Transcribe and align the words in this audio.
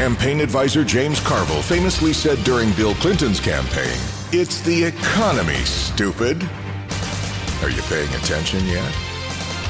Campaign 0.00 0.40
advisor 0.40 0.82
James 0.82 1.20
Carville 1.20 1.60
famously 1.60 2.14
said 2.14 2.42
during 2.42 2.72
Bill 2.72 2.94
Clinton's 2.94 3.38
campaign, 3.38 3.98
It's 4.32 4.62
the 4.62 4.84
economy, 4.84 5.62
stupid. 5.66 6.42
Are 7.60 7.68
you 7.68 7.82
paying 7.82 8.08
attention 8.14 8.64
yet? 8.64 8.90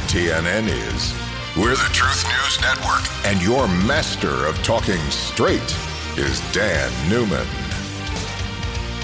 TNN 0.06 0.68
is. 0.68 1.12
We're 1.56 1.74
the 1.74 1.90
Truth 1.92 2.24
News 2.28 2.60
Network, 2.60 3.02
and 3.26 3.42
your 3.42 3.66
master 3.66 4.46
of 4.46 4.56
talking 4.62 5.00
straight 5.10 5.76
is 6.16 6.40
Dan 6.52 6.92
Newman. 7.10 7.44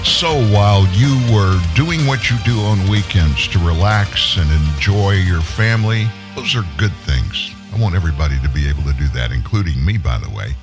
So 0.05 0.31
while 0.55 0.87
you 0.93 1.11
were 1.35 1.59
doing 1.75 2.07
what 2.07 2.31
you 2.31 2.37
do 2.45 2.57
on 2.61 2.87
weekends 2.87 3.49
to 3.49 3.59
relax 3.59 4.37
and 4.37 4.49
enjoy 4.49 5.15
your 5.15 5.41
family, 5.41 6.07
those 6.37 6.55
are 6.55 6.63
good 6.77 6.93
things. 7.03 7.51
I 7.73 7.81
want 7.81 7.95
everybody 7.95 8.39
to 8.39 8.47
be 8.47 8.69
able 8.69 8.83
to 8.83 8.93
do 8.93 9.09
that, 9.09 9.33
including 9.33 9.83
me, 9.83 9.97
by 9.97 10.19
the 10.19 10.29
way. 10.29 10.55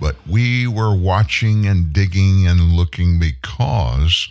But 0.00 0.16
we 0.26 0.66
were 0.66 0.94
watching 0.94 1.66
and 1.66 1.92
digging 1.92 2.46
and 2.46 2.72
looking 2.72 3.20
because 3.20 4.28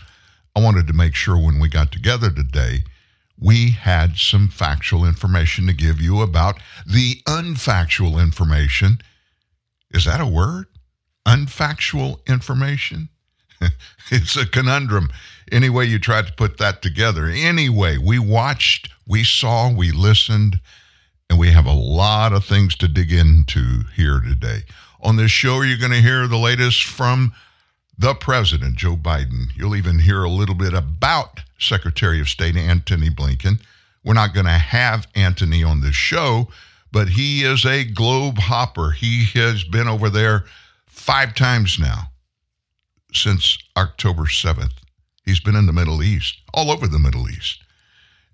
I 0.55 0.61
wanted 0.61 0.87
to 0.87 0.93
make 0.93 1.13
sure 1.13 1.37
when 1.37 1.59
we 1.59 1.69
got 1.69 1.91
together 1.91 2.31
today, 2.31 2.83
we 3.39 3.71
had 3.71 4.17
some 4.17 4.49
factual 4.49 5.05
information 5.05 5.67
to 5.67 5.73
give 5.73 6.01
you 6.01 6.21
about 6.21 6.59
the 6.85 7.21
unfactual 7.27 8.19
information. 8.21 8.99
Is 9.91 10.05
that 10.05 10.19
a 10.19 10.25
word? 10.25 10.65
Unfactual 11.25 12.25
information? 12.27 13.09
it's 14.11 14.35
a 14.35 14.47
conundrum. 14.47 15.09
Any 15.51 15.69
way 15.69 15.85
you 15.85 15.99
try 15.99 16.21
to 16.21 16.33
put 16.33 16.57
that 16.57 16.81
together. 16.81 17.27
Anyway, 17.27 17.97
we 17.97 18.19
watched, 18.19 18.89
we 19.07 19.23
saw, 19.23 19.71
we 19.71 19.91
listened, 19.91 20.59
and 21.29 21.39
we 21.39 21.51
have 21.51 21.65
a 21.65 21.73
lot 21.73 22.33
of 22.33 22.43
things 22.43 22.75
to 22.77 22.87
dig 22.87 23.13
into 23.13 23.83
here 23.95 24.19
today. 24.19 24.63
On 25.01 25.15
this 25.15 25.31
show, 25.31 25.61
you're 25.61 25.77
going 25.77 25.91
to 25.91 26.01
hear 26.01 26.27
the 26.27 26.37
latest 26.37 26.83
from 26.83 27.33
the 27.97 28.13
president, 28.13 28.75
Joe 28.75 28.95
Biden. 28.95 29.47
You'll 29.55 29.75
even 29.75 29.99
hear 29.99 30.23
a 30.23 30.29
little 30.29 30.55
bit 30.55 30.73
about 30.73 31.41
Secretary 31.57 32.19
of 32.19 32.29
State 32.29 32.55
Antony 32.55 33.09
Blinken. 33.09 33.61
We're 34.03 34.13
not 34.13 34.33
going 34.33 34.45
to 34.45 34.51
have 34.51 35.07
Antony 35.15 35.63
on 35.63 35.81
this 35.81 35.95
show, 35.95 36.47
but 36.91 37.09
he 37.09 37.43
is 37.43 37.65
a 37.65 37.83
globe 37.83 38.37
hopper. 38.39 38.91
He 38.91 39.25
has 39.35 39.63
been 39.63 39.87
over 39.87 40.09
there 40.09 40.45
five 40.87 41.35
times 41.35 41.77
now 41.79 42.11
since 43.13 43.57
October 43.77 44.23
7th. 44.23 44.73
He's 45.25 45.39
been 45.39 45.55
in 45.55 45.65
the 45.65 45.73
Middle 45.73 46.01
East, 46.01 46.39
all 46.53 46.71
over 46.71 46.87
the 46.87 46.99
Middle 46.99 47.29
East. 47.29 47.63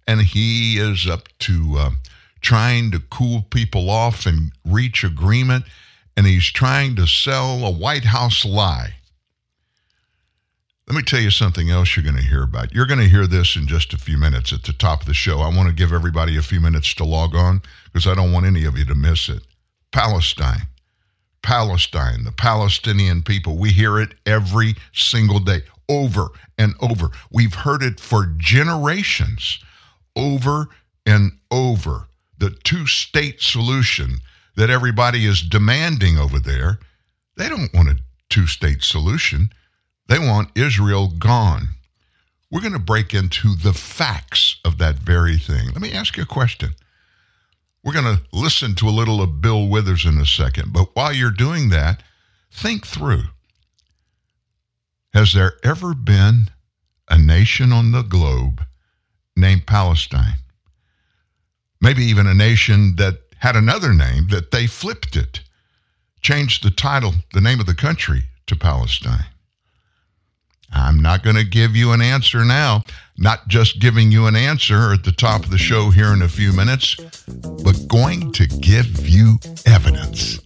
And 0.07 0.21
he 0.21 0.77
is 0.77 1.07
up 1.07 1.27
to 1.39 1.75
uh, 1.77 1.89
trying 2.41 2.91
to 2.91 2.99
cool 2.99 3.41
people 3.49 3.89
off 3.89 4.25
and 4.25 4.51
reach 4.63 5.03
agreement. 5.03 5.65
And 6.17 6.25
he's 6.25 6.45
trying 6.45 6.95
to 6.95 7.07
sell 7.07 7.65
a 7.65 7.71
White 7.71 8.05
House 8.05 8.45
lie. 8.45 8.95
Let 10.87 10.95
me 10.95 11.01
tell 11.01 11.19
you 11.19 11.31
something 11.31 11.69
else 11.69 11.95
you're 11.95 12.03
going 12.03 12.15
to 12.15 12.21
hear 12.21 12.43
about. 12.43 12.73
You're 12.73 12.85
going 12.85 12.99
to 12.99 13.09
hear 13.09 13.25
this 13.25 13.55
in 13.55 13.67
just 13.67 13.93
a 13.93 13.97
few 13.97 14.17
minutes 14.17 14.53
at 14.53 14.63
the 14.63 14.73
top 14.73 15.01
of 15.01 15.07
the 15.07 15.15
show. 15.15 15.39
I 15.39 15.55
want 15.55 15.67
to 15.67 15.73
give 15.73 15.91
everybody 15.91 16.37
a 16.37 16.43
few 16.43 16.61
minutes 16.61 16.93
to 16.95 17.03
log 17.03 17.35
on 17.35 17.61
because 17.85 18.05
I 18.07 18.13
don't 18.13 18.31
want 18.31 18.45
any 18.45 18.65
of 18.65 18.77
you 18.77 18.85
to 18.85 18.95
miss 18.95 19.27
it. 19.27 19.41
Palestine. 19.91 20.67
Palestine, 21.45 22.23
the 22.23 22.31
Palestinian 22.31 23.21
people. 23.21 23.57
We 23.57 23.69
hear 23.69 23.99
it 23.99 24.15
every 24.25 24.73
single 24.93 25.39
day, 25.39 25.61
over 25.87 26.29
and 26.57 26.73
over. 26.81 27.11
We've 27.31 27.53
heard 27.53 27.83
it 27.83 27.99
for 27.99 28.33
generations, 28.37 29.59
over 30.15 30.69
and 31.05 31.37
over. 31.51 32.07
The 32.39 32.49
two 32.49 32.87
state 32.87 33.41
solution 33.41 34.21
that 34.55 34.69
everybody 34.69 35.25
is 35.25 35.41
demanding 35.41 36.17
over 36.17 36.39
there, 36.39 36.79
they 37.37 37.49
don't 37.49 37.73
want 37.73 37.89
a 37.89 37.97
two 38.29 38.47
state 38.47 38.83
solution. 38.83 39.49
They 40.07 40.19
want 40.19 40.57
Israel 40.57 41.09
gone. 41.09 41.69
We're 42.51 42.61
going 42.61 42.73
to 42.73 42.79
break 42.79 43.13
into 43.13 43.55
the 43.55 43.73
facts 43.73 44.57
of 44.63 44.77
that 44.77 44.95
very 44.95 45.37
thing. 45.37 45.67
Let 45.67 45.81
me 45.81 45.91
ask 45.91 46.15
you 46.15 46.23
a 46.23 46.27
question. 46.27 46.75
We're 47.83 47.93
going 47.93 48.17
to 48.17 48.21
listen 48.31 48.75
to 48.75 48.87
a 48.87 48.89
little 48.89 49.21
of 49.21 49.41
Bill 49.41 49.67
Withers 49.67 50.05
in 50.05 50.17
a 50.17 50.25
second. 50.25 50.73
But 50.73 50.95
while 50.95 51.13
you're 51.13 51.31
doing 51.31 51.69
that, 51.69 52.01
think 52.51 52.85
through 52.85 53.23
Has 55.13 55.33
there 55.33 55.53
ever 55.63 55.93
been 55.93 56.49
a 57.09 57.17
nation 57.17 57.71
on 57.71 57.91
the 57.91 58.01
globe 58.01 58.65
named 59.35 59.67
Palestine? 59.67 60.37
Maybe 61.81 62.03
even 62.05 62.25
a 62.25 62.33
nation 62.33 62.95
that 62.95 63.19
had 63.45 63.55
another 63.55 63.93
name 63.93 64.25
that 64.29 64.49
they 64.49 64.65
flipped 64.65 65.15
it, 65.15 65.41
changed 66.19 66.63
the 66.63 66.71
title, 66.71 67.13
the 67.31 67.39
name 67.39 67.59
of 67.59 67.67
the 67.67 67.75
country 67.75 68.23
to 68.47 68.55
Palestine. 68.55 69.27
I'm 70.73 70.99
not 70.99 71.21
going 71.23 71.35
to 71.35 71.43
give 71.43 71.75
you 71.75 71.91
an 71.91 72.01
answer 72.01 72.43
now. 72.43 72.83
Not 73.19 73.47
just 73.47 73.79
giving 73.79 74.11
you 74.11 74.25
an 74.25 74.35
answer 74.35 74.91
at 74.93 75.03
the 75.03 75.11
top 75.11 75.43
of 75.43 75.51
the 75.51 75.59
show 75.59 75.91
here 75.91 76.11
in 76.11 76.23
a 76.23 76.27
few 76.27 76.53
minutes, 76.53 76.95
but 77.63 77.87
going 77.87 78.31
to 78.31 78.47
give 78.47 79.07
you 79.07 79.37
evidence. 79.67 80.39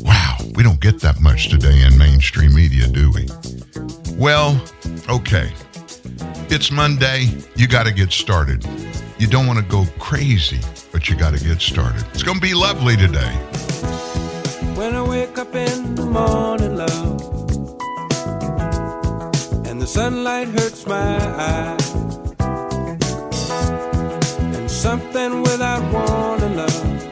Wow, 0.00 0.38
we 0.56 0.64
don't 0.64 0.80
get 0.80 1.00
that 1.02 1.20
much 1.20 1.48
today 1.48 1.86
in 1.86 1.96
mainstream 1.96 2.56
media, 2.56 2.88
do 2.88 3.12
we? 3.12 3.28
Well, 4.16 4.60
okay. 5.08 5.52
It's 6.50 6.70
Monday. 6.70 7.28
You 7.56 7.66
got 7.66 7.84
to 7.86 7.92
get 7.92 8.12
started. 8.12 8.64
You 9.18 9.26
don't 9.26 9.46
want 9.46 9.58
to 9.58 9.64
go 9.64 9.86
crazy, 9.98 10.60
but 10.92 11.08
you 11.08 11.16
got 11.16 11.36
to 11.36 11.44
get 11.44 11.60
started. 11.60 12.04
It's 12.14 12.22
going 12.22 12.38
to 12.38 12.42
be 12.42 12.54
lovely 12.54 12.96
today. 12.96 13.32
When 14.74 14.94
I 14.94 15.02
wake 15.02 15.38
up 15.38 15.54
in 15.54 15.94
the 15.94 16.06
morning, 16.06 16.76
love 16.76 17.20
and 19.66 19.80
the 19.80 19.86
sunlight 19.86 20.48
hurts 20.48 20.86
my 20.86 21.18
eyes. 21.38 21.94
And 24.56 24.70
something 24.70 25.42
without 25.42 25.82
warning, 25.92 26.56
love 26.56 27.02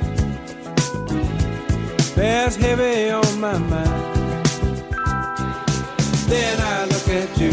bears 2.21 2.57
heavy 2.57 3.11
on 3.11 3.41
my 3.41 3.57
mind. 3.57 4.15
Then 6.29 6.61
I 6.61 6.85
look 6.85 7.09
at 7.09 7.39
you, 7.41 7.53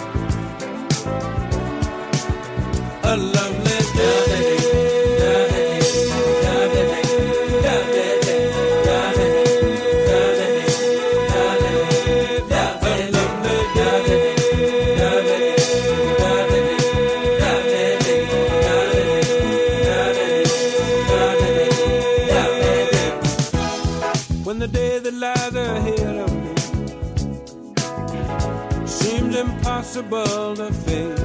impossible 30.11 30.55
to 30.55 30.73
face. 30.73 31.19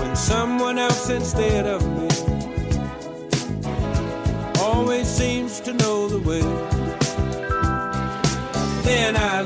When 0.00 0.16
someone 0.16 0.78
else 0.78 1.10
instead 1.10 1.66
of 1.66 1.82
me 1.96 2.08
always 4.60 5.06
seems 5.06 5.60
to 5.60 5.72
know 5.72 6.08
the 6.08 6.18
way. 6.28 6.42
Then 8.82 9.16
I 9.16 9.42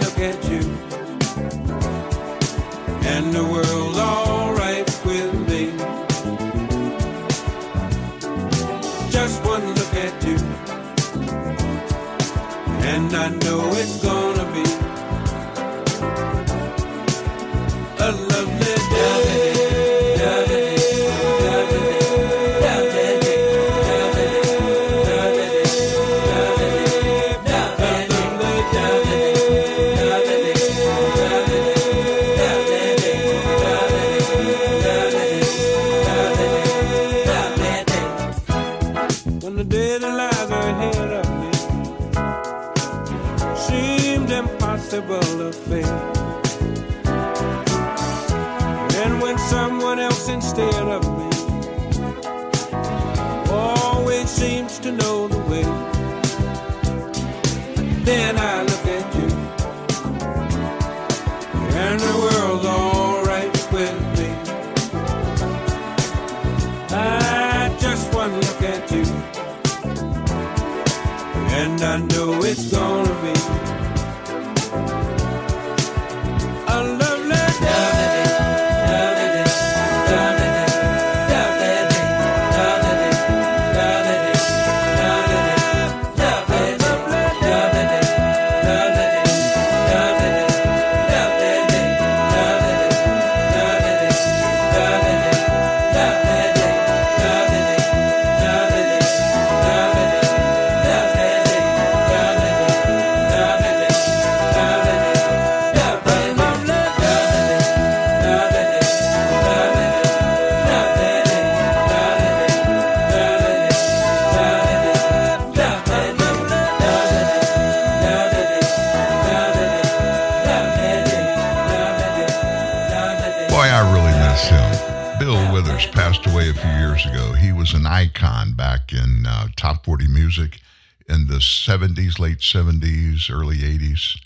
70s, 133.21 133.35
early 133.35 133.57
80s. 133.57 134.19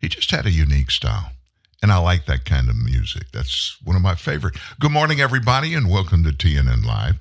He 0.00 0.08
just 0.08 0.30
had 0.30 0.46
a 0.46 0.50
unique 0.50 0.90
style. 0.90 1.30
And 1.82 1.90
I 1.90 1.98
like 1.98 2.26
that 2.26 2.44
kind 2.44 2.68
of 2.68 2.76
music. 2.76 3.24
That's 3.32 3.76
one 3.82 3.96
of 3.96 4.02
my 4.02 4.14
favorite. 4.14 4.56
Good 4.78 4.92
morning, 4.92 5.20
everybody, 5.20 5.74
and 5.74 5.90
welcome 5.90 6.22
to 6.24 6.30
TNN 6.30 6.84
Live. 6.84 7.16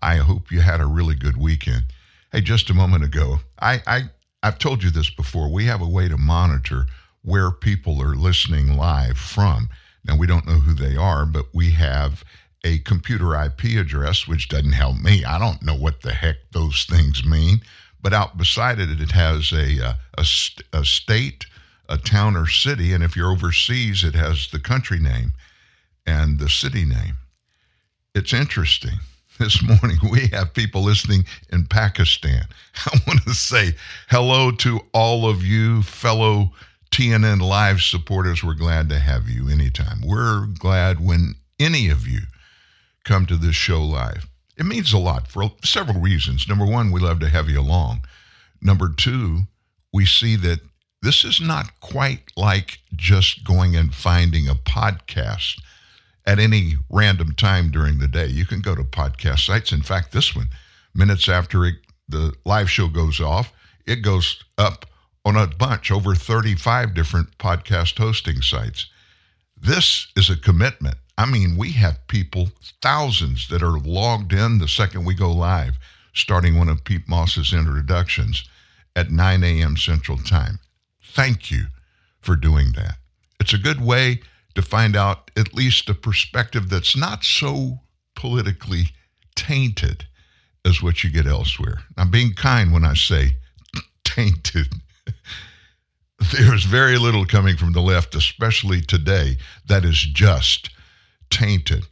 I 0.00 0.16
hope 0.16 0.50
you 0.50 0.60
had 0.60 0.80
a 0.80 0.86
really 0.86 1.14
good 1.14 1.36
weekend. 1.36 1.84
Hey, 2.32 2.40
just 2.40 2.70
a 2.70 2.74
moment 2.74 3.04
ago, 3.04 3.40
I, 3.60 3.82
I 3.86 4.02
I've 4.42 4.58
told 4.58 4.82
you 4.82 4.90
this 4.90 5.10
before. 5.10 5.52
We 5.52 5.64
have 5.66 5.80
a 5.80 5.88
way 5.88 6.08
to 6.08 6.16
monitor 6.16 6.86
where 7.22 7.50
people 7.50 8.00
are 8.00 8.14
listening 8.14 8.76
live 8.76 9.18
from. 9.18 9.68
Now 10.04 10.16
we 10.16 10.26
don't 10.26 10.46
know 10.46 10.60
who 10.60 10.74
they 10.74 10.96
are, 10.96 11.26
but 11.26 11.46
we 11.52 11.72
have 11.72 12.24
a 12.64 12.78
computer 12.78 13.34
IP 13.34 13.78
address, 13.78 14.26
which 14.26 14.48
doesn't 14.48 14.72
help 14.72 14.98
me. 14.98 15.24
I 15.24 15.38
don't 15.38 15.62
know 15.62 15.74
what 15.74 16.02
the 16.02 16.12
heck 16.12 16.36
those 16.52 16.84
things 16.84 17.24
mean. 17.24 17.60
But 18.06 18.14
out 18.14 18.38
beside 18.38 18.78
it, 18.78 19.00
it 19.00 19.10
has 19.10 19.50
a 19.50 19.84
uh, 19.84 19.94
a, 20.16 20.24
st- 20.24 20.64
a 20.72 20.84
state, 20.84 21.44
a 21.88 21.98
town 21.98 22.36
or 22.36 22.46
city, 22.46 22.92
and 22.92 23.02
if 23.02 23.16
you're 23.16 23.32
overseas, 23.32 24.04
it 24.04 24.14
has 24.14 24.46
the 24.46 24.60
country 24.60 25.00
name 25.00 25.32
and 26.06 26.38
the 26.38 26.48
city 26.48 26.84
name. 26.84 27.16
It's 28.14 28.32
interesting. 28.32 29.00
This 29.40 29.60
morning, 29.60 29.98
we 30.12 30.28
have 30.28 30.54
people 30.54 30.84
listening 30.84 31.24
in 31.50 31.66
Pakistan. 31.66 32.44
I 32.86 32.96
want 33.08 33.24
to 33.24 33.34
say 33.34 33.74
hello 34.08 34.52
to 34.52 34.82
all 34.94 35.28
of 35.28 35.42
you, 35.42 35.82
fellow 35.82 36.52
TNN 36.92 37.40
Live 37.40 37.82
supporters. 37.82 38.44
We're 38.44 38.54
glad 38.54 38.88
to 38.90 39.00
have 39.00 39.28
you 39.28 39.48
anytime. 39.48 40.00
We're 40.06 40.46
glad 40.46 41.04
when 41.04 41.34
any 41.58 41.88
of 41.88 42.06
you 42.06 42.20
come 43.02 43.26
to 43.26 43.36
this 43.36 43.56
show 43.56 43.82
live. 43.82 44.28
It 44.56 44.66
means 44.66 44.92
a 44.92 44.98
lot 44.98 45.28
for 45.28 45.50
several 45.64 46.00
reasons. 46.00 46.48
Number 46.48 46.64
one, 46.64 46.90
we 46.90 47.00
love 47.00 47.20
to 47.20 47.28
have 47.28 47.48
you 47.48 47.60
along. 47.60 48.02
Number 48.62 48.88
two, 48.88 49.42
we 49.92 50.06
see 50.06 50.36
that 50.36 50.60
this 51.02 51.24
is 51.24 51.40
not 51.40 51.80
quite 51.80 52.32
like 52.36 52.78
just 52.94 53.44
going 53.44 53.76
and 53.76 53.94
finding 53.94 54.48
a 54.48 54.54
podcast 54.54 55.60
at 56.26 56.38
any 56.38 56.74
random 56.90 57.32
time 57.34 57.70
during 57.70 57.98
the 57.98 58.08
day. 58.08 58.26
You 58.26 58.46
can 58.46 58.60
go 58.60 58.74
to 58.74 58.82
podcast 58.82 59.40
sites. 59.46 59.72
In 59.72 59.82
fact, 59.82 60.12
this 60.12 60.34
one, 60.34 60.48
minutes 60.94 61.28
after 61.28 61.64
it, 61.64 61.76
the 62.08 62.32
live 62.44 62.70
show 62.70 62.88
goes 62.88 63.20
off, 63.20 63.52
it 63.86 63.96
goes 63.96 64.42
up 64.58 64.86
on 65.24 65.36
a 65.36 65.46
bunch, 65.46 65.90
over 65.90 66.14
35 66.14 66.94
different 66.94 67.36
podcast 67.38 67.98
hosting 67.98 68.40
sites. 68.40 68.86
This 69.60 70.08
is 70.16 70.30
a 70.30 70.36
commitment. 70.36 70.96
I 71.18 71.24
mean, 71.24 71.56
we 71.56 71.72
have 71.72 72.06
people, 72.08 72.50
thousands, 72.82 73.48
that 73.48 73.62
are 73.62 73.78
logged 73.78 74.32
in 74.32 74.58
the 74.58 74.68
second 74.68 75.04
we 75.04 75.14
go 75.14 75.32
live, 75.32 75.78
starting 76.14 76.58
one 76.58 76.68
of 76.68 76.84
Pete 76.84 77.08
Moss's 77.08 77.52
introductions 77.52 78.48
at 78.94 79.10
9 79.10 79.42
a.m. 79.42 79.76
Central 79.76 80.18
Time. 80.18 80.58
Thank 81.02 81.50
you 81.50 81.66
for 82.20 82.36
doing 82.36 82.72
that. 82.72 82.96
It's 83.40 83.54
a 83.54 83.58
good 83.58 83.80
way 83.80 84.20
to 84.54 84.62
find 84.62 84.96
out 84.96 85.30
at 85.36 85.54
least 85.54 85.88
a 85.88 85.94
perspective 85.94 86.68
that's 86.68 86.96
not 86.96 87.24
so 87.24 87.80
politically 88.14 88.86
tainted 89.34 90.06
as 90.64 90.82
what 90.82 91.04
you 91.04 91.10
get 91.10 91.26
elsewhere. 91.26 91.80
I'm 91.96 92.10
being 92.10 92.34
kind 92.34 92.72
when 92.72 92.84
I 92.84 92.94
say 92.94 93.36
tainted. 94.04 94.68
There's 96.32 96.64
very 96.64 96.98
little 96.98 97.26
coming 97.26 97.56
from 97.56 97.72
the 97.72 97.82
left, 97.82 98.14
especially 98.14 98.80
today, 98.80 99.36
that 99.66 99.84
is 99.84 99.98
just 99.98 100.70
tainted. 101.30 101.84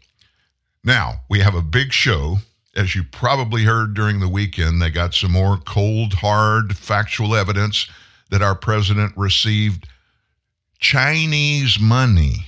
Now, 0.82 1.22
we 1.28 1.40
have 1.40 1.54
a 1.54 1.62
big 1.62 1.92
show. 1.92 2.38
As 2.76 2.94
you 2.94 3.04
probably 3.04 3.62
heard 3.62 3.94
during 3.94 4.20
the 4.20 4.28
weekend, 4.28 4.82
they 4.82 4.90
got 4.90 5.14
some 5.14 5.32
more 5.32 5.56
cold, 5.58 6.14
hard, 6.14 6.76
factual 6.76 7.36
evidence 7.36 7.88
that 8.30 8.42
our 8.42 8.54
president 8.54 9.16
received 9.16 9.86
Chinese 10.78 11.78
money, 11.80 12.46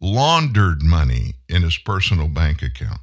laundered 0.00 0.82
money 0.82 1.34
in 1.48 1.62
his 1.62 1.76
personal 1.76 2.28
bank 2.28 2.62
account. 2.62 3.00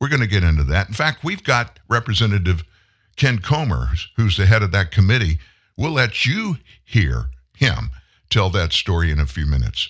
We're 0.00 0.08
going 0.08 0.20
to 0.20 0.28
get 0.28 0.44
into 0.44 0.62
that. 0.64 0.88
In 0.88 0.94
fact, 0.94 1.24
we've 1.24 1.42
got 1.42 1.80
Representative 1.88 2.62
Ken 3.16 3.40
Comer, 3.40 3.88
who's 4.16 4.36
the 4.36 4.46
head 4.46 4.62
of 4.62 4.70
that 4.70 4.92
committee. 4.92 5.40
We'll 5.76 5.92
let 5.92 6.24
you 6.24 6.58
hear 6.84 7.30
him 7.56 7.90
tell 8.30 8.50
that 8.50 8.72
story 8.72 9.10
in 9.10 9.18
a 9.18 9.26
few 9.26 9.46
minutes. 9.46 9.88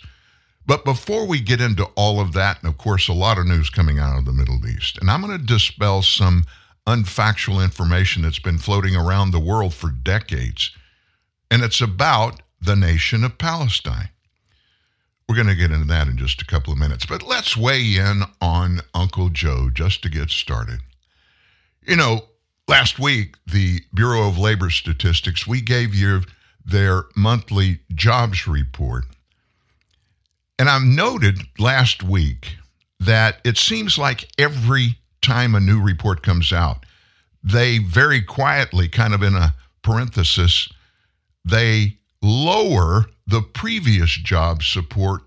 But 0.69 0.85
before 0.85 1.27
we 1.27 1.41
get 1.41 1.63
into 1.63 1.87
all 1.97 2.21
of 2.21 2.35
that, 2.35 2.61
and 2.61 2.69
of 2.69 2.77
course, 2.77 3.09
a 3.09 3.15
lot 3.15 3.39
of 3.39 3.47
news 3.47 3.71
coming 3.71 3.99
out 3.99 4.19
of 4.19 4.27
the 4.27 4.35
Middle 4.35 4.65
East, 4.67 4.99
and 4.99 5.11
I'm 5.11 5.23
going 5.23 5.37
to 5.37 5.43
dispel 5.43 6.03
some 6.03 6.45
unfactual 6.87 7.65
information 7.65 8.21
that's 8.21 8.39
been 8.39 8.59
floating 8.59 8.95
around 8.95 9.31
the 9.31 9.41
world 9.41 9.73
for 9.73 9.89
decades, 9.89 10.71
and 11.51 11.63
it's 11.63 11.81
about 11.81 12.43
the 12.61 12.77
nation 12.77 13.25
of 13.25 13.39
Palestine. 13.39 14.11
We're 15.27 15.37
going 15.37 15.49
to 15.49 15.55
get 15.55 15.71
into 15.71 15.87
that 15.87 16.07
in 16.07 16.19
just 16.19 16.43
a 16.43 16.47
couple 16.47 16.75
of 16.75 16.79
minutes, 16.79 17.07
but 17.07 17.23
let's 17.23 17.57
weigh 17.57 17.97
in 17.97 18.25
on 18.43 18.83
Uncle 18.93 19.31
Joe 19.31 19.71
just 19.73 20.03
to 20.03 20.11
get 20.11 20.29
started. 20.29 20.81
You 21.81 21.97
know, 21.97 22.27
last 22.67 22.99
week, 22.99 23.37
the 23.47 23.81
Bureau 23.95 24.29
of 24.29 24.37
Labor 24.37 24.69
Statistics, 24.69 25.47
we 25.47 25.63
gave 25.63 25.95
you 25.95 26.25
their 26.63 27.05
monthly 27.17 27.81
jobs 27.95 28.47
report. 28.47 29.07
And 30.59 30.69
I've 30.69 30.83
noted 30.83 31.41
last 31.59 32.03
week 32.03 32.57
that 33.01 33.41
it 33.45 33.57
seems 33.57 33.97
like 33.97 34.29
every 34.39 34.99
time 35.23 35.55
a 35.55 35.61
new 35.61 35.81
report 35.81 36.23
comes 36.23 36.53
out, 36.53 36.85
they 37.45 37.79
very 37.79 38.21
quietly, 38.21 38.89
kind 38.89 39.15
of 39.15 39.23
in 39.23 39.35
a 39.35 39.55
parenthesis, 39.83 40.69
they 41.45 41.97
lower 42.23 43.07
the 43.27 43.43
previous 43.43 44.11
job 44.11 44.63
support 44.63 45.23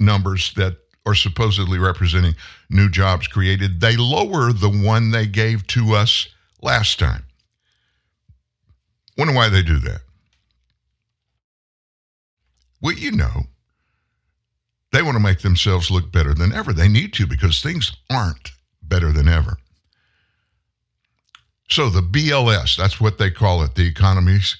numbers 0.00 0.52
that 0.54 0.76
are 1.06 1.14
supposedly 1.14 1.78
representing 1.78 2.34
new 2.68 2.90
jobs 2.90 3.28
created. 3.28 3.80
They 3.80 3.96
lower 3.96 4.52
the 4.52 4.68
one 4.68 5.12
they 5.12 5.26
gave 5.26 5.66
to 5.68 5.94
us 5.94 6.26
last 6.60 6.98
time. 6.98 7.22
Wonder 9.16 9.32
why 9.34 9.48
they 9.48 9.62
do 9.62 9.78
that. 9.78 10.00
Well, 12.82 12.94
you 12.94 13.12
know, 13.12 13.46
they 14.96 15.02
want 15.02 15.14
to 15.14 15.22
make 15.22 15.40
themselves 15.40 15.90
look 15.90 16.10
better 16.10 16.32
than 16.32 16.54
ever. 16.54 16.72
They 16.72 16.88
need 16.88 17.12
to 17.14 17.26
because 17.26 17.60
things 17.60 17.94
aren't 18.10 18.52
better 18.80 19.12
than 19.12 19.28
ever. 19.28 19.58
So 21.68 21.90
the 21.90 22.00
BLS, 22.00 22.78
that's 22.78 22.98
what 22.98 23.18
they 23.18 23.30
call 23.30 23.62
it, 23.62 23.74
the 23.74 23.86
economies, 23.86 24.56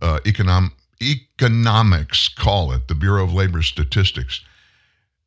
uh, 0.00 0.20
econom, 0.24 0.70
economics 1.02 2.28
call 2.28 2.70
it, 2.70 2.86
the 2.86 2.94
Bureau 2.94 3.24
of 3.24 3.34
Labor 3.34 3.62
Statistics. 3.62 4.44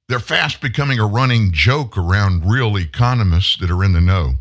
They're 0.08 0.20
fast 0.20 0.62
becoming 0.62 0.98
a 0.98 1.08
running 1.08 1.51
joke 1.51 1.98
around 1.98 2.50
real 2.50 2.77
economists 2.77 3.58
that 3.58 3.70
are 3.70 3.84
in 3.84 3.91
the 3.91 4.00
know. 4.00 4.36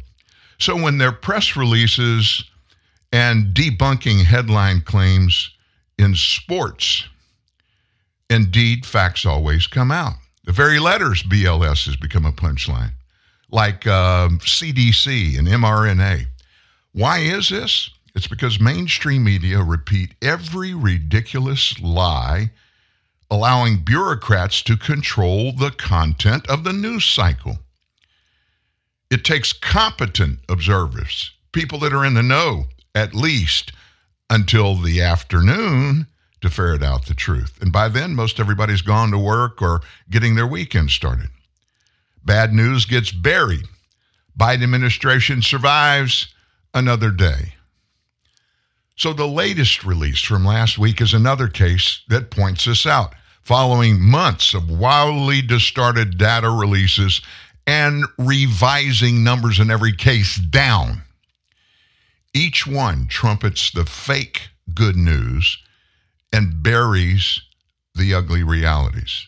So 0.59 0.81
when 0.81 0.99
their 0.99 1.11
press 1.11 1.57
releases 1.57 2.45
and 3.13 3.47
debunking 3.55 4.23
headline 4.23 4.83
claims 4.83 5.51
in 5.99 6.15
sports, 6.15 7.09
indeed, 8.33 8.87
facts 8.87 9.25
always 9.27 9.67
come 9.67 9.93
out. 9.93 10.15
The 10.45 10.53
very 10.53 10.79
letters 10.81 11.23
BLS 11.23 11.87
has 11.87 11.97
become 11.97 12.27
a 12.27 12.33
punchline, 12.33 12.93
like 13.51 13.87
uh, 13.87 14.29
CDC 14.41 15.39
and 15.39 15.47
mRNA. 15.47 16.27
Why 16.93 17.19
is 17.19 17.51
this? 17.51 17.91
It's 18.15 18.27
because 18.27 18.61
mainstream 18.61 19.25
media 19.25 19.63
repeat 19.63 20.15
every 20.21 20.75
ridiculous 20.75 21.79
lie, 21.81 22.51
allowing 23.31 23.85
bureaucrats 23.85 24.63
to 24.63 24.77
control 24.77 25.53
the 25.53 25.71
content 25.71 26.49
of 26.51 26.65
the 26.65 26.73
news 26.73 27.05
cycle. 27.05 27.59
It 29.11 29.25
takes 29.25 29.53
competent 29.53 30.41
observers, 30.49 31.33
people 31.53 31.79
that 31.81 31.93
are 31.93 32.05
in 32.05 32.15
the 32.15 32.23
know, 32.23 32.67
at 32.95 33.15
least 33.15 33.73
until 34.29 34.75
the 34.75 35.01
afternoon 35.01 36.07
to 36.43 36.51
ferret 36.51 36.83
out 36.83 37.07
the 37.07 37.15
truth. 37.15 37.59
And 37.61 37.73
by 37.73 37.89
then, 37.89 38.15
most 38.15 38.39
everybody's 38.39 38.83
gone 38.83 39.11
to 39.11 39.19
work 39.19 39.63
or 39.63 39.81
getting 40.11 40.35
their 40.35 40.47
weekend 40.47 40.91
started. 40.91 41.29
Bad 42.25 42.53
news 42.53 42.85
gets 42.85 43.11
buried. 43.11 43.67
Biden 44.39 44.63
administration 44.63 45.43
survives 45.43 46.33
another 46.75 47.11
day. 47.11 47.55
So 48.97 49.13
the 49.13 49.27
latest 49.27 49.85
release 49.85 50.21
from 50.21 50.45
last 50.45 50.79
week 50.79 51.01
is 51.01 51.15
another 51.15 51.49
case 51.49 52.03
that 52.09 52.31
points 52.31 52.67
this 52.67 52.87
out. 52.87 53.15
Following 53.43 54.01
months 54.01 54.55
of 54.55 54.71
wildly 54.71 55.43
distorted 55.43 56.17
data 56.17 56.49
releases 56.49 57.21
and 57.67 58.05
revising 58.19 59.25
numbers 59.25 59.59
in 59.59 59.71
every 59.71 59.93
case 59.93 60.37
down, 60.37 61.03
each 62.33 62.67
one 62.67 63.09
trumpets 63.09 63.71
the 63.73 63.85
fake 63.85 64.51
good 64.73 64.97
news 64.97 65.59
and 66.33 66.63
buries 66.63 67.41
the 67.95 68.15
ugly 68.15 68.43
realities. 68.43 69.27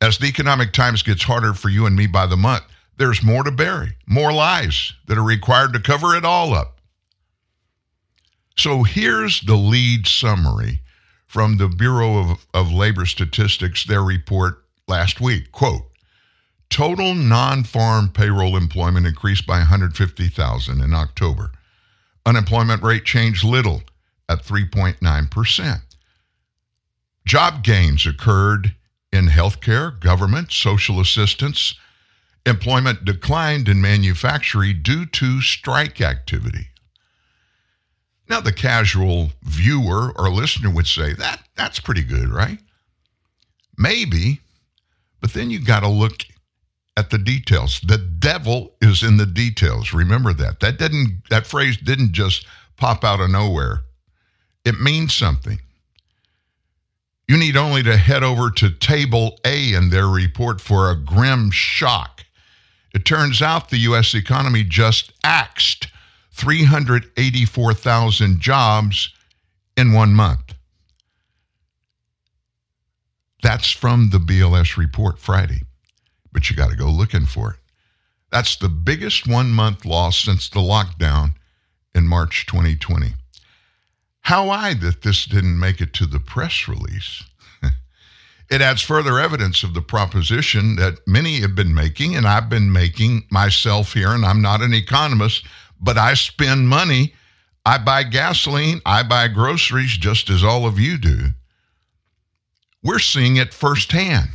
As 0.00 0.18
the 0.18 0.26
economic 0.26 0.72
times 0.72 1.02
gets 1.02 1.22
harder 1.22 1.52
for 1.54 1.68
you 1.68 1.86
and 1.86 1.94
me 1.94 2.06
by 2.06 2.26
the 2.26 2.36
month, 2.36 2.64
there's 2.96 3.22
more 3.22 3.42
to 3.44 3.50
bury, 3.50 3.96
more 4.06 4.32
lies 4.32 4.92
that 5.06 5.18
are 5.18 5.22
required 5.22 5.72
to 5.72 5.80
cover 5.80 6.14
it 6.16 6.24
all 6.24 6.54
up. 6.54 6.80
So 8.56 8.82
here's 8.82 9.40
the 9.42 9.54
lead 9.54 10.06
summary 10.06 10.82
from 11.26 11.56
the 11.56 11.68
Bureau 11.68 12.18
of, 12.18 12.46
of 12.52 12.72
Labor 12.72 13.06
Statistics, 13.06 13.84
their 13.84 14.02
report 14.02 14.64
last 14.88 15.20
week. 15.20 15.52
Quote, 15.52 15.90
total 16.68 17.14
non-farm 17.14 18.10
payroll 18.10 18.56
employment 18.56 19.06
increased 19.06 19.46
by 19.46 19.58
150,000 19.58 20.80
in 20.80 20.92
October. 20.92 21.52
Unemployment 22.26 22.82
rate 22.82 23.04
changed 23.04 23.44
little 23.44 23.82
at 24.30 24.44
3.9%. 24.44 25.80
Job 27.26 27.62
gains 27.62 28.06
occurred 28.06 28.74
in 29.12 29.26
healthcare, 29.26 29.98
government, 29.98 30.52
social 30.52 31.00
assistance. 31.00 31.74
Employment 32.46 33.04
declined 33.04 33.68
in 33.68 33.82
manufacturing 33.82 34.80
due 34.82 35.04
to 35.04 35.40
strike 35.40 36.00
activity. 36.00 36.68
Now, 38.28 38.40
the 38.40 38.52
casual 38.52 39.32
viewer 39.42 40.12
or 40.16 40.30
listener 40.30 40.70
would 40.70 40.86
say, 40.86 41.12
that, 41.14 41.42
that's 41.56 41.80
pretty 41.80 42.04
good, 42.04 42.28
right? 42.28 42.58
Maybe, 43.76 44.40
but 45.20 45.32
then 45.32 45.50
you 45.50 45.58
got 45.58 45.80
to 45.80 45.88
look 45.88 46.24
at 46.96 47.10
the 47.10 47.18
details. 47.18 47.80
The 47.80 47.98
devil 47.98 48.74
is 48.80 49.02
in 49.02 49.16
the 49.16 49.26
details. 49.26 49.92
Remember 49.92 50.32
that. 50.34 50.60
That 50.60 50.78
didn't 50.78 51.22
that 51.30 51.46
phrase 51.46 51.76
didn't 51.76 52.12
just 52.12 52.46
pop 52.76 53.04
out 53.04 53.20
of 53.20 53.30
nowhere. 53.30 53.82
It 54.64 54.80
means 54.80 55.14
something. 55.14 55.60
You 57.28 57.36
need 57.36 57.56
only 57.56 57.84
to 57.84 57.96
head 57.96 58.24
over 58.24 58.50
to 58.50 58.70
table 58.70 59.38
A 59.44 59.72
in 59.72 59.90
their 59.90 60.08
report 60.08 60.60
for 60.60 60.90
a 60.90 60.96
grim 60.96 61.50
shock. 61.50 62.24
It 62.92 63.04
turns 63.04 63.40
out 63.40 63.68
the 63.68 63.78
US 63.78 64.14
economy 64.14 64.64
just 64.64 65.12
axed 65.22 65.86
384,000 66.32 68.40
jobs 68.40 69.14
in 69.76 69.92
one 69.92 70.12
month. 70.12 70.54
That's 73.42 73.70
from 73.70 74.10
the 74.10 74.18
BLS 74.18 74.76
report 74.76 75.18
Friday, 75.18 75.62
but 76.32 76.50
you 76.50 76.56
got 76.56 76.70
to 76.70 76.76
go 76.76 76.90
looking 76.90 77.26
for 77.26 77.52
it. 77.52 77.58
That's 78.30 78.56
the 78.56 78.68
biggest 78.68 79.26
one 79.26 79.50
month 79.50 79.84
loss 79.84 80.18
since 80.18 80.48
the 80.48 80.60
lockdown 80.60 81.34
in 81.94 82.06
March 82.06 82.46
2020. 82.46 83.14
How 84.22 84.50
I 84.50 84.74
that 84.74 85.02
this 85.02 85.24
didn't 85.24 85.58
make 85.58 85.80
it 85.80 85.92
to 85.94 86.06
the 86.06 86.20
press 86.20 86.68
release. 86.68 87.24
it 88.50 88.60
adds 88.60 88.82
further 88.82 89.18
evidence 89.18 89.62
of 89.62 89.74
the 89.74 89.82
proposition 89.82 90.76
that 90.76 91.06
many 91.06 91.40
have 91.40 91.54
been 91.54 91.74
making, 91.74 92.16
and 92.16 92.26
I've 92.26 92.48
been 92.48 92.72
making 92.72 93.24
myself 93.30 93.92
here, 93.94 94.10
and 94.10 94.24
I'm 94.24 94.42
not 94.42 94.62
an 94.62 94.74
economist, 94.74 95.46
but 95.80 95.98
I 95.98 96.14
spend 96.14 96.68
money. 96.68 97.14
I 97.64 97.78
buy 97.78 98.04
gasoline, 98.04 98.80
I 98.86 99.02
buy 99.02 99.28
groceries 99.28 99.92
just 99.92 100.30
as 100.30 100.42
all 100.42 100.66
of 100.66 100.78
you 100.78 100.96
do. 100.96 101.28
We're 102.82 102.98
seeing 102.98 103.36
it 103.36 103.52
firsthand. 103.52 104.30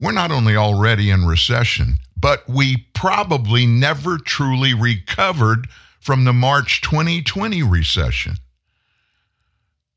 We're 0.00 0.12
not 0.12 0.32
only 0.32 0.56
already 0.56 1.10
in 1.10 1.26
recession, 1.26 1.98
but 2.16 2.48
we 2.48 2.86
probably 2.94 3.66
never 3.66 4.18
truly 4.18 4.74
recovered 4.74 5.68
from 6.00 6.24
the 6.24 6.32
March 6.32 6.80
2020 6.80 7.62
recession. 7.62 8.36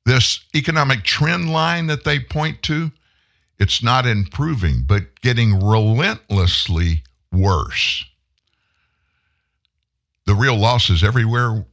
This 0.05 0.41
economic 0.53 1.03
trend 1.03 1.51
line 1.51 1.87
that 1.87 2.03
they 2.03 2.19
point 2.19 2.61
to, 2.63 2.91
it's 3.57 3.81
not 3.81 4.05
improving, 4.05 4.83
but 4.85 5.21
getting 5.21 5.63
relentlessly 5.63 7.03
worse. 7.31 8.03
The 10.25 10.35
real 10.35 10.57
losses 10.57 11.03
everywhere, 11.03 11.65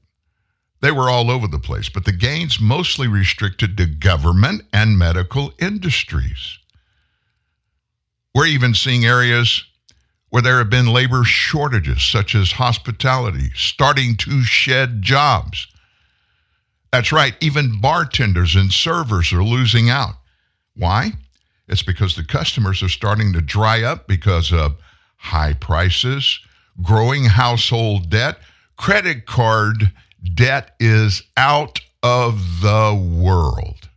they 0.81 0.91
were 0.91 1.11
all 1.11 1.31
over 1.31 1.49
the 1.49 1.59
place, 1.59 1.89
but 1.89 2.05
the 2.05 2.13
gains 2.13 2.61
mostly 2.61 3.09
restricted 3.09 3.77
to 3.77 3.87
government 3.87 4.63
and 4.73 4.99
medical 4.99 5.53
industries. 5.59 6.59
We're 8.35 8.47
even 8.47 8.75
seeing 8.75 9.05
areas 9.05 9.65
where 10.31 10.43
there 10.43 10.59
have 10.59 10.71
been 10.71 10.87
labor 10.87 11.25
shortages, 11.25 12.03
such 12.03 12.35
as 12.37 12.53
hospitality, 12.53 13.51
starting 13.57 14.17
to 14.19 14.45
shed 14.45 15.03
jobs. 15.03 15.67
That's 16.93 17.13
right, 17.13 17.37
even 17.41 17.81
bartenders 17.81 18.57
and 18.57 18.73
servers 18.73 19.33
are 19.33 19.45
losing 19.45 19.91
out. 19.91 20.15
Why? 20.75 21.13
It's 21.69 21.83
because 21.85 22.17
the 22.17 22.25
customers 22.25 22.83
are 22.83 22.89
starting 22.89 23.33
to 23.33 23.41
dry 23.41 23.83
up 23.83 24.09
because 24.09 24.53
of 24.53 24.77
high 25.17 25.53
prices, 25.53 26.41
growing 26.83 27.25
household 27.25 28.11
debt. 28.11 28.39
Credit 28.77 29.27
card 29.27 29.93
debt 30.35 30.75
is 30.81 31.23
out 31.37 31.81
of 32.03 32.61
the 32.61 32.95
world. 33.21 33.89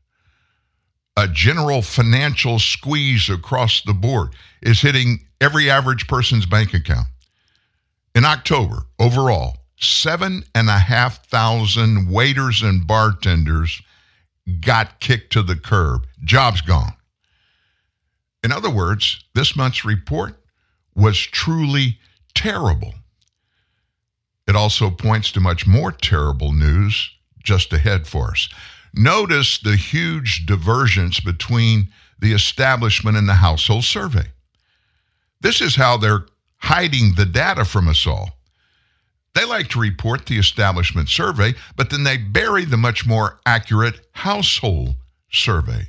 A 1.18 1.28
general 1.28 1.82
financial 1.82 2.60
squeeze 2.60 3.30
across 3.30 3.82
the 3.82 3.94
board 3.94 4.36
is 4.62 4.82
hitting 4.82 5.26
every 5.42 5.70
average 5.70 6.08
person's 6.08 6.46
bank 6.46 6.74
account. 6.74 7.08
In 8.14 8.26
October, 8.26 8.84
overall, 9.00 9.58
seven 9.84 10.44
and 10.56 10.70
a 10.70 10.80
half 10.80 11.25
thousand 11.28 12.10
waiters 12.10 12.62
and 12.62 12.88
bartenders 12.88 13.82
got 14.60 15.00
kicked 15.00 15.34
to 15.34 15.44
the 15.44 15.56
curb. 15.56 16.06
Jobs 16.24 16.62
gone. 16.62 16.94
In 18.44 18.52
other 18.52 18.70
words, 18.70 19.24
this 19.34 19.56
month's 19.56 19.86
report 19.86 20.36
was 20.96 21.18
truly 21.18 21.98
terrible. 22.36 22.94
It 24.48 24.56
also 24.56 24.90
points 24.90 25.32
to 25.32 25.40
much 25.40 25.66
more 25.66 25.92
terrible 25.92 26.52
news 26.52 27.10
just 27.44 27.72
ahead 27.72 28.08
for 28.08 28.32
us. 28.32 28.50
Notice 28.94 29.58
the 29.60 29.75
huge 29.75 30.46
divergence 30.46 31.20
between 31.20 31.90
the 32.20 32.34
establishment 32.34 33.18
and 33.18 33.28
the 33.28 33.36
household 33.36 33.84
survey. 33.84 34.28
This 35.42 35.62
is 35.62 35.75
how 35.75 35.98
they're 35.98 36.25
hiding 36.58 37.16
the 37.16 37.25
data 37.25 37.66
from 37.66 37.88
us 37.88 38.06
all. 38.06 38.38
They 39.36 39.46
like 39.46 39.70
to 39.70 39.80
report 39.80 40.25
the 40.25 40.38
establishment 40.38 41.10
survey, 41.10 41.56
but 41.75 41.90
then 41.90 42.04
they 42.04 42.18
bury 42.18 42.66
the 42.66 42.78
much 42.78 43.06
more 43.06 43.40
accurate 43.46 44.08
household 44.12 44.96
survey. 45.32 45.88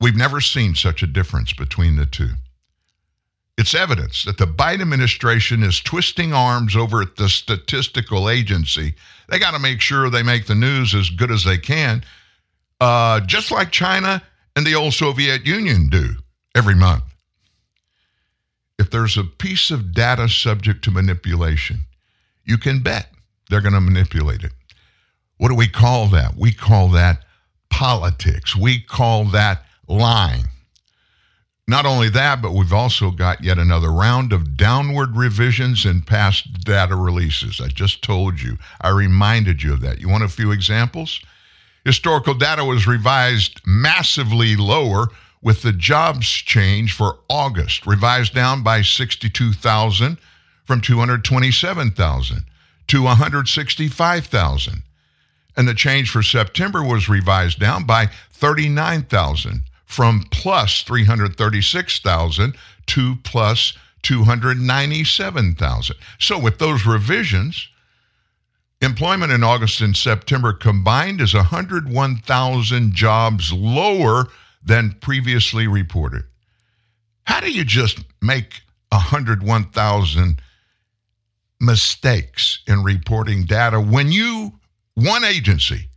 We've 0.00 0.16
never 0.16 0.40
seen 0.40 0.74
such 0.74 1.02
a 1.02 1.06
difference 1.06 1.52
between 1.52 1.96
the 1.96 2.06
two. 2.06 2.30
It's 3.58 3.74
evidence 3.74 4.24
that 4.24 4.38
the 4.38 4.46
Biden 4.46 4.80
administration 4.80 5.62
is 5.62 5.80
twisting 5.80 6.32
arms 6.32 6.74
over 6.74 7.02
at 7.02 7.16
the 7.16 7.28
statistical 7.28 8.30
agency. 8.30 8.94
They 9.28 9.38
got 9.38 9.52
to 9.52 9.58
make 9.58 9.80
sure 9.80 10.10
they 10.10 10.22
make 10.22 10.46
the 10.46 10.54
news 10.54 10.94
as 10.94 11.10
good 11.10 11.30
as 11.30 11.44
they 11.44 11.58
can, 11.58 12.02
uh, 12.80 13.20
just 13.20 13.50
like 13.50 13.70
China 13.70 14.22
and 14.56 14.66
the 14.66 14.74
old 14.74 14.94
Soviet 14.94 15.46
Union 15.46 15.88
do 15.88 16.16
every 16.54 16.74
month. 16.74 17.04
If 18.82 18.90
there's 18.90 19.16
a 19.16 19.22
piece 19.22 19.70
of 19.70 19.94
data 19.94 20.28
subject 20.28 20.82
to 20.82 20.90
manipulation, 20.90 21.82
you 22.44 22.58
can 22.58 22.80
bet 22.82 23.06
they're 23.48 23.60
going 23.60 23.74
to 23.74 23.80
manipulate 23.80 24.42
it. 24.42 24.50
What 25.36 25.50
do 25.50 25.54
we 25.54 25.68
call 25.68 26.08
that? 26.08 26.36
We 26.36 26.52
call 26.52 26.88
that 26.88 27.22
politics. 27.70 28.56
We 28.56 28.80
call 28.80 29.26
that 29.26 29.62
lying. 29.86 30.46
Not 31.68 31.86
only 31.86 32.08
that, 32.08 32.42
but 32.42 32.54
we've 32.54 32.72
also 32.72 33.12
got 33.12 33.44
yet 33.44 33.56
another 33.56 33.92
round 33.92 34.32
of 34.32 34.56
downward 34.56 35.16
revisions 35.16 35.86
in 35.86 36.02
past 36.02 36.64
data 36.64 36.96
releases. 36.96 37.60
I 37.60 37.68
just 37.68 38.02
told 38.02 38.40
you. 38.40 38.58
I 38.80 38.88
reminded 38.88 39.62
you 39.62 39.74
of 39.74 39.80
that. 39.82 40.00
You 40.00 40.08
want 40.08 40.24
a 40.24 40.28
few 40.28 40.50
examples? 40.50 41.20
Historical 41.84 42.34
data 42.34 42.64
was 42.64 42.88
revised 42.88 43.60
massively 43.64 44.56
lower 44.56 45.06
with 45.42 45.62
the 45.62 45.72
jobs 45.72 46.28
change 46.28 46.92
for 46.92 47.18
August, 47.28 47.86
revised 47.86 48.34
down 48.34 48.62
by 48.62 48.80
62,000 48.82 50.16
from 50.64 50.80
227,000 50.80 52.44
to 52.86 53.02
165,000. 53.02 54.82
And 55.56 55.68
the 55.68 55.74
change 55.74 56.10
for 56.10 56.22
September 56.22 56.82
was 56.82 57.08
revised 57.08 57.58
down 57.58 57.84
by 57.84 58.08
39,000 58.32 59.62
from 59.84 60.24
plus 60.30 60.82
336,000 60.82 62.56
to 62.86 63.16
plus 63.24 63.74
297,000. 64.02 65.96
So 66.18 66.38
with 66.38 66.58
those 66.58 66.86
revisions, 66.86 67.68
employment 68.80 69.32
in 69.32 69.44
August 69.44 69.80
and 69.80 69.96
September 69.96 70.52
combined 70.52 71.20
is 71.20 71.34
101,000 71.34 72.94
jobs 72.94 73.52
lower 73.52 74.28
than 74.64 74.96
previously 75.00 75.66
reported. 75.66 76.24
How 77.24 77.40
do 77.40 77.50
you 77.50 77.64
just 77.64 78.00
make 78.20 78.62
101,000 78.90 80.42
mistakes 81.60 82.60
in 82.66 82.82
reporting 82.82 83.44
data 83.44 83.80
when 83.80 84.12
you, 84.12 84.52
one 84.94 85.24
agency, 85.24 85.88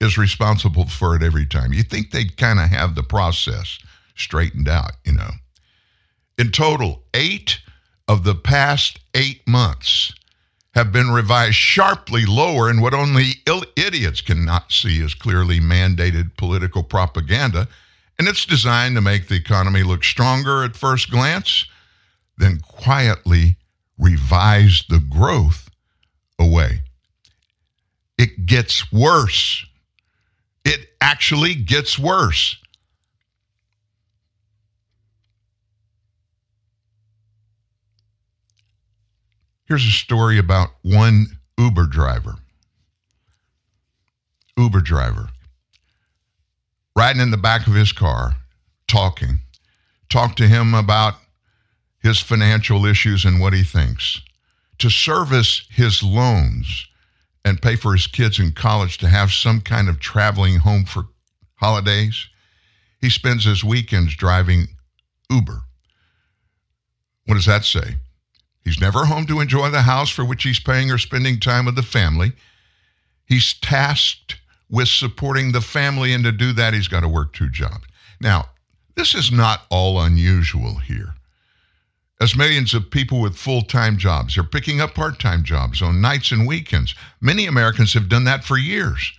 is 0.00 0.18
responsible 0.18 0.88
for 0.88 1.14
it 1.16 1.22
every 1.22 1.46
time? 1.46 1.72
You 1.72 1.82
think 1.82 2.10
they'd 2.10 2.36
kind 2.36 2.58
of 2.58 2.68
have 2.68 2.94
the 2.94 3.02
process 3.02 3.78
straightened 4.16 4.68
out, 4.68 4.92
you 5.04 5.12
know? 5.12 5.30
In 6.38 6.50
total, 6.50 7.04
eight 7.14 7.60
of 8.08 8.24
the 8.24 8.34
past 8.34 8.98
eight 9.14 9.46
months 9.46 10.12
have 10.74 10.90
been 10.92 11.10
revised 11.10 11.56
sharply 11.56 12.24
lower 12.26 12.70
in 12.70 12.80
what 12.80 12.94
only 12.94 13.32
Ill- 13.46 13.64
idiots 13.76 14.20
cannot 14.20 14.72
see 14.72 15.02
as 15.02 15.14
clearly 15.14 15.60
mandated 15.60 16.36
political 16.36 16.82
propaganda. 16.82 17.68
And 18.18 18.26
it's 18.28 18.46
designed 18.46 18.94
to 18.96 19.00
make 19.00 19.28
the 19.28 19.34
economy 19.34 19.82
look 19.82 20.04
stronger 20.04 20.62
at 20.64 20.76
first 20.76 21.10
glance, 21.10 21.66
then 22.38 22.60
quietly 22.60 23.56
revise 23.98 24.84
the 24.88 25.00
growth 25.00 25.68
away. 26.38 26.80
It 28.16 28.46
gets 28.46 28.90
worse. 28.92 29.66
It 30.64 30.90
actually 31.00 31.54
gets 31.54 31.98
worse. 31.98 32.56
Here's 39.66 39.86
a 39.86 39.90
story 39.90 40.38
about 40.38 40.70
one 40.82 41.38
Uber 41.58 41.86
driver. 41.86 42.36
Uber 44.56 44.80
driver 44.80 45.28
riding 46.96 47.22
in 47.22 47.30
the 47.30 47.36
back 47.36 47.66
of 47.66 47.74
his 47.74 47.92
car, 47.92 48.36
talking. 48.86 49.40
Talk 50.08 50.36
to 50.36 50.46
him 50.46 50.74
about 50.74 51.14
his 52.00 52.18
financial 52.18 52.84
issues 52.84 53.24
and 53.24 53.40
what 53.40 53.52
he 53.52 53.62
thinks. 53.62 54.20
To 54.78 54.90
service 54.90 55.66
his 55.70 56.02
loans 56.02 56.86
and 57.44 57.62
pay 57.62 57.76
for 57.76 57.92
his 57.92 58.06
kids 58.06 58.38
in 58.38 58.52
college 58.52 58.98
to 58.98 59.08
have 59.08 59.32
some 59.32 59.60
kind 59.60 59.88
of 59.88 60.00
traveling 60.00 60.56
home 60.56 60.84
for 60.84 61.04
holidays, 61.56 62.26
he 63.00 63.08
spends 63.08 63.44
his 63.44 63.64
weekends 63.64 64.16
driving 64.16 64.68
Uber. 65.30 65.62
What 67.26 67.36
does 67.36 67.46
that 67.46 67.64
say? 67.64 67.96
He's 68.64 68.80
never 68.80 69.04
home 69.06 69.26
to 69.26 69.40
enjoy 69.40 69.70
the 69.70 69.82
house 69.82 70.10
for 70.10 70.24
which 70.24 70.44
he's 70.44 70.60
paying 70.60 70.90
or 70.90 70.98
spending 70.98 71.40
time 71.40 71.64
with 71.64 71.74
the 71.74 71.82
family. 71.82 72.32
He's 73.26 73.54
tasked 73.54 74.36
with 74.70 74.88
supporting 74.88 75.52
the 75.52 75.60
family, 75.60 76.12
and 76.12 76.24
to 76.24 76.32
do 76.32 76.52
that, 76.52 76.74
he's 76.74 76.88
got 76.88 77.00
to 77.00 77.08
work 77.08 77.32
two 77.32 77.48
jobs. 77.48 77.84
Now, 78.20 78.50
this 78.94 79.14
is 79.14 79.32
not 79.32 79.62
all 79.70 80.00
unusual 80.00 80.76
here. 80.76 81.14
As 82.20 82.36
millions 82.36 82.72
of 82.72 82.90
people 82.90 83.20
with 83.20 83.36
full 83.36 83.62
time 83.62 83.96
jobs 83.96 84.38
are 84.38 84.44
picking 84.44 84.80
up 84.80 84.94
part 84.94 85.18
time 85.18 85.42
jobs 85.42 85.82
on 85.82 86.00
nights 86.00 86.30
and 86.30 86.46
weekends, 86.46 86.94
many 87.20 87.46
Americans 87.46 87.94
have 87.94 88.08
done 88.08 88.24
that 88.24 88.44
for 88.44 88.56
years. 88.56 89.12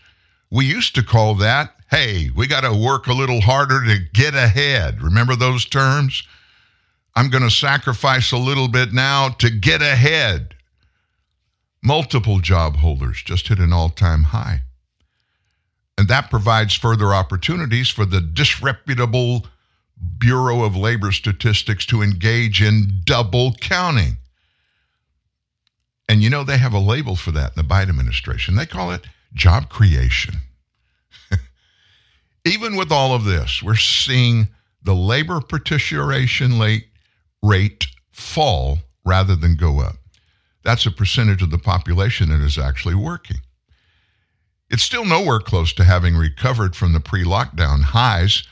We 0.49 0.65
used 0.65 0.95
to 0.95 1.03
call 1.03 1.35
that, 1.35 1.75
hey, 1.91 2.29
we 2.35 2.47
got 2.47 2.61
to 2.61 2.73
work 2.73 3.07
a 3.07 3.13
little 3.13 3.41
harder 3.41 3.83
to 3.83 3.99
get 4.13 4.35
ahead. 4.35 5.01
Remember 5.01 5.35
those 5.35 5.65
terms? 5.65 6.23
I'm 7.15 7.29
going 7.29 7.43
to 7.43 7.51
sacrifice 7.51 8.31
a 8.31 8.37
little 8.37 8.67
bit 8.67 8.91
now 8.93 9.29
to 9.29 9.49
get 9.49 9.81
ahead. 9.81 10.55
Multiple 11.83 12.39
job 12.39 12.77
holders 12.77 13.21
just 13.21 13.47
hit 13.47 13.59
an 13.59 13.73
all 13.73 13.89
time 13.89 14.23
high. 14.23 14.61
And 15.97 16.07
that 16.07 16.29
provides 16.29 16.73
further 16.73 17.13
opportunities 17.13 17.89
for 17.89 18.05
the 18.05 18.19
disreputable 18.21 19.45
Bureau 20.17 20.63
of 20.63 20.75
Labor 20.75 21.11
Statistics 21.11 21.85
to 21.87 22.01
engage 22.01 22.61
in 22.61 23.01
double 23.05 23.53
counting. 23.53 24.17
And 26.09 26.21
you 26.21 26.29
know, 26.29 26.43
they 26.43 26.57
have 26.57 26.73
a 26.73 26.79
label 26.79 27.15
for 27.15 27.31
that 27.31 27.55
in 27.55 27.61
the 27.61 27.73
Biden 27.73 27.89
administration. 27.89 28.55
They 28.55 28.65
call 28.65 28.91
it 28.91 29.05
job 29.33 29.69
creation. 29.69 30.35
Even 32.45 32.75
with 32.75 32.91
all 32.91 33.13
of 33.13 33.23
this, 33.23 33.61
we're 33.63 33.75
seeing 33.75 34.47
the 34.81 34.95
labor 34.95 35.39
participation 35.39 36.59
rate 36.59 36.87
rate 37.43 37.87
fall 38.11 38.79
rather 39.05 39.35
than 39.35 39.55
go 39.55 39.81
up. 39.81 39.97
That's 40.63 40.85
a 40.85 40.91
percentage 40.91 41.41
of 41.41 41.51
the 41.51 41.57
population 41.57 42.29
that 42.29 42.41
is 42.41 42.57
actually 42.57 42.95
working. 42.95 43.37
It's 44.69 44.83
still 44.83 45.05
nowhere 45.05 45.39
close 45.39 45.73
to 45.73 45.83
having 45.83 46.15
recovered 46.15 46.75
from 46.75 46.93
the 46.93 46.99
pre 46.99 47.23
lockdown 47.23 47.81
highs. 47.81 48.43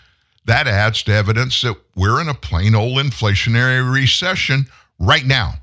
That 0.45 0.67
adds 0.67 1.03
to 1.03 1.13
evidence 1.13 1.61
that 1.61 1.77
we're 1.95 2.19
in 2.19 2.27
a 2.27 2.33
plain 2.33 2.75
old 2.75 2.97
inflationary 2.97 3.91
recession 3.91 4.65
right 4.99 5.25
now. 5.25 5.53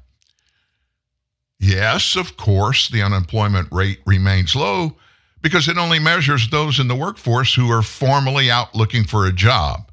Yes, 1.61 2.17
of 2.17 2.37
course, 2.37 2.89
the 2.89 3.03
unemployment 3.03 3.69
rate 3.71 4.01
remains 4.07 4.57
low 4.57 4.97
because 5.43 5.69
it 5.69 5.77
only 5.77 5.99
measures 5.99 6.49
those 6.49 6.81
in 6.81 6.89
the 6.89 6.95
workforce 6.95 7.55
who 7.55 7.71
are 7.71 7.83
formally 7.83 8.51
out 8.51 8.75
looking 8.75 9.05
for 9.05 9.27
a 9.27 9.33
job. 9.33 9.91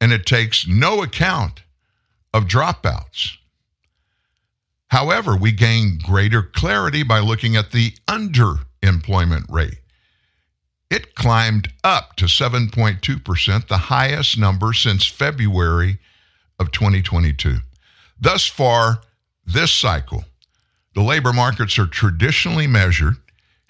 And 0.00 0.12
it 0.12 0.26
takes 0.26 0.66
no 0.66 1.02
account 1.02 1.63
of 2.34 2.44
dropouts. 2.44 3.36
However, 4.88 5.36
we 5.36 5.52
gain 5.52 5.98
greater 6.02 6.42
clarity 6.42 7.04
by 7.04 7.20
looking 7.20 7.56
at 7.56 7.70
the 7.70 7.94
underemployment 8.08 9.50
rate. 9.50 9.78
It 10.90 11.14
climbed 11.14 11.72
up 11.82 12.16
to 12.16 12.26
7.2%, 12.26 13.68
the 13.68 13.78
highest 13.78 14.36
number 14.36 14.72
since 14.72 15.06
February 15.06 15.98
of 16.58 16.72
2022. 16.72 17.58
Thus 18.20 18.46
far, 18.46 19.00
this 19.46 19.72
cycle, 19.72 20.24
the 20.94 21.02
labor 21.02 21.32
markets 21.32 21.78
are 21.78 21.86
traditionally 21.86 22.66
measured, 22.66 23.16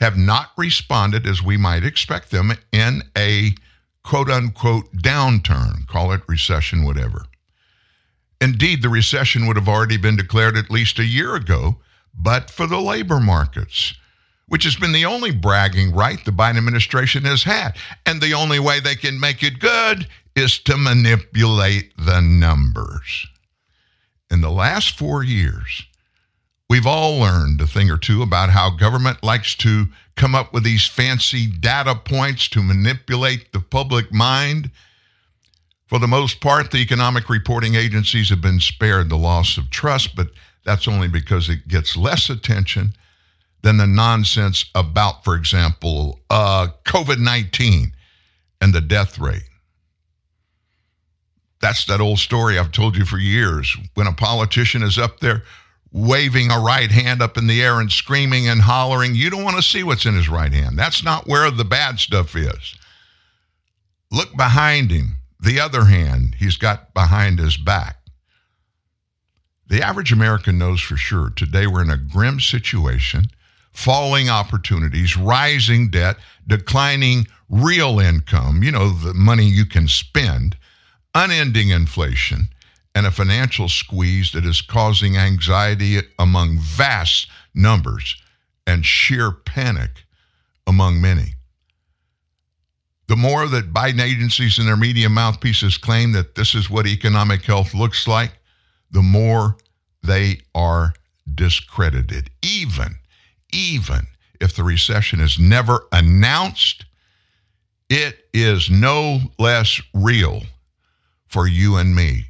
have 0.00 0.16
not 0.16 0.50
responded 0.57 1.27
as 1.27 1.42
we 1.42 1.57
might 1.57 1.85
expect 1.85 2.31
them 2.31 2.53
in 2.72 3.03
a 3.16 3.55
quote 4.03 4.29
unquote 4.29 4.92
downturn, 4.96 5.87
call 5.87 6.12
it 6.12 6.22
recession, 6.29 6.85
whatever. 6.85 7.27
Indeed, 8.40 8.83
the 8.83 8.88
recession 8.88 9.47
would 9.47 9.57
have 9.57 9.68
already 9.68 9.97
been 9.97 10.16
declared 10.16 10.57
at 10.57 10.70
least 10.70 10.99
a 10.99 11.05
year 11.05 11.35
ago, 11.35 11.77
but 12.14 12.51
for 12.51 12.66
the 12.66 12.81
labor 12.81 13.20
markets, 13.20 13.94
which 14.47 14.64
has 14.64 14.77
been 14.77 14.92
the 14.92 15.07
only 15.07 15.31
bragging 15.31 15.94
right 15.94 16.23
the 16.25 16.31
Biden 16.31 16.59
administration 16.59 17.25
has 17.25 17.42
had. 17.42 17.77
And 18.07 18.20
the 18.20 18.35
only 18.35 18.59
way 18.59 18.81
they 18.81 18.97
can 18.97 19.18
make 19.18 19.42
it 19.42 19.59
good 19.59 20.07
is 20.37 20.59
to 20.61 20.77
manipulate 20.77 21.92
the 21.97 22.20
numbers. 22.20 23.27
In 24.31 24.40
the 24.40 24.51
last 24.51 24.99
four 24.99 25.23
years, 25.23 25.85
we've 26.68 26.87
all 26.87 27.18
learned 27.18 27.61
a 27.61 27.66
thing 27.66 27.90
or 27.90 27.99
two 27.99 28.23
about 28.23 28.51
how 28.51 28.70
government 28.70 29.23
likes 29.23 29.55
to 29.57 29.87
come 30.16 30.35
up 30.35 30.53
with 30.53 30.64
these 30.64 30.87
fancy 30.87 31.47
data 31.47 31.94
points 31.94 32.49
to 32.49 32.62
manipulate 32.62 33.53
the 33.53 33.61
public 33.61 34.12
mind 34.12 34.70
For 35.94 36.00
the 36.00 36.09
most 36.09 36.40
part, 36.40 36.72
the 36.72 36.78
economic 36.78 37.30
reporting 37.30 37.76
agencies 37.76 38.28
have 38.30 38.40
been 38.40 38.59
spared 38.59 39.09
the 39.09 39.16
loss 39.16 39.57
of 39.57 39.70
trust, 39.70 40.16
but 40.16 40.26
that's 40.64 40.88
only 40.88 41.07
because 41.07 41.48
it 41.48 41.68
gets 41.68 41.96
less 41.96 42.28
attention 42.28 42.94
than 43.62 43.76
the 43.76 43.87
nonsense 43.87 44.64
about, 44.74 45.22
for 45.22 45.37
example, 45.37 46.18
uh, 46.30 46.66
COVID 46.85 47.20
19 47.20 47.92
and 48.61 48.74
the 48.74 48.80
death 48.80 49.20
rate. 49.20 49.48
That's 51.61 51.85
that 51.85 52.00
old 52.00 52.18
story 52.18 52.59
I've 52.59 52.72
told 52.72 52.96
you 52.96 53.04
for 53.04 53.18
years. 53.18 53.76
When 53.94 54.09
a 54.09 54.12
politician 54.12 54.83
is 54.83 54.98
up 54.98 55.20
there 55.20 55.44
waving 55.92 56.50
a 56.50 56.59
right 56.59 56.90
hand 56.90 57.22
up 57.22 57.38
in 57.38 57.46
the 57.46 57.62
air 57.62 57.78
and 57.78 57.92
screaming 57.92 58.48
and 58.48 58.61
hollering, 58.61 59.14
you 59.14 59.30
don't 59.30 59.44
want 59.44 59.59
to 59.59 59.62
see 59.62 59.85
what's 59.85 60.07
in 60.07 60.16
his 60.16 60.28
right 60.28 60.52
hand. 60.52 60.76
That's 60.76 61.04
not 61.04 61.28
where 61.28 61.52
the 61.52 61.64
bad 61.64 62.00
stuff 62.00 62.35
is. 62.35 62.74
Look 64.11 64.37
behind 64.37 64.90
him 64.90 65.18
the 65.44 65.61
other 65.61 65.85
hand 65.85 66.37
he's 66.38 66.57
got 66.57 66.94
behind 66.94 67.38
his 67.38 67.57
back. 67.57 67.98
The 69.66 69.83
average 69.83 70.12
American 70.12 70.59
knows 70.59 70.80
for 70.80 70.96
sure 70.96 71.30
today 71.30 71.66
we're 71.66 71.83
in 71.83 71.90
a 71.90 71.96
grim 71.96 72.40
situation, 72.40 73.24
falling 73.72 74.28
opportunities, 74.28 75.16
rising 75.16 75.90
debt, 75.90 76.16
declining 76.46 77.26
real 77.48 78.00
income, 78.00 78.62
you 78.62 78.70
know, 78.70 78.90
the 78.90 79.14
money 79.14 79.46
you 79.46 79.66
can 79.66 79.88
spend, 79.88 80.57
unending 81.14 81.70
inflation, 81.70 82.48
and 82.94 83.07
a 83.07 83.11
financial 83.11 83.68
squeeze 83.68 84.33
that 84.33 84.44
is 84.44 84.61
causing 84.61 85.16
anxiety 85.16 85.98
among 86.18 86.59
vast 86.59 87.28
numbers 87.54 88.16
and 88.66 88.87
sheer 88.87 89.30
panic 89.30 90.04
among 90.66 91.00
many. 91.00 91.34
The 93.07 93.17
more 93.17 93.47
that 93.47 93.73
Biden 93.73 94.01
agencies 94.01 94.59
and 94.59 94.67
their 94.67 94.77
media 94.77 95.09
mouthpieces 95.09 95.77
claim 95.77 96.12
that 96.12 96.35
this 96.35 96.55
is 96.55 96.71
what 96.71 96.87
economic 96.87 97.43
health 97.43 97.75
looks 97.75 98.09
like, 98.09 98.33
the 98.90 99.03
more 99.03 99.57
they 100.03 100.40
are 100.55 100.95
discredited. 101.35 102.31
Even, 102.43 102.97
even 103.53 104.07
if 104.40 104.57
the 104.57 104.64
recession 104.64 105.21
is 105.21 105.38
never 105.38 105.87
announced, 105.93 106.87
it 107.90 108.27
is 108.33 108.71
no 108.71 109.21
less 109.38 109.81
real 109.93 110.43
for 111.27 111.47
you 111.47 111.77
and 111.77 111.95
me. 111.95 112.27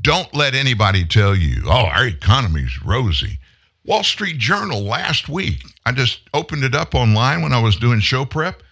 Don't 0.00 0.34
let 0.34 0.54
anybody 0.54 1.04
tell 1.04 1.36
you, 1.36 1.62
oh, 1.66 1.86
our 1.86 2.06
economy's 2.06 2.82
rosy. 2.82 3.38
Wall 3.84 4.02
Street 4.02 4.38
Journal 4.38 4.82
last 4.82 5.28
week, 5.28 5.62
I 5.84 5.92
just 5.92 6.20
opened 6.34 6.64
it 6.64 6.74
up 6.74 6.94
online 6.94 7.42
when 7.42 7.52
I 7.52 7.60
was 7.60 7.76
doing 7.76 8.00
show 8.00 8.24
prep. 8.24 8.62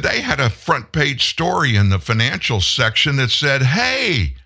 They 0.00 0.22
had 0.22 0.40
a 0.40 0.48
front 0.48 0.92
page 0.92 1.28
story 1.28 1.76
in 1.76 1.90
the 1.90 1.98
financial 1.98 2.62
section 2.62 3.16
that 3.16 3.30
said, 3.30 3.62
hey, 3.62 4.36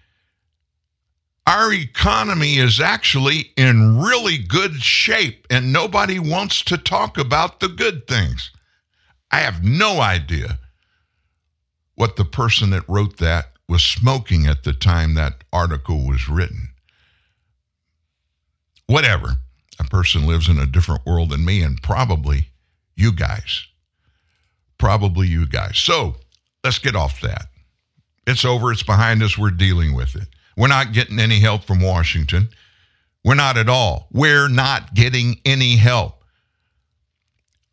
our 1.47 1.73
economy 1.73 2.57
is 2.57 2.81
actually 2.81 3.53
in 3.57 4.01
really 4.01 4.39
good 4.39 4.83
shape 4.83 5.47
and 5.49 5.73
nobody 5.73 6.19
wants 6.19 6.63
to 6.65 6.77
talk 6.77 7.17
about 7.17 7.61
the 7.61 7.69
good 7.69 8.09
things. 8.09 8.51
I 9.31 9.39
have 9.39 9.63
no 9.63 10.01
idea 10.01 10.59
what 11.95 12.17
the 12.17 12.25
person 12.25 12.71
that 12.71 12.89
wrote 12.89 13.19
that 13.19 13.53
was 13.69 13.85
smoking 13.85 14.47
at 14.47 14.65
the 14.65 14.73
time 14.73 15.15
that 15.15 15.45
article 15.53 16.05
was 16.05 16.29
written. 16.29 16.71
Whatever. 18.87 19.37
A 19.79 19.85
person 19.85 20.27
lives 20.27 20.49
in 20.49 20.59
a 20.59 20.67
different 20.67 21.07
world 21.07 21.31
than 21.31 21.45
me 21.45 21.63
and 21.63 21.81
probably 21.83 22.49
you 22.97 23.13
guys 23.13 23.67
probably 24.79 25.29
you 25.29 25.47
guys. 25.47 25.79
So 25.79 26.17
let's 26.65 26.79
get 26.79 26.97
off 26.97 27.21
that. 27.21 27.47
It's 28.27 28.45
over. 28.45 28.73
It's 28.73 28.83
behind 28.83 29.23
us. 29.23 29.39
We're 29.39 29.51
dealing 29.51 29.95
with 29.95 30.17
it. 30.17 30.29
We're 30.57 30.69
not 30.69 30.93
getting 30.93 31.19
any 31.19 31.41
help 31.41 31.65
from 31.65 31.81
Washington. 31.81 32.49
We're 33.25 33.35
not 33.35 33.57
at 33.57 33.69
all. 33.69 34.09
We're 34.13 34.49
not 34.49 34.95
getting 34.95 35.41
any 35.45 35.77
help. 35.77 36.23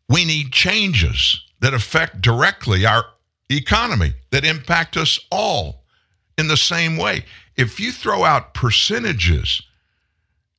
We 0.08 0.24
need 0.24 0.52
changes 0.52 1.40
that 1.60 1.74
affect 1.74 2.20
directly 2.20 2.84
our 2.84 3.06
economy, 3.50 4.14
that 4.30 4.44
impact 4.44 4.96
us 4.96 5.18
all 5.30 5.84
in 6.36 6.48
the 6.48 6.56
same 6.56 6.96
way. 6.96 7.24
If 7.56 7.80
you 7.80 7.92
throw 7.92 8.24
out 8.24 8.54
percentages 8.54 9.62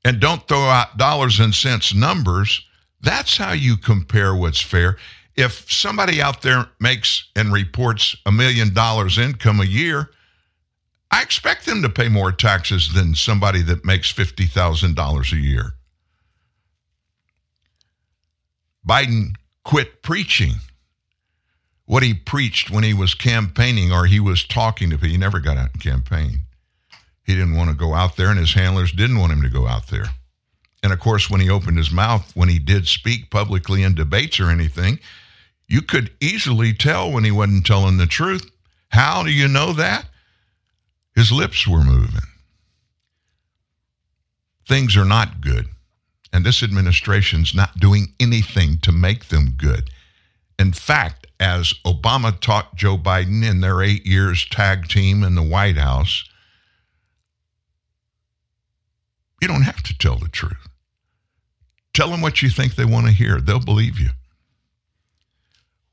and 0.04 0.20
don't 0.20 0.48
throw 0.48 0.66
out 0.66 0.98
dollars 0.98 1.40
and 1.40 1.54
cents 1.54 1.94
numbers, 1.94 2.66
that's 3.02 3.38
how 3.38 3.52
you 3.52 3.78
compare 3.78 4.36
what's 4.36 4.62
fair 4.62 4.98
if 5.36 5.72
somebody 5.72 6.22
out 6.22 6.42
there 6.42 6.68
makes 6.80 7.30
and 7.36 7.52
reports 7.52 8.16
a 8.26 8.32
million 8.32 8.74
dollars 8.74 9.18
income 9.18 9.60
a 9.60 9.66
year, 9.66 10.10
I 11.12 11.22
expect 11.22 11.66
them 11.66 11.82
to 11.82 11.90
pay 11.90 12.10
more 12.10 12.32
taxes 12.32 12.94
than 12.94 13.16
somebody 13.16 13.62
that 13.64 13.86
makes 13.86 14.12
$50,000 14.12 15.32
a 15.32 15.36
year. 15.36 15.74
Biden 18.88 19.34
quit 19.64 20.04
preaching 20.04 20.54
what 21.86 22.04
he 22.04 22.14
preached 22.14 22.70
when 22.70 22.84
he 22.84 22.94
was 22.94 23.14
campaigning 23.14 23.92
or 23.92 24.06
he 24.06 24.20
was 24.20 24.44
talking 24.44 24.90
to 24.90 24.98
people. 24.98 25.10
He 25.10 25.18
never 25.18 25.40
got 25.40 25.58
out 25.58 25.74
and 25.74 25.82
campaign. 25.82 26.40
He 27.24 27.34
didn't 27.34 27.56
want 27.56 27.72
to 27.72 27.76
go 27.76 27.94
out 27.94 28.18
there, 28.18 28.30
and 28.30 28.38
his 28.40 28.54
handlers 28.54 28.92
didn't 28.92 29.18
want 29.18 29.32
him 29.32 29.42
to 29.42 29.50
go 29.50 29.68
out 29.68 29.88
there. 29.88 30.06
And 30.84 30.94
of 30.94 31.00
course, 31.00 31.30
when 31.30 31.42
he 31.42 31.50
opened 31.50 31.78
his 31.78 31.92
mouth, 31.92 32.36
when 32.36 32.50
he 32.50 32.60
did 32.60 32.88
speak 32.88 33.32
publicly 33.32 33.82
in 33.82 33.96
debates 33.96 34.40
or 34.40 34.52
anything, 34.52 35.00
you 35.68 35.82
could 35.82 36.12
easily 36.20 36.74
tell 36.74 37.12
when 37.12 37.24
he 37.24 37.32
wasn't 37.32 37.66
telling 37.66 37.98
the 37.98 38.06
truth. 38.06 38.50
How 38.90 39.24
do 39.24 39.32
you 39.32 39.48
know 39.48 39.74
that? 39.74 40.06
His 41.16 41.32
lips 41.32 41.68
were 41.68 41.84
moving. 41.84 42.22
Things 44.68 44.98
are 44.98 45.06
not 45.06 45.42
good. 45.42 45.68
And 46.34 46.46
this 46.46 46.62
administration's 46.62 47.56
not 47.56 47.80
doing 47.80 48.14
anything 48.20 48.80
to 48.80 48.92
make 48.92 49.30
them 49.30 49.56
good. 49.58 49.90
In 50.60 50.74
fact, 50.74 51.28
as 51.40 51.74
Obama 51.86 52.38
taught 52.40 52.76
Joe 52.76 52.98
Biden 52.98 53.48
in 53.48 53.62
their 53.62 53.82
eight 53.82 54.06
years 54.06 54.46
tag 54.46 54.88
team 54.88 55.24
in 55.24 55.36
the 55.36 55.44
White 55.44 55.78
House, 55.78 56.24
you 59.42 59.48
don't 59.48 59.64
have 59.64 59.84
to 59.84 59.98
tell 59.98 60.18
the 60.18 60.30
truth. 60.30 60.68
Tell 61.94 62.10
them 62.10 62.22
what 62.22 62.42
you 62.42 62.50
think 62.50 62.76
they 62.76 62.86
want 62.86 63.06
to 63.06 63.12
hear, 63.12 63.40
they'll 63.40 63.60
believe 63.60 64.00
you. 64.00 64.10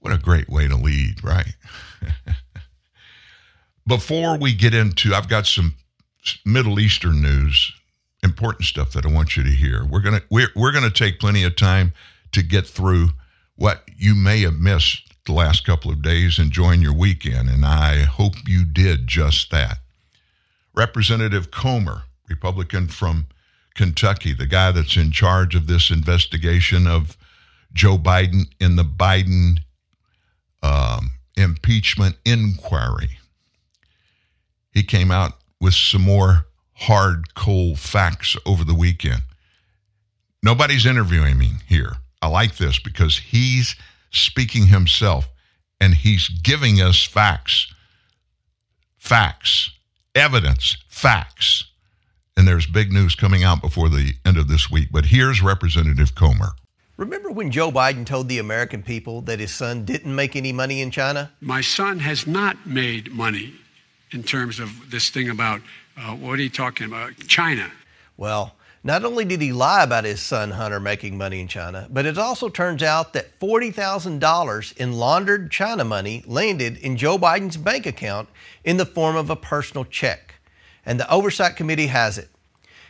What 0.02 0.12
a 0.12 0.18
great 0.18 0.48
way 0.48 0.66
to 0.66 0.74
lead, 0.74 1.22
right? 1.22 1.54
Before 3.86 4.36
we 4.36 4.52
get 4.52 4.74
into, 4.74 5.14
I've 5.14 5.28
got 5.28 5.46
some 5.46 5.76
Middle 6.44 6.80
Eastern 6.80 7.22
news, 7.22 7.72
important 8.24 8.66
stuff 8.66 8.92
that 8.92 9.06
I 9.06 9.12
want 9.12 9.36
you 9.36 9.44
to 9.44 9.50
hear. 9.50 9.84
We're 9.84 10.00
gonna 10.00 10.22
we're 10.28 10.50
we're 10.56 10.72
gonna 10.72 10.90
take 10.90 11.20
plenty 11.20 11.44
of 11.44 11.54
time 11.54 11.92
to 12.32 12.42
get 12.42 12.66
through 12.66 13.10
what 13.54 13.84
you 13.96 14.16
may 14.16 14.40
have 14.40 14.54
missed 14.54 15.08
the 15.24 15.32
last 15.32 15.64
couple 15.64 15.92
of 15.92 16.02
days 16.02 16.36
enjoying 16.36 16.82
your 16.82 16.94
weekend, 16.94 17.48
and 17.48 17.64
I 17.64 18.02
hope 18.02 18.34
you 18.44 18.64
did 18.64 19.06
just 19.06 19.52
that. 19.52 19.78
Representative 20.74 21.52
Comer, 21.52 22.02
Republican 22.28 22.88
from 22.88 23.26
Kentucky, 23.74 24.32
the 24.32 24.46
guy 24.46 24.72
that's 24.72 24.96
in 24.96 25.12
charge 25.12 25.54
of 25.54 25.68
this 25.68 25.92
investigation 25.92 26.88
of 26.88 27.16
Joe 27.72 27.98
Biden 27.98 28.46
in 28.58 28.74
the 28.74 28.84
Biden 28.84 29.58
um, 30.62 31.12
impeachment 31.36 32.16
inquiry. 32.24 33.18
He 34.72 34.82
came 34.82 35.10
out 35.10 35.32
with 35.60 35.74
some 35.74 36.02
more 36.02 36.46
hard, 36.74 37.34
cold 37.34 37.78
facts 37.78 38.36
over 38.46 38.64
the 38.64 38.74
weekend. 38.74 39.22
Nobody's 40.42 40.86
interviewing 40.86 41.38
me 41.38 41.52
here. 41.68 41.92
I 42.20 42.28
like 42.28 42.56
this 42.56 42.78
because 42.78 43.16
he's 43.18 43.76
speaking 44.10 44.66
himself 44.66 45.28
and 45.80 45.94
he's 45.94 46.28
giving 46.28 46.80
us 46.80 47.04
facts. 47.04 47.72
Facts, 48.98 49.70
evidence, 50.14 50.76
facts. 50.88 51.64
And 52.36 52.46
there's 52.46 52.66
big 52.66 52.92
news 52.92 53.14
coming 53.14 53.44
out 53.44 53.60
before 53.60 53.88
the 53.88 54.14
end 54.24 54.38
of 54.38 54.48
this 54.48 54.70
week. 54.70 54.88
But 54.90 55.06
here's 55.06 55.42
Representative 55.42 56.14
Comer. 56.14 56.52
Remember 57.02 57.32
when 57.32 57.50
Joe 57.50 57.72
Biden 57.72 58.06
told 58.06 58.28
the 58.28 58.38
American 58.38 58.80
people 58.80 59.22
that 59.22 59.40
his 59.40 59.52
son 59.52 59.84
didn't 59.84 60.14
make 60.14 60.36
any 60.36 60.52
money 60.52 60.80
in 60.80 60.92
China? 60.92 61.32
My 61.40 61.60
son 61.60 61.98
has 61.98 62.28
not 62.28 62.64
made 62.64 63.10
money 63.10 63.54
in 64.12 64.22
terms 64.22 64.60
of 64.60 64.88
this 64.88 65.10
thing 65.10 65.28
about 65.28 65.62
uh, 65.98 66.12
what 66.12 66.38
are 66.38 66.42
you 66.42 66.48
talking 66.48 66.86
about? 66.86 67.16
China. 67.26 67.72
Well, 68.16 68.54
not 68.84 69.04
only 69.04 69.24
did 69.24 69.42
he 69.42 69.52
lie 69.52 69.82
about 69.82 70.04
his 70.04 70.22
son 70.22 70.52
Hunter 70.52 70.78
making 70.78 71.18
money 71.18 71.40
in 71.40 71.48
China, 71.48 71.88
but 71.90 72.06
it 72.06 72.18
also 72.18 72.48
turns 72.48 72.84
out 72.84 73.14
that 73.14 73.36
$40,000 73.40 74.76
in 74.76 74.92
laundered 74.92 75.50
China 75.50 75.82
money 75.82 76.22
landed 76.24 76.76
in 76.76 76.96
Joe 76.96 77.18
Biden's 77.18 77.56
bank 77.56 77.84
account 77.84 78.28
in 78.62 78.76
the 78.76 78.86
form 78.86 79.16
of 79.16 79.28
a 79.28 79.34
personal 79.34 79.84
check. 79.84 80.36
And 80.86 81.00
the 81.00 81.10
Oversight 81.10 81.56
Committee 81.56 81.88
has 81.88 82.16
it. 82.16 82.28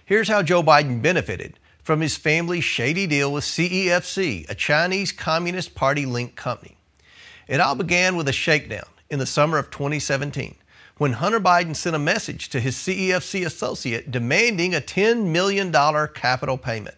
Here's 0.05 0.29
how 0.29 0.42
Joe 0.42 0.62
Biden 0.62 1.01
benefited 1.01 1.59
from 1.83 2.01
his 2.01 2.16
family's 2.16 2.64
shady 2.64 3.07
deal 3.07 3.33
with 3.33 3.45
CEFC, 3.45 4.49
a 4.49 4.55
Chinese 4.55 5.12
Communist 5.12 5.75
Party 5.75 6.07
linked 6.07 6.37
company. 6.37 6.77
It 7.49 7.61
all 7.61 7.75
began 7.75 8.16
with 8.16 8.29
a 8.29 8.33
shakedown 8.33 8.87
in 9.11 9.18
the 9.18 9.27
summer 9.27 9.59
of 9.59 9.71
2017 9.71 10.55
when 10.99 11.14
Hunter 11.14 11.40
Biden 11.40 11.75
sent 11.75 11.97
a 11.97 11.99
message 11.99 12.49
to 12.51 12.61
his 12.61 12.77
CEFC 12.77 13.45
associate 13.45 14.11
demanding 14.11 14.75
a 14.75 14.81
$10 14.81 15.27
million 15.27 15.73
capital 16.14 16.57
payment. 16.57 16.95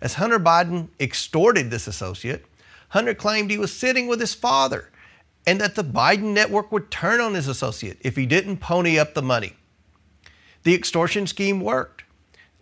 As 0.00 0.14
Hunter 0.14 0.38
Biden 0.38 0.88
extorted 1.00 1.70
this 1.70 1.86
associate, 1.86 2.44
Hunter 2.90 3.14
claimed 3.14 3.50
he 3.50 3.58
was 3.58 3.72
sitting 3.72 4.06
with 4.06 4.20
his 4.20 4.34
father 4.34 4.90
and 5.46 5.60
that 5.60 5.74
the 5.74 5.84
Biden 5.84 6.34
network 6.34 6.70
would 6.70 6.90
turn 6.90 7.20
on 7.20 7.34
his 7.34 7.48
associate 7.48 7.98
if 8.02 8.16
he 8.16 8.26
didn't 8.26 8.58
pony 8.58 8.98
up 8.98 9.14
the 9.14 9.22
money. 9.22 9.54
The 10.64 10.74
extortion 10.74 11.26
scheme 11.26 11.60
worked. 11.60 12.04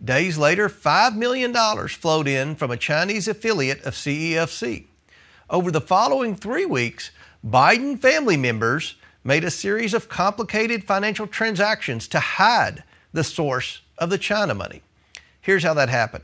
Days 0.03 0.37
later, 0.37 0.67
$5 0.67 1.15
million 1.15 1.53
flowed 1.87 2.27
in 2.27 2.55
from 2.55 2.71
a 2.71 2.77
Chinese 2.77 3.27
affiliate 3.27 3.83
of 3.83 3.93
CEFC. 3.93 4.85
Over 5.47 5.69
the 5.69 5.81
following 5.81 6.35
three 6.35 6.65
weeks, 6.65 7.11
Biden 7.45 7.99
family 7.99 8.37
members 8.37 8.95
made 9.23 9.43
a 9.43 9.51
series 9.51 9.93
of 9.93 10.09
complicated 10.09 10.85
financial 10.85 11.27
transactions 11.27 12.07
to 12.07 12.19
hide 12.19 12.83
the 13.13 13.23
source 13.23 13.81
of 13.99 14.09
the 14.09 14.17
China 14.17 14.55
money. 14.55 14.81
Here's 15.39 15.63
how 15.63 15.75
that 15.75 15.89
happened. 15.89 16.23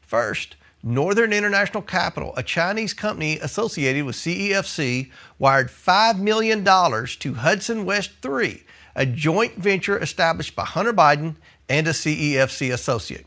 First, 0.00 0.56
Northern 0.82 1.32
International 1.32 1.82
Capital, 1.82 2.32
a 2.36 2.42
Chinese 2.42 2.94
company 2.94 3.38
associated 3.40 4.04
with 4.04 4.16
CEFC, 4.16 5.10
wired 5.38 5.68
$5 5.68 6.18
million 6.18 6.64
to 6.64 7.34
Hudson 7.34 7.84
West 7.84 8.12
3, 8.22 8.62
a 8.94 9.04
joint 9.04 9.56
venture 9.56 9.98
established 9.98 10.56
by 10.56 10.64
Hunter 10.64 10.94
Biden 10.94 11.34
and 11.68 11.86
a 11.86 11.92
CEFC 11.92 12.72
associate. 12.72 13.26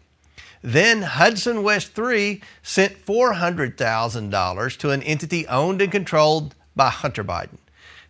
Then 0.63 1.01
Hudson 1.01 1.63
West 1.63 1.93
3 1.93 2.41
sent 2.61 3.05
$400,000 3.05 4.77
to 4.77 4.89
an 4.91 5.03
entity 5.03 5.47
owned 5.47 5.81
and 5.81 5.91
controlled 5.91 6.55
by 6.75 6.89
Hunter 6.89 7.23
Biden. 7.23 7.57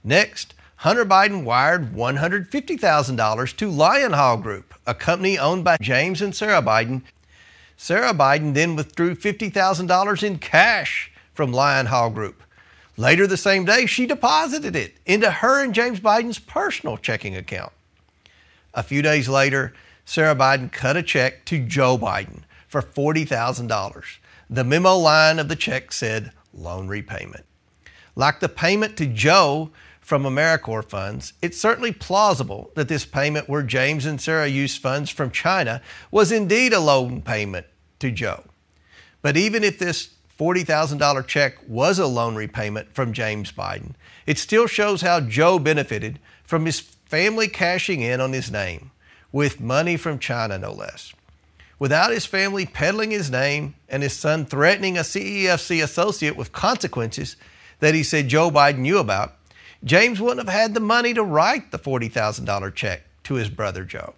Next, 0.04 0.54
Hunter 0.78 1.06
Biden 1.06 1.44
wired 1.44 1.94
$150,000 1.94 3.56
to 3.58 3.70
Lion 3.70 4.14
Hall 4.14 4.38
Group, 4.38 4.74
a 4.86 4.96
company 4.96 5.38
owned 5.38 5.64
by 5.64 5.78
James 5.80 6.22
and 6.22 6.36
Sarah 6.36 6.62
Biden. 6.62 7.04
Sarah 7.78 8.14
Biden 8.14 8.54
then 8.54 8.76
withdrew 8.76 9.16
$50,000 9.16 10.24
in 10.24 10.40
cash 10.40 11.12
from 11.34 11.54
Lion 11.54 11.86
Hall 11.86 12.10
Group. 12.10 12.44
Later 12.98 13.26
the 13.28 13.38
same 13.38 13.64
day, 13.64 13.86
she 13.86 14.06
deposited 14.06 14.76
it 14.76 14.96
into 15.06 15.32
her 15.32 15.64
and 15.64 15.74
James 15.74 16.00
Biden's 16.00 16.40
personal 16.40 16.98
checking 16.98 17.36
account. 17.36 17.72
A 18.74 18.84
few 18.84 19.02
days 19.02 19.30
later, 19.30 19.74
Sarah 20.12 20.36
Biden 20.36 20.70
cut 20.70 20.98
a 20.98 21.04
check 21.04 21.46
to 21.46 21.66
Joe 21.66 21.98
Biden 21.98 22.42
for 22.68 22.82
$40,000. 22.82 24.18
The 24.50 24.66
memo 24.66 24.98
line 24.98 25.40
of 25.40 25.48
the 25.48 25.56
check 25.56 25.94
said 25.94 26.34
loan 26.54 26.90
repayment. 26.90 27.46
Like 28.14 28.42
the 28.42 28.50
payment 28.50 28.98
to 28.98 29.06
Joe 29.06 29.72
from 30.02 30.24
Americore 30.24 30.84
funds, 30.84 31.32
it's 31.42 31.58
certainly 31.58 31.94
plausible 31.94 32.72
that 32.76 32.90
this 32.90 33.06
payment 33.06 33.48
where 33.48 33.64
James 33.64 34.06
and 34.06 34.20
Sarah 34.20 34.48
used 34.48 34.82
funds 34.82 35.10
from 35.10 35.32
China 35.32 35.82
was 36.12 36.30
indeed 36.30 36.74
a 36.74 36.82
loan 36.82 37.22
payment 37.22 37.68
to 38.00 38.12
Joe. 38.12 38.44
But 39.22 39.38
even 39.38 39.64
if 39.64 39.80
this 39.80 40.10
$40,000 40.38 41.26
check 41.26 41.56
was 41.70 42.00
a 42.00 42.06
loan 42.06 42.36
repayment 42.36 42.94
from 42.94 43.14
James 43.14 43.54
Biden, 43.54 43.94
it 44.26 44.38
still 44.38 44.68
shows 44.68 45.04
how 45.04 45.22
Joe 45.22 45.58
benefited 45.58 46.20
from 46.44 46.66
his 46.66 46.82
family 46.82 47.48
cashing 47.48 48.02
in 48.02 48.20
on 48.20 48.34
his 48.34 48.52
name 48.52 48.92
with 49.32 49.60
money 49.60 49.98
from 49.98 50.20
China, 50.20 50.58
no 50.58 50.72
less. 50.72 51.14
Without 51.80 52.12
his 52.12 52.26
family 52.26 52.66
peddling 52.66 53.10
his 53.10 53.32
name 53.32 53.74
and 53.90 54.04
his 54.04 54.14
son 54.14 54.46
threatening 54.46 54.98
a 54.98 55.02
CEFC 55.02 55.84
associate 55.84 56.38
with 56.38 56.52
consequences 56.52 57.38
that 57.80 57.96
he 57.96 58.04
said 58.04 58.28
Joe 58.28 58.52
Biden 58.52 58.78
knew 58.78 59.00
about, 59.00 59.34
James 59.84 60.22
wouldn't 60.22 60.48
have 60.48 60.56
had 60.56 60.76
the 60.76 60.80
money 60.80 61.14
to 61.16 61.24
write 61.24 61.72
the 61.72 61.80
$40,000 61.80 62.76
check 62.76 63.02
to 63.24 63.34
his 63.34 63.50
brother 63.50 63.84
Joe. 63.84 64.14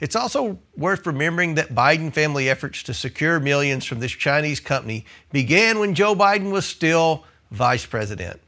It's 0.00 0.16
also 0.16 0.58
worth 0.76 1.06
remembering 1.06 1.54
that 1.54 1.74
Biden 1.74 2.12
family 2.12 2.50
efforts 2.50 2.82
to 2.82 2.92
secure 2.92 3.40
millions 3.40 3.86
from 3.86 4.00
this 4.00 4.12
Chinese 4.12 4.60
company 4.60 5.06
began 5.30 5.78
when 5.78 5.94
Joe 5.94 6.14
Biden 6.14 6.50
was 6.50 6.66
still 6.66 7.24
vice 7.50 7.86
president. 7.86 8.41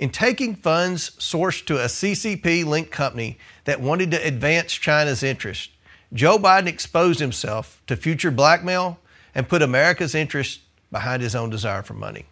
In 0.00 0.08
taking 0.08 0.54
funds 0.54 1.10
sourced 1.18 1.62
to 1.66 1.76
a 1.76 1.84
CCP 1.84 2.64
linked 2.64 2.90
company 2.90 3.36
that 3.64 3.82
wanted 3.82 4.10
to 4.12 4.26
advance 4.26 4.72
China's 4.72 5.22
interest, 5.22 5.72
Joe 6.14 6.38
Biden 6.38 6.68
exposed 6.68 7.20
himself 7.20 7.82
to 7.86 7.96
future 7.96 8.30
blackmail 8.30 8.98
and 9.34 9.46
put 9.46 9.60
America's 9.60 10.14
interest 10.14 10.60
behind 10.90 11.20
his 11.20 11.34
own 11.34 11.50
desire 11.50 11.82
for 11.82 11.92
money. 11.92 12.24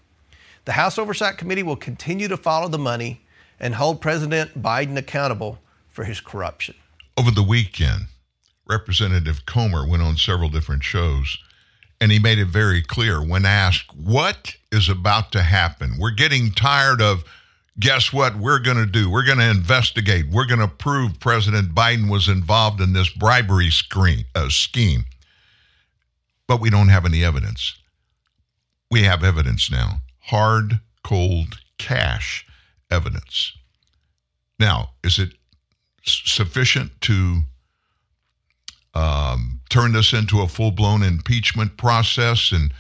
The 0.65 0.73
House 0.73 0.99
Oversight 0.99 1.37
Committee 1.37 1.63
will 1.63 1.77
continue 1.77 2.27
to 2.29 2.39
follow 2.39 2.69
the 2.69 2.79
money 2.79 3.21
and 3.61 3.75
hold 3.75 4.01
President 4.01 4.63
Biden 4.63 4.97
accountable 4.97 5.59
for 5.91 6.05
his 6.05 6.23
corruption. 6.23 6.75
Over 7.19 7.31
the 7.31 7.43
weekend, 7.43 8.07
Representative 8.67 9.45
Comer 9.45 9.87
went 9.87 10.03
on 10.03 10.17
several 10.17 10.49
different 10.49 10.85
shows 10.85 11.37
and 12.01 12.13
he 12.13 12.19
made 12.19 12.39
it 12.39 12.47
very 12.47 12.81
clear 12.81 13.23
when 13.23 13.45
asked 13.45 13.95
what 13.95 14.57
is 14.71 14.89
about 14.89 15.33
to 15.33 15.43
happen. 15.43 15.97
We're 15.99 16.13
getting 16.13 16.53
tired 16.53 17.03
of 17.03 17.25
guess 17.81 18.13
what 18.13 18.37
we're 18.37 18.59
going 18.59 18.77
to 18.77 18.87
do? 18.87 19.11
We're 19.11 19.25
going 19.25 19.39
to 19.39 19.51
investigate. 19.51 20.27
We're 20.31 20.47
going 20.47 20.61
to 20.61 20.69
prove 20.69 21.21
President 21.21 21.75
Biden 21.75 22.11
was 22.11 22.29
involved 22.29 22.81
in 22.81 22.93
this 22.93 23.09
bribery 23.09 23.71
screen, 23.71 24.25
uh, 24.35 24.49
scheme. 24.49 25.05
But 26.47 26.61
we 26.61 26.71
don't 26.71 26.89
have 26.89 27.05
any 27.05 27.23
evidence. 27.23 27.79
We 28.91 29.03
have 29.03 29.23
evidence 29.23 29.71
now 29.71 30.01
hard, 30.21 30.81
cold, 31.03 31.59
cash 31.79 32.47
evidence. 32.91 33.57
Now, 34.59 34.91
is 35.03 35.19
it 35.19 35.31
sufficient 36.05 37.01
to 37.03 37.41
um, 38.95 39.61
turn 39.71 39.93
this 39.93 40.13
into 40.13 40.41
a 40.41 40.49
full 40.49 40.71
blown 40.71 41.03
impeachment 41.03 41.77
process 41.77 42.53
and 42.53 42.73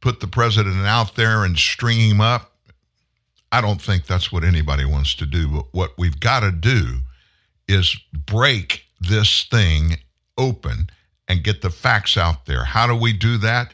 put 0.00 0.20
the 0.20 0.26
president 0.26 0.86
out 0.86 1.14
there 1.14 1.44
and 1.44 1.56
string 1.58 2.00
him 2.00 2.20
up? 2.20 2.49
I 3.52 3.60
don't 3.60 3.82
think 3.82 4.06
that's 4.06 4.30
what 4.30 4.44
anybody 4.44 4.84
wants 4.84 5.14
to 5.16 5.26
do. 5.26 5.48
But 5.48 5.66
what 5.72 5.92
we've 5.98 6.20
got 6.20 6.40
to 6.40 6.52
do 6.52 6.98
is 7.68 7.96
break 8.26 8.84
this 9.00 9.44
thing 9.44 9.96
open 10.38 10.90
and 11.28 11.44
get 11.44 11.62
the 11.62 11.70
facts 11.70 12.16
out 12.16 12.46
there. 12.46 12.64
How 12.64 12.86
do 12.86 12.94
we 12.94 13.12
do 13.12 13.38
that? 13.38 13.72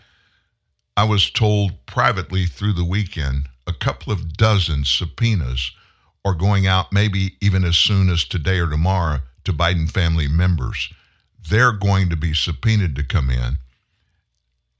I 0.96 1.04
was 1.04 1.30
told 1.30 1.72
privately 1.86 2.46
through 2.46 2.72
the 2.72 2.84
weekend 2.84 3.48
a 3.66 3.72
couple 3.72 4.12
of 4.12 4.36
dozen 4.36 4.84
subpoenas 4.84 5.72
are 6.24 6.34
going 6.34 6.66
out, 6.66 6.92
maybe 6.92 7.36
even 7.40 7.64
as 7.64 7.76
soon 7.76 8.08
as 8.08 8.24
today 8.24 8.58
or 8.58 8.68
tomorrow, 8.68 9.20
to 9.44 9.52
Biden 9.52 9.90
family 9.90 10.26
members. 10.26 10.92
They're 11.48 11.72
going 11.72 12.08
to 12.10 12.16
be 12.16 12.34
subpoenaed 12.34 12.96
to 12.96 13.04
come 13.04 13.30
in 13.30 13.58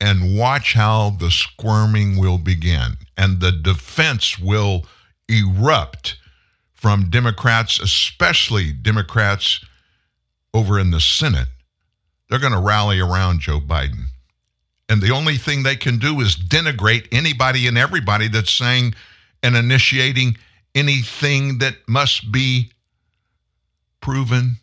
and 0.01 0.37
watch 0.37 0.75
how 0.75 1.11
the 1.11 1.31
squirming 1.31 2.19
will 2.19 2.39
begin 2.39 2.97
and 3.17 3.41
the 3.41 3.53
defense 3.53 4.39
will 4.39 4.85
erupt 5.29 6.17
from 6.73 7.11
Democrats, 7.11 7.81
especially 7.81 8.73
Democrats 8.73 9.65
over 10.55 10.79
in 10.79 10.91
the 10.91 11.01
Senate. 11.01 11.49
They're 12.29 12.39
going 12.39 12.53
to 12.53 12.61
rally 12.61 13.01
around 13.01 13.41
Joe 13.41 13.61
Biden. 13.61 14.05
And 14.89 15.03
the 15.03 15.11
only 15.11 15.37
thing 15.37 15.63
they 15.63 15.77
can 15.77 15.99
do 15.99 16.21
is 16.21 16.37
denigrate 16.37 17.09
anybody 17.11 17.67
and 17.67 17.77
everybody 17.77 18.29
that's 18.29 18.53
saying 18.53 18.95
and 19.43 19.57
initiating 19.57 20.37
anything 20.75 21.59
that 21.59 21.77
must 21.89 22.31
be 22.31 22.71
proven 24.01 24.57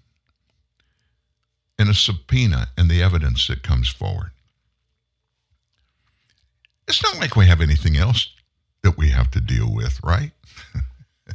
in 1.78 1.90
a 1.90 1.94
subpoena 1.94 2.68
and 2.78 2.90
the 2.90 3.02
evidence 3.02 3.48
that 3.48 3.64
comes 3.64 3.90
forward. 3.90 4.32
It's 6.88 7.04
not 7.04 7.20
like 7.20 7.36
we 7.36 7.48
have 7.48 7.62
anything 7.62 7.98
else 7.98 8.33
that 8.84 8.98
we 8.98 9.10
have 9.10 9.32
to 9.32 9.42
deal 9.42 9.74
with, 9.74 10.00
right? 10.04 10.32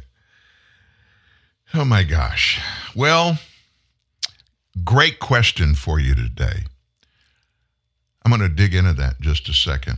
oh 1.73 1.83
my 1.83 2.03
gosh. 2.03 2.61
Well, 2.95 3.39
great 4.83 5.19
question 5.19 5.75
for 5.75 5.99
you 5.99 6.15
today. 6.15 6.63
I'm 8.23 8.31
going 8.31 8.47
to 8.47 8.55
dig 8.55 8.75
into 8.75 8.93
that 8.93 9.19
just 9.19 9.49
a 9.49 9.53
second. 9.53 9.97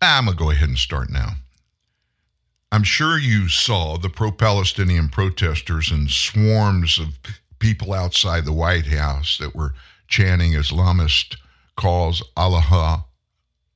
I'm 0.00 0.24
going 0.24 0.36
to 0.36 0.44
go 0.44 0.50
ahead 0.50 0.68
and 0.68 0.78
start 0.78 1.10
now. 1.10 1.30
I'm 2.70 2.84
sure 2.84 3.18
you 3.18 3.48
saw 3.48 3.98
the 3.98 4.08
pro 4.08 4.32
Palestinian 4.32 5.08
protesters 5.08 5.90
and 5.90 6.10
swarms 6.10 6.98
of 6.98 7.18
people 7.58 7.92
outside 7.92 8.44
the 8.44 8.52
White 8.52 8.86
House 8.86 9.36
that 9.38 9.54
were 9.54 9.74
chanting 10.08 10.52
Islamist 10.52 11.36
calls 11.76 12.22
Allah, 12.36 13.04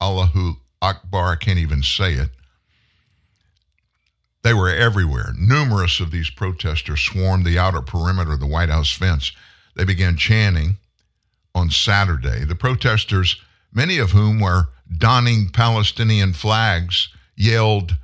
Allahu 0.00 0.56
Akbar, 0.82 1.32
I 1.32 1.36
can't 1.36 1.58
even 1.58 1.82
say 1.82 2.12
it. 2.14 2.30
They 4.42 4.54
were 4.54 4.70
everywhere. 4.70 5.32
Numerous 5.36 5.98
of 5.98 6.10
these 6.10 6.30
protesters 6.30 7.00
swarmed 7.00 7.44
the 7.44 7.58
outer 7.58 7.80
perimeter 7.80 8.34
of 8.34 8.40
the 8.40 8.46
White 8.46 8.68
House 8.68 8.92
fence. 8.92 9.32
They 9.74 9.84
began 9.84 10.16
chanting 10.16 10.76
on 11.54 11.70
Saturday. 11.70 12.44
The 12.44 12.54
protesters, 12.54 13.40
many 13.72 13.98
of 13.98 14.12
whom 14.12 14.38
were 14.38 14.68
donning 14.96 15.48
Palestinian 15.48 16.32
flags, 16.32 17.08
yelled 17.34 17.96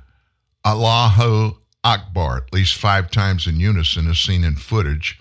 Allahu 0.65 1.55
Akbar 1.83 2.37
at 2.37 2.53
least 2.53 2.75
five 2.75 3.09
times 3.11 3.47
in 3.47 3.59
unison, 3.59 4.09
as 4.09 4.19
seen 4.19 4.43
in 4.43 4.55
footage. 4.55 5.19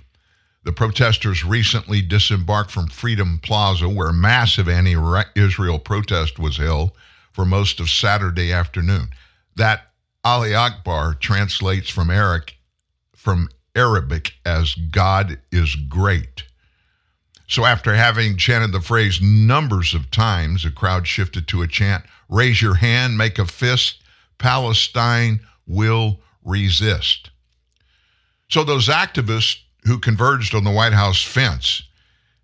The 0.64 0.72
protesters 0.72 1.44
recently 1.44 2.02
disembarked 2.02 2.70
from 2.70 2.86
Freedom 2.86 3.40
Plaza, 3.42 3.88
where 3.88 4.12
massive 4.12 4.68
anti 4.68 4.96
Israel 5.34 5.78
protest 5.78 6.38
was 6.38 6.56
held 6.56 6.92
for 7.32 7.44
most 7.44 7.80
of 7.80 7.90
Saturday 7.90 8.52
afternoon. 8.52 9.08
That 9.56 9.90
Allah 10.24 10.52
Akbar 10.54 11.14
translates 11.14 11.88
from 11.88 12.10
Arabic, 12.10 12.56
from 13.14 13.48
Arabic 13.74 14.34
as 14.44 14.74
God 14.74 15.38
is 15.50 15.74
great. 15.74 16.44
So 17.48 17.64
after 17.64 17.94
having 17.94 18.36
chanted 18.36 18.72
the 18.72 18.80
phrase 18.80 19.20
numbers 19.20 19.94
of 19.94 20.10
times, 20.10 20.62
the 20.62 20.70
crowd 20.70 21.06
shifted 21.06 21.48
to 21.48 21.62
a 21.62 21.68
chant, 21.68 22.04
raise 22.28 22.62
your 22.62 22.74
hand, 22.74 23.18
make 23.18 23.38
a 23.38 23.46
fist, 23.46 24.02
Palestine 24.38 25.40
will 25.66 26.20
resist. 26.44 27.30
So 28.48 28.64
those 28.64 28.88
activists 28.88 29.58
who 29.84 29.98
converged 29.98 30.54
on 30.54 30.64
the 30.64 30.70
White 30.70 30.92
House 30.92 31.22
fence 31.22 31.82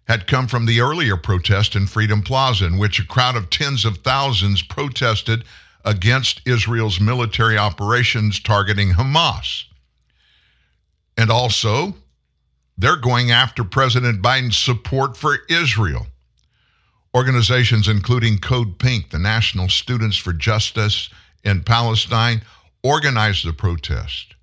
had 0.08 0.26
come 0.26 0.46
from 0.48 0.64
the 0.64 0.80
earlier 0.80 1.16
protest 1.16 1.76
in 1.76 1.86
Freedom 1.86 2.22
Plaza, 2.22 2.64
in 2.64 2.78
which 2.78 2.98
a 2.98 3.06
crowd 3.06 3.36
of 3.36 3.50
tens 3.50 3.84
of 3.84 3.98
thousands 3.98 4.62
protested 4.62 5.44
against 5.84 6.40
Israel's 6.46 6.98
military 6.98 7.58
operations 7.58 8.40
targeting 8.40 8.92
Hamas. 8.92 9.64
And 11.18 11.30
also, 11.30 11.94
they're 12.78 12.96
going 12.96 13.30
after 13.30 13.64
President 13.64 14.22
Biden's 14.22 14.56
support 14.56 15.16
for 15.16 15.38
Israel. 15.50 16.06
Organizations 17.14 17.88
including 17.88 18.38
Code 18.38 18.78
Pink, 18.78 19.10
the 19.10 19.18
National 19.18 19.68
Students 19.68 20.16
for 20.16 20.32
Justice 20.32 21.10
in 21.44 21.64
Palestine, 21.64 22.42
organized 22.82 23.46
the 23.46 23.52
protest. 23.52 24.34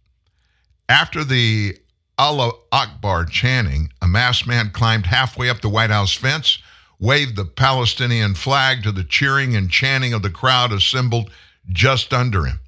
After 0.89 1.23
the 1.23 1.78
Allah 2.17 2.54
Akbar 2.71 3.25
chanting, 3.25 3.91
a 4.01 4.08
masked 4.08 4.47
man 4.47 4.69
climbed 4.69 5.06
halfway 5.06 5.49
up 5.49 5.60
the 5.60 5.69
White 5.69 5.89
House 5.89 6.13
fence, 6.13 6.60
waved 6.97 7.36
the 7.36 7.43
Palestinian 7.43 8.36
flag 8.36 8.84
to 8.84 8.91
the 8.91 9.04
cheering 9.04 9.56
and 9.56 9.69
chanting 9.69 10.13
of 10.13 10.21
the 10.21 10.30
crowd 10.30 10.71
assembled 10.71 11.30
just 11.69 12.13
under 12.13 12.45
him. 12.45 12.60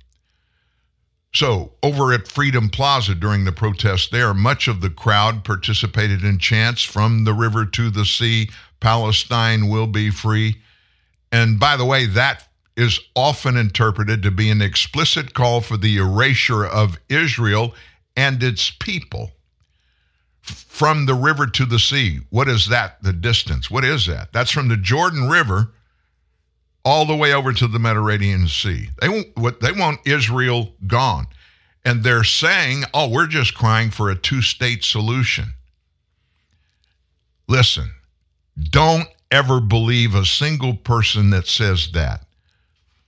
So, 1.33 1.73
over 1.81 2.11
at 2.11 2.27
Freedom 2.27 2.67
Plaza 2.67 3.15
during 3.15 3.45
the 3.45 3.51
protest 3.53 4.11
there, 4.11 4.33
much 4.33 4.67
of 4.67 4.81
the 4.81 4.89
crowd 4.89 5.45
participated 5.45 6.23
in 6.23 6.39
chants 6.39 6.83
from 6.83 7.23
the 7.23 7.33
river 7.33 7.65
to 7.65 7.89
the 7.89 8.05
sea, 8.05 8.49
Palestine 8.81 9.69
will 9.69 9.87
be 9.87 10.09
free. 10.09 10.57
And 11.31 11.59
by 11.59 11.77
the 11.77 11.85
way, 11.85 12.05
that 12.05 12.47
is 12.75 12.99
often 13.15 13.55
interpreted 13.55 14.23
to 14.23 14.31
be 14.31 14.49
an 14.49 14.61
explicit 14.61 15.33
call 15.33 15.61
for 15.61 15.77
the 15.77 15.97
erasure 15.97 16.65
of 16.65 16.99
Israel 17.07 17.73
and 18.15 18.41
its 18.43 18.71
people 18.71 19.31
from 20.49 21.05
the 21.05 21.13
river 21.13 21.47
to 21.47 21.65
the 21.65 21.79
sea. 21.79 22.19
What 22.29 22.47
is 22.47 22.67
that? 22.67 23.01
The 23.03 23.13
distance. 23.13 23.69
What 23.69 23.83
is 23.83 24.05
that? 24.07 24.31
That's 24.33 24.51
from 24.51 24.67
the 24.67 24.77
Jordan 24.77 25.29
River 25.29 25.71
all 26.85 27.05
the 27.05 27.15
way 27.15 27.33
over 27.33 27.51
to 27.53 27.67
the 27.67 27.79
Mediterranean 27.79 28.47
Sea. 28.47 28.89
They 29.01 29.09
want 29.09 29.59
they 29.59 29.71
want 29.71 30.05
Israel 30.05 30.73
gone. 30.85 31.27
And 31.83 32.03
they're 32.03 32.23
saying, 32.23 32.83
"Oh, 32.93 33.09
we're 33.09 33.27
just 33.27 33.53
crying 33.53 33.91
for 33.91 34.09
a 34.09 34.15
two-state 34.15 34.83
solution." 34.83 35.53
Listen. 37.47 37.91
Don't 38.71 39.07
ever 39.29 39.59
believe 39.59 40.15
a 40.15 40.25
single 40.25 40.75
person 40.75 41.29
that 41.29 41.47
says 41.47 41.91
that. 41.91 42.25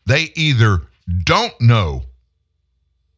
They 0.06 0.32
either 0.36 0.82
don't 1.24 1.60
know 1.60 2.04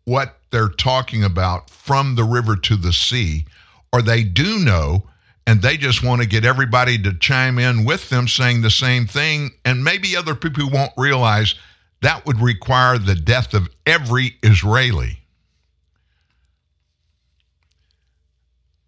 what 0.06 0.38
they're 0.52 0.70
talking 0.70 1.24
about 1.24 1.70
from 1.70 2.16
the 2.16 2.24
river 2.24 2.56
to 2.56 2.76
the 2.76 2.94
sea 2.94 3.46
or 3.94 4.02
they 4.02 4.24
do 4.24 4.60
know 4.60 5.04
and 5.48 5.62
they 5.62 5.78
just 5.78 6.04
want 6.04 6.22
to 6.22 6.28
get 6.28 6.46
everybody 6.46 6.98
to 7.02 7.14
chime 7.14 7.58
in 7.58 7.84
with 7.84 8.10
them 8.10 8.28
saying 8.28 8.62
the 8.62 8.70
same 8.70 9.08
thing. 9.08 9.52
And 9.66 9.84
maybe 9.84 10.16
other 10.16 10.36
people 10.36 10.70
won't 10.70 10.94
realize 10.98 11.56
that 12.02 12.26
would 12.26 12.40
require 12.40 12.98
the 12.98 13.16
death 13.16 13.54
of 13.54 13.70
every 13.86 14.38
Israeli. 14.44 15.20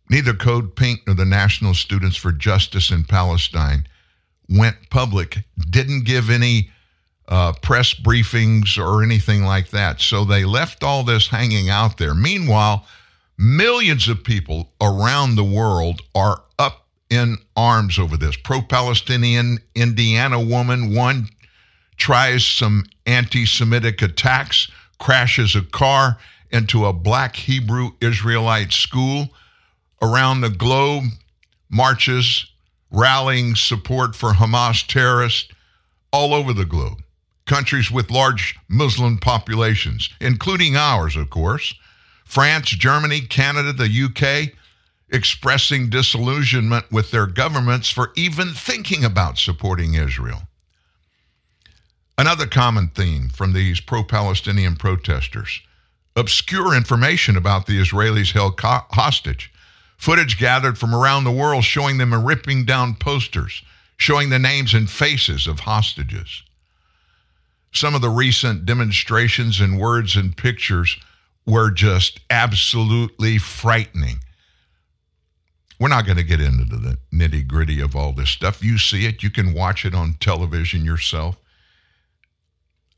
Neither 0.09 0.33
Code 0.33 0.75
Pink 0.75 1.01
nor 1.07 1.15
the 1.15 1.25
National 1.25 1.73
Students 1.73 2.17
for 2.17 2.31
Justice 2.31 2.91
in 2.91 3.03
Palestine 3.03 3.87
went 4.49 4.89
public, 4.89 5.39
didn't 5.69 6.05
give 6.05 6.29
any 6.29 6.69
uh, 7.27 7.53
press 7.61 7.93
briefings 7.93 8.77
or 8.77 9.01
anything 9.01 9.43
like 9.43 9.69
that. 9.69 10.01
So 10.01 10.23
they 10.23 10.45
left 10.45 10.83
all 10.83 11.03
this 11.03 11.27
hanging 11.27 11.69
out 11.69 11.97
there. 11.97 12.13
Meanwhile, 12.13 12.85
Millions 13.37 14.07
of 14.07 14.23
people 14.23 14.71
around 14.79 15.35
the 15.35 15.43
world 15.43 16.01
are 16.13 16.43
up 16.59 16.87
in 17.09 17.37
arms 17.55 17.97
over 17.97 18.15
this. 18.15 18.35
Pro 18.35 18.61
Palestinian 18.61 19.59
Indiana 19.75 20.39
woman, 20.39 20.93
one 20.93 21.29
tries 21.97 22.45
some 22.45 22.85
anti 23.05 23.45
Semitic 23.45 24.01
attacks, 24.01 24.69
crashes 24.99 25.55
a 25.55 25.61
car 25.61 26.17
into 26.51 26.85
a 26.85 26.93
black 26.93 27.35
Hebrew 27.35 27.91
Israelite 28.01 28.71
school. 28.71 29.29
Around 30.01 30.41
the 30.41 30.49
globe, 30.49 31.05
marches 31.69 32.45
rallying 32.91 33.55
support 33.55 34.15
for 34.15 34.33
Hamas 34.33 34.85
terrorists 34.85 35.49
all 36.11 36.33
over 36.33 36.53
the 36.53 36.65
globe. 36.65 37.01
Countries 37.45 37.89
with 37.89 38.11
large 38.11 38.55
Muslim 38.69 39.17
populations, 39.17 40.09
including 40.21 40.75
ours, 40.75 41.15
of 41.15 41.29
course. 41.29 41.73
France, 42.33 42.69
Germany, 42.69 43.21
Canada, 43.21 43.71
the 43.71 44.05
UK 44.05 44.57
expressing 45.07 45.91
disillusionment 45.91 46.91
with 46.91 47.11
their 47.11 47.27
governments 47.27 47.91
for 47.91 48.11
even 48.15 48.53
thinking 48.53 49.05
about 49.05 49.37
supporting 49.37 49.93
Israel. 49.93 50.41
Another 52.17 52.47
common 52.47 52.87
theme 52.87 53.29
from 53.29 53.53
these 53.53 53.79
pro 53.79 54.03
Palestinian 54.03 54.77
protesters 54.77 55.61
obscure 56.15 56.73
information 56.73 57.37
about 57.37 57.67
the 57.67 57.79
Israelis 57.79 58.31
held 58.31 58.57
co- 58.57 58.87
hostage. 58.89 59.53
Footage 59.97 60.39
gathered 60.39 60.79
from 60.79 60.95
around 60.95 61.25
the 61.25 61.31
world 61.31 61.63
showing 61.63 61.99
them 61.99 62.15
ripping 62.15 62.65
down 62.65 62.95
posters, 62.95 63.61
showing 63.97 64.31
the 64.31 64.39
names 64.39 64.73
and 64.73 64.89
faces 64.89 65.45
of 65.45 65.59
hostages. 65.59 66.41
Some 67.71 67.93
of 67.93 68.01
the 68.01 68.09
recent 68.09 68.65
demonstrations 68.65 69.59
and 69.59 69.79
words 69.79 70.15
and 70.15 70.35
pictures 70.35 70.97
were 71.45 71.71
just 71.71 72.19
absolutely 72.29 73.37
frightening. 73.37 74.19
We're 75.79 75.89
not 75.89 76.05
going 76.05 76.17
to 76.17 76.23
get 76.23 76.39
into 76.39 76.65
the 76.65 76.97
nitty 77.13 77.47
gritty 77.47 77.81
of 77.81 77.95
all 77.95 78.13
this 78.13 78.29
stuff. 78.29 78.63
You 78.63 78.77
see 78.77 79.05
it, 79.05 79.23
you 79.23 79.29
can 79.29 79.53
watch 79.53 79.85
it 79.85 79.93
on 79.93 80.15
television 80.19 80.85
yourself. 80.85 81.37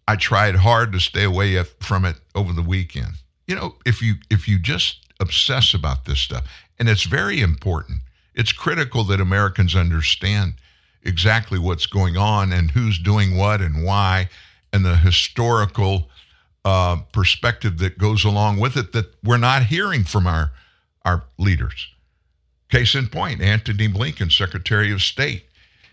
I 0.08 0.16
tried 0.16 0.56
hard 0.56 0.92
to 0.92 1.00
stay 1.00 1.24
away 1.24 1.62
from 1.80 2.06
it 2.06 2.18
over 2.36 2.54
the 2.54 2.62
weekend. 2.62 3.14
You 3.48 3.56
know, 3.56 3.76
if 3.86 4.02
you 4.02 4.16
if 4.30 4.48
you 4.48 4.60
just 4.60 5.08
obsess 5.20 5.74
about 5.74 6.06
this 6.06 6.20
stuff, 6.20 6.48
and 6.78 6.88
it's 6.88 7.04
very 7.04 7.42
important. 7.42 8.00
It's 8.36 8.52
critical 8.52 9.04
that 9.06 9.22
Americans 9.22 9.76
understand 9.76 10.56
exactly 11.02 11.58
what's 11.58 11.86
going 11.86 12.18
on 12.18 12.52
and 12.52 12.72
who's 12.72 13.00
doing 13.00 13.38
what 13.38 13.62
and 13.62 13.84
why 13.84 14.30
and 14.74 14.86
the 14.86 14.98
historical 14.98 16.10
uh, 16.66 16.98
perspective 17.14 17.78
that 17.78 17.98
goes 17.98 18.26
along 18.26 18.60
with 18.60 18.76
it 18.76 18.92
that 18.92 19.14
we're 19.24 19.38
not 19.38 19.66
hearing 19.66 20.04
from 20.04 20.28
our 20.28 20.52
our 21.06 21.24
leaders. 21.38 21.88
Case 22.70 22.96
in 22.96 23.08
point, 23.08 23.40
Antony 23.40 23.88
Blinken, 23.88 24.32
Secretary 24.32 24.92
of 24.92 25.04
State, 25.04 25.46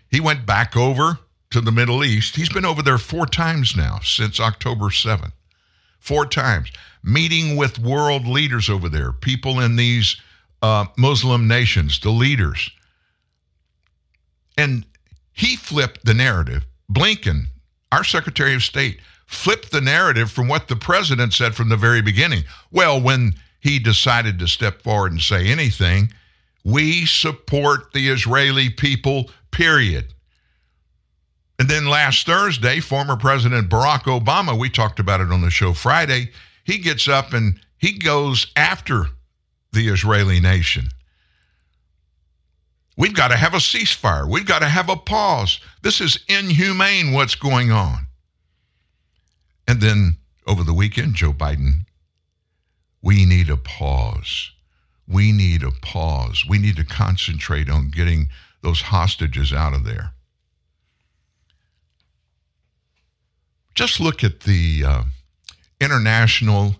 he 0.09 0.19
went 0.19 0.47
back 0.47 0.75
over 0.75 1.19
to 1.51 1.61
the 1.61 1.71
Middle 1.71 2.03
East. 2.03 2.35
He's 2.35 2.49
been 2.49 2.65
over 2.65 2.81
there 2.81 2.97
four 2.97 3.27
times 3.27 3.75
now 3.77 3.99
since 4.01 4.39
October 4.39 4.85
7th. 4.85 5.33
Four 5.99 6.25
times, 6.25 6.71
meeting 7.03 7.55
with 7.55 7.77
world 7.77 8.27
leaders 8.27 8.69
over 8.69 8.89
there, 8.89 9.13
people 9.13 9.59
in 9.59 9.75
these 9.75 10.17
uh, 10.63 10.85
Muslim 10.97 11.47
nations, 11.47 11.99
the 11.99 12.09
leaders. 12.09 12.71
And 14.57 14.85
he 15.31 15.55
flipped 15.55 16.03
the 16.05 16.13
narrative. 16.15 16.65
Blinken, 16.91 17.45
our 17.91 18.03
Secretary 18.03 18.55
of 18.55 18.63
State, 18.63 18.99
flipped 19.33 19.71
the 19.71 19.81
narrative 19.81 20.31
from 20.31 20.47
what 20.47 20.67
the 20.67 20.75
president 20.75 21.33
said 21.33 21.55
from 21.55 21.69
the 21.69 21.77
very 21.77 22.01
beginning. 22.01 22.43
Well, 22.71 23.01
when 23.01 23.33
he 23.59 23.79
decided 23.79 24.39
to 24.39 24.47
step 24.47 24.81
forward 24.81 25.11
and 25.11 25.21
say 25.21 25.47
anything, 25.47 26.11
we 26.63 27.05
support 27.05 27.91
the 27.93 28.09
Israeli 28.09 28.69
people, 28.69 29.29
period. 29.51 30.13
And 31.59 31.69
then 31.69 31.87
last 31.87 32.25
Thursday, 32.25 32.79
former 32.79 33.15
President 33.15 33.69
Barack 33.69 34.03
Obama, 34.03 34.57
we 34.57 34.69
talked 34.69 34.99
about 34.99 35.21
it 35.21 35.31
on 35.31 35.41
the 35.41 35.49
show 35.49 35.73
Friday, 35.73 36.31
he 36.63 36.77
gets 36.77 37.07
up 37.07 37.33
and 37.33 37.59
he 37.77 37.97
goes 37.97 38.51
after 38.55 39.07
the 39.71 39.87
Israeli 39.87 40.39
nation. 40.39 40.87
We've 42.95 43.13
got 43.13 43.29
to 43.29 43.37
have 43.37 43.53
a 43.53 43.57
ceasefire. 43.57 44.29
We've 44.29 44.45
got 44.45 44.59
to 44.59 44.67
have 44.67 44.89
a 44.89 44.95
pause. 44.95 45.59
This 45.81 45.99
is 45.99 46.19
inhumane 46.27 47.11
what's 47.11 47.35
going 47.35 47.71
on. 47.71 48.07
And 49.67 49.81
then 49.81 50.17
over 50.45 50.63
the 50.63 50.73
weekend, 50.73 51.15
Joe 51.15 51.33
Biden 51.33 51.85
We 53.01 53.25
need 53.25 53.49
a 53.49 53.57
pause. 53.57 54.51
We 55.07 55.31
need 55.31 55.63
a 55.63 55.71
pause. 55.71 56.45
We 56.47 56.57
need 56.57 56.77
to 56.77 56.85
concentrate 56.85 57.69
on 57.69 57.89
getting 57.89 58.29
those 58.61 58.81
hostages 58.81 59.51
out 59.51 59.73
of 59.73 59.83
there. 59.83 60.13
Just 63.75 63.99
look 63.99 64.23
at 64.23 64.41
the 64.41 64.83
uh, 64.85 65.03
international 65.81 66.75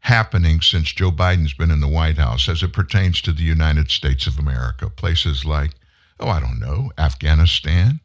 happening 0.00 0.60
since 0.60 0.92
Joe 0.92 1.10
Biden's 1.10 1.54
been 1.54 1.70
in 1.70 1.80
the 1.80 1.88
White 1.88 2.18
House 2.18 2.48
as 2.48 2.62
it 2.62 2.72
pertains 2.72 3.20
to 3.22 3.32
the 3.32 3.42
United 3.42 3.90
States 3.90 4.26
of 4.26 4.38
America. 4.38 4.88
Places 4.88 5.44
like, 5.44 5.72
oh, 6.20 6.28
I 6.28 6.40
don't 6.40 6.60
know, 6.60 6.92
Afghanistan. 6.96 8.00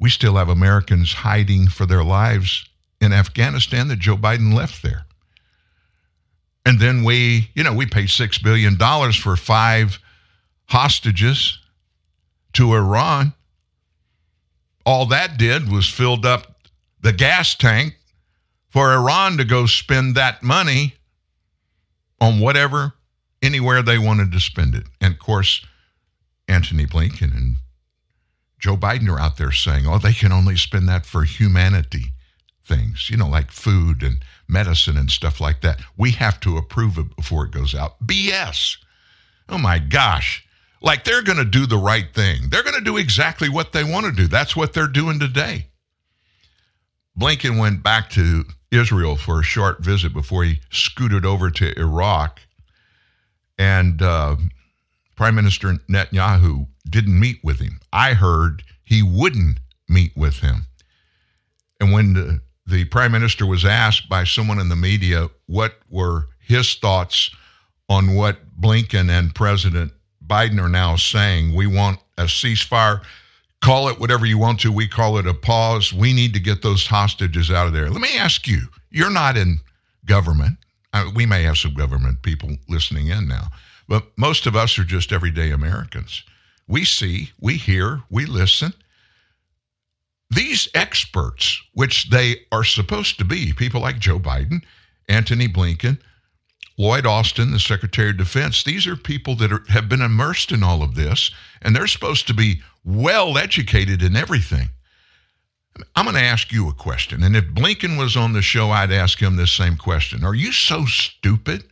We 0.00 0.10
still 0.10 0.36
have 0.36 0.48
Americans 0.48 1.12
hiding 1.12 1.68
for 1.68 1.86
their 1.86 2.02
lives 2.02 2.64
in 3.00 3.12
Afghanistan 3.12 3.88
that 3.88 3.98
Joe 3.98 4.16
Biden 4.16 4.54
left 4.54 4.82
there. 4.82 5.04
And 6.64 6.80
then 6.80 7.04
we, 7.04 7.50
you 7.54 7.62
know, 7.62 7.74
we 7.74 7.86
paid 7.86 8.08
$6 8.08 8.42
billion 8.42 8.76
for 9.12 9.36
five 9.36 9.98
hostages 10.66 11.58
to 12.54 12.74
Iran. 12.74 13.34
All 14.86 15.06
that 15.06 15.38
did 15.38 15.70
was 15.70 15.88
filled 15.88 16.24
up 16.24 16.68
the 17.00 17.12
gas 17.12 17.54
tank 17.54 17.96
for 18.70 18.92
Iran 18.92 19.36
to 19.36 19.44
go 19.44 19.66
spend 19.66 20.14
that 20.14 20.42
money 20.42 20.94
on 22.20 22.40
whatever, 22.40 22.92
anywhere 23.42 23.82
they 23.82 23.98
wanted 23.98 24.32
to 24.32 24.40
spend 24.40 24.74
it. 24.74 24.84
And 25.00 25.14
of 25.14 25.18
course, 25.18 25.64
Antony 26.48 26.86
Blinken 26.86 27.34
and 27.34 27.56
Joe 28.60 28.76
Biden 28.76 29.08
are 29.08 29.18
out 29.18 29.38
there 29.38 29.52
saying, 29.52 29.86
oh, 29.86 29.98
they 29.98 30.12
can 30.12 30.32
only 30.32 30.56
spend 30.56 30.88
that 30.88 31.06
for 31.06 31.24
humanity 31.24 32.12
things, 32.64 33.08
you 33.10 33.16
know, 33.16 33.28
like 33.28 33.50
food 33.50 34.02
and 34.02 34.18
medicine 34.46 34.96
and 34.96 35.10
stuff 35.10 35.40
like 35.40 35.62
that. 35.62 35.80
We 35.96 36.12
have 36.12 36.38
to 36.40 36.56
approve 36.56 36.98
it 36.98 37.16
before 37.16 37.46
it 37.46 37.50
goes 37.50 37.74
out. 37.74 38.06
BS. 38.06 38.76
Oh 39.48 39.58
my 39.58 39.78
gosh. 39.78 40.46
Like 40.82 41.04
they're 41.04 41.22
going 41.22 41.38
to 41.38 41.44
do 41.44 41.66
the 41.66 41.78
right 41.78 42.06
thing. 42.14 42.48
They're 42.48 42.62
going 42.62 42.78
to 42.78 42.84
do 42.84 42.96
exactly 42.96 43.48
what 43.48 43.72
they 43.72 43.82
want 43.82 44.06
to 44.06 44.12
do. 44.12 44.28
That's 44.28 44.54
what 44.54 44.72
they're 44.72 44.86
doing 44.86 45.18
today. 45.18 45.66
Blinken 47.18 47.58
went 47.58 47.82
back 47.82 48.08
to 48.10 48.44
Israel 48.70 49.16
for 49.16 49.40
a 49.40 49.44
short 49.44 49.82
visit 49.82 50.12
before 50.12 50.44
he 50.44 50.60
scooted 50.70 51.26
over 51.26 51.50
to 51.50 51.78
Iraq. 51.78 52.40
And 53.58 54.00
uh, 54.00 54.36
Prime 55.16 55.34
Minister 55.34 55.74
Netanyahu 55.88 56.66
didn't 56.90 57.18
meet 57.18 57.40
with 57.42 57.60
him. 57.60 57.80
I 57.92 58.14
heard 58.14 58.62
he 58.84 59.02
wouldn't 59.02 59.58
meet 59.88 60.16
with 60.16 60.40
him. 60.40 60.66
And 61.80 61.92
when 61.92 62.12
the, 62.14 62.40
the 62.66 62.84
Prime 62.86 63.12
Minister 63.12 63.46
was 63.46 63.64
asked 63.64 64.08
by 64.08 64.24
someone 64.24 64.58
in 64.58 64.68
the 64.68 64.76
media 64.76 65.28
what 65.46 65.74
were 65.88 66.28
his 66.40 66.74
thoughts 66.74 67.30
on 67.88 68.14
what 68.14 68.38
Blinken 68.60 69.10
and 69.10 69.34
President 69.34 69.92
Biden 70.26 70.60
are 70.62 70.68
now 70.68 70.96
saying, 70.96 71.54
we 71.54 71.66
want 71.66 71.98
a 72.18 72.24
ceasefire 72.24 73.02
Call 73.60 73.88
it 73.88 74.00
whatever 74.00 74.24
you 74.24 74.38
want 74.38 74.60
to. 74.60 74.72
We 74.72 74.88
call 74.88 75.18
it 75.18 75.26
a 75.26 75.34
pause. 75.34 75.92
We 75.92 76.14
need 76.14 76.32
to 76.32 76.40
get 76.40 76.62
those 76.62 76.86
hostages 76.86 77.50
out 77.50 77.66
of 77.66 77.74
there. 77.74 77.90
Let 77.90 78.00
me 78.00 78.16
ask 78.16 78.46
you 78.46 78.60
you're 78.90 79.10
not 79.10 79.36
in 79.36 79.60
government. 80.06 80.56
I, 80.92 81.10
we 81.14 81.26
may 81.26 81.42
have 81.42 81.58
some 81.58 81.74
government 81.74 82.22
people 82.22 82.50
listening 82.68 83.08
in 83.08 83.28
now, 83.28 83.48
but 83.86 84.06
most 84.16 84.46
of 84.46 84.56
us 84.56 84.78
are 84.78 84.84
just 84.84 85.12
everyday 85.12 85.50
Americans. 85.50 86.24
We 86.70 86.84
see, 86.84 87.32
we 87.40 87.56
hear, 87.56 88.02
we 88.10 88.26
listen. 88.26 88.74
These 90.30 90.68
experts, 90.72 91.60
which 91.74 92.10
they 92.10 92.42
are 92.52 92.62
supposed 92.62 93.18
to 93.18 93.24
be, 93.24 93.52
people 93.52 93.80
like 93.80 93.98
Joe 93.98 94.20
Biden, 94.20 94.62
Antony 95.08 95.48
Blinken, 95.48 95.98
Lloyd 96.78 97.06
Austin, 97.06 97.50
the 97.50 97.58
Secretary 97.58 98.10
of 98.10 98.18
Defense, 98.18 98.62
these 98.62 98.86
are 98.86 98.94
people 98.94 99.34
that 99.34 99.52
are, 99.52 99.64
have 99.68 99.88
been 99.88 100.00
immersed 100.00 100.52
in 100.52 100.62
all 100.62 100.84
of 100.84 100.94
this, 100.94 101.32
and 101.60 101.74
they're 101.74 101.88
supposed 101.88 102.28
to 102.28 102.34
be 102.34 102.62
well 102.84 103.36
educated 103.36 104.00
in 104.00 104.14
everything. 104.14 104.68
I'm 105.96 106.04
going 106.04 106.14
to 106.14 106.22
ask 106.22 106.52
you 106.52 106.68
a 106.68 106.72
question. 106.72 107.24
And 107.24 107.34
if 107.34 107.46
Blinken 107.46 107.98
was 107.98 108.16
on 108.16 108.32
the 108.32 108.42
show, 108.42 108.70
I'd 108.70 108.92
ask 108.92 109.20
him 109.20 109.34
this 109.34 109.50
same 109.50 109.76
question. 109.76 110.22
Are 110.22 110.36
you 110.36 110.52
so 110.52 110.84
stupid 110.84 111.64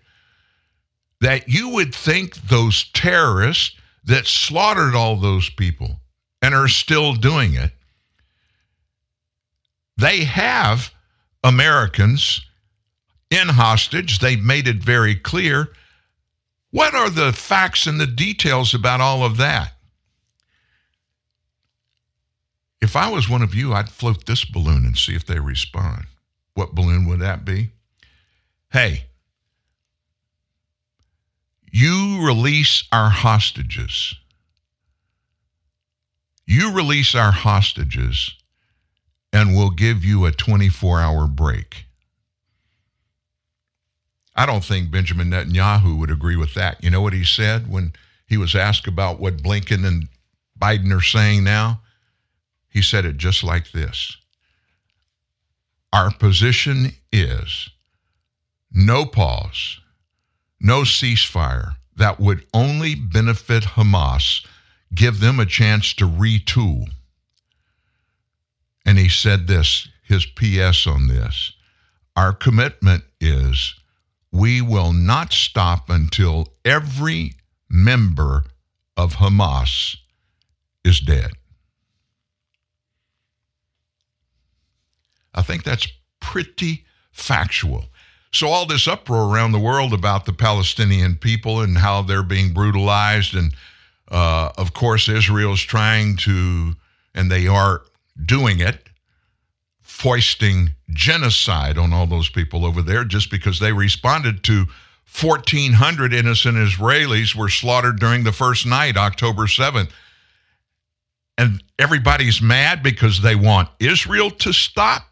that 1.20 1.48
you 1.48 1.68
would 1.68 1.94
think 1.94 2.34
those 2.34 2.90
terrorists 2.94 3.77
that 4.08 4.26
slaughtered 4.26 4.94
all 4.94 5.16
those 5.16 5.50
people 5.50 6.00
and 6.40 6.54
are 6.54 6.68
still 6.68 7.14
doing 7.14 7.54
it, 7.54 7.72
they 9.98 10.24
have 10.24 10.92
Americans 11.44 12.40
in 13.30 13.48
hostage. 13.48 14.18
They've 14.18 14.42
made 14.42 14.66
it 14.66 14.82
very 14.82 15.14
clear. 15.14 15.68
What 16.70 16.94
are 16.94 17.10
the 17.10 17.32
facts 17.32 17.86
and 17.86 18.00
the 18.00 18.06
details 18.06 18.74
about 18.74 19.00
all 19.00 19.24
of 19.24 19.36
that? 19.36 19.72
If 22.80 22.96
I 22.96 23.10
was 23.10 23.28
one 23.28 23.42
of 23.42 23.54
you, 23.54 23.74
I'd 23.74 23.90
float 23.90 24.24
this 24.24 24.44
balloon 24.44 24.86
and 24.86 24.96
see 24.96 25.14
if 25.14 25.26
they 25.26 25.38
respond. 25.38 26.06
What 26.54 26.74
balloon 26.74 27.06
would 27.08 27.20
that 27.20 27.44
be? 27.44 27.72
Hey, 28.70 29.04
you 31.78 32.26
release 32.26 32.82
our 32.90 33.08
hostages. 33.08 34.12
You 36.44 36.72
release 36.74 37.14
our 37.14 37.30
hostages, 37.30 38.34
and 39.32 39.54
we'll 39.54 39.70
give 39.70 40.04
you 40.04 40.24
a 40.24 40.32
24 40.32 40.98
hour 41.00 41.28
break. 41.28 41.84
I 44.34 44.44
don't 44.44 44.64
think 44.64 44.90
Benjamin 44.90 45.30
Netanyahu 45.30 45.96
would 46.00 46.10
agree 46.10 46.34
with 46.34 46.54
that. 46.54 46.82
You 46.82 46.90
know 46.90 47.00
what 47.00 47.12
he 47.12 47.24
said 47.24 47.70
when 47.70 47.92
he 48.26 48.36
was 48.36 48.56
asked 48.56 48.88
about 48.88 49.20
what 49.20 49.36
Blinken 49.36 49.86
and 49.86 50.08
Biden 50.60 50.92
are 50.92 51.00
saying 51.00 51.44
now? 51.44 51.82
He 52.68 52.82
said 52.82 53.04
it 53.04 53.18
just 53.18 53.44
like 53.44 53.70
this 53.70 54.16
Our 55.92 56.10
position 56.10 56.90
is 57.12 57.68
no 58.72 59.06
pause, 59.06 59.78
no 60.60 60.82
ceasefire 60.82 61.76
that 61.96 62.20
would 62.20 62.46
only 62.54 62.94
benefit 62.94 63.64
Hamas, 63.64 64.44
give 64.94 65.20
them 65.20 65.40
a 65.40 65.46
chance 65.46 65.92
to 65.94 66.04
retool. 66.04 66.88
And 68.86 68.98
he 68.98 69.08
said 69.08 69.46
this, 69.46 69.88
his 70.04 70.24
PS 70.24 70.86
on 70.86 71.08
this 71.08 71.52
Our 72.16 72.32
commitment 72.32 73.04
is 73.20 73.74
we 74.32 74.60
will 74.60 74.92
not 74.92 75.32
stop 75.32 75.90
until 75.90 76.52
every 76.64 77.34
member 77.68 78.44
of 78.96 79.16
Hamas 79.16 79.96
is 80.84 81.00
dead. 81.00 81.32
I 85.34 85.42
think 85.42 85.64
that's 85.64 85.86
pretty 86.20 86.84
factual. 87.12 87.84
So, 88.30 88.48
all 88.48 88.66
this 88.66 88.86
uproar 88.86 89.32
around 89.32 89.52
the 89.52 89.58
world 89.58 89.92
about 89.92 90.26
the 90.26 90.32
Palestinian 90.32 91.16
people 91.16 91.60
and 91.60 91.78
how 91.78 92.02
they're 92.02 92.22
being 92.22 92.52
brutalized, 92.52 93.34
and 93.34 93.54
uh, 94.10 94.52
of 94.58 94.74
course, 94.74 95.08
Israel's 95.08 95.62
trying 95.62 96.16
to, 96.18 96.74
and 97.14 97.30
they 97.30 97.46
are 97.46 97.82
doing 98.22 98.60
it, 98.60 98.88
foisting 99.80 100.74
genocide 100.90 101.78
on 101.78 101.92
all 101.92 102.06
those 102.06 102.28
people 102.28 102.64
over 102.64 102.82
there 102.82 103.04
just 103.04 103.30
because 103.30 103.58
they 103.58 103.72
responded 103.72 104.44
to 104.44 104.66
1,400 105.20 106.12
innocent 106.12 106.56
Israelis 106.56 107.34
were 107.34 107.48
slaughtered 107.48 107.98
during 107.98 108.24
the 108.24 108.32
first 108.32 108.66
night, 108.66 108.96
October 108.96 109.44
7th. 109.44 109.90
And 111.36 111.62
everybody's 111.78 112.42
mad 112.42 112.82
because 112.82 113.22
they 113.22 113.34
want 113.34 113.70
Israel 113.80 114.30
to 114.30 114.52
stop. 114.52 115.07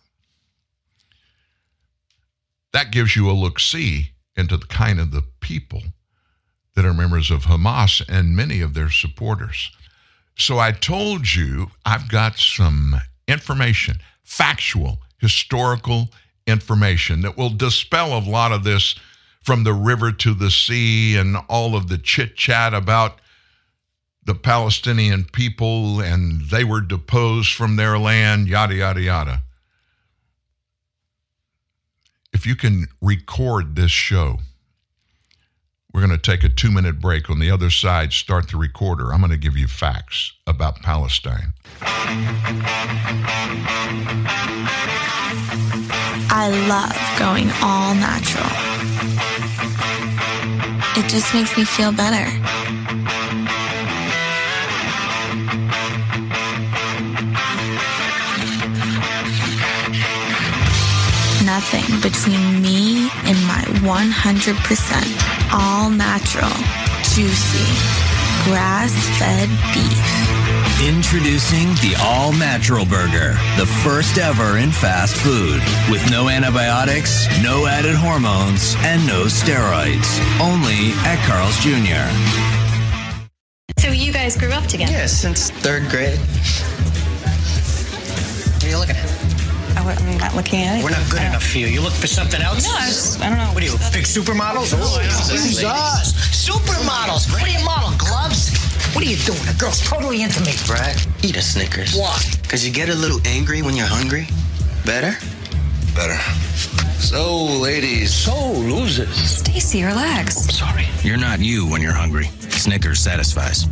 That 2.77 2.91
gives 2.91 3.17
you 3.17 3.31
a 3.31 3.33
look 3.33 3.59
see 3.59 4.11
into 4.37 4.59
the 4.59 4.67
kind 4.67 5.01
of 5.01 5.11
the 5.11 5.23
people 5.41 5.83
that 6.75 6.85
are 6.85 6.93
members 6.93 7.31
of 7.31 7.45
Hamas 7.45 8.07
and 8.07 8.37
many 8.37 8.61
of 8.61 8.75
their 8.75 8.91
supporters. 8.91 9.71
So 10.37 10.59
I 10.59 10.73
told 10.73 11.35
you 11.35 11.71
I've 11.87 12.11
got 12.11 12.37
some 12.37 13.01
information 13.27 13.97
factual, 14.25 14.99
historical 15.19 16.11
information 16.47 17.23
that 17.23 17.39
will 17.39 17.49
dispel 17.49 18.13
a 18.13 18.21
lot 18.21 18.53
of 18.53 18.63
this 18.63 18.95
from 19.43 19.65
the 19.65 19.73
river 19.73 20.13
to 20.13 20.35
the 20.35 20.51
sea 20.51 21.17
and 21.17 21.39
all 21.49 21.77
of 21.77 21.89
the 21.89 21.97
chit 21.97 22.37
chat 22.37 22.75
about 22.75 23.23
the 24.27 24.35
Palestinian 24.35 25.25
people 25.25 26.03
and 26.03 26.43
they 26.51 26.63
were 26.63 26.83
deposed 26.83 27.55
from 27.55 27.77
their 27.77 27.99
land, 27.99 28.49
yada, 28.49 28.75
yada, 28.75 29.01
yada. 29.01 29.43
If 32.47 32.51
you 32.51 32.55
can 32.55 32.87
record 33.03 33.75
this 33.75 33.91
show, 33.91 34.39
we're 35.93 36.07
going 36.07 36.17
to 36.17 36.17
take 36.17 36.45
a 36.45 36.49
two 36.49 36.71
minute 36.71 37.01
break. 37.01 37.29
On 37.29 37.41
the 37.41 37.51
other 37.51 37.71
side, 37.71 38.13
start 38.13 38.51
the 38.51 38.57
recorder. 38.57 39.13
I'm 39.13 39.19
going 39.19 39.33
to 39.33 39.37
give 39.37 39.57
you 39.57 39.67
facts 39.67 40.33
about 40.47 40.81
Palestine. 40.81 41.55
I 46.31 46.47
love 46.69 46.97
going 47.19 47.51
all 47.65 47.97
natural. 47.97 48.47
it 51.05 51.11
just 51.11 51.35
makes 51.35 51.57
me 51.59 51.65
feel 51.65 51.91
better. 51.91 52.31
Nothing 61.57 62.01
between 62.03 62.61
me 62.61 63.09
and 63.25 63.39
my 63.47 63.63
100% 63.81 65.55
all 65.55 65.89
natural, 65.89 66.53
juicy, 67.01 67.65
grass 68.45 68.93
fed 69.19 69.49
beef. 69.73 70.87
Introducing 70.87 71.69
the 71.77 71.97
All 72.05 72.35
Natural 72.35 72.85
Burger, 72.85 73.39
the 73.57 73.65
first 73.83 74.19
ever 74.19 74.59
in 74.59 74.71
fast 74.71 75.17
food, 75.17 75.63
with 75.91 76.07
no 76.11 76.29
antibiotics, 76.29 77.27
no 77.43 77.65
added 77.67 77.95
hormones, 77.95 78.75
and 78.81 79.07
no 79.07 79.25
steroids. 79.25 80.21
Only 80.39 80.93
at 81.09 81.17
Carl's 81.25 81.57
Jr. 81.65 82.05
So 83.81 83.89
you 83.89 84.13
guys 84.13 84.37
grew 84.37 84.53
up 84.53 84.67
together? 84.67 84.93
Yeah, 84.93 85.07
since 85.07 85.51
third 85.51 85.89
grade. 85.89 86.19
What 88.53 88.65
are 88.65 88.69
you 88.69 88.77
looking 88.77 88.97
at? 88.97 89.06
I, 89.89 89.95
am 89.95 90.19
not 90.19 90.35
looking 90.35 90.63
at 90.63 90.81
it. 90.81 90.85
We're 90.85 90.91
not 90.91 91.11
good 91.11 91.23
enough 91.23 91.45
for 91.45 91.59
you. 91.59 91.67
You 91.67 91.81
look 91.81 91.93
for 91.93 92.07
something 92.07 92.41
else? 92.41 92.65
No, 92.65 92.75
I, 92.75 92.87
just, 92.87 93.21
I 93.21 93.29
don't 93.29 93.39
know. 93.39 93.53
What 93.53 93.63
are 93.63 93.67
you, 93.67 93.73
big 93.93 94.05
supermodels? 94.05 94.75
Oh, 94.75 95.01
Jesus. 95.31 95.65
Supermodels. 96.47 97.31
What 97.33 97.45
do 97.45 97.53
you 97.53 97.65
model, 97.65 97.97
gloves? 97.99 98.57
What 98.95 99.05
are 99.05 99.09
you 99.09 99.17
doing? 99.19 99.47
A 99.49 99.55
girl's 99.59 99.81
totally 99.83 100.23
into 100.23 100.41
me. 100.41 100.53
Brad, 100.67 100.97
eat 101.23 101.37
a 101.37 101.43
Snickers. 101.43 101.97
Why? 101.97 102.19
Because 102.43 102.67
you 102.67 102.73
get 102.73 102.89
a 102.89 102.95
little 102.95 103.21
angry 103.27 103.63
when 103.63 103.77
you're 103.77 103.87
hungry. 103.87 104.27
Better? 104.85 105.17
Better. 105.95 106.19
So, 107.01 107.45
ladies. 107.45 108.13
So, 108.13 108.53
losers. 108.53 109.15
Stacy, 109.15 109.85
relax. 109.85 110.47
I'm 110.47 110.51
sorry. 110.51 110.87
You're 111.03 111.19
not 111.19 111.41
you 111.41 111.69
when 111.69 111.83
you're 111.83 111.93
hungry. 111.93 112.27
Snickers 112.51 113.01
satisfies. 113.01 113.67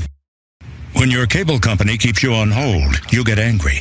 When 0.94 1.10
your 1.10 1.26
cable 1.26 1.58
company 1.58 1.98
keeps 1.98 2.22
you 2.22 2.32
on 2.34 2.50
hold, 2.50 3.00
you 3.12 3.24
get 3.24 3.38
angry. 3.38 3.80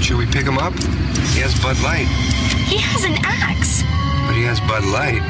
Should 0.00 0.16
we 0.16 0.26
pick 0.26 0.46
him 0.46 0.58
up? 0.58 0.72
He 1.34 1.40
has 1.40 1.54
Bud 1.60 1.78
Light. 1.82 2.06
He 2.66 2.78
has 2.78 3.04
an 3.04 3.16
axe. 3.24 3.82
But 4.26 4.36
he 4.36 4.42
has 4.44 4.60
Bud 4.60 4.84
Light. 4.84 5.22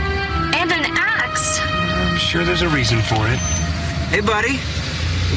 And 0.54 0.70
an 0.70 0.84
axe. 0.96 1.58
I'm 1.62 2.16
sure 2.16 2.44
there's 2.44 2.62
a 2.62 2.68
reason 2.68 3.00
for 3.02 3.26
it. 3.26 3.38
Hey, 4.10 4.20
buddy. 4.20 4.58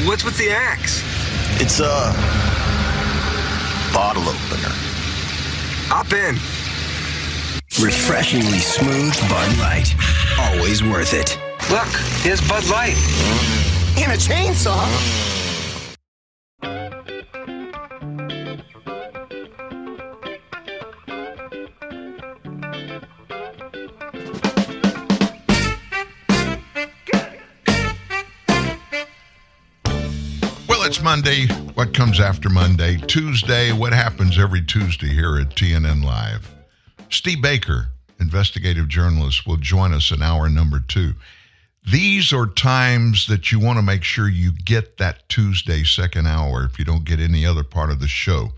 What's 0.06 0.24
with 0.24 0.38
the 0.38 0.50
axe? 0.50 1.02
It's 1.60 1.80
a 1.80 2.12
bottle 3.92 4.22
opener. 4.22 4.72
Hop 5.90 6.12
in. 6.12 6.36
Refreshingly 7.84 8.58
smooth 8.58 9.14
Bud 9.28 9.58
Light. 9.58 9.94
Always 10.38 10.82
worth 10.82 11.14
it. 11.14 11.38
Look, 11.70 11.88
here's 12.22 12.40
Bud 12.48 12.64
Light. 12.68 12.96
And 13.98 14.12
a 14.12 14.16
chainsaw. 14.16 15.31
Monday. 31.22 31.46
What 31.74 31.94
comes 31.94 32.18
after 32.18 32.48
Monday? 32.48 32.96
Tuesday. 32.96 33.70
What 33.70 33.92
happens 33.92 34.40
every 34.40 34.60
Tuesday 34.60 35.06
here 35.06 35.38
at 35.38 35.50
TNN 35.50 36.02
Live? 36.04 36.50
Steve 37.10 37.40
Baker, 37.40 37.90
investigative 38.18 38.88
journalist, 38.88 39.46
will 39.46 39.56
join 39.56 39.94
us 39.94 40.10
in 40.10 40.20
hour 40.20 40.48
number 40.48 40.80
two. 40.80 41.12
These 41.88 42.32
are 42.32 42.46
times 42.46 43.28
that 43.28 43.52
you 43.52 43.60
want 43.60 43.78
to 43.78 43.84
make 43.84 44.02
sure 44.02 44.28
you 44.28 44.50
get 44.64 44.96
that 44.96 45.28
Tuesday 45.28 45.84
second 45.84 46.26
hour 46.26 46.64
if 46.64 46.76
you 46.76 46.84
don't 46.84 47.04
get 47.04 47.20
any 47.20 47.46
other 47.46 47.62
part 47.62 47.92
of 47.92 48.00
the 48.00 48.08
show. 48.08 48.48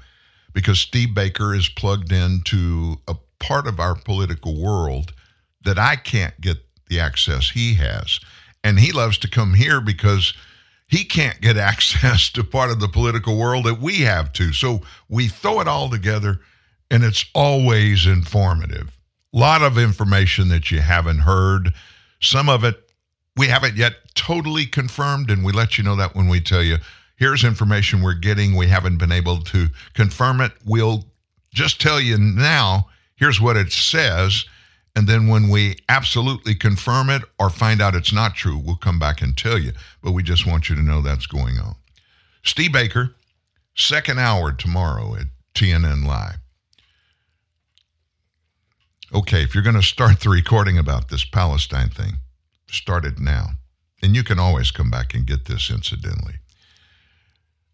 Because 0.54 0.78
Steve 0.78 1.14
Baker 1.14 1.54
is 1.54 1.68
plugged 1.68 2.12
into 2.12 2.96
a 3.06 3.14
part 3.40 3.66
of 3.66 3.78
our 3.78 3.94
political 3.94 4.58
world 4.58 5.12
that 5.66 5.78
I 5.78 5.96
can't 5.96 6.40
get 6.40 6.64
the 6.88 6.98
access 6.98 7.50
he 7.50 7.74
has. 7.74 8.20
And 8.62 8.80
he 8.80 8.90
loves 8.90 9.18
to 9.18 9.28
come 9.28 9.52
here 9.52 9.82
because 9.82 10.32
he 10.94 11.04
can't 11.04 11.40
get 11.40 11.56
access 11.72 12.30
to 12.30 12.44
part 12.44 12.70
of 12.70 12.80
the 12.80 12.88
political 12.88 13.36
world 13.36 13.64
that 13.64 13.80
we 13.80 14.00
have 14.00 14.32
to. 14.34 14.52
So 14.52 14.82
we 15.08 15.28
throw 15.28 15.60
it 15.60 15.68
all 15.68 15.90
together 15.90 16.40
and 16.90 17.02
it's 17.02 17.24
always 17.34 18.06
informative. 18.06 18.96
A 19.34 19.38
lot 19.38 19.62
of 19.62 19.78
information 19.78 20.48
that 20.50 20.70
you 20.70 20.80
haven't 20.80 21.18
heard. 21.18 21.72
Some 22.20 22.48
of 22.48 22.62
it 22.62 22.80
we 23.36 23.48
haven't 23.48 23.76
yet 23.76 23.94
totally 24.14 24.64
confirmed, 24.64 25.28
and 25.28 25.44
we 25.44 25.50
let 25.50 25.76
you 25.76 25.82
know 25.82 25.96
that 25.96 26.14
when 26.14 26.28
we 26.28 26.40
tell 26.40 26.62
you 26.62 26.76
here's 27.16 27.42
information 27.42 28.00
we're 28.00 28.14
getting. 28.14 28.54
We 28.54 28.68
haven't 28.68 28.98
been 28.98 29.10
able 29.10 29.38
to 29.38 29.66
confirm 29.94 30.40
it. 30.40 30.52
We'll 30.64 31.04
just 31.52 31.80
tell 31.80 32.00
you 32.00 32.16
now 32.16 32.88
here's 33.16 33.40
what 33.40 33.56
it 33.56 33.72
says. 33.72 34.44
And 34.96 35.08
then 35.08 35.26
when 35.26 35.48
we 35.48 35.76
absolutely 35.88 36.54
confirm 36.54 37.10
it 37.10 37.22
or 37.38 37.50
find 37.50 37.82
out 37.82 37.96
it's 37.96 38.12
not 38.12 38.36
true, 38.36 38.56
we'll 38.56 38.76
come 38.76 38.98
back 38.98 39.22
and 39.22 39.36
tell 39.36 39.58
you. 39.58 39.72
But 40.02 40.12
we 40.12 40.22
just 40.22 40.46
want 40.46 40.68
you 40.68 40.76
to 40.76 40.82
know 40.82 41.02
that's 41.02 41.26
going 41.26 41.58
on. 41.58 41.74
Steve 42.44 42.72
Baker, 42.72 43.14
second 43.74 44.20
hour 44.20 44.52
tomorrow 44.52 45.16
at 45.16 45.26
TNN 45.54 46.06
Live. 46.06 46.38
Okay, 49.12 49.42
if 49.42 49.54
you're 49.54 49.64
going 49.64 49.76
to 49.76 49.82
start 49.82 50.20
the 50.20 50.28
recording 50.28 50.78
about 50.78 51.08
this 51.08 51.24
Palestine 51.24 51.88
thing, 51.88 52.14
start 52.68 53.04
it 53.04 53.18
now. 53.18 53.50
And 54.02 54.14
you 54.14 54.22
can 54.22 54.38
always 54.38 54.70
come 54.70 54.90
back 54.90 55.14
and 55.14 55.26
get 55.26 55.46
this 55.46 55.70
incidentally. 55.70 56.34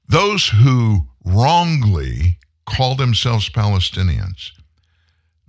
Those 0.08 0.48
who 0.48 1.08
wrongly 1.24 2.38
call 2.66 2.94
themselves 2.94 3.48
Palestinians, 3.48 4.50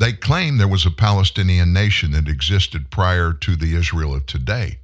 they 0.01 0.13
claim 0.13 0.57
there 0.57 0.67
was 0.67 0.87
a 0.87 0.91
Palestinian 0.91 1.73
nation 1.73 2.11
that 2.13 2.27
existed 2.27 2.89
prior 2.89 3.33
to 3.33 3.55
the 3.55 3.75
Israel 3.75 4.15
of 4.15 4.25
today. 4.25 4.79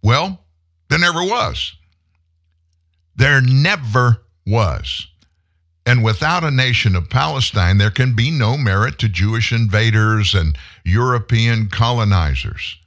Well, 0.00 0.44
there 0.88 1.00
never 1.00 1.24
was. 1.24 1.74
There 3.16 3.40
never 3.40 4.22
was. 4.46 5.08
And 5.84 6.04
without 6.04 6.44
a 6.44 6.52
nation 6.52 6.94
of 6.94 7.10
Palestine, 7.10 7.78
there 7.78 7.90
can 7.90 8.14
be 8.14 8.30
no 8.30 8.56
merit 8.56 9.00
to 9.00 9.08
Jewish 9.08 9.50
invaders 9.52 10.34
and 10.34 10.56
European 10.84 11.68
colonizers. 11.68 12.78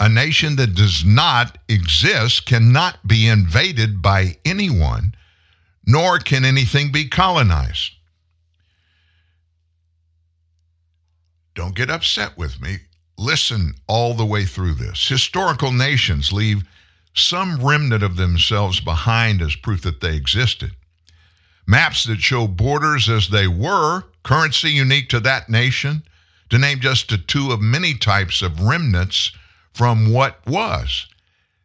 A 0.00 0.08
nation 0.08 0.56
that 0.56 0.74
does 0.74 1.04
not 1.04 1.58
exist 1.68 2.46
cannot 2.46 3.06
be 3.06 3.28
invaded 3.28 4.00
by 4.00 4.38
anyone, 4.46 5.14
nor 5.84 6.18
can 6.18 6.46
anything 6.46 6.90
be 6.90 7.06
colonized. 7.06 7.92
Don't 11.60 11.74
get 11.74 11.90
upset 11.90 12.38
with 12.38 12.58
me. 12.58 12.78
Listen 13.18 13.74
all 13.86 14.14
the 14.14 14.24
way 14.24 14.46
through 14.46 14.76
this. 14.76 15.06
Historical 15.06 15.72
nations 15.72 16.32
leave 16.32 16.62
some 17.12 17.62
remnant 17.62 18.02
of 18.02 18.16
themselves 18.16 18.80
behind 18.80 19.42
as 19.42 19.56
proof 19.56 19.82
that 19.82 20.00
they 20.00 20.16
existed. 20.16 20.74
Maps 21.66 22.04
that 22.04 22.22
show 22.22 22.48
borders 22.48 23.10
as 23.10 23.28
they 23.28 23.46
were, 23.46 24.04
currency 24.22 24.70
unique 24.70 25.10
to 25.10 25.20
that 25.20 25.50
nation, 25.50 26.02
to 26.48 26.56
name 26.56 26.80
just 26.80 27.12
two 27.28 27.52
of 27.52 27.60
many 27.60 27.92
types 27.92 28.40
of 28.40 28.62
remnants 28.62 29.30
from 29.74 30.10
what 30.10 30.40
was. 30.46 31.08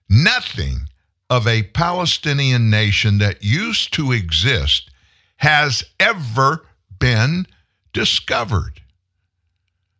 Nothing 0.10 0.90
of 1.30 1.48
a 1.48 1.64
Palestinian 1.64 2.70
nation 2.70 3.20
that 3.20 3.46
used 3.46 3.94
to 3.94 4.12
exist 4.12 4.90
has 5.38 5.86
ever 6.02 6.66
been 7.00 7.48
discovered. 7.94 8.82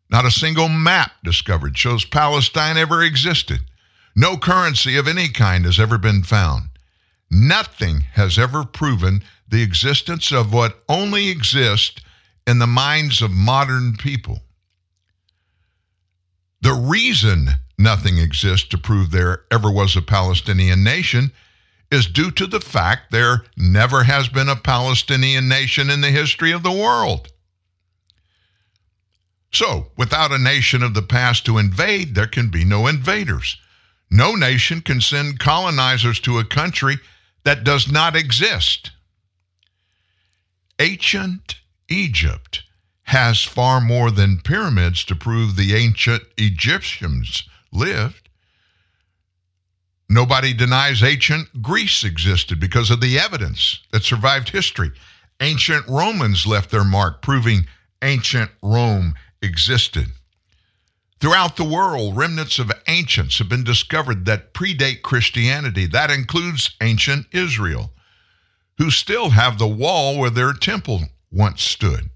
Not 0.10 0.26
a 0.26 0.32
single 0.32 0.70
map 0.70 1.12
discovered 1.24 1.78
shows 1.78 2.06
Palestine 2.06 2.78
ever 2.78 3.04
existed. 3.04 3.62
No 4.16 4.38
currency 4.38 4.98
of 4.98 5.08
any 5.08 5.30
kind 5.30 5.66
has 5.66 5.80
ever 5.80 5.98
been 5.98 6.24
found. 6.24 6.70
Nothing 7.30 8.02
has 8.14 8.38
ever 8.38 8.64
proven 8.64 9.24
the 9.48 9.62
existence 9.62 10.32
of 10.32 10.54
what 10.54 10.84
only 10.88 11.30
exists 11.30 12.02
in 12.48 12.60
the 12.60 12.68
minds 12.68 13.22
of 13.22 13.32
modern 13.32 13.98
people. 13.98 14.42
The 16.62 16.74
reason 16.74 17.50
nothing 17.78 18.18
exists 18.18 18.68
to 18.70 18.78
prove 18.78 19.12
there 19.12 19.44
ever 19.52 19.72
was 19.72 19.96
a 19.96 20.02
Palestinian 20.02 20.84
nation 20.84 21.32
is 21.92 22.08
due 22.08 22.32
to 22.32 22.48
the 22.48 22.60
fact 22.60 23.12
there 23.12 23.44
never 23.58 24.04
has 24.04 24.28
been 24.28 24.50
a 24.50 24.56
Palestinian 24.56 25.48
nation 25.48 25.90
in 25.90 26.02
the 26.02 26.10
history 26.10 26.52
of 26.52 26.64
the 26.64 26.72
world. 26.72 27.32
So, 29.56 29.88
without 29.96 30.34
a 30.34 30.38
nation 30.38 30.84
of 30.84 30.94
the 30.94 31.02
past 31.02 31.46
to 31.46 31.60
invade, 31.60 32.14
there 32.14 32.28
can 32.28 32.50
be 32.50 32.66
no 32.66 32.88
invaders. 32.88 33.56
No 34.12 34.36
nation 34.36 34.82
can 34.82 35.00
send 35.00 35.40
colonizers 35.40 36.20
to 36.22 36.40
a 36.40 36.44
country 36.44 36.98
that 37.46 37.64
does 37.64 37.90
not 37.90 38.18
exist. 38.18 38.92
Ancient 40.78 41.56
Egypt 41.88 42.64
has 43.04 43.44
far 43.44 43.80
more 43.80 44.12
than 44.12 44.42
pyramids 44.42 45.06
to 45.06 45.16
prove 45.16 45.56
the 45.56 45.74
ancient 45.74 46.24
Egyptians 46.38 47.44
lived. 47.72 48.28
Nobody 50.10 50.54
denies 50.54 51.02
ancient 51.02 51.62
Greece 51.62 52.04
existed 52.04 52.60
because 52.60 52.92
of 52.92 53.00
the 53.00 53.18
evidence 53.18 53.80
that 53.94 54.04
survived 54.04 54.50
history. 54.50 54.92
Ancient 55.40 55.88
Romans 55.88 56.46
left 56.46 56.72
their 56.72 56.84
mark, 56.84 57.22
proving 57.22 57.66
ancient 58.02 58.52
Rome 58.62 59.16
existed. 59.46 60.08
Throughout 61.22 61.56
the 61.56 61.64
world, 61.64 62.18
remnants 62.18 62.60
of 62.60 62.72
ancients 62.88 63.38
have 63.38 63.48
been 63.48 63.64
discovered 63.64 64.26
that 64.26 64.54
predate 64.54 65.02
Christianity. 65.02 65.86
That 65.86 66.12
includes 66.12 66.76
ancient 66.82 67.28
Israel, 67.32 67.94
who 68.78 68.92
still 68.92 69.30
have 69.30 69.58
the 69.58 69.68
wall 69.68 70.18
where 70.18 70.30
their 70.30 70.52
temple 70.52 71.04
once 71.32 71.64
stood. 71.64 72.10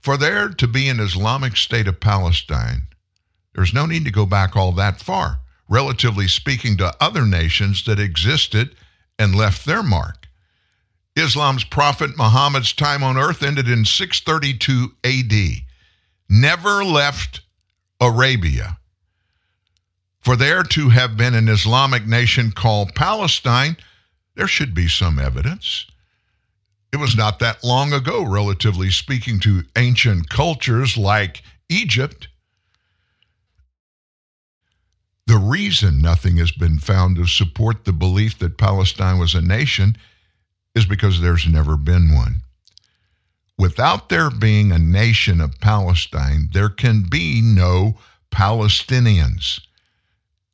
For 0.00 0.16
there 0.16 0.48
to 0.48 0.66
be 0.66 0.88
an 0.88 0.98
Islamic 0.98 1.56
state 1.56 1.86
of 1.86 2.00
Palestine, 2.00 2.88
there's 3.54 3.74
no 3.74 3.86
need 3.86 4.04
to 4.06 4.10
go 4.10 4.24
back 4.24 4.56
all 4.56 4.72
that 4.72 5.00
far, 5.00 5.40
relatively 5.68 6.26
speaking, 6.26 6.76
to 6.78 6.96
other 6.98 7.26
nations 7.26 7.84
that 7.84 8.00
existed 8.00 8.74
and 9.18 9.34
left 9.34 9.66
their 9.66 9.82
mark. 9.82 10.21
Islam's 11.16 11.64
prophet 11.64 12.16
Muhammad's 12.16 12.72
time 12.72 13.02
on 13.02 13.18
earth 13.18 13.42
ended 13.42 13.68
in 13.68 13.84
632 13.84 14.92
AD. 15.04 15.62
Never 16.28 16.84
left 16.84 17.42
Arabia. 18.00 18.78
For 20.20 20.36
there 20.36 20.62
to 20.62 20.88
have 20.88 21.16
been 21.16 21.34
an 21.34 21.48
Islamic 21.48 22.06
nation 22.06 22.52
called 22.52 22.94
Palestine, 22.94 23.76
there 24.36 24.46
should 24.46 24.74
be 24.74 24.88
some 24.88 25.18
evidence. 25.18 25.86
It 26.92 26.98
was 26.98 27.16
not 27.16 27.38
that 27.40 27.64
long 27.64 27.92
ago, 27.92 28.22
relatively 28.22 28.90
speaking, 28.90 29.40
to 29.40 29.64
ancient 29.76 30.28
cultures 30.28 30.96
like 30.96 31.42
Egypt. 31.68 32.28
The 35.26 35.38
reason 35.38 36.00
nothing 36.00 36.36
has 36.36 36.52
been 36.52 36.78
found 36.78 37.16
to 37.16 37.26
support 37.26 37.84
the 37.84 37.92
belief 37.92 38.38
that 38.38 38.58
Palestine 38.58 39.18
was 39.18 39.34
a 39.34 39.42
nation 39.42 39.96
is 40.74 40.86
because 40.86 41.20
there's 41.20 41.46
never 41.46 41.76
been 41.76 42.14
one. 42.14 42.42
Without 43.58 44.08
there 44.08 44.30
being 44.30 44.72
a 44.72 44.78
nation 44.78 45.40
of 45.40 45.60
Palestine, 45.60 46.48
there 46.52 46.68
can 46.70 47.04
be 47.08 47.40
no 47.42 47.98
Palestinians, 48.32 49.60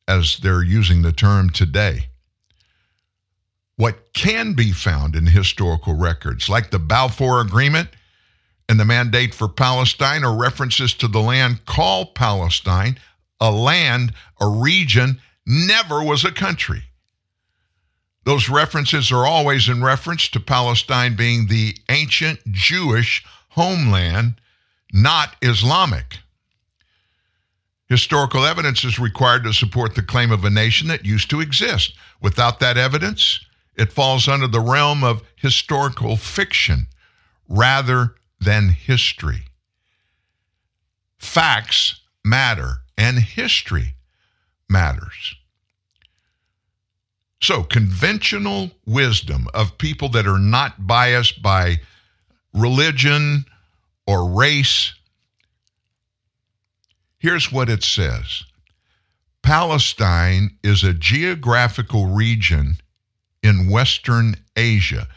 as 0.07 0.39
they're 0.39 0.62
using 0.62 1.03
the 1.03 1.12
term 1.12 1.51
today. 1.51 2.09
What 3.77 4.12
can 4.12 4.55
be 4.55 4.73
found 4.73 5.14
in 5.14 5.27
historical 5.27 5.95
records, 5.95 6.49
like 6.49 6.71
the 6.71 6.81
Balfour 6.81 7.41
Agreement 7.41 7.91
and 8.69 8.81
the 8.81 8.85
Mandate 8.85 9.33
for 9.33 9.49
Palestine, 9.49 10.25
are 10.25 10.37
references 10.37 10.93
to 10.95 11.07
the 11.07 11.21
land 11.21 11.64
called 11.64 12.16
Palestine, 12.16 12.99
a 13.41 13.53
land, 13.53 14.12
a 14.41 14.49
region, 14.49 15.21
never 15.47 16.03
was 16.03 16.25
a 16.25 16.33
country. 16.33 16.83
Those 18.29 18.51
references 18.51 19.11
are 19.11 19.26
always 19.26 19.70
in 19.70 19.83
reference 19.83 20.29
to 20.29 20.39
Palestine 20.39 21.16
being 21.16 21.47
the 21.47 21.74
ancient 21.89 22.41
Jewish 22.53 23.24
homeland, 23.49 24.35
not 24.93 25.35
Islamic. 25.41 26.18
Historical 27.87 28.45
evidence 28.45 28.85
is 28.85 28.99
required 28.99 29.45
to 29.45 29.55
support 29.55 29.95
the 29.95 30.03
claim 30.03 30.31
of 30.31 30.45
a 30.45 30.51
nation 30.51 30.89
that 30.89 31.07
used 31.07 31.31
to 31.31 31.41
exist. 31.41 31.95
Without 32.20 32.61
that 32.61 32.76
evidence, 32.76 33.47
it 33.76 33.95
falls 33.95 34.29
under 34.29 34.47
the 34.47 34.61
realm 34.61 35.03
of 35.03 35.22
historical 35.35 36.18
fiction 36.18 36.87
rather 37.49 38.14
than 38.39 38.68
history. 38.68 39.45
Facts 41.16 42.03
matter, 42.22 42.83
and 42.99 43.20
history 43.20 43.95
matters. 44.68 45.35
So, 47.41 47.62
conventional 47.62 48.72
wisdom 48.84 49.47
of 49.55 49.78
people 49.78 50.09
that 50.11 50.26
are 50.26 50.41
not 50.41 50.86
biased 50.86 51.41
by 51.41 51.80
religion 52.53 53.45
or 54.07 54.28
race. 54.28 54.95
Here's 57.18 57.53
what 57.53 57.68
it 57.68 57.82
says 57.82 58.45
Palestine 59.43 60.57
is 60.62 60.82
a 60.82 60.93
geographical 60.93 62.07
region 62.07 62.76
in 63.43 63.70
Western 63.70 64.36
Asia, 64.57 65.09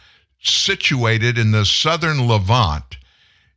situated 0.41 1.38
in 1.38 1.51
the 1.51 1.65
southern 1.65 2.28
Levant. 2.28 2.97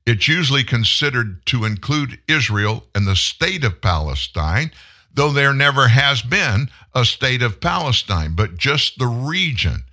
It's 0.07 0.29
usually 0.29 0.65
considered 0.65 1.45
to 1.47 1.65
include 1.65 2.19
Israel 2.29 2.85
and 2.95 3.07
the 3.07 3.17
state 3.17 3.65
of 3.65 3.81
Palestine, 3.81 4.71
though 5.15 5.31
there 5.31 5.55
never 5.55 5.89
has 5.89 6.23
been 6.23 6.69
a 6.95 7.05
state 7.05 7.43
of 7.43 7.61
Palestine, 7.61 8.35
but 8.35 8.57
just 8.57 8.99
the 8.99 9.07
region. 9.07 9.85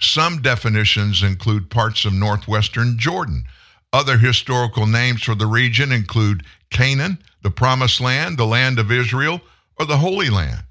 Some 0.00 0.40
definitions 0.40 1.22
include 1.22 1.70
parts 1.70 2.04
of 2.04 2.12
northwestern 2.12 2.98
Jordan. 2.98 3.44
Other 3.92 4.18
historical 4.18 4.86
names 4.86 5.22
for 5.22 5.34
the 5.34 5.46
region 5.46 5.92
include 5.92 6.44
Canaan, 6.70 7.18
the 7.42 7.50
Promised 7.50 8.00
Land, 8.00 8.38
the 8.38 8.46
Land 8.46 8.78
of 8.78 8.92
Israel, 8.92 9.40
or 9.78 9.86
the 9.86 9.96
Holy 9.96 10.30
Land. 10.30 10.64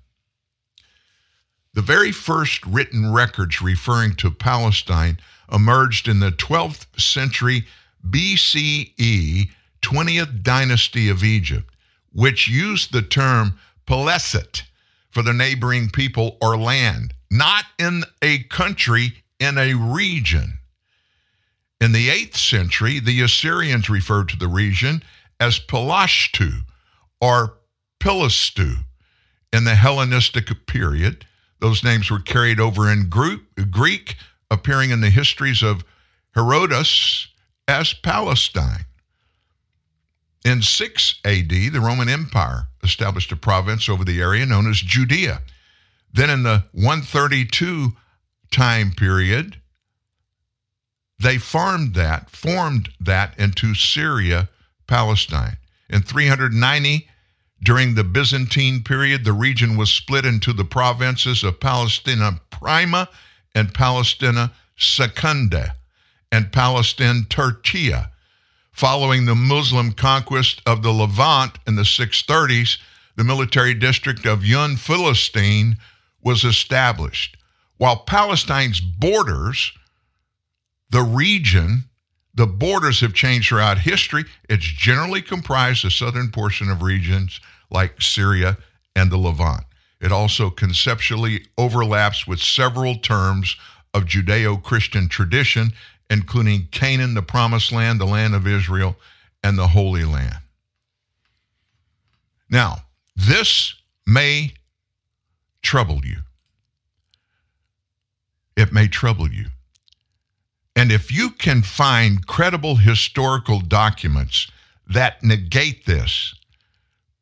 The 1.73 1.81
very 1.81 2.11
first 2.11 2.65
written 2.65 3.13
records 3.13 3.61
referring 3.61 4.15
to 4.15 4.31
Palestine 4.31 5.19
emerged 5.51 6.07
in 6.07 6.19
the 6.19 6.31
12th 6.31 6.85
century 6.99 7.65
BCE 8.07 9.49
20th 9.81 10.43
dynasty 10.43 11.09
of 11.09 11.23
Egypt, 11.23 11.69
which 12.11 12.47
used 12.47 12.91
the 12.91 13.01
term 13.01 13.59
Peleset 13.87 14.63
for 15.09 15.23
the 15.23 15.33
neighboring 15.33 15.89
people 15.89 16.37
or 16.41 16.57
land, 16.57 17.13
not 17.31 17.65
in 17.79 18.03
a 18.21 18.43
country, 18.43 19.23
in 19.39 19.57
a 19.57 19.73
region. 19.73 20.59
In 21.79 21.91
the 21.91 22.09
8th 22.09 22.35
century, 22.35 22.99
the 22.99 23.21
Assyrians 23.21 23.89
referred 23.89 24.29
to 24.29 24.37
the 24.37 24.47
region 24.47 25.03
as 25.39 25.59
Pelashtu 25.59 26.63
or 27.21 27.57
Pilastu. 27.99 28.83
In 29.53 29.63
the 29.63 29.75
Hellenistic 29.75 30.67
period, 30.67 31.25
those 31.59 31.83
names 31.83 32.11
were 32.11 32.19
carried 32.19 32.59
over 32.59 32.91
in 32.91 33.09
Greek, 33.09 34.15
appearing 34.51 34.91
in 34.91 35.01
the 35.01 35.09
histories 35.09 35.63
of 35.63 35.83
Herodotus 36.35 37.27
as 37.67 37.93
Palestine. 37.93 38.85
In 40.45 40.61
6 40.61 41.15
AD, 41.25 41.49
the 41.49 41.81
Roman 41.81 42.09
Empire 42.09 42.67
established 42.87 43.31
a 43.31 43.35
province 43.35 43.87
over 43.87 44.03
the 44.03 44.21
area 44.21 44.45
known 44.45 44.69
as 44.69 44.77
Judea. 44.77 45.41
Then 46.11 46.29
in 46.29 46.43
the 46.43 46.65
132 46.71 47.93
time 48.49 48.91
period, 48.91 49.57
they 51.19 51.37
farmed 51.37 51.93
that, 51.95 52.29
formed 52.29 52.89
that 52.99 53.37
into 53.37 53.75
Syria, 53.75 54.49
Palestine. 54.87 55.57
In 55.89 56.01
390, 56.01 57.07
during 57.63 57.95
the 57.95 58.03
Byzantine 58.03 58.83
period, 58.83 59.25
the 59.25 59.33
region 59.33 59.77
was 59.77 59.91
split 59.91 60.25
into 60.25 60.53
the 60.53 60.65
provinces 60.65 61.43
of 61.43 61.59
Palestina 61.59 62.39
Prima 62.49 63.09
and 63.55 63.73
Palestina 63.73 64.53
Secunda 64.77 65.75
and 66.31 66.51
Palestine 66.51 67.25
Tertia. 67.29 68.11
Following 68.77 69.25
the 69.25 69.33
Muslim 69.33 69.91
conquest 69.91 70.61
of 70.67 70.83
the 70.83 70.91
Levant 70.91 71.57
in 71.65 71.75
the 71.75 71.81
630s, 71.81 72.77
the 73.15 73.23
military 73.23 73.73
district 73.73 74.27
of 74.27 74.41
Jund 74.41 74.77
Filastin 74.77 75.77
was 76.21 76.43
established. 76.43 77.37
While 77.77 78.03
Palestine's 78.05 78.79
borders, 78.79 79.71
the 80.91 81.01
region, 81.01 81.85
the 82.35 82.45
borders 82.45 82.99
have 82.99 83.15
changed 83.15 83.49
throughout 83.49 83.79
history. 83.79 84.25
It's 84.47 84.63
generally 84.63 85.23
comprised 85.23 85.83
the 85.83 85.89
southern 85.89 86.29
portion 86.29 86.69
of 86.69 86.83
regions 86.83 87.41
like 87.71 87.99
Syria 87.99 88.59
and 88.95 89.09
the 89.09 89.17
Levant. 89.17 89.63
It 89.99 90.11
also 90.11 90.51
conceptually 90.51 91.47
overlaps 91.57 92.27
with 92.27 92.39
several 92.39 92.97
terms 92.99 93.55
of 93.95 94.05
Judeo 94.05 94.61
Christian 94.61 95.09
tradition 95.09 95.71
including 96.09 96.67
Canaan, 96.71 97.13
the 97.13 97.21
promised 97.21 97.71
land, 97.71 97.99
the 97.99 98.05
land 98.05 98.35
of 98.35 98.47
Israel, 98.47 98.95
and 99.43 99.57
the 99.57 99.67
Holy 99.67 100.05
Land. 100.05 100.37
Now, 102.49 102.83
This 103.17 103.73
may 104.05 104.53
trouble 105.63 106.05
you. 106.05 106.19
It 108.55 108.71
may 108.71 108.87
trouble 108.87 109.31
you. 109.31 109.47
And 110.75 110.91
if 110.91 111.11
you 111.11 111.31
can 111.31 111.63
find 111.63 112.27
credible 112.27 112.75
historical 112.75 113.59
documents 113.59 114.51
that 114.87 115.23
negate 115.23 115.87
this, 115.87 116.35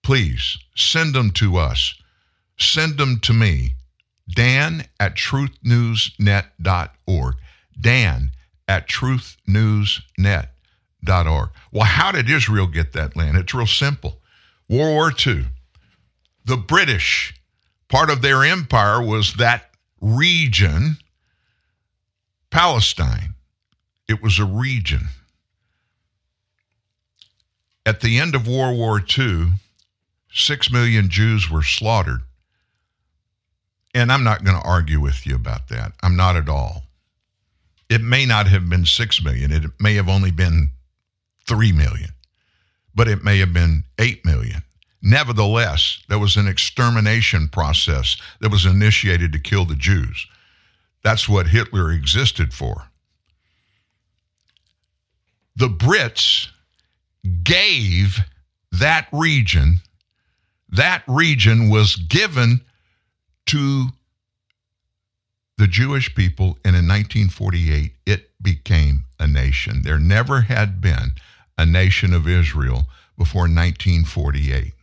please 0.03 0.57
send 0.75 1.15
them 1.15 1.31
to 1.31 1.55
us. 1.57 1.95
Send 2.57 2.97
them 2.97 3.19
to 3.21 3.33
me, 3.33 3.75
Dan 4.29 4.85
at 4.99 5.15
truthnewsnet.org. 5.15 7.35
Dan 7.79 8.31
at 8.67 8.87
truthnewsnet.org. 8.87 11.49
Well, 11.71 11.83
how 11.83 12.11
did 12.11 12.29
Israel 12.29 12.67
get 12.67 12.93
that 12.93 13.15
land? 13.15 13.37
It's 13.37 13.53
real 13.53 13.67
simple. 13.67 14.19
World 14.67 14.95
War 14.95 15.11
II. 15.25 15.45
The 16.45 16.57
British, 16.57 17.33
part 17.89 18.09
of 18.09 18.21
their 18.21 18.43
empire 18.43 19.01
was 19.01 19.35
that 19.35 19.71
region, 20.01 20.97
Palestine. 22.49 23.35
It 24.07 24.21
was 24.21 24.39
a 24.39 24.45
region. 24.45 25.09
At 27.85 28.01
the 28.01 28.19
end 28.19 28.33
of 28.33 28.47
World 28.47 28.77
War 28.77 28.99
II, 28.99 29.53
six 30.31 30.71
million 30.71 31.09
Jews 31.09 31.49
were 31.49 31.63
slaughtered. 31.63 32.21
And 33.93 34.11
I'm 34.11 34.23
not 34.23 34.43
going 34.43 34.59
to 34.59 34.67
argue 34.67 34.99
with 34.99 35.25
you 35.25 35.35
about 35.35 35.69
that. 35.69 35.93
I'm 36.03 36.15
not 36.15 36.35
at 36.35 36.49
all. 36.49 36.84
It 37.89 38.01
may 38.01 38.25
not 38.25 38.47
have 38.47 38.69
been 38.69 38.85
six 38.85 39.23
million, 39.23 39.51
it 39.51 39.63
may 39.79 39.95
have 39.95 40.09
only 40.09 40.31
been 40.31 40.71
three 41.47 41.71
million, 41.71 42.09
but 42.95 43.07
it 43.07 43.23
may 43.23 43.37
have 43.39 43.53
been 43.53 43.83
eight 43.99 44.25
million. 44.25 44.63
Nevertheless, 45.01 45.99
there 46.09 46.17
was 46.17 46.35
an 46.35 46.47
extermination 46.47 47.47
process 47.47 48.17
that 48.41 48.51
was 48.51 48.65
initiated 48.65 49.31
to 49.33 49.39
kill 49.39 49.65
the 49.65 49.75
Jews. 49.75 50.25
That's 51.03 51.29
what 51.29 51.47
Hitler 51.47 51.91
existed 51.91 52.53
for. 52.53 52.89
The 55.55 55.67
Brits 55.67 56.47
gave 57.43 58.19
that 58.71 59.07
region, 59.11 59.81
that 60.69 61.03
region 61.07 61.69
was 61.69 61.95
given 61.95 62.61
to 63.47 63.89
the 65.57 65.67
Jewish 65.67 66.13
people, 66.15 66.57
and 66.65 66.75
in 66.75 66.87
1948, 66.87 67.93
it 68.05 68.29
became 68.41 69.05
a 69.19 69.27
nation. 69.27 69.81
There 69.83 69.99
never 69.99 70.41
had 70.41 70.81
been 70.81 71.13
a 71.57 71.65
nation 71.65 72.13
of 72.13 72.27
Israel 72.27 72.85
before 73.17 73.43
1948. 73.43 74.73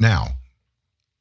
Now, 0.00 0.36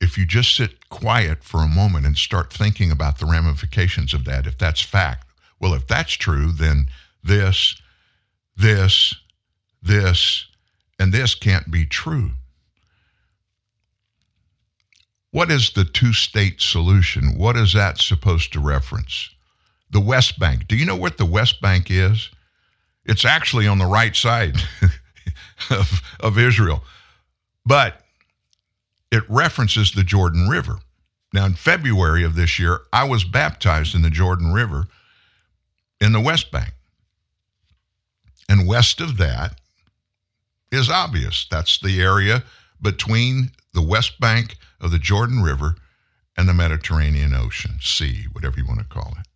if 0.01 0.17
you 0.17 0.25
just 0.25 0.55
sit 0.55 0.89
quiet 0.89 1.43
for 1.43 1.61
a 1.61 1.67
moment 1.67 2.05
and 2.05 2.17
start 2.17 2.51
thinking 2.51 2.91
about 2.91 3.19
the 3.19 3.25
ramifications 3.25 4.13
of 4.13 4.25
that, 4.25 4.47
if 4.47 4.57
that's 4.57 4.81
fact, 4.81 5.27
well, 5.59 5.73
if 5.73 5.87
that's 5.87 6.13
true, 6.13 6.51
then 6.51 6.87
this, 7.23 7.81
this, 8.57 9.15
this, 9.81 10.47
and 10.99 11.13
this 11.13 11.35
can't 11.35 11.71
be 11.71 11.85
true. 11.85 12.31
What 15.33 15.49
is 15.49 15.71
the 15.71 15.83
two 15.83 16.13
state 16.13 16.61
solution? 16.61 17.35
What 17.39 17.57
is 17.57 17.73
that 17.73 17.97
supposed 17.97 18.53
to 18.53 18.59
reference? 18.59 19.31
The 19.89 19.99
West 19.99 20.37
Bank. 20.37 20.67
Do 20.67 20.75
you 20.75 20.85
know 20.85 20.95
what 20.95 21.17
the 21.17 21.25
West 21.25 21.59
Bank 21.59 21.87
is? 21.89 22.29
It's 23.03 23.25
actually 23.25 23.65
on 23.65 23.79
the 23.79 23.87
right 23.87 24.15
side 24.15 24.57
of, 25.71 26.03
of 26.19 26.37
Israel. 26.37 26.83
But 27.65 28.01
it 29.11 29.23
references 29.27 29.91
the 29.91 30.03
Jordan 30.03 30.49
River. 30.49 30.77
Now, 31.33 31.47
in 31.47 31.55
February 31.55 32.23
of 32.23 32.35
this 32.35 32.59
year, 32.59 32.81
I 32.93 33.05
was 33.05 33.23
baptized 33.23 33.95
in 33.95 34.03
the 34.03 34.11
Jordan 34.11 34.53
River 34.53 34.85
in 35.99 36.11
the 36.11 36.21
West 36.21 36.51
Bank. 36.51 36.73
And 38.47 38.67
west 38.67 39.01
of 39.01 39.17
that 39.17 39.59
is 40.71 40.91
obvious. 40.91 41.47
That's 41.49 41.79
the 41.79 42.03
area 42.03 42.43
between 42.83 43.49
the 43.73 43.81
West 43.81 44.19
Bank 44.19 44.57
of 44.83 44.91
the 44.91 44.99
Jordan 44.99 45.41
River 45.41 45.75
and 46.37 46.47
the 46.47 46.53
Mediterranean 46.53 47.33
Ocean, 47.33 47.77
sea, 47.81 48.25
whatever 48.33 48.57
you 48.57 48.65
want 48.65 48.79
to 48.79 48.85
call 48.85 49.15
it. 49.19 49.27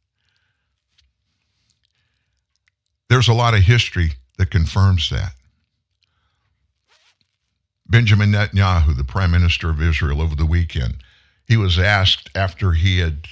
There's 3.10 3.30
a 3.30 3.34
lot 3.34 3.54
of 3.54 3.62
history 3.62 4.12
that 4.38 4.52
confirms 4.52 5.10
that. 5.10 5.34
Benjamin 7.90 8.34
Netanyahu, 8.34 8.98
the 8.98 9.06
prime 9.06 9.32
minister 9.32 9.70
of 9.70 9.82
Israel, 9.82 10.22
over 10.22 10.36
the 10.36 10.46
weekend, 10.46 10.98
he 11.48 11.56
was 11.56 11.80
asked 11.80 12.30
after 12.36 12.74
he 12.74 13.00
had 13.00 13.26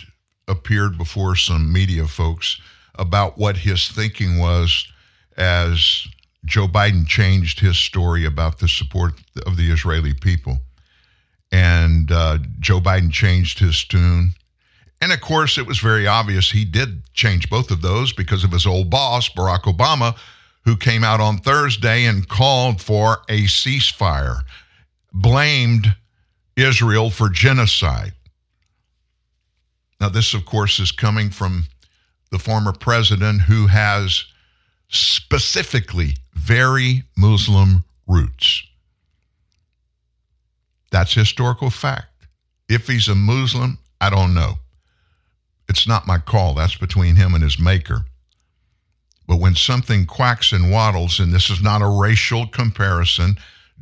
appeared 0.47 0.97
before 0.97 1.35
some 1.35 1.73
media 1.73 2.07
folks 2.07 2.61
about 2.97 3.37
what 3.37 3.57
his 3.57 3.89
thinking 3.89 4.37
was 4.37 4.87
as 5.35 6.07
Joe 6.45 6.67
Biden 6.67 7.05
changed 7.05 7.59
his 7.59 7.77
story 7.77 8.23
about 8.23 8.59
the 8.59 8.69
support 8.69 9.19
of 9.45 9.57
the 9.57 9.69
Israeli 9.71 10.13
people. 10.13 10.59
And 11.55 12.11
uh, 12.11 12.39
Joe 12.59 12.81
Biden 12.81 13.13
changed 13.13 13.59
his 13.59 13.81
tune. 13.85 14.31
And 14.99 15.13
of 15.13 15.21
course, 15.21 15.57
it 15.57 15.65
was 15.65 15.79
very 15.79 16.05
obvious 16.05 16.51
he 16.51 16.65
did 16.65 17.01
change 17.13 17.49
both 17.49 17.71
of 17.71 17.81
those 17.81 18.11
because 18.11 18.43
of 18.43 18.51
his 18.51 18.65
old 18.65 18.89
boss, 18.89 19.29
Barack 19.29 19.61
Obama, 19.61 20.17
who 20.65 20.75
came 20.75 21.01
out 21.01 21.21
on 21.21 21.37
Thursday 21.37 22.03
and 22.03 22.27
called 22.27 22.81
for 22.81 23.19
a 23.29 23.43
ceasefire, 23.43 24.41
blamed 25.13 25.95
Israel 26.57 27.09
for 27.09 27.29
genocide. 27.29 28.11
Now, 30.01 30.09
this, 30.09 30.33
of 30.33 30.43
course, 30.43 30.77
is 30.79 30.91
coming 30.91 31.29
from 31.29 31.67
the 32.31 32.39
former 32.39 32.73
president 32.73 33.43
who 33.43 33.67
has 33.67 34.25
specifically 34.89 36.17
very 36.33 37.03
Muslim 37.15 37.85
roots. 38.07 38.67
That's 40.95 41.13
historical 41.13 41.69
fact. 41.69 42.07
If 42.69 42.87
he's 42.87 43.09
a 43.09 43.15
Muslim, 43.15 43.79
I 43.99 44.09
don't 44.09 44.33
know. 44.33 44.59
It's 45.67 45.85
not 45.85 46.07
my 46.07 46.19
call. 46.19 46.53
That's 46.53 46.77
between 46.77 47.17
him 47.17 47.33
and 47.33 47.43
his 47.43 47.59
maker. 47.59 48.05
But 49.27 49.41
when 49.41 49.55
something 49.55 50.05
quacks 50.05 50.53
and 50.53 50.71
waddles, 50.71 51.19
and 51.19 51.33
this 51.33 51.49
is 51.49 51.61
not 51.61 51.81
a 51.81 51.99
racial 52.01 52.47
comparison, 52.47 53.35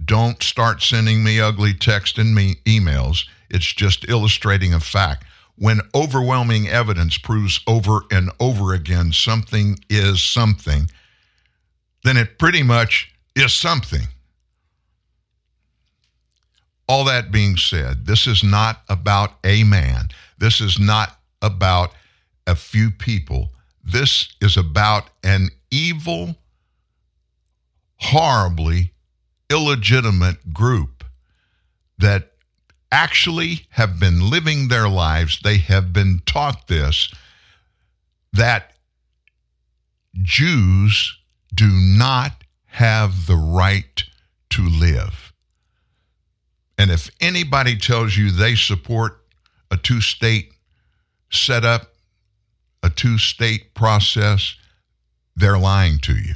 don't 0.03 0.41
start 0.41 0.81
sending 0.81 1.23
me 1.23 1.39
ugly 1.39 1.75
texts 1.75 2.17
and 2.17 2.33
me 2.33 2.55
emails. 2.65 3.25
It's 3.47 3.71
just 3.71 4.09
illustrating 4.09 4.73
a 4.73 4.79
fact. 4.79 5.23
When 5.55 5.81
overwhelming 5.93 6.67
evidence 6.67 7.19
proves 7.19 7.59
over 7.67 7.99
and 8.09 8.31
over 8.39 8.73
again 8.73 9.13
something 9.13 9.77
is 9.87 10.23
something, 10.23 10.89
then 12.03 12.17
it 12.17 12.39
pretty 12.39 12.63
much 12.63 13.13
is 13.35 13.53
something. 13.53 14.07
All 16.87 17.05
that 17.05 17.31
being 17.31 17.57
said, 17.57 18.05
this 18.05 18.27
is 18.27 18.43
not 18.43 18.81
about 18.89 19.33
a 19.43 19.63
man. 19.63 20.09
This 20.37 20.59
is 20.59 20.79
not 20.79 21.17
about 21.41 21.93
a 22.45 22.55
few 22.55 22.91
people. 22.91 23.51
This 23.83 24.33
is 24.41 24.57
about 24.57 25.09
an 25.23 25.49
evil, 25.71 26.35
horribly 27.97 28.93
illegitimate 29.49 30.53
group 30.53 31.03
that 31.97 32.31
actually 32.91 33.67
have 33.69 33.99
been 33.99 34.29
living 34.29 34.67
their 34.67 34.89
lives. 34.89 35.39
They 35.43 35.57
have 35.57 35.93
been 35.93 36.21
taught 36.25 36.67
this 36.67 37.13
that 38.33 38.73
Jews 40.21 41.17
do 41.53 41.69
not 41.69 42.43
have 42.65 43.27
the 43.27 43.35
right 43.35 44.03
to 44.51 44.67
live. 44.67 45.22
And 46.83 46.91
if 46.91 47.09
anybody 47.21 47.77
tells 47.77 48.17
you 48.17 48.29
they 48.29 48.55
support 48.55 49.23
a 49.71 49.77
two 49.77 50.01
state 50.01 50.51
setup, 51.31 51.93
a 52.83 52.89
two 52.89 53.17
state 53.17 53.73
process, 53.73 54.57
they're 55.33 55.57
lying 55.57 55.97
to 55.99 56.13
you. 56.13 56.33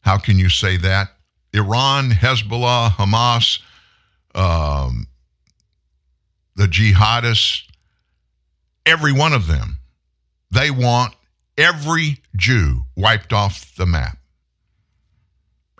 How 0.00 0.16
can 0.16 0.38
you 0.38 0.48
say 0.48 0.78
that? 0.78 1.08
Iran, 1.52 2.12
Hezbollah, 2.12 2.92
Hamas, 2.92 3.60
um, 4.34 5.06
the 6.56 6.64
jihadists, 6.64 7.64
every 8.86 9.12
one 9.12 9.34
of 9.34 9.48
them, 9.48 9.76
they 10.50 10.70
want 10.70 11.14
every 11.58 12.22
Jew 12.34 12.84
wiped 12.96 13.34
off 13.34 13.74
the 13.76 13.84
map. 13.84 14.16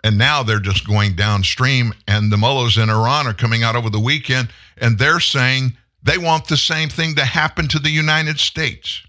And 0.03 0.17
now 0.17 0.43
they're 0.43 0.59
just 0.59 0.85
going 0.85 1.15
downstream, 1.15 1.93
and 2.07 2.31
the 2.31 2.37
mullahs 2.37 2.77
in 2.77 2.89
Iran 2.89 3.25
are 3.25 3.33
coming 3.33 3.63
out 3.63 3.75
over 3.75 3.89
the 3.89 3.99
weekend, 3.99 4.49
and 4.77 4.99
they're 4.99 5.21
saying 5.21 5.77
they 6.03 6.17
want 6.17 6.47
the 6.47 6.57
same 6.57 6.89
thing 6.89 7.15
to 7.15 7.23
happen 7.23 7.67
to 7.69 7.79
the 7.79 7.89
United 7.89 8.39
States. 8.39 9.01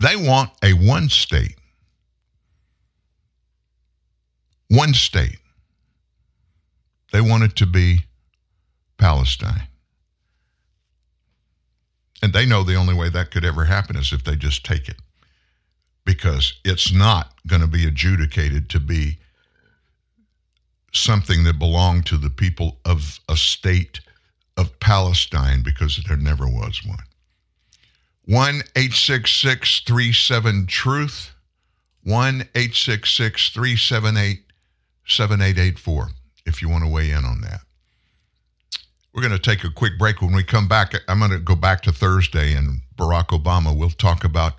They 0.00 0.16
want 0.16 0.50
a 0.64 0.72
one 0.72 1.08
state. 1.08 1.54
one 4.72 4.94
state. 4.94 5.38
They 7.12 7.20
want 7.20 7.42
it 7.42 7.56
to 7.56 7.66
be 7.66 8.06
Palestine. 8.96 9.68
And 12.22 12.32
they 12.32 12.46
know 12.46 12.62
the 12.62 12.76
only 12.76 12.94
way 12.94 13.10
that 13.10 13.30
could 13.30 13.44
ever 13.44 13.64
happen 13.64 13.96
is 13.96 14.12
if 14.12 14.24
they 14.24 14.34
just 14.34 14.64
take 14.64 14.88
it. 14.88 14.96
Because 16.04 16.54
it's 16.64 16.92
not 16.92 17.32
going 17.46 17.62
to 17.62 17.68
be 17.68 17.86
adjudicated 17.86 18.68
to 18.70 18.80
be 18.80 19.18
something 20.92 21.44
that 21.44 21.58
belonged 21.58 22.06
to 22.06 22.18
the 22.18 22.30
people 22.30 22.78
of 22.84 23.20
a 23.28 23.36
state 23.36 24.00
of 24.56 24.78
Palestine 24.80 25.62
because 25.62 26.02
there 26.06 26.16
never 26.16 26.46
was 26.46 26.84
one. 26.84 26.98
1 28.24 28.62
866 28.76 29.82
37 29.86 30.66
Truth, 30.66 31.32
1 32.04 32.42
866 32.54 33.50
378 33.50 34.42
7884, 35.06 36.08
if 36.46 36.62
you 36.62 36.68
want 36.68 36.84
to 36.84 36.90
weigh 36.90 37.10
in 37.10 37.24
on 37.24 37.40
that. 37.40 37.60
We're 39.12 39.22
going 39.22 39.32
to 39.32 39.38
take 39.38 39.64
a 39.64 39.70
quick 39.70 39.98
break. 39.98 40.22
When 40.22 40.32
we 40.32 40.44
come 40.44 40.68
back, 40.68 40.94
I'm 41.08 41.18
going 41.18 41.32
to 41.32 41.38
go 41.38 41.56
back 41.56 41.82
to 41.82 41.92
Thursday 41.92 42.54
and 42.54 42.80
Barack 42.96 43.28
Obama. 43.28 43.76
We'll 43.76 43.90
talk 43.90 44.24
about 44.24 44.54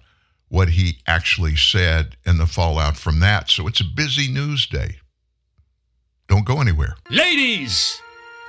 what 0.53 0.69
he 0.69 0.99
actually 1.07 1.55
said 1.55 2.15
and 2.27 2.39
the 2.39 2.45
fallout 2.45 2.95
from 2.95 3.19
that. 3.19 3.49
So 3.49 3.65
it's 3.65 3.79
a 3.79 3.95
busy 3.95 4.31
news 4.31 4.67
day. 4.67 4.97
Don't 6.27 6.45
go 6.45 6.61
anywhere. 6.61 6.95
Ladies, 7.09 7.99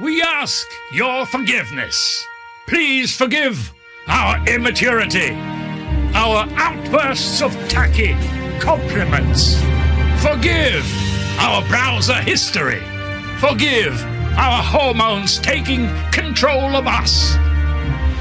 we 0.02 0.20
ask 0.20 0.66
your 0.92 1.24
forgiveness. 1.24 2.22
Please 2.68 3.16
forgive 3.16 3.72
our 4.06 4.46
immaturity, 4.46 5.30
our 6.12 6.46
outbursts 6.56 7.40
of 7.40 7.54
tacky 7.70 8.12
compliments. 8.60 9.54
Forgive 10.20 10.84
our 11.38 11.66
browser 11.68 12.20
history. 12.20 12.82
Forgive 13.38 13.98
our 14.36 14.62
hormones 14.62 15.38
taking 15.38 15.88
control 16.10 16.76
of 16.76 16.86
us. 16.86 17.36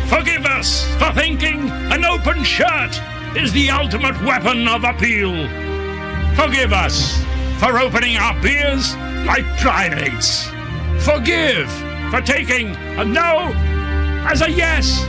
Forgive 0.07 0.45
us 0.45 0.85
for 0.95 1.11
thinking 1.11 1.69
an 1.91 2.05
open 2.05 2.45
shirt 2.45 3.01
is 3.35 3.51
the 3.51 3.69
ultimate 3.69 4.19
weapon 4.23 4.67
of 4.67 4.83
appeal. 4.83 5.33
Forgive 6.35 6.71
us 6.71 7.17
for 7.59 7.79
opening 7.79 8.15
our 8.17 8.39
beers 8.41 8.95
like 9.25 9.45
primates. 9.57 10.47
Forgive 10.99 11.69
for 12.11 12.21
taking 12.21 12.75
a 12.97 13.03
no 13.03 13.51
as 14.29 14.41
a 14.41 14.51
yes. 14.51 15.03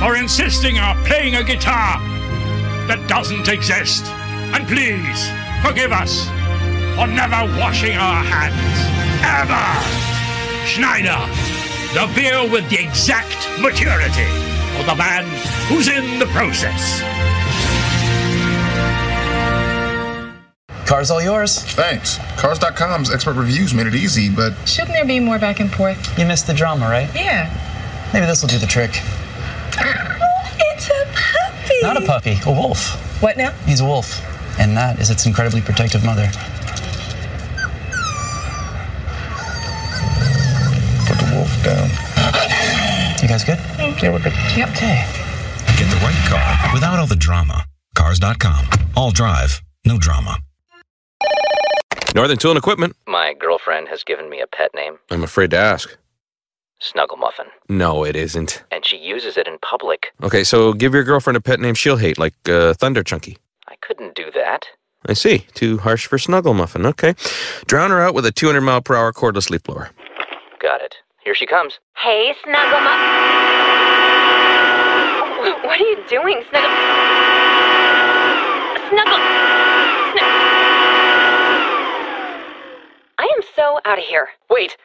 For 0.00 0.16
insisting 0.16 0.78
on 0.78 1.02
playing 1.04 1.36
a 1.36 1.44
guitar 1.44 2.00
that 2.88 3.04
doesn't 3.08 3.48
exist. 3.48 4.04
And 4.54 4.66
please 4.66 5.30
forgive 5.64 5.92
us 5.92 6.26
for 6.96 7.06
never 7.06 7.46
washing 7.58 7.96
our 7.96 8.24
hands. 8.24 8.80
Ever. 9.22 9.66
Schneider, 10.66 11.20
the 11.94 12.12
beer 12.14 12.50
with 12.50 12.68
the 12.70 12.84
exact 12.84 13.38
maturity 13.60 14.53
of 14.78 14.86
the 14.86 14.94
man 14.94 15.24
who's 15.68 15.88
in 15.88 16.18
the 16.18 16.26
process. 16.26 17.02
Car's 20.86 21.10
all 21.10 21.22
yours. 21.22 21.60
Thanks. 21.60 22.18
Cars.com's 22.36 23.10
expert 23.10 23.34
reviews 23.36 23.72
made 23.72 23.86
it 23.86 23.94
easy, 23.94 24.28
but. 24.28 24.52
Shouldn't 24.68 24.92
there 24.92 25.04
be 25.06 25.18
more 25.18 25.38
back 25.38 25.60
and 25.60 25.72
forth? 25.72 26.18
You 26.18 26.26
missed 26.26 26.46
the 26.46 26.54
drama, 26.54 26.86
right? 26.88 27.08
Yeah. 27.14 27.48
Maybe 28.12 28.26
this 28.26 28.42
will 28.42 28.48
do 28.48 28.58
the 28.58 28.66
trick. 28.66 29.00
It's 30.76 30.88
a 30.88 31.06
puppy. 31.14 31.80
Not 31.82 31.96
a 31.96 32.06
puppy, 32.06 32.38
a 32.46 32.52
wolf. 32.52 33.22
What 33.22 33.36
now? 33.36 33.52
He's 33.64 33.80
a 33.80 33.84
wolf. 33.84 34.20
And 34.58 34.76
that 34.76 34.98
is 35.00 35.08
its 35.10 35.24
incredibly 35.24 35.60
protective 35.60 36.04
mother. 36.04 36.26
Put 41.06 41.18
the 41.18 41.32
wolf 41.34 41.64
down. 41.64 42.03
You 43.34 43.40
guys 43.40 43.44
good? 43.46 44.00
Yeah, 44.00 44.12
we're 44.12 44.20
good. 44.20 44.32
Yep. 44.56 44.68
Okay. 44.68 45.04
Get 45.76 45.90
the 45.90 45.98
right 46.04 46.14
car 46.28 46.72
without 46.72 47.00
all 47.00 47.06
the 47.08 47.16
drama. 47.16 47.64
Cars.com. 47.96 48.68
All 48.96 49.10
drive, 49.10 49.60
no 49.84 49.98
drama. 49.98 50.38
Northern 52.14 52.38
Tool 52.38 52.52
and 52.52 52.58
Equipment. 52.58 52.94
My 53.08 53.34
girlfriend 53.34 53.88
has 53.88 54.04
given 54.04 54.30
me 54.30 54.40
a 54.40 54.46
pet 54.46 54.70
name, 54.72 54.98
I'm 55.10 55.24
afraid 55.24 55.50
to 55.50 55.56
ask. 55.56 55.96
Snuggle 56.78 57.16
Muffin, 57.16 57.46
No, 57.68 58.04
it 58.04 58.14
isn't. 58.14 58.62
and 58.70 58.86
she 58.86 58.98
uses 58.98 59.36
it 59.36 59.48
in 59.48 59.58
public. 59.58 60.12
Okay, 60.22 60.44
so 60.44 60.72
give 60.72 60.94
your 60.94 61.02
girlfriend 61.02 61.36
a 61.36 61.40
pet 61.40 61.58
name 61.58 61.74
she'll 61.74 61.96
hate, 61.96 62.18
like 62.20 62.34
uh, 62.48 62.74
Thunder 62.74 63.02
Chunky. 63.02 63.38
I 63.66 63.74
couldn't 63.80 64.14
do 64.14 64.30
that. 64.32 64.66
I 65.06 65.14
see. 65.14 65.38
Too 65.54 65.78
harsh 65.78 66.06
for 66.06 66.18
Snuggle 66.18 66.54
Muffin. 66.54 66.86
Okay. 66.86 67.16
Drown 67.66 67.90
her 67.90 68.00
out 68.00 68.14
with 68.14 68.26
a 68.26 68.30
200 68.32 68.60
mile 68.60 68.80
per 68.80 68.94
hour 68.94 69.12
cordless 69.12 69.50
leaf 69.50 69.64
blower. 69.64 69.90
Got 70.62 70.82
it. 70.82 70.94
Here 71.24 71.34
she 71.34 71.46
comes. 71.46 71.78
Hey, 71.96 72.34
Snuggle 72.44 72.80
Muff. 72.80 73.00
What 75.64 75.80
are 75.80 75.84
you 75.84 75.96
doing, 76.08 76.42
Snuggle? 76.50 76.70
Snuggle. 78.90 79.18
Snu- 80.12 80.28
I 83.18 83.28
am 83.36 83.42
so 83.56 83.80
out 83.86 83.98
of 83.98 84.04
here. 84.04 84.28
Wait! 84.50 84.76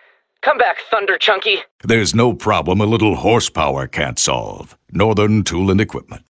Come 0.41 0.57
back, 0.57 0.77
Thunder 0.89 1.17
Chunky! 1.17 1.57
There's 1.83 2.15
no 2.15 2.33
problem 2.33 2.79
a 2.79 2.85
little 2.85 3.17
horsepower 3.17 3.87
can't 3.87 4.17
solve. 4.17 4.77
Northern 4.93 5.43
Tool 5.43 5.69
and 5.69 5.81
Equipment. 5.81 6.23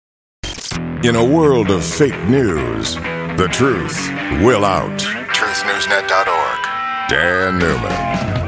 In 1.04 1.16
a 1.16 1.24
world 1.24 1.70
of 1.70 1.86
fake 1.86 2.20
news, 2.28 2.96
the 2.96 3.48
truth 3.52 4.10
will 4.44 4.66
out. 4.66 5.00
TruthNewsNet.org. 5.00 7.10
Dan 7.10 7.60
Newman. 7.60 8.39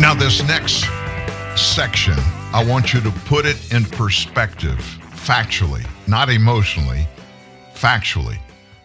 Now, 0.00 0.12
this 0.12 0.42
next 0.42 0.84
section, 1.56 2.14
I 2.52 2.64
want 2.68 2.92
you 2.92 3.00
to 3.00 3.10
put 3.26 3.46
it 3.46 3.72
in 3.72 3.84
perspective, 3.84 4.76
factually, 5.12 5.86
not 6.08 6.28
emotionally, 6.28 7.06
factually. 7.74 8.38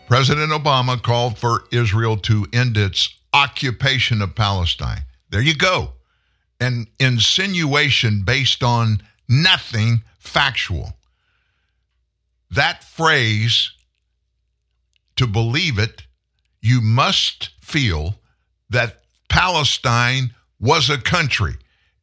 President 0.07 0.51
Obama 0.51 1.01
called 1.01 1.37
for 1.37 1.63
Israel 1.71 2.15
to 2.17 2.45
end 2.53 2.77
its 2.77 3.09
occupation 3.33 4.21
of 4.21 4.35
Palestine. 4.35 5.01
There 5.31 5.41
you 5.41 5.55
go. 5.55 5.93
An 6.59 6.85
insinuation 6.99 8.21
based 8.23 8.63
on 8.63 9.01
nothing 9.27 10.03
factual. 10.19 10.93
That 12.51 12.83
phrase, 12.83 13.71
to 15.15 15.25
believe 15.25 15.79
it, 15.79 16.03
you 16.61 16.81
must 16.81 17.49
feel 17.61 18.15
that 18.69 19.01
Palestine 19.27 20.35
was 20.59 20.89
a 20.89 20.97
country 20.97 21.55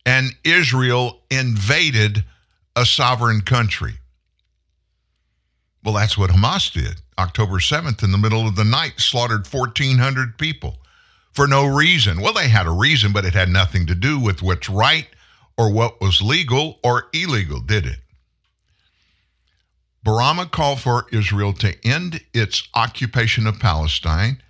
and 0.05 0.31
Israel 0.45 1.21
invaded 1.31 2.25
a 2.77 2.87
sovereign 2.87 3.41
country. 3.41 3.95
Well, 5.83 5.95
that's 5.95 6.17
what 6.17 6.31
Hamas 6.31 6.73
did. 6.73 7.03
October 7.19 7.57
7th, 7.57 8.03
in 8.03 8.13
the 8.13 8.19
middle 8.19 8.47
of 8.47 8.57
the 8.57 8.65
night, 8.65 8.95
slaughtered 8.99 9.47
1,400 9.47 10.39
people 10.39 10.79
for 11.33 11.47
no 11.47 11.67
reason. 11.67 12.21
Well, 12.21 12.33
they 12.33 12.49
had 12.49 12.67
a 12.67 12.71
reason, 12.71 13.13
but 13.13 13.25
it 13.25 13.35
had 13.35 13.49
nothing 13.49 13.87
to 13.87 13.95
do 13.95 14.19
with 14.19 14.43
what's 14.43 14.69
right 14.69 15.07
or 15.59 15.73
what 15.73 16.01
was 16.01 16.21
legal 16.21 16.79
or 16.83 17.05
illegal, 17.13 17.61
did 17.61 17.87
it? 17.87 17.99
Barama 20.05 20.51
called 20.51 20.81
for 20.81 21.07
Israel 21.11 21.53
to 21.55 21.75
end 21.85 22.21
its 22.33 22.69
occupation 22.75 23.47
of 23.47 23.59
Palestine 23.59 24.41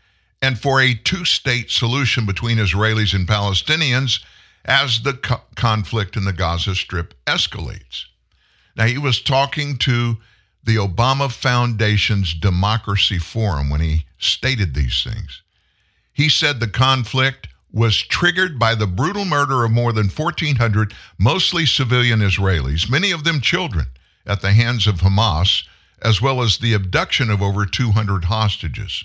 and 0.47 0.61
for 0.61 0.81
a 0.81 0.95
two 0.95 1.25
state 1.25 1.73
solution 1.73 2.25
between 2.25 2.59
Israelis 2.59 3.13
and 3.13 3.27
Palestinians 3.27 4.23
as 4.65 5.03
the 5.03 5.15
co- 5.15 5.41
conflict 5.57 6.17
in 6.17 6.25
the 6.25 6.33
Gaza 6.33 6.77
Strip 6.77 7.15
escalates. 7.27 8.05
Now, 8.77 8.87
he 8.87 8.97
was 8.97 9.21
talking 9.21 9.77
to 9.79 10.19
the 10.63 10.77
Obama 10.77 11.33
Foundation's 11.33 12.33
Democracy 12.33 13.19
Forum 13.19 13.71
when 13.71 13.81
he 13.81 14.07
stated 14.19 14.73
these 14.73 15.03
things. 15.03 15.43
He 16.13 16.29
said 16.29 16.61
the 16.61 16.69
conflict 16.69 17.49
was 17.73 17.97
triggered 17.97 18.57
by 18.57 18.77
the 18.77 18.87
brutal 18.87 19.25
murder 19.25 19.65
of 19.65 19.73
more 19.73 19.93
than 19.93 20.09
1,400 20.09 20.95
mostly 21.19 21.67
civilian 21.67 22.21
Israelis, 22.21 22.89
many 22.89 23.11
of 23.11 23.25
them 23.25 23.41
children, 23.41 23.87
at 24.25 24.43
the 24.43 24.53
hands 24.53 24.87
of 24.87 25.01
Hamas, 25.01 25.65
as 26.03 26.23
well 26.23 26.41
as 26.41 26.59
the 26.59 26.73
abduction 26.73 27.31
of 27.31 27.43
over 27.43 27.67
200 27.67 28.27
hostages. 28.27 29.03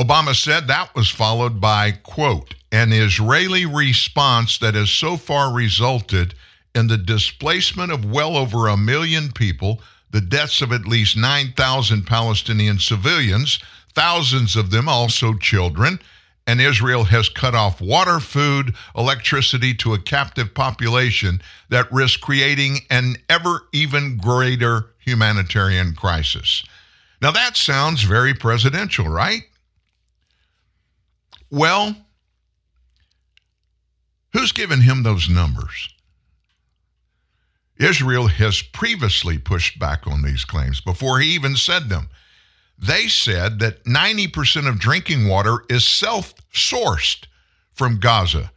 Obama 0.00 0.34
said 0.34 0.66
that 0.66 0.94
was 0.94 1.10
followed 1.10 1.60
by, 1.60 1.92
quote, 1.92 2.54
an 2.72 2.92
Israeli 2.92 3.66
response 3.66 4.56
that 4.58 4.74
has 4.74 4.90
so 4.90 5.18
far 5.18 5.52
resulted 5.52 6.34
in 6.74 6.86
the 6.86 6.96
displacement 6.96 7.92
of 7.92 8.10
well 8.10 8.36
over 8.36 8.68
a 8.68 8.76
million 8.76 9.30
people, 9.30 9.82
the 10.10 10.22
deaths 10.22 10.62
of 10.62 10.72
at 10.72 10.86
least 10.86 11.16
9,000 11.16 12.06
Palestinian 12.06 12.78
civilians, 12.78 13.58
thousands 13.94 14.56
of 14.56 14.70
them 14.70 14.88
also 14.88 15.34
children, 15.34 16.00
and 16.46 16.60
Israel 16.60 17.04
has 17.04 17.28
cut 17.28 17.54
off 17.54 17.80
water, 17.80 18.18
food, 18.18 18.74
electricity 18.96 19.74
to 19.74 19.92
a 19.92 19.98
captive 19.98 20.54
population 20.54 21.40
that 21.68 21.92
risks 21.92 22.16
creating 22.16 22.78
an 22.88 23.16
ever 23.28 23.68
even 23.72 24.16
greater 24.16 24.86
humanitarian 25.00 25.94
crisis. 25.94 26.64
Now 27.20 27.30
that 27.32 27.56
sounds 27.58 28.02
very 28.02 28.32
presidential, 28.32 29.06
right? 29.06 29.42
Well, 31.52 31.94
who's 34.32 34.52
given 34.52 34.80
him 34.80 35.02
those 35.02 35.28
numbers? 35.28 35.90
Israel 37.76 38.28
has 38.28 38.62
previously 38.62 39.36
pushed 39.36 39.78
back 39.78 40.06
on 40.06 40.22
these 40.22 40.46
claims 40.46 40.80
before 40.80 41.20
he 41.20 41.34
even 41.34 41.56
said 41.56 41.90
them. 41.90 42.08
They 42.78 43.06
said 43.06 43.58
that 43.58 43.84
90% 43.84 44.66
of 44.66 44.78
drinking 44.78 45.28
water 45.28 45.58
is 45.68 45.86
self 45.86 46.32
sourced 46.54 47.26
from 47.74 48.00
Gaza. 48.00 48.50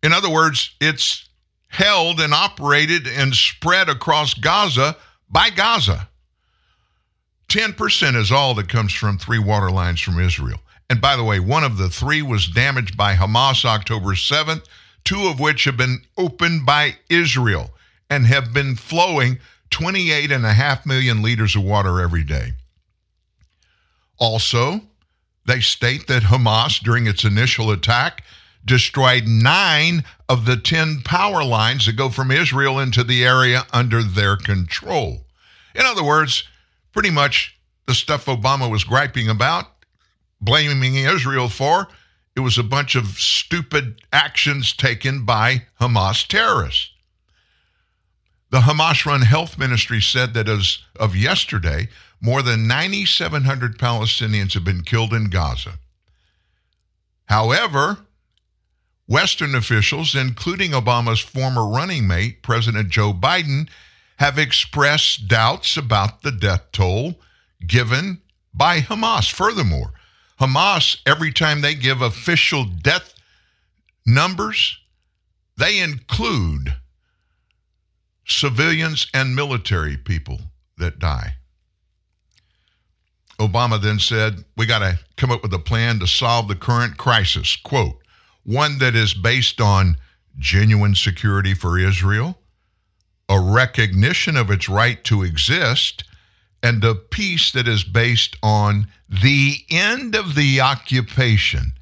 In 0.00 0.12
other 0.12 0.30
words, 0.30 0.76
it's 0.80 1.28
held 1.66 2.20
and 2.20 2.32
operated 2.32 3.08
and 3.08 3.34
spread 3.34 3.88
across 3.88 4.34
Gaza 4.34 4.96
by 5.28 5.50
Gaza. 5.50 6.08
10% 7.48 8.14
is 8.14 8.30
all 8.30 8.54
that 8.54 8.68
comes 8.68 8.92
from 8.92 9.18
three 9.18 9.40
water 9.40 9.70
lines 9.70 10.00
from 10.00 10.20
Israel. 10.20 10.60
And 10.90 11.00
by 11.00 11.16
the 11.16 11.24
way, 11.24 11.40
one 11.40 11.64
of 11.64 11.76
the 11.78 11.88
three 11.88 12.22
was 12.22 12.46
damaged 12.46 12.96
by 12.96 13.14
Hamas 13.14 13.64
October 13.64 14.10
7th, 14.14 14.64
two 15.04 15.26
of 15.28 15.40
which 15.40 15.64
have 15.64 15.76
been 15.76 16.02
opened 16.16 16.66
by 16.66 16.96
Israel 17.08 17.70
and 18.10 18.26
have 18.26 18.52
been 18.52 18.76
flowing 18.76 19.38
28.5 19.70 20.86
million 20.86 21.22
liters 21.22 21.56
of 21.56 21.62
water 21.62 22.00
every 22.00 22.22
day. 22.22 22.52
Also, 24.18 24.82
they 25.46 25.60
state 25.60 26.06
that 26.06 26.24
Hamas, 26.24 26.80
during 26.82 27.06
its 27.06 27.24
initial 27.24 27.70
attack, 27.70 28.22
destroyed 28.64 29.26
nine 29.26 30.04
of 30.28 30.46
the 30.46 30.56
10 30.56 31.02
power 31.02 31.44
lines 31.44 31.86
that 31.86 31.96
go 31.96 32.08
from 32.08 32.30
Israel 32.30 32.78
into 32.78 33.04
the 33.04 33.24
area 33.24 33.66
under 33.72 34.02
their 34.02 34.36
control. 34.36 35.26
In 35.74 35.82
other 35.82 36.04
words, 36.04 36.44
pretty 36.92 37.10
much 37.10 37.58
the 37.86 37.94
stuff 37.94 38.26
Obama 38.26 38.70
was 38.70 38.84
griping 38.84 39.28
about, 39.28 39.73
blaming 40.44 40.94
Israel 40.94 41.48
for, 41.48 41.88
it 42.36 42.40
was 42.40 42.58
a 42.58 42.64
bunch 42.64 42.94
of 42.94 43.06
stupid 43.18 44.02
actions 44.12 44.72
taken 44.72 45.24
by 45.24 45.62
Hamas 45.80 46.26
terrorists. 46.26 46.90
The 48.50 48.60
Hamas 48.60 49.04
run 49.06 49.22
health 49.22 49.58
ministry 49.58 50.00
said 50.00 50.34
that 50.34 50.48
as 50.48 50.78
of 50.96 51.16
yesterday, 51.16 51.88
more 52.20 52.42
than 52.42 52.66
9,700 52.66 53.78
Palestinians 53.78 54.54
have 54.54 54.64
been 54.64 54.82
killed 54.82 55.12
in 55.12 55.30
Gaza. 55.30 55.78
However, 57.26 57.98
Western 59.06 59.54
officials, 59.54 60.14
including 60.14 60.70
Obama's 60.70 61.20
former 61.20 61.66
running 61.66 62.06
mate, 62.06 62.42
President 62.42 62.88
Joe 62.88 63.12
Biden, 63.12 63.68
have 64.16 64.38
expressed 64.38 65.28
doubts 65.28 65.76
about 65.76 66.22
the 66.22 66.32
death 66.32 66.70
toll 66.72 67.20
given 67.66 68.20
by 68.54 68.80
Hamas. 68.80 69.30
Furthermore, 69.30 69.92
Hamas, 70.40 70.98
every 71.06 71.32
time 71.32 71.60
they 71.60 71.74
give 71.74 72.02
official 72.02 72.64
death 72.64 73.14
numbers, 74.04 74.78
they 75.56 75.78
include 75.78 76.74
civilians 78.26 79.06
and 79.14 79.36
military 79.36 79.96
people 79.96 80.40
that 80.78 80.98
die. 80.98 81.34
Obama 83.38 83.80
then 83.80 83.98
said, 83.98 84.44
We 84.56 84.66
got 84.66 84.80
to 84.80 84.98
come 85.16 85.30
up 85.30 85.42
with 85.42 85.52
a 85.54 85.58
plan 85.58 85.98
to 86.00 86.06
solve 86.06 86.48
the 86.48 86.54
current 86.54 86.96
crisis. 86.96 87.56
Quote, 87.56 87.98
one 88.44 88.78
that 88.78 88.94
is 88.94 89.14
based 89.14 89.60
on 89.60 89.96
genuine 90.38 90.94
security 90.94 91.54
for 91.54 91.78
Israel, 91.78 92.38
a 93.28 93.40
recognition 93.40 94.36
of 94.36 94.50
its 94.50 94.68
right 94.68 95.02
to 95.04 95.22
exist, 95.22 96.04
and 96.64 96.82
a 96.82 96.94
peace 96.94 97.52
that 97.52 97.68
is 97.68 97.84
based 97.84 98.36
on 98.42 98.88
the 99.06 99.58
end 99.70 100.16
of 100.16 100.34
the 100.34 100.62
occupation 100.62 101.74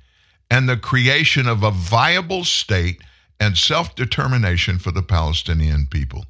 and 0.51 0.69
the 0.69 0.77
creation 0.77 1.47
of 1.47 1.63
a 1.63 1.71
viable 1.71 2.43
state 2.43 3.01
and 3.39 3.57
self 3.57 3.95
determination 3.95 4.81
for 4.81 4.91
the 4.91 5.03
Palestinian 5.03 5.87
people. 5.87 6.27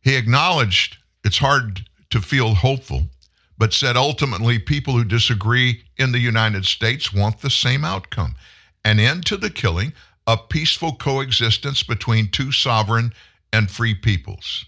He 0.00 0.14
acknowledged 0.14 0.96
it's 1.24 1.38
hard 1.38 1.84
to 2.10 2.20
feel 2.20 2.54
hopeful, 2.54 3.08
but 3.58 3.74
said 3.74 3.96
ultimately 3.96 4.60
people 4.60 4.94
who 4.94 5.04
disagree 5.04 5.82
in 5.98 6.12
the 6.12 6.20
United 6.20 6.66
States 6.66 7.12
want 7.12 7.40
the 7.40 7.50
same 7.50 7.84
outcome 7.84 8.36
an 8.84 9.00
end 9.00 9.26
to 9.26 9.36
the 9.36 9.50
killing, 9.50 9.92
a 10.26 10.36
peaceful 10.36 10.94
coexistence 10.94 11.82
between 11.82 12.30
two 12.30 12.52
sovereign 12.52 13.12
and 13.52 13.70
free 13.70 13.94
peoples. 13.94 14.64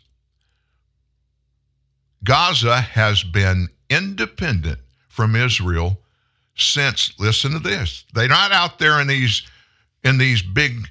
Gaza 2.24 2.80
has 2.80 3.24
been 3.24 3.68
independent 3.90 4.78
from 5.08 5.36
Israel 5.36 5.98
since 6.56 7.12
listen 7.18 7.52
to 7.52 7.58
this 7.58 8.04
they're 8.12 8.28
not 8.28 8.52
out 8.52 8.78
there 8.78 9.00
in 9.00 9.06
these 9.06 9.42
in 10.04 10.18
these 10.18 10.42
big 10.42 10.88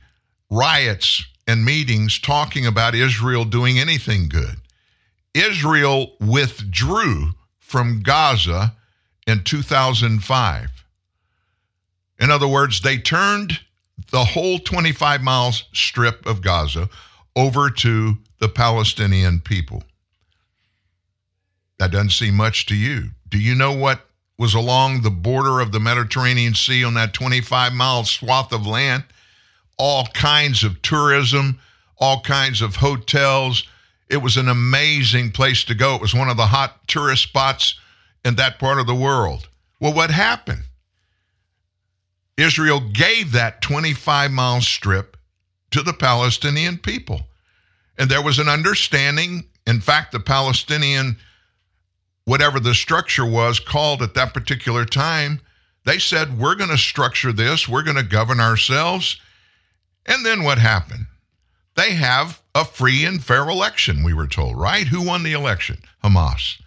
riots 0.50 1.24
and 1.48 1.64
meetings 1.64 2.20
talking 2.20 2.66
about 2.66 2.96
Israel 2.96 3.46
doing 3.46 3.80
anything 3.80 4.30
good. 4.30 4.56
Israel 5.34 6.14
withdrew 6.20 7.32
from 7.60 8.02
Gaza 8.02 8.76
in 9.26 9.44
2005 9.44 10.86
in 12.20 12.32
other 12.32 12.48
words 12.48 12.82
they 12.82 12.98
turned 12.98 13.60
the 14.12 14.26
whole 14.26 14.60
25 14.60 15.22
miles 15.22 15.64
strip 15.74 16.26
of 16.26 16.42
Gaza 16.42 16.90
over 17.36 17.70
to 17.70 18.18
the 18.40 18.50
Palestinian 18.50 19.40
people 19.40 19.84
that 21.82 21.92
doesn't 21.92 22.12
seem 22.12 22.36
much 22.36 22.66
to 22.68 22.76
you 22.76 23.10
do 23.30 23.40
you 23.40 23.56
know 23.56 23.74
what 23.74 24.06
was 24.42 24.56
along 24.56 25.02
the 25.02 25.12
border 25.12 25.60
of 25.60 25.72
the 25.72 25.80
Mediterranean 25.80 26.56
Sea 26.56 26.84
on 26.84 26.96
that 26.96 27.14
25 27.14 27.74
mile 27.74 28.04
swath 28.04 28.52
of 28.52 28.66
land. 28.66 29.04
All 29.78 30.08
kinds 30.16 30.64
of 30.64 30.82
tourism, 30.82 31.60
all 32.00 32.22
kinds 32.22 32.60
of 32.64 32.76
hotels. 32.76 33.64
It 34.10 34.18
was 34.18 34.38
an 34.38 34.50
amazing 34.50 35.30
place 35.30 35.64
to 35.66 35.76
go. 35.76 35.94
It 35.94 36.02
was 36.02 36.16
one 36.16 36.28
of 36.28 36.38
the 36.38 36.48
hot 36.48 36.88
tourist 36.88 37.22
spots 37.22 37.80
in 38.26 38.34
that 38.38 38.58
part 38.58 38.80
of 38.80 38.88
the 38.88 38.96
world. 38.96 39.48
Well, 39.80 39.94
what 39.94 40.10
happened? 40.10 40.64
Israel 42.36 42.80
gave 42.80 43.34
that 43.34 43.62
25 43.62 44.32
mile 44.32 44.62
strip 44.62 45.18
to 45.70 45.84
the 45.84 45.94
Palestinian 45.94 46.80
people. 46.80 47.22
And 48.00 48.10
there 48.10 48.24
was 48.24 48.40
an 48.40 48.50
understanding. 48.50 49.46
In 49.68 49.82
fact, 49.82 50.14
the 50.14 50.20
Palestinian 50.20 51.18
whatever 52.32 52.62
the 52.62 52.74
structure 52.74 53.26
was 53.26 53.60
called 53.60 54.02
at 54.02 54.14
that 54.14 54.34
particular 54.34 54.86
time, 54.86 55.42
they 55.84 56.00
said, 56.00 56.40
We're 56.40 56.56
going 56.56 56.70
to 56.70 56.78
structure 56.78 57.34
this, 57.34 57.68
we're 57.68 57.84
going 57.84 57.98
to 57.98 58.04
govern 58.04 58.40
ourselves. 58.40 59.20
And 60.06 60.26
then 60.26 60.44
what 60.44 60.58
happened? 60.58 61.08
They 61.76 61.92
have 61.92 62.42
a 62.56 62.64
free 62.64 63.04
and 63.04 63.22
fair 63.22 63.50
election, 63.50 64.02
we 64.02 64.14
were 64.14 64.28
told, 64.28 64.58
right? 64.58 64.88
Who 64.88 65.06
won 65.06 65.24
the 65.24 65.34
election? 65.34 65.80
Hamas. 66.06 66.62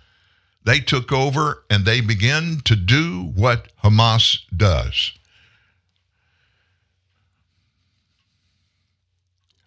They 0.67 0.81
took 0.81 1.11
over 1.11 1.65
and 1.71 1.87
they 1.87 2.03
began 2.03 2.61
to 2.67 2.77
do 2.77 3.33
what 3.35 3.69
Hamas 3.83 4.41
does. 4.55 5.13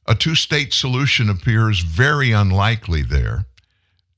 A 0.06 0.14
two 0.14 0.36
state 0.36 0.74
solution 0.74 1.28
appears 1.28 1.80
very 1.80 2.34
unlikely 2.34 3.02
there 3.02 3.48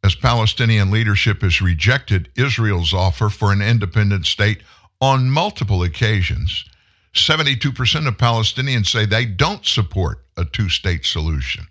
as 0.04 0.16
Palestinian 0.16 0.92
leadership 0.92 1.42
has 1.42 1.62
rejected 1.62 2.30
Israel's 2.36 2.94
offer 2.94 3.30
for 3.30 3.52
an 3.52 3.62
independent 3.62 4.26
state 4.26 4.62
on 5.02 5.30
multiple 5.30 5.84
occasions. 5.84 6.66
72% 7.14 8.08
of 8.08 8.18
Palestinians 8.18 8.88
say 8.88 9.06
they 9.06 9.26
don't 9.26 9.66
support 9.66 10.26
a 10.38 10.46
two 10.46 10.70
state 10.70 11.06
solution. 11.06 11.68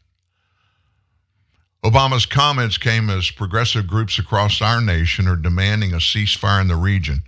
Obama's 1.85 2.27
comments 2.27 2.77
came 2.77 3.09
as 3.09 3.31
progressive 3.31 3.87
groups 3.87 4.19
across 4.19 4.61
our 4.61 4.81
nation 4.81 5.29
are 5.29 5.37
demanding 5.37 5.93
a 5.93 5.99
ceasefire 5.99 6.61
in 6.61 6.69
the 6.69 6.77
region. 6.77 7.23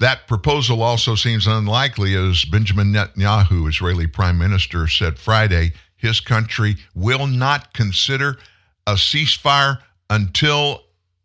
That 0.00 0.26
proposal 0.26 0.82
also 0.82 1.14
seems 1.14 1.46
unlikely 1.46 2.16
as 2.16 2.44
Benjamin 2.44 2.92
Netanyahu, 2.92 3.68
Israeli 3.68 4.06
prime 4.06 4.38
minister, 4.38 4.88
said 4.88 5.18
Friday 5.18 5.72
his 5.96 6.20
country 6.20 6.76
will 6.94 7.26
not 7.26 7.72
consider 7.74 8.38
a 8.86 8.94
ceasefire 8.94 9.78
until 10.10 10.82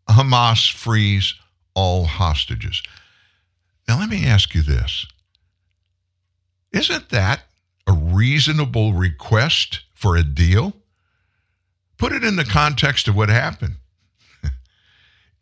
Hamas 0.08 0.72
frees 0.72 1.34
all 1.74 2.04
hostages. 2.04 2.82
Now, 3.88 3.98
let 3.98 4.08
me 4.08 4.26
ask 4.26 4.54
you 4.54 4.62
this 4.62 5.06
Isn't 6.72 7.08
that 7.10 7.42
a 7.86 7.92
reasonable 7.92 8.92
request 8.92 9.80
for 9.94 10.16
a 10.16 10.22
deal? 10.22 10.74
Put 11.98 12.12
it 12.12 12.24
in 12.24 12.36
the 12.36 12.44
context 12.44 13.08
of 13.08 13.16
what 13.16 13.28
happened. 13.28 13.74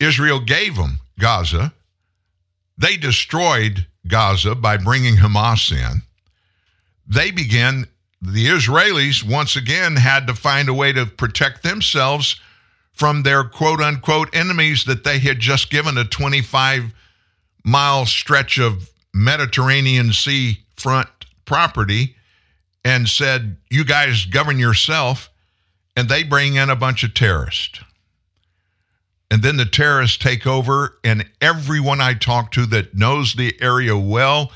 Israel 0.01 0.41
gave 0.41 0.77
them 0.77 1.01
Gaza. 1.19 1.73
They 2.77 2.97
destroyed 2.97 3.87
Gaza 4.07 4.55
by 4.55 4.77
bringing 4.77 5.17
Hamas 5.17 5.71
in. 5.71 6.03
They 7.07 7.31
began, 7.31 7.87
the 8.21 8.47
Israelis 8.47 9.23
once 9.23 9.57
again 9.57 9.97
had 9.97 10.27
to 10.27 10.35
find 10.35 10.69
a 10.69 10.75
way 10.75 10.93
to 10.93 11.07
protect 11.07 11.63
themselves 11.63 12.41
from 12.93 13.23
their 13.23 13.45
quote 13.45 13.81
unquote 13.81 14.35
enemies 14.35 14.85
that 14.85 15.05
they 15.05 15.19
had 15.19 15.39
just 15.39 15.71
given 15.71 15.97
a 15.97 16.05
25 16.05 16.93
mile 17.65 18.07
stretch 18.07 18.59
of 18.59 18.91
Mediterranean 19.15 20.13
Sea 20.13 20.59
front 20.77 21.09
property 21.45 22.17
and 22.85 23.09
said, 23.09 23.57
You 23.71 23.85
guys 23.85 24.25
govern 24.25 24.59
yourself. 24.59 25.31
And 25.97 26.09
they 26.09 26.23
bring 26.23 26.55
in 26.55 26.71
a 26.71 26.77
bunch 26.77 27.03
of 27.03 27.13
terrorists. 27.13 27.81
And 29.33 29.43
then 29.43 29.57
the 29.57 29.67
terrorists 29.67 30.17
take 30.17 30.47
over, 30.47 30.97
and 31.03 31.29
everyone 31.41 32.01
I 32.01 32.15
talk 32.15 32.53
to 32.53 32.67
that 32.67 32.95
knows 32.95 33.35
the 33.35 33.53
area 33.61 33.99
well, 33.99 34.53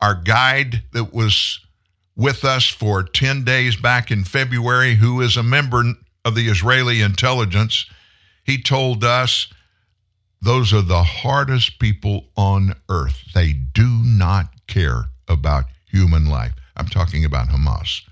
our 0.00 0.14
guide 0.14 0.82
that 0.92 1.14
was 1.14 1.60
with 2.20 2.44
us 2.44 2.68
for 2.68 3.02
10 3.02 3.44
days 3.44 3.76
back 3.76 4.10
in 4.10 4.24
February, 4.24 4.94
who 4.94 5.22
is 5.22 5.38
a 5.38 5.42
member 5.42 5.82
of 6.22 6.34
the 6.34 6.48
Israeli 6.48 7.00
intelligence, 7.00 7.86
he 8.44 8.60
told 8.60 9.02
us 9.02 9.48
those 10.42 10.74
are 10.74 10.82
the 10.82 11.02
hardest 11.02 11.78
people 11.78 12.26
on 12.36 12.74
earth. 12.90 13.32
They 13.34 13.54
do 13.54 13.88
not 14.04 14.52
care 14.66 15.06
about 15.28 15.64
human 15.86 16.26
life. 16.26 16.52
I'm 16.76 16.88
talking 16.88 17.24
about 17.24 17.48
Hamas. 17.48 18.02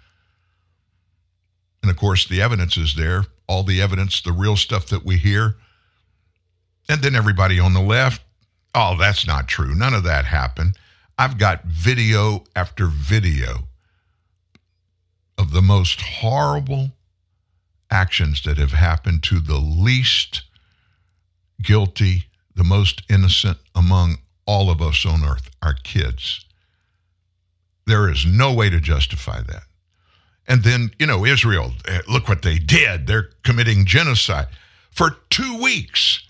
And 1.83 1.91
of 1.91 1.99
course, 1.99 2.27
the 2.27 2.41
evidence 2.41 2.79
is 2.79 2.95
there 2.97 3.25
all 3.47 3.63
the 3.63 3.83
evidence, 3.83 4.23
the 4.23 4.33
real 4.33 4.57
stuff 4.57 4.87
that 4.87 5.05
we 5.05 5.19
hear. 5.19 5.57
And 6.89 7.03
then 7.03 7.15
everybody 7.15 7.61
on 7.61 7.75
the 7.75 7.83
left, 7.83 8.23
oh, 8.75 8.97
that's 8.99 9.27
not 9.27 9.49
true. 9.49 9.75
None 9.75 9.93
of 9.93 10.05
that 10.05 10.25
happened. 10.25 10.79
I've 11.19 11.37
got 11.37 11.65
video 11.65 12.45
after 12.57 12.87
video 12.87 13.68
of 15.39 15.53
the 15.53 15.63
most 15.63 16.01
horrible 16.01 16.91
actions 17.91 18.43
that 18.43 18.59
have 18.59 18.73
happened 18.73 19.23
to 19.23 19.41
the 19.41 19.59
least 19.59 20.43
guilty, 21.63 22.25
the 22.55 22.65
most 22.65 23.03
innocent 23.09 23.59
among 23.75 24.19
all 24.47 24.71
of 24.71 24.83
us 24.83 25.07
on 25.07 25.25
earth, 25.25 25.51
our 25.63 25.75
kids. 25.75 26.45
There 27.87 28.11
is 28.11 28.27
no 28.27 28.53
way 28.53 28.69
to 28.69 28.81
justify 28.81 29.41
that. 29.43 29.63
And 30.47 30.63
then, 30.63 30.91
you 30.99 31.07
know, 31.07 31.25
Israel, 31.25 31.73
eh, 31.87 32.01
look 32.09 32.29
what 32.29 32.43
they 32.43 32.59
did. 32.59 33.07
They're 33.07 33.31
committing 33.45 33.85
genocide. 33.85 34.49
For 34.91 35.19
two 35.31 35.61
weeks, 35.63 36.27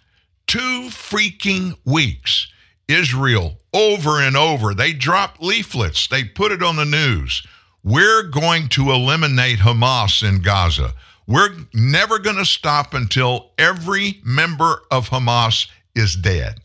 two 0.47 0.89
freaking 0.91 1.77
weeks, 1.85 2.49
Israel, 2.89 3.59
over 3.73 4.21
and 4.21 4.37
over, 4.37 4.75
they 4.75 4.93
dropped 4.93 5.43
leaflets, 5.43 6.09
they 6.09 6.25
put 6.25 6.53
it 6.53 6.63
on 6.63 6.77
the 6.77 6.85
news. 6.85 7.47
We're 7.85 8.25
going 8.25 8.69
to 8.71 8.91
eliminate 8.91 9.61
Hamas 9.61 10.27
in 10.29 10.43
Gaza. 10.43 10.95
We're 11.27 11.51
never 11.75 12.19
going 12.19 12.37
to 12.37 12.45
stop 12.45 12.95
until 12.95 13.53
every 13.59 14.21
member 14.25 14.83
of 14.91 15.11
Hamas 15.11 15.69
is 15.95 16.17
dead. 16.17 16.61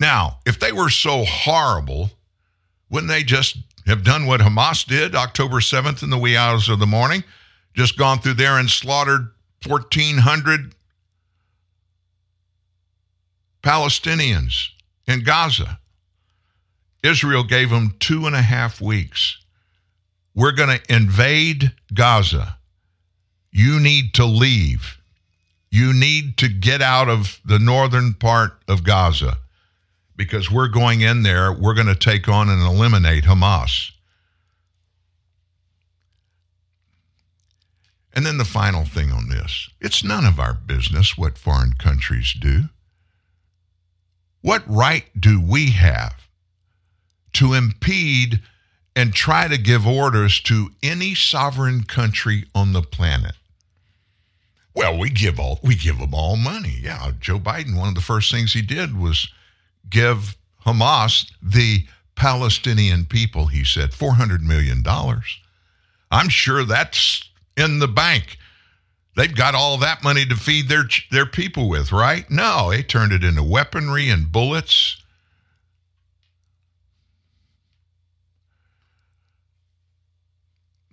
Now, 0.00 0.38
if 0.46 0.60
they 0.60 0.72
were 0.72 0.90
so 0.90 1.24
horrible, 1.24 2.10
wouldn't 2.88 3.10
they 3.10 3.24
just 3.24 3.58
have 3.86 4.04
done 4.04 4.26
what 4.26 4.40
Hamas 4.40 4.86
did 4.86 5.14
October 5.14 5.56
7th 5.56 6.02
in 6.02 6.10
the 6.10 6.18
wee 6.18 6.36
hours 6.36 6.68
of 6.68 6.78
the 6.78 6.86
morning? 6.86 7.24
Just 7.74 7.98
gone 7.98 8.20
through 8.20 8.34
there 8.34 8.58
and 8.58 8.70
slaughtered 8.70 9.32
1,400 9.66 10.74
Palestinians 13.62 14.68
in 15.06 15.24
Gaza. 15.24 15.80
Israel 17.02 17.44
gave 17.44 17.70
them 17.70 17.94
two 18.00 18.26
and 18.26 18.34
a 18.34 18.42
half 18.42 18.80
weeks. 18.80 19.38
We're 20.34 20.52
going 20.52 20.78
to 20.78 20.94
invade 20.94 21.72
Gaza. 21.92 22.58
You 23.50 23.80
need 23.80 24.14
to 24.14 24.24
leave. 24.24 24.98
You 25.70 25.92
need 25.92 26.38
to 26.38 26.48
get 26.48 26.80
out 26.80 27.08
of 27.08 27.40
the 27.44 27.58
northern 27.58 28.14
part 28.14 28.52
of 28.68 28.84
Gaza 28.84 29.38
because 30.16 30.50
we're 30.50 30.68
going 30.68 31.00
in 31.00 31.22
there. 31.22 31.52
We're 31.52 31.74
going 31.74 31.86
to 31.86 31.94
take 31.94 32.28
on 32.28 32.48
and 32.48 32.62
eliminate 32.62 33.24
Hamas. 33.24 33.92
And 38.14 38.26
then 38.26 38.38
the 38.38 38.44
final 38.44 38.84
thing 38.84 39.12
on 39.12 39.28
this 39.28 39.68
it's 39.80 40.02
none 40.02 40.24
of 40.24 40.40
our 40.40 40.54
business 40.54 41.16
what 41.16 41.38
foreign 41.38 41.74
countries 41.74 42.32
do. 42.32 42.64
What 44.40 44.62
right 44.66 45.04
do 45.18 45.40
we 45.40 45.70
have 45.70 46.27
to 47.38 47.54
impede 47.54 48.40
and 48.96 49.14
try 49.14 49.46
to 49.46 49.56
give 49.56 49.86
orders 49.86 50.40
to 50.40 50.70
any 50.82 51.14
sovereign 51.14 51.84
country 51.84 52.44
on 52.54 52.72
the 52.72 52.82
planet? 52.82 53.34
Well, 54.74 54.98
we 54.98 55.10
give 55.10 55.40
all 55.40 55.58
we 55.62 55.74
give 55.74 55.98
them 55.98 56.14
all 56.14 56.36
money. 56.36 56.78
Yeah, 56.80 57.12
Joe 57.18 57.38
Biden. 57.38 57.76
One 57.76 57.88
of 57.88 57.94
the 57.94 58.00
first 58.00 58.30
things 58.30 58.52
he 58.52 58.62
did 58.62 58.98
was 58.98 59.28
give 59.88 60.36
Hamas 60.66 61.30
the 61.42 61.84
Palestinian 62.14 63.04
people. 63.04 63.46
He 63.46 63.64
said 63.64 63.94
four 63.94 64.14
hundred 64.14 64.42
million 64.42 64.82
dollars. 64.82 65.38
I'm 66.10 66.28
sure 66.28 66.64
that's 66.64 67.28
in 67.56 67.78
the 67.78 67.88
bank. 67.88 68.38
They've 69.16 69.34
got 69.34 69.54
all 69.54 69.78
that 69.78 70.04
money 70.04 70.26
to 70.26 70.36
feed 70.36 70.68
their 70.68 70.88
their 71.10 71.26
people 71.26 71.68
with, 71.68 71.92
right? 71.92 72.28
No, 72.30 72.70
they 72.70 72.82
turned 72.82 73.12
it 73.12 73.24
into 73.24 73.42
weaponry 73.42 74.10
and 74.10 74.30
bullets. 74.30 74.97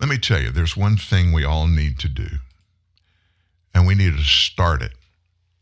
Let 0.06 0.12
me 0.12 0.18
tell 0.20 0.40
you, 0.40 0.52
there's 0.52 0.78
one 0.78 0.98
thing 0.98 1.32
we 1.32 1.44
all 1.44 1.66
need 1.66 1.98
to 1.98 2.08
do, 2.08 2.28
and 3.74 3.88
we 3.88 3.96
need 3.96 4.16
to 4.16 4.24
start 4.24 4.84
it 4.84 4.92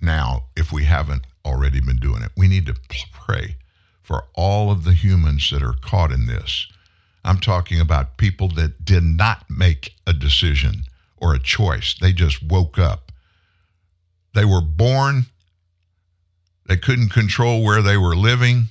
now 0.01 0.47
if 0.57 0.69
we 0.69 0.83
haven't 0.83 1.25
already 1.45 1.79
been 1.79 1.95
doing 1.95 2.23
it. 2.23 2.31
We 2.35 2.49
need 2.49 2.65
to 2.65 2.75
pray 3.13 3.55
for 4.01 4.25
all 4.33 4.69
of 4.69 4.83
the 4.83 4.91
humans 4.91 5.49
that 5.49 5.63
are 5.63 5.77
caught 5.79 6.11
in 6.11 6.25
this. 6.25 6.67
I'm 7.23 7.37
talking 7.37 7.79
about 7.79 8.17
people 8.17 8.49
that 8.55 8.83
did 8.83 9.03
not 9.03 9.49
make 9.49 9.93
a 10.05 10.11
decision 10.11 10.83
or 11.15 11.33
a 11.33 11.39
choice. 11.39 11.95
They 11.97 12.11
just 12.11 12.43
woke 12.43 12.77
up. 12.77 13.13
They 14.35 14.43
were 14.43 14.59
born, 14.59 15.27
they 16.67 16.75
couldn't 16.75 17.13
control 17.13 17.63
where 17.63 17.81
they 17.81 17.95
were 17.95 18.13
living, 18.13 18.65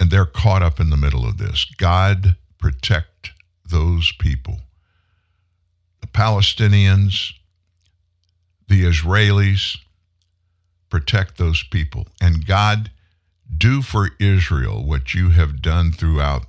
and 0.00 0.10
they're 0.10 0.24
caught 0.24 0.62
up 0.62 0.80
in 0.80 0.88
the 0.88 0.96
middle 0.96 1.26
of 1.26 1.36
this. 1.36 1.66
God 1.76 2.36
protect 2.56 3.33
those 3.68 4.12
people. 4.18 4.60
The 6.00 6.06
Palestinians, 6.06 7.32
the 8.68 8.84
Israelis, 8.84 9.78
protect 10.90 11.38
those 11.38 11.62
people. 11.62 12.06
And 12.20 12.46
God, 12.46 12.90
do 13.56 13.82
for 13.82 14.10
Israel 14.18 14.84
what 14.84 15.14
you 15.14 15.30
have 15.30 15.62
done 15.62 15.92
throughout 15.92 16.46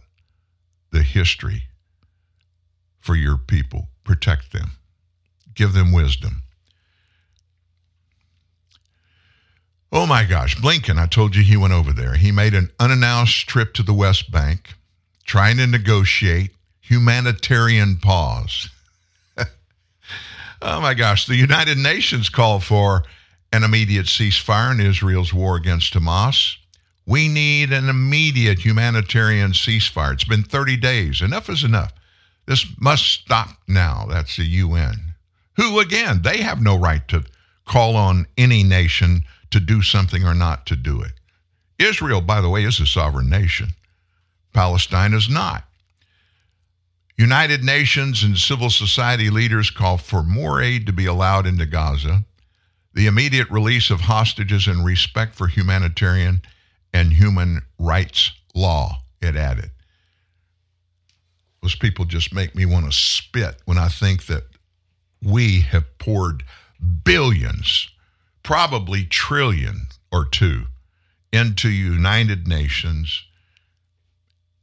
the 0.91 1.03
history 1.03 1.63
for 2.99 3.15
your 3.15 3.37
people. 3.37 3.89
Protect 4.03 4.51
them, 4.53 4.71
give 5.53 5.73
them 5.73 5.91
wisdom. 5.91 6.43
Oh 9.91 10.05
my 10.05 10.25
gosh, 10.25 10.57
Blinken, 10.57 10.97
I 10.97 11.05
told 11.05 11.35
you 11.35 11.43
he 11.43 11.57
went 11.57 11.73
over 11.73 11.93
there. 11.93 12.15
He 12.15 12.31
made 12.31 12.53
an 12.53 12.69
unannounced 12.79 13.47
trip 13.47 13.73
to 13.75 13.83
the 13.83 13.93
West 13.93 14.31
Bank, 14.31 14.73
trying 15.25 15.57
to 15.57 15.67
negotiate 15.67 16.54
humanitarian 16.87 17.97
pause. 17.97 18.69
oh 20.61 20.81
my 20.81 20.93
gosh, 20.93 21.25
the 21.25 21.35
United 21.35 21.77
Nations 21.77 22.29
called 22.29 22.63
for 22.63 23.03
an 23.51 23.63
immediate 23.63 24.05
ceasefire 24.05 24.71
in 24.71 24.85
Israel's 24.85 25.33
war 25.33 25.55
against 25.55 25.93
Hamas. 25.93 26.55
We 27.07 27.27
need 27.27 27.71
an 27.71 27.89
immediate 27.89 28.59
humanitarian 28.59 29.51
ceasefire. 29.51 30.13
It's 30.13 30.23
been 30.23 30.43
30 30.43 30.77
days. 30.77 31.21
Enough 31.21 31.49
is 31.49 31.63
enough. 31.63 31.93
This 32.45 32.65
must 32.79 33.05
stop 33.05 33.49
now. 33.67 34.05
That's 34.09 34.37
the 34.37 34.45
UN. 34.45 35.13
Who, 35.55 35.79
again, 35.79 36.21
they 36.23 36.41
have 36.41 36.61
no 36.61 36.77
right 36.77 37.07
to 37.07 37.23
call 37.65 37.95
on 37.95 38.27
any 38.37 38.63
nation 38.63 39.23
to 39.51 39.59
do 39.59 39.81
something 39.81 40.23
or 40.23 40.33
not 40.33 40.65
to 40.67 40.75
do 40.75 41.01
it. 41.01 41.13
Israel, 41.79 42.21
by 42.21 42.41
the 42.41 42.49
way, 42.49 42.63
is 42.63 42.79
a 42.79 42.85
sovereign 42.85 43.29
nation. 43.29 43.69
Palestine 44.53 45.13
is 45.13 45.29
not. 45.29 45.65
United 47.17 47.63
Nations 47.63 48.23
and 48.23 48.37
civil 48.37 48.69
society 48.69 49.29
leaders 49.29 49.69
call 49.69 49.97
for 49.97 50.21
more 50.21 50.61
aid 50.61 50.85
to 50.85 50.93
be 50.93 51.05
allowed 51.05 51.47
into 51.47 51.65
Gaza, 51.65 52.25
the 52.93 53.07
immediate 53.07 53.49
release 53.49 53.89
of 53.89 54.01
hostages, 54.01 54.67
and 54.67 54.85
respect 54.85 55.35
for 55.35 55.47
humanitarian 55.47 56.41
and 56.93 57.13
human 57.13 57.61
rights 57.79 58.31
law, 58.53 58.97
it 59.21 59.35
added. 59.35 59.71
Those 61.61 61.75
people 61.75 62.05
just 62.05 62.33
make 62.33 62.53
me 62.55 62.65
want 62.65 62.85
to 62.85 62.91
spit 62.91 63.61
when 63.65 63.77
I 63.77 63.89
think 63.89 64.27
that 64.27 64.43
we 65.21 65.61
have 65.61 65.97
poured 65.97 66.43
billions, 67.03 67.89
probably 68.43 69.05
trillion 69.05 69.87
or 70.11 70.25
two, 70.25 70.65
into 71.31 71.69
United 71.69 72.47
Nations, 72.47 73.23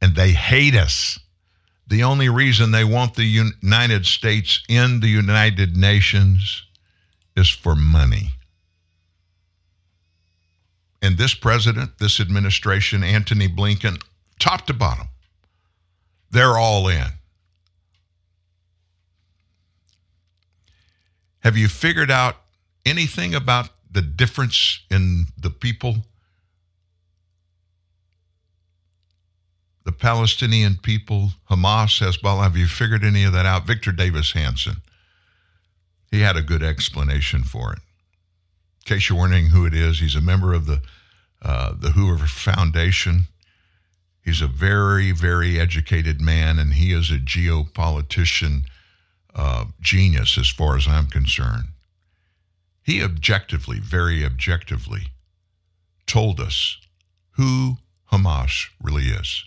and 0.01 0.15
they 0.15 0.31
hate 0.31 0.75
us. 0.75 1.19
The 1.87 2.03
only 2.03 2.29
reason 2.29 2.71
they 2.71 2.83
want 2.83 3.15
the 3.15 3.25
United 3.25 4.05
States 4.05 4.63
in 4.69 4.99
the 5.01 5.09
United 5.09 5.75
Nations 5.75 6.63
is 7.35 7.49
for 7.49 7.75
money. 7.75 8.31
And 11.01 11.17
this 11.17 11.33
president, 11.33 11.99
this 11.99 12.21
administration, 12.21 13.03
Antony 13.03 13.49
Blinken, 13.49 14.01
top 14.39 14.65
to 14.67 14.73
bottom, 14.73 15.09
they're 16.31 16.57
all 16.57 16.87
in. 16.87 17.07
Have 21.39 21.57
you 21.57 21.67
figured 21.67 22.09
out 22.09 22.37
anything 22.85 23.35
about 23.35 23.69
the 23.91 24.01
difference 24.01 24.79
in 24.89 25.25
the 25.37 25.49
people? 25.49 26.05
The 29.85 29.91
Palestinian 29.91 30.77
people, 30.81 31.31
Hamas, 31.49 31.99
Hezbollah, 31.99 32.43
have 32.43 32.57
you 32.57 32.67
figured 32.67 33.03
any 33.03 33.25
of 33.25 33.33
that 33.33 33.45
out? 33.45 33.67
Victor 33.67 33.91
Davis 33.91 34.31
Hanson, 34.31 34.77
he 36.09 36.21
had 36.21 36.37
a 36.37 36.41
good 36.41 36.63
explanation 36.63 37.43
for 37.43 37.73
it. 37.73 37.79
In 37.79 38.95
case 38.95 39.09
you're 39.09 39.17
wondering 39.17 39.47
who 39.47 39.65
it 39.65 39.73
is, 39.73 39.99
he's 39.99 40.15
a 40.15 40.21
member 40.21 40.53
of 40.53 40.65
the 40.65 40.81
uh, 41.41 41.73
the 41.77 41.91
Hoover 41.91 42.25
Foundation. 42.25 43.27
He's 44.23 44.41
a 44.41 44.47
very, 44.47 45.11
very 45.11 45.59
educated 45.59 46.21
man, 46.21 46.57
and 46.57 46.73
he 46.73 46.93
is 46.93 47.11
a 47.11 47.17
geopolitician 47.17 48.61
uh, 49.35 49.65
genius 49.81 50.37
as 50.37 50.49
far 50.49 50.77
as 50.77 50.87
I'm 50.87 51.07
concerned. 51.07 51.65
He 52.83 53.03
objectively, 53.03 53.79
very 53.79 54.23
objectively, 54.23 55.07
told 56.05 56.39
us 56.39 56.77
who 57.31 57.77
Hamas 58.11 58.69
really 58.81 59.07
is. 59.07 59.43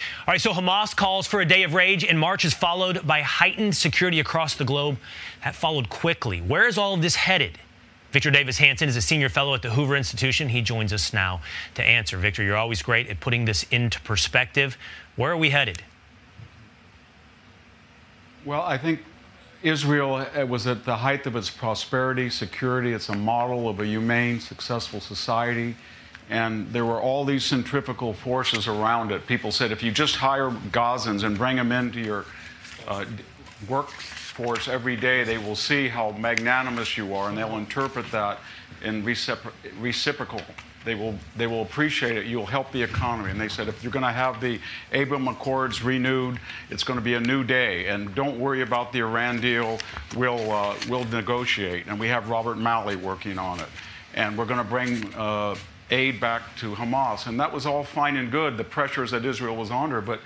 All 0.00 0.32
right, 0.32 0.40
so 0.40 0.52
Hamas 0.52 0.94
calls 0.94 1.26
for 1.26 1.40
a 1.40 1.44
day 1.44 1.62
of 1.62 1.74
rage, 1.74 2.04
and 2.04 2.18
March 2.18 2.44
is 2.44 2.52
followed 2.52 3.06
by 3.06 3.22
heightened 3.22 3.76
security 3.76 4.20
across 4.20 4.54
the 4.54 4.64
globe. 4.64 4.98
That 5.44 5.54
followed 5.54 5.88
quickly. 5.88 6.40
Where 6.40 6.66
is 6.66 6.76
all 6.76 6.94
of 6.94 7.02
this 7.02 7.14
headed? 7.14 7.58
Victor 8.10 8.30
Davis 8.30 8.58
Hanson 8.58 8.88
is 8.88 8.96
a 8.96 9.02
senior 9.02 9.28
fellow 9.28 9.54
at 9.54 9.62
the 9.62 9.70
Hoover 9.70 9.96
Institution. 9.96 10.48
He 10.48 10.62
joins 10.62 10.92
us 10.92 11.12
now 11.12 11.40
to 11.74 11.84
answer. 11.84 12.16
Victor, 12.16 12.42
you're 12.42 12.56
always 12.56 12.82
great 12.82 13.08
at 13.08 13.20
putting 13.20 13.44
this 13.44 13.64
into 13.70 14.00
perspective. 14.00 14.76
Where 15.16 15.32
are 15.32 15.36
we 15.36 15.50
headed? 15.50 15.82
Well, 18.44 18.62
I 18.62 18.78
think 18.78 19.00
Israel 19.62 20.24
was 20.48 20.66
at 20.66 20.84
the 20.84 20.96
height 20.96 21.26
of 21.26 21.36
its 21.36 21.50
prosperity, 21.50 22.30
security. 22.30 22.92
It's 22.92 23.08
a 23.08 23.16
model 23.16 23.68
of 23.68 23.80
a 23.80 23.86
humane, 23.86 24.40
successful 24.40 25.00
society. 25.00 25.74
And 26.28 26.72
there 26.72 26.84
were 26.84 27.00
all 27.00 27.24
these 27.24 27.44
centrifugal 27.44 28.12
forces 28.12 28.66
around 28.66 29.12
it. 29.12 29.26
People 29.26 29.52
said 29.52 29.70
if 29.70 29.82
you 29.82 29.92
just 29.92 30.16
hire 30.16 30.50
Gazans 30.50 31.22
and 31.22 31.38
bring 31.38 31.56
them 31.56 31.70
into 31.70 32.00
your 32.00 32.24
uh, 32.88 33.04
workforce 33.68 34.66
every 34.68 34.96
day, 34.96 35.22
they 35.22 35.38
will 35.38 35.56
see 35.56 35.88
how 35.88 36.10
magnanimous 36.12 36.96
you 36.96 37.14
are 37.14 37.28
and 37.28 37.38
they'll 37.38 37.56
interpret 37.56 38.10
that 38.10 38.38
in 38.82 39.04
recipro- 39.04 39.52
reciprocal. 39.80 40.40
They 40.84 40.94
will, 40.94 41.16
they 41.36 41.48
will 41.48 41.62
appreciate 41.62 42.16
it. 42.16 42.26
You'll 42.26 42.46
help 42.46 42.70
the 42.70 42.80
economy. 42.80 43.30
And 43.32 43.40
they 43.40 43.48
said, 43.48 43.66
if 43.66 43.82
you're 43.82 43.92
going 43.92 44.04
to 44.04 44.12
have 44.12 44.40
the 44.40 44.60
Abraham 44.92 45.26
Accords 45.26 45.82
renewed, 45.82 46.38
it's 46.70 46.84
going 46.84 46.96
to 46.96 47.04
be 47.04 47.14
a 47.14 47.20
new 47.20 47.42
day. 47.42 47.88
And 47.88 48.14
don't 48.14 48.38
worry 48.38 48.62
about 48.62 48.92
the 48.92 49.00
Iran 49.00 49.40
deal. 49.40 49.78
We'll, 50.16 50.48
uh, 50.52 50.76
we'll 50.88 51.04
negotiate. 51.04 51.88
And 51.88 51.98
we 51.98 52.06
have 52.06 52.28
Robert 52.28 52.56
Malley 52.56 52.94
working 52.94 53.36
on 53.36 53.58
it. 53.58 53.68
And 54.14 54.38
we're 54.38 54.44
going 54.44 54.62
to 54.62 54.64
bring 54.64 55.12
uh, 55.14 55.56
aid 55.90 56.20
back 56.20 56.42
to 56.58 56.74
Hamas. 56.74 57.26
And 57.26 57.38
that 57.40 57.52
was 57.52 57.66
all 57.66 57.84
fine 57.84 58.16
and 58.16 58.30
good, 58.30 58.56
the 58.56 58.64
pressures 58.64 59.10
that 59.12 59.24
Israel 59.24 59.56
was 59.56 59.70
under. 59.70 60.00
But 60.00 60.20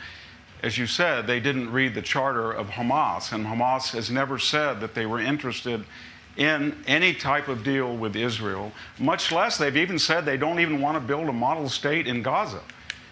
as 0.62 0.78
you 0.78 0.87
said, 0.87 1.27
they 1.27 1.41
didn't 1.41 1.73
read 1.73 1.95
the 1.95 2.03
charter 2.03 2.53
of 2.53 2.69
Hamas. 2.69 3.32
And 3.32 3.47
Hamas 3.47 3.93
has 3.93 4.11
never 4.11 4.39
said 4.39 4.81
that 4.81 4.95
they 4.95 5.07
were 5.07 5.20
interested 5.20 5.85
in 6.37 6.77
any 6.87 7.12
type 7.12 7.49
of 7.49 7.65
deal 7.65 7.97
with 7.97 8.16
Israel, 8.16 8.73
much 8.99 9.32
less 9.32 9.59
they've 9.59 9.77
even 9.77 9.99
said 9.99 10.24
they 10.24 10.37
don't 10.37 10.61
even 10.61 10.81
want 10.81 10.97
to 10.97 11.01
build 11.01 11.28
a 11.28 11.32
model 11.32 11.69
state 11.69 12.07
in 12.07 12.23
Gaza. 12.23 12.61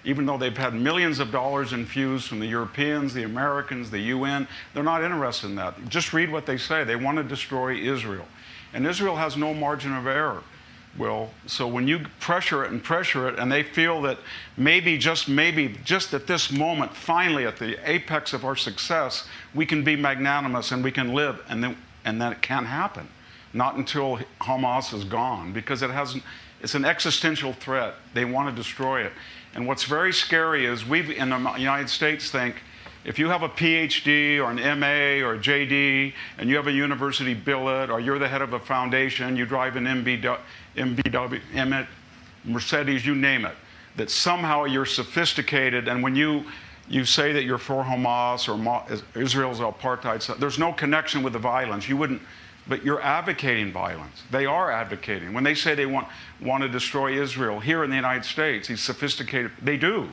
Even 0.04 0.24
though 0.24 0.38
they've 0.38 0.56
had 0.56 0.72
millions 0.72 1.18
of 1.18 1.30
dollars 1.30 1.72
infused 1.72 2.28
from 2.28 2.38
the 2.38 2.46
Europeans, 2.46 3.12
the 3.12 3.24
Americans, 3.24 3.90
the 3.90 3.98
UN, 3.98 4.46
they're 4.72 4.82
not 4.82 5.02
interested 5.02 5.48
in 5.48 5.56
that. 5.56 5.88
Just 5.88 6.12
read 6.12 6.30
what 6.30 6.46
they 6.46 6.56
say. 6.56 6.84
They 6.84 6.96
want 6.96 7.18
to 7.18 7.24
destroy 7.24 7.74
Israel. 7.74 8.26
And 8.72 8.86
Israel 8.86 9.16
has 9.16 9.36
no 9.36 9.52
margin 9.52 9.94
of 9.94 10.06
error. 10.06 10.42
Well, 10.96 11.30
so 11.46 11.68
when 11.68 11.86
you 11.86 12.00
pressure 12.18 12.64
it 12.64 12.72
and 12.72 12.82
pressure 12.82 13.28
it, 13.28 13.38
and 13.38 13.52
they 13.52 13.62
feel 13.62 14.02
that 14.02 14.18
maybe, 14.56 14.98
just 14.98 15.28
maybe, 15.28 15.76
just 15.84 16.12
at 16.12 16.26
this 16.26 16.50
moment, 16.50 16.94
finally 16.94 17.46
at 17.46 17.58
the 17.58 17.78
apex 17.88 18.32
of 18.32 18.44
our 18.44 18.56
success, 18.56 19.28
we 19.54 19.66
can 19.66 19.84
be 19.84 19.94
magnanimous 19.94 20.72
and 20.72 20.82
we 20.82 20.90
can 20.90 21.14
live, 21.14 21.44
and 21.48 21.62
then, 21.62 21.76
and 22.04 22.20
then 22.20 22.32
it 22.32 22.42
can't 22.42 22.66
happen. 22.66 23.08
Not 23.52 23.76
until 23.76 24.18
Hamas 24.40 24.92
is 24.92 25.04
gone, 25.04 25.52
because 25.52 25.82
it 25.82 25.90
has, 25.90 26.16
it's 26.60 26.74
an 26.74 26.84
existential 26.84 27.52
threat. 27.52 27.94
They 28.14 28.24
want 28.24 28.48
to 28.48 28.54
destroy 28.54 29.02
it. 29.02 29.12
And 29.54 29.66
what's 29.66 29.84
very 29.84 30.12
scary 30.12 30.66
is 30.66 30.86
we 30.86 31.16
in 31.16 31.30
the 31.30 31.54
United 31.58 31.88
States 31.90 32.30
think 32.30 32.62
if 33.04 33.18
you 33.18 33.28
have 33.28 33.42
a 33.42 33.48
PhD 33.48 34.38
or 34.38 34.50
an 34.50 34.80
MA 34.80 35.24
or 35.26 35.34
a 35.34 35.38
JD 35.38 36.12
and 36.36 36.50
you 36.50 36.56
have 36.56 36.66
a 36.66 36.72
university 36.72 37.32
billet 37.32 37.88
or 37.88 38.00
you're 38.00 38.18
the 38.18 38.28
head 38.28 38.42
of 38.42 38.52
a 38.52 38.58
foundation, 38.58 39.36
you 39.36 39.46
drive 39.46 39.76
an 39.76 39.84
MBW, 39.84 40.38
MBW, 40.78 41.40
Emmett, 41.54 41.86
Mercedes, 42.44 43.04
you 43.04 43.14
name 43.14 43.44
it, 43.44 43.54
that 43.96 44.10
somehow 44.10 44.64
you're 44.64 44.86
sophisticated 44.86 45.88
and 45.88 46.02
when 46.02 46.16
you 46.16 46.44
you 46.88 47.04
say 47.04 47.32
that 47.32 47.44
you're 47.44 47.58
for 47.58 47.84
Hamas 47.84 48.48
or 48.48 49.20
Israel's 49.20 49.60
apartheid, 49.60 50.38
there's 50.38 50.58
no 50.58 50.72
connection 50.72 51.22
with 51.22 51.34
the 51.34 51.38
violence. 51.38 51.88
You 51.88 51.96
wouldn't, 51.96 52.22
but 52.66 52.84
you're 52.84 53.02
advocating 53.02 53.72
violence. 53.72 54.22
They 54.30 54.46
are 54.46 54.70
advocating. 54.70 55.34
When 55.34 55.44
they 55.44 55.54
say 55.54 55.74
they 55.74 55.86
want, 55.86 56.08
want 56.40 56.62
to 56.62 56.68
destroy 56.68 57.20
Israel 57.20 57.60
here 57.60 57.84
in 57.84 57.90
the 57.90 57.96
United 57.96 58.24
States, 58.24 58.68
these 58.68 58.80
sophisticated, 58.80 59.52
they 59.62 59.76
do. 59.76 60.08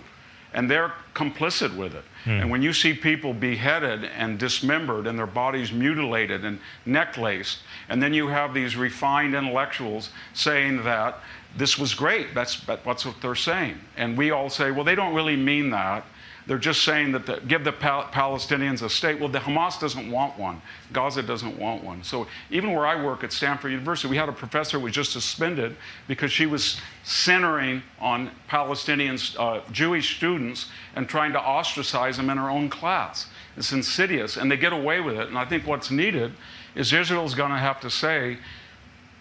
And 0.53 0.69
they're 0.69 0.93
complicit 1.13 1.75
with 1.75 1.95
it. 1.95 2.03
Hmm. 2.25 2.31
And 2.31 2.51
when 2.51 2.61
you 2.61 2.73
see 2.73 2.93
people 2.93 3.33
beheaded 3.33 4.03
and 4.03 4.37
dismembered 4.37 5.07
and 5.07 5.17
their 5.17 5.27
bodies 5.27 5.71
mutilated 5.71 6.43
and 6.43 6.59
necklaced, 6.85 7.59
and 7.87 8.01
then 8.01 8.13
you 8.13 8.27
have 8.27 8.53
these 8.53 8.75
refined 8.75 9.35
intellectuals 9.35 10.09
saying 10.33 10.83
that 10.83 11.19
this 11.55 11.77
was 11.77 11.93
great, 11.93 12.33
that's, 12.33 12.59
that's 12.61 13.05
what 13.05 13.21
they're 13.21 13.35
saying. 13.35 13.79
And 13.95 14.17
we 14.17 14.31
all 14.31 14.49
say, 14.49 14.71
well, 14.71 14.83
they 14.83 14.95
don't 14.95 15.13
really 15.13 15.37
mean 15.37 15.69
that. 15.69 16.05
They're 16.47 16.59
just 16.59 16.83
saying 16.83 17.11
that 17.13 17.25
the, 17.25 17.41
give 17.47 17.63
the 17.63 17.71
Pal- 17.71 18.03
Palestinians 18.11 18.83
a 18.83 18.89
state. 18.89 19.19
Well, 19.19 19.29
the 19.29 19.39
Hamas 19.39 19.79
doesn't 19.79 20.11
want 20.11 20.37
one. 20.37 20.61
Gaza 20.93 21.23
doesn't 21.23 21.57
want 21.57 21.83
one. 21.83 22.03
So 22.03 22.27
even 22.51 22.71
where 22.71 22.85
I 22.85 23.03
work 23.03 23.23
at 23.23 23.33
Stanford 23.33 23.71
University, 23.71 24.07
we 24.07 24.17
had 24.17 24.29
a 24.29 24.33
professor 24.33 24.77
who 24.77 24.83
was 24.83 24.93
just 24.93 25.11
suspended 25.11 25.75
because 26.07 26.31
she 26.31 26.45
was 26.45 26.79
centering 27.03 27.81
on 27.99 28.29
Palestinian 28.47 29.17
uh, 29.39 29.61
Jewish 29.71 30.17
students 30.17 30.67
and 30.95 31.09
trying 31.09 31.33
to 31.33 31.39
ostracize 31.39 32.17
them 32.17 32.29
in 32.29 32.37
her 32.37 32.49
own 32.49 32.69
class. 32.69 33.27
It's 33.57 33.71
insidious, 33.71 34.37
and 34.37 34.51
they 34.51 34.57
get 34.57 34.73
away 34.73 35.01
with 35.01 35.15
it. 35.15 35.27
And 35.27 35.37
I 35.37 35.45
think 35.45 35.65
what's 35.65 35.89
needed 35.89 36.33
is 36.75 36.93
Israel's 36.93 37.33
going 37.33 37.51
to 37.51 37.57
have 37.57 37.79
to 37.79 37.89
say, 37.89 38.37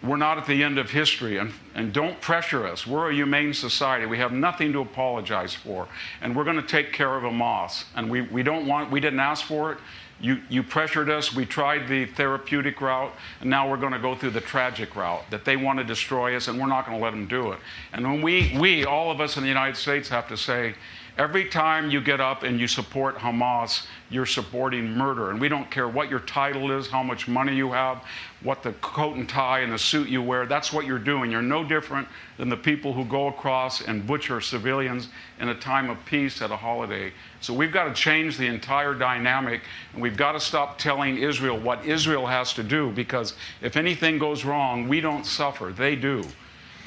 we're 0.06 0.16
not 0.16 0.38
at 0.38 0.46
the 0.46 0.62
end 0.62 0.78
of 0.78 0.90
history 0.90 1.38
and, 1.38 1.52
and 1.74 1.92
don't 1.92 2.20
pressure 2.20 2.66
us. 2.66 2.86
We're 2.86 3.10
a 3.10 3.14
humane 3.14 3.54
society. 3.54 4.06
We 4.06 4.18
have 4.18 4.32
nothing 4.32 4.72
to 4.72 4.80
apologize 4.80 5.54
for. 5.54 5.88
And 6.20 6.36
we're 6.36 6.44
going 6.44 6.60
to 6.60 6.66
take 6.66 6.92
care 6.92 7.14
of 7.16 7.22
Hamas. 7.22 7.84
And 7.96 8.10
we, 8.10 8.22
we 8.22 8.42
don't 8.42 8.66
want, 8.66 8.90
we 8.90 9.00
didn't 9.00 9.20
ask 9.20 9.44
for 9.44 9.72
it. 9.72 9.78
You, 10.20 10.40
you 10.48 10.62
pressured 10.62 11.10
us. 11.10 11.34
We 11.34 11.44
tried 11.44 11.88
the 11.88 12.06
therapeutic 12.06 12.80
route, 12.80 13.12
and 13.40 13.50
now 13.50 13.68
we're 13.68 13.76
going 13.76 13.92
to 13.92 13.98
go 13.98 14.14
through 14.14 14.30
the 14.30 14.40
tragic 14.40 14.94
route 14.94 15.24
that 15.30 15.44
they 15.44 15.56
want 15.56 15.80
to 15.80 15.84
destroy 15.84 16.36
us, 16.36 16.46
and 16.46 16.58
we're 16.58 16.68
not 16.68 16.86
going 16.86 16.98
to 16.98 17.04
let 17.04 17.10
them 17.10 17.26
do 17.26 17.50
it. 17.52 17.58
And 17.92 18.04
when 18.04 18.22
we, 18.22 18.56
we, 18.58 18.84
all 18.84 19.10
of 19.10 19.20
us 19.20 19.36
in 19.36 19.42
the 19.42 19.48
United 19.48 19.76
States, 19.76 20.08
have 20.08 20.28
to 20.28 20.36
say, 20.36 20.76
Every 21.16 21.44
time 21.44 21.92
you 21.92 22.00
get 22.00 22.20
up 22.20 22.42
and 22.42 22.58
you 22.58 22.66
support 22.66 23.18
Hamas, 23.18 23.86
you're 24.10 24.26
supporting 24.26 24.90
murder. 24.90 25.30
And 25.30 25.40
we 25.40 25.48
don't 25.48 25.70
care 25.70 25.88
what 25.88 26.10
your 26.10 26.18
title 26.18 26.72
is, 26.72 26.88
how 26.88 27.04
much 27.04 27.28
money 27.28 27.54
you 27.54 27.70
have, 27.70 28.02
what 28.44 28.62
the 28.62 28.72
coat 28.74 29.16
and 29.16 29.28
tie 29.28 29.60
and 29.60 29.72
the 29.72 29.78
suit 29.78 30.08
you 30.08 30.22
wear. 30.22 30.46
That's 30.46 30.72
what 30.72 30.86
you're 30.86 30.98
doing. 30.98 31.30
You're 31.30 31.42
no 31.42 31.64
different 31.64 32.06
than 32.36 32.50
the 32.50 32.56
people 32.56 32.92
who 32.92 33.04
go 33.06 33.26
across 33.26 33.80
and 33.80 34.06
butcher 34.06 34.40
civilians 34.40 35.08
in 35.40 35.48
a 35.48 35.54
time 35.54 35.90
of 35.90 35.96
peace 36.04 36.40
at 36.42 36.50
a 36.50 36.56
holiday. 36.56 37.10
So 37.40 37.54
we've 37.54 37.72
got 37.72 37.84
to 37.84 37.94
change 37.94 38.36
the 38.36 38.46
entire 38.46 38.94
dynamic, 38.94 39.62
and 39.94 40.02
we've 40.02 40.16
got 40.16 40.32
to 40.32 40.40
stop 40.40 40.78
telling 40.78 41.18
Israel 41.18 41.58
what 41.58 41.84
Israel 41.86 42.26
has 42.26 42.52
to 42.54 42.62
do 42.62 42.90
because 42.92 43.34
if 43.62 43.76
anything 43.76 44.18
goes 44.18 44.44
wrong, 44.44 44.88
we 44.88 45.00
don't 45.00 45.24
suffer. 45.24 45.72
They 45.74 45.96
do. 45.96 46.22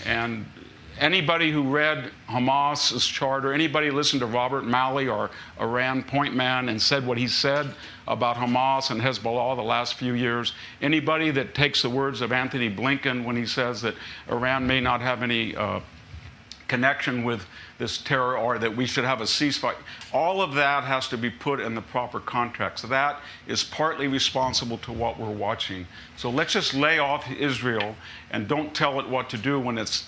And 0.05 0.45
anybody 0.99 1.51
who 1.51 1.63
read 1.63 2.11
Hamas's 2.27 3.05
charter, 3.05 3.53
anybody 3.53 3.91
listened 3.91 4.19
to 4.21 4.25
Robert 4.25 4.63
Malley 4.65 5.07
or 5.07 5.29
Iran 5.59 6.03
point 6.03 6.35
man 6.35 6.69
and 6.69 6.81
said 6.81 7.05
what 7.05 7.17
he 7.17 7.27
said 7.27 7.73
about 8.07 8.37
Hamas 8.37 8.91
and 8.91 9.01
Hezbollah 9.01 9.55
the 9.55 9.63
last 9.63 9.95
few 9.95 10.13
years, 10.13 10.53
anybody 10.81 11.31
that 11.31 11.55
takes 11.55 11.81
the 11.81 11.89
words 11.89 12.21
of 12.21 12.31
Antony 12.31 12.69
Blinken 12.69 13.23
when 13.23 13.35
he 13.35 13.45
says 13.45 13.81
that 13.81 13.95
Iran 14.29 14.65
may 14.65 14.79
not 14.79 15.01
have 15.01 15.23
any 15.23 15.55
uh, 15.55 15.79
connection 16.67 17.23
with 17.23 17.45
this 17.77 17.99
terror 17.99 18.37
or 18.37 18.57
that 18.57 18.75
we 18.75 18.85
should 18.85 19.03
have 19.03 19.21
a 19.21 19.25
ceasefire. 19.25 19.75
All 20.11 20.41
of 20.41 20.53
that 20.55 20.83
has 20.83 21.07
to 21.09 21.17
be 21.17 21.29
put 21.29 21.59
in 21.59 21.75
the 21.75 21.81
proper 21.81 22.19
context. 22.19 22.87
That 22.89 23.21
is 23.47 23.63
partly 23.63 24.07
responsible 24.07 24.77
to 24.79 24.91
what 24.91 25.19
we're 25.19 25.29
watching. 25.29 25.85
So 26.15 26.29
let's 26.29 26.53
just 26.53 26.73
lay 26.73 26.99
off 26.99 27.29
Israel 27.31 27.95
and 28.31 28.47
don't 28.47 28.73
tell 28.73 28.99
it 28.99 29.07
what 29.07 29.29
to 29.29 29.37
do 29.37 29.59
when 29.59 29.77
it's 29.77 30.07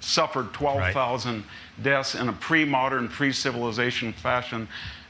suffered 0.00 0.52
12,000 0.52 1.44
deaths 1.82 2.14
in 2.14 2.28
a 2.28 2.32
pre 2.32 2.64
modern, 2.64 3.08
pre 3.08 3.32
civilization 3.32 4.12
fashion. 4.12 4.68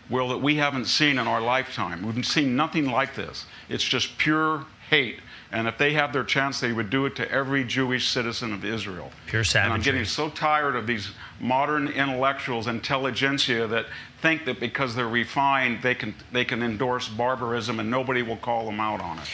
Will 0.08 0.28
that 0.30 0.38
we 0.38 0.56
haven't 0.56 0.86
seen 0.86 1.18
in 1.18 1.28
our 1.28 1.40
lifetime. 1.40 2.04
We've 2.04 2.26
seen 2.26 2.56
nothing 2.56 2.86
like 2.86 3.14
this. 3.14 3.46
It's 3.68 3.84
just 3.84 4.18
pure 4.18 4.66
hate. 4.88 5.20
And 5.52 5.66
if 5.66 5.78
they 5.78 5.92
have 5.94 6.12
their 6.12 6.24
chance, 6.24 6.60
they 6.60 6.72
would 6.72 6.90
do 6.90 7.06
it 7.06 7.16
to 7.16 7.30
every 7.30 7.64
Jewish 7.64 8.08
citizen 8.08 8.52
of 8.52 8.64
Israel. 8.64 9.10
Pure 9.26 9.44
And 9.54 9.72
I'm 9.72 9.80
getting 9.80 10.04
so 10.04 10.28
tired 10.28 10.76
of 10.76 10.86
these 10.86 11.10
modern 11.40 11.88
intellectuals, 11.88 12.68
intelligentsia, 12.68 13.66
that 13.66 13.86
think 14.20 14.44
that 14.44 14.60
because 14.60 14.94
they're 14.94 15.08
refined, 15.08 15.82
they 15.82 15.94
can, 15.94 16.14
they 16.30 16.44
can 16.44 16.62
endorse 16.62 17.08
barbarism 17.08 17.80
and 17.80 17.90
nobody 17.90 18.22
will 18.22 18.36
call 18.36 18.66
them 18.66 18.78
out 18.78 19.00
on 19.00 19.18
it. 19.18 19.28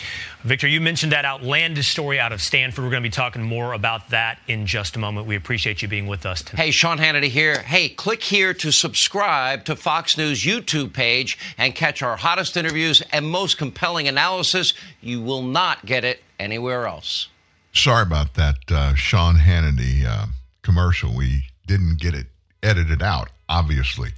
Victor, 0.46 0.68
you 0.68 0.80
mentioned 0.80 1.10
that 1.10 1.24
outlandish 1.24 1.88
story 1.88 2.20
out 2.20 2.30
of 2.30 2.40
Stanford. 2.40 2.84
We're 2.84 2.90
going 2.92 3.02
to 3.02 3.08
be 3.08 3.12
talking 3.12 3.42
more 3.42 3.72
about 3.72 4.10
that 4.10 4.38
in 4.46 4.64
just 4.64 4.94
a 4.94 4.98
moment. 5.00 5.26
We 5.26 5.34
appreciate 5.34 5.82
you 5.82 5.88
being 5.88 6.06
with 6.06 6.24
us 6.24 6.40
tonight. 6.40 6.66
Hey, 6.66 6.70
Sean 6.70 6.98
Hannity 6.98 7.26
here. 7.26 7.62
Hey, 7.62 7.88
click 7.88 8.22
here 8.22 8.54
to 8.54 8.70
subscribe 8.70 9.64
to 9.64 9.74
Fox 9.74 10.16
News 10.16 10.44
YouTube 10.44 10.92
page 10.92 11.36
and 11.58 11.74
catch 11.74 12.00
our 12.00 12.16
hottest 12.16 12.56
interviews 12.56 13.02
and 13.10 13.26
most 13.26 13.58
compelling 13.58 14.06
analysis. 14.06 14.72
You 15.00 15.20
will 15.20 15.42
not 15.42 15.84
get 15.84 16.04
it 16.04 16.22
anywhere 16.38 16.86
else. 16.86 17.26
Sorry 17.72 18.02
about 18.02 18.34
that 18.34 18.58
uh, 18.70 18.94
Sean 18.94 19.34
Hannity 19.34 20.04
uh, 20.04 20.26
commercial. 20.62 21.12
We 21.12 21.48
didn't 21.66 21.98
get 21.98 22.14
it 22.14 22.28
edited 22.62 23.02
out, 23.02 23.30
obviously. 23.48 24.10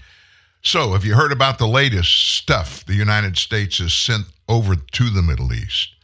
So, 0.60 0.92
have 0.92 1.06
you 1.06 1.14
heard 1.14 1.32
about 1.32 1.59
the 1.59 1.66
latest 1.66 2.36
stuff 2.36 2.84
the 2.84 2.92
United 2.92 3.38
States 3.38 3.78
has 3.78 3.94
sent 3.94 4.26
over 4.46 4.76
to 4.76 5.09
the 5.09 5.22
Middle 5.22 5.55
East? 5.55 5.94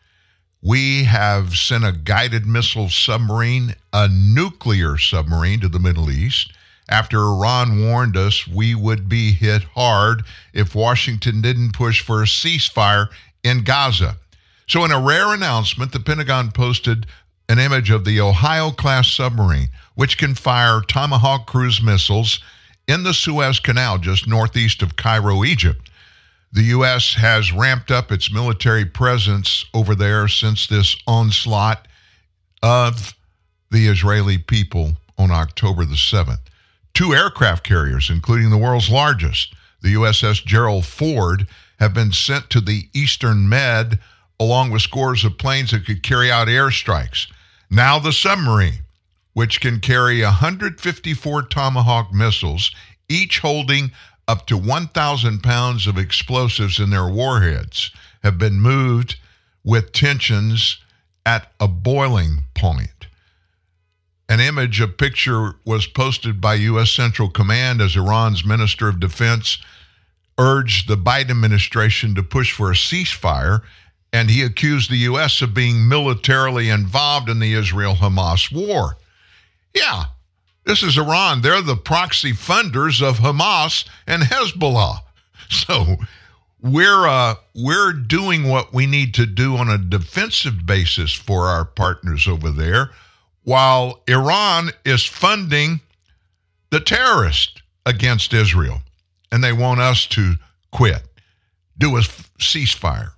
We 0.64 1.04
have 1.04 1.58
sent 1.58 1.84
a 1.84 1.92
guided 1.92 2.46
missile 2.46 2.88
submarine, 2.88 3.74
a 3.92 4.08
nuclear 4.08 4.96
submarine 4.96 5.60
to 5.60 5.68
the 5.68 5.78
Middle 5.78 6.10
East 6.10 6.54
after 6.88 7.18
Iran 7.18 7.82
warned 7.82 8.16
us 8.16 8.48
we 8.48 8.74
would 8.74 9.06
be 9.06 9.32
hit 9.32 9.62
hard 9.74 10.22
if 10.54 10.74
Washington 10.74 11.42
didn't 11.42 11.74
push 11.74 12.00
for 12.00 12.22
a 12.22 12.26
ceasefire 12.26 13.08
in 13.42 13.62
Gaza. 13.62 14.16
So, 14.66 14.82
in 14.86 14.90
a 14.90 14.98
rare 14.98 15.34
announcement, 15.34 15.92
the 15.92 16.00
Pentagon 16.00 16.50
posted 16.50 17.04
an 17.50 17.58
image 17.58 17.90
of 17.90 18.06
the 18.06 18.18
Ohio 18.22 18.70
class 18.70 19.12
submarine, 19.12 19.68
which 19.96 20.16
can 20.16 20.34
fire 20.34 20.80
Tomahawk 20.80 21.46
cruise 21.46 21.82
missiles 21.82 22.40
in 22.88 23.02
the 23.02 23.12
Suez 23.12 23.60
Canal 23.60 23.98
just 23.98 24.26
northeast 24.26 24.80
of 24.80 24.96
Cairo, 24.96 25.44
Egypt. 25.44 25.90
The 26.54 26.62
U.S. 26.66 27.14
has 27.14 27.52
ramped 27.52 27.90
up 27.90 28.12
its 28.12 28.32
military 28.32 28.84
presence 28.84 29.64
over 29.74 29.96
there 29.96 30.28
since 30.28 30.68
this 30.68 30.94
onslaught 31.04 31.88
of 32.62 33.12
the 33.72 33.88
Israeli 33.88 34.38
people 34.38 34.92
on 35.18 35.32
October 35.32 35.84
the 35.84 35.96
7th. 35.96 36.38
Two 36.94 37.12
aircraft 37.12 37.64
carriers, 37.64 38.08
including 38.08 38.50
the 38.50 38.56
world's 38.56 38.88
largest, 38.88 39.52
the 39.82 39.94
USS 39.94 40.44
Gerald 40.44 40.86
Ford, 40.86 41.48
have 41.80 41.92
been 41.92 42.12
sent 42.12 42.50
to 42.50 42.60
the 42.60 42.88
Eastern 42.94 43.48
Med 43.48 43.98
along 44.38 44.70
with 44.70 44.82
scores 44.82 45.24
of 45.24 45.36
planes 45.36 45.72
that 45.72 45.84
could 45.84 46.04
carry 46.04 46.30
out 46.30 46.46
airstrikes. 46.46 47.26
Now 47.68 47.98
the 47.98 48.12
submarine, 48.12 48.84
which 49.32 49.60
can 49.60 49.80
carry 49.80 50.22
154 50.22 51.42
Tomahawk 51.42 52.12
missiles, 52.12 52.70
each 53.08 53.40
holding 53.40 53.90
up 54.26 54.46
to 54.46 54.56
1,000 54.56 55.42
pounds 55.42 55.86
of 55.86 55.98
explosives 55.98 56.78
in 56.78 56.90
their 56.90 57.08
warheads, 57.08 57.90
have 58.22 58.38
been 58.38 58.60
moved 58.60 59.16
with 59.64 59.92
tensions 59.92 60.78
at 61.26 61.52
a 61.60 61.68
boiling 61.68 62.44
point. 62.54 63.06
An 64.28 64.40
image, 64.40 64.80
a 64.80 64.88
picture 64.88 65.56
was 65.64 65.86
posted 65.86 66.40
by 66.40 66.54
U.S. 66.54 66.90
Central 66.90 67.28
Command 67.28 67.80
as 67.82 67.96
Iran's 67.96 68.44
Minister 68.44 68.88
of 68.88 69.00
Defense 69.00 69.58
urged 70.38 70.88
the 70.88 70.96
Biden 70.96 71.30
administration 71.30 72.14
to 72.14 72.22
push 72.22 72.52
for 72.52 72.70
a 72.70 72.74
ceasefire, 72.74 73.62
and 74.12 74.30
he 74.30 74.42
accused 74.42 74.90
the 74.90 74.98
U.S. 74.98 75.42
of 75.42 75.54
being 75.54 75.88
militarily 75.88 76.70
involved 76.70 77.28
in 77.28 77.38
the 77.38 77.52
Israel 77.52 77.94
Hamas 77.94 78.50
war. 78.50 78.96
Yeah, 79.74 80.04
this 80.64 80.82
is 80.82 80.98
Iran. 80.98 81.42
They're 81.42 81.62
the 81.62 81.76
proxy 81.76 82.32
funders 82.32 83.02
of 83.02 83.18
Hamas 83.18 83.86
and 84.06 84.22
Hezbollah. 84.22 85.00
So 85.50 85.96
we're 86.62 87.06
uh, 87.06 87.34
we're 87.54 87.92
doing 87.92 88.48
what 88.48 88.72
we 88.72 88.86
need 88.86 89.12
to 89.14 89.26
do 89.26 89.56
on 89.56 89.68
a 89.68 89.76
defensive 89.76 90.64
basis 90.64 91.12
for 91.12 91.44
our 91.44 91.66
partners 91.66 92.26
over 92.26 92.50
there, 92.50 92.90
while 93.42 94.00
Iran 94.08 94.70
is 94.86 95.04
funding 95.04 95.80
the 96.70 96.80
terrorists 96.80 97.60
against 97.84 98.32
Israel, 98.32 98.80
and 99.30 99.44
they 99.44 99.52
want 99.52 99.80
us 99.80 100.06
to 100.06 100.36
quit, 100.72 101.02
do 101.76 101.96
a 101.96 102.00
f- 102.00 102.30
ceasefire. 102.38 103.12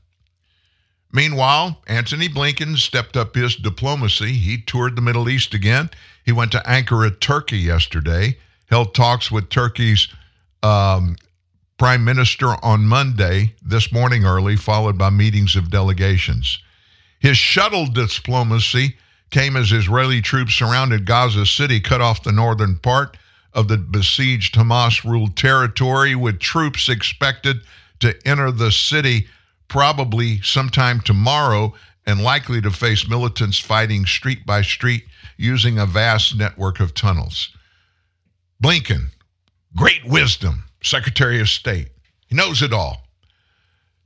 Meanwhile, 1.12 1.80
Antony 1.86 2.28
Blinken 2.28 2.76
stepped 2.76 3.16
up 3.16 3.36
his 3.36 3.54
diplomacy. 3.54 4.32
He 4.32 4.60
toured 4.60 4.96
the 4.96 5.02
Middle 5.02 5.28
East 5.28 5.54
again. 5.54 5.88
He 6.26 6.32
went 6.32 6.50
to 6.52 6.62
Ankara, 6.66 7.18
Turkey 7.20 7.58
yesterday, 7.58 8.36
held 8.68 8.94
talks 8.94 9.30
with 9.30 9.48
Turkey's 9.48 10.08
um, 10.62 11.16
prime 11.78 12.04
minister 12.04 12.48
on 12.64 12.84
Monday, 12.84 13.54
this 13.62 13.92
morning 13.92 14.24
early, 14.24 14.56
followed 14.56 14.98
by 14.98 15.10
meetings 15.10 15.54
of 15.54 15.70
delegations. 15.70 16.58
His 17.20 17.38
shuttle 17.38 17.86
diplomacy 17.86 18.96
came 19.30 19.56
as 19.56 19.70
Israeli 19.70 20.20
troops 20.20 20.54
surrounded 20.54 21.06
Gaza 21.06 21.46
City, 21.46 21.78
cut 21.80 22.00
off 22.00 22.24
the 22.24 22.32
northern 22.32 22.76
part 22.76 23.16
of 23.52 23.68
the 23.68 23.78
besieged 23.78 24.56
Hamas 24.56 25.04
ruled 25.04 25.36
territory, 25.36 26.16
with 26.16 26.40
troops 26.40 26.88
expected 26.88 27.58
to 28.00 28.16
enter 28.26 28.50
the 28.50 28.72
city 28.72 29.28
probably 29.68 30.40
sometime 30.42 31.00
tomorrow 31.00 31.72
and 32.04 32.22
likely 32.22 32.60
to 32.60 32.70
face 32.70 33.08
militants 33.08 33.58
fighting 33.60 34.04
street 34.06 34.44
by 34.44 34.62
street 34.62 35.04
using 35.36 35.78
a 35.78 35.86
vast 35.86 36.36
network 36.36 36.80
of 36.80 36.94
tunnels. 36.94 37.50
Blinken, 38.62 39.08
great 39.76 40.04
wisdom, 40.04 40.64
Secretary 40.82 41.40
of 41.40 41.48
State. 41.48 41.88
He 42.26 42.34
knows 42.34 42.62
it 42.62 42.72
all. 42.72 43.02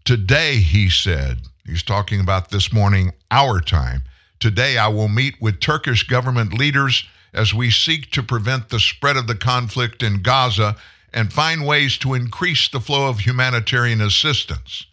Today, 0.05 0.57
he 0.57 0.91
said, 0.91 1.43
he's 1.65 1.83
talking 1.83 2.21
about 2.21 2.51
this 2.51 2.73
morning, 2.73 3.13
our 3.31 3.61
time. 3.61 4.03
Today, 4.41 4.79
I 4.79 4.89
will 4.89 5.09
meet 5.09 5.41
with 5.41 5.61
Turkish 5.61 6.07
government 6.07 6.55
leaders 6.55 7.05
as 7.33 7.55
we 7.55 7.71
seek 7.71 8.11
to 8.11 8.23
prevent 8.23 8.69
the 8.69 8.81
spread 8.81 9.17
of 9.17 9.27
the 9.27 9.37
conflict 9.37 10.03
in 10.03 10.23
Gaza 10.23 10.77
and 11.13 11.33
find 11.33 11.67
ways 11.67 11.99
to 11.99 12.15
increase 12.15 12.69
the 12.69 12.81
flow 12.81 13.09
of 13.09 13.21
humanitarian 13.21 14.01
assistance. 14.01 14.87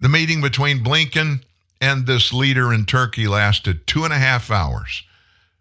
The 0.00 0.08
meeting 0.08 0.40
between 0.40 0.84
Blinken 0.84 1.42
and 1.80 2.06
this 2.06 2.32
leader 2.32 2.72
in 2.72 2.84
Turkey 2.84 3.28
lasted 3.28 3.86
two 3.86 4.04
and 4.04 4.12
a 4.12 4.18
half 4.18 4.50
hours. 4.50 5.02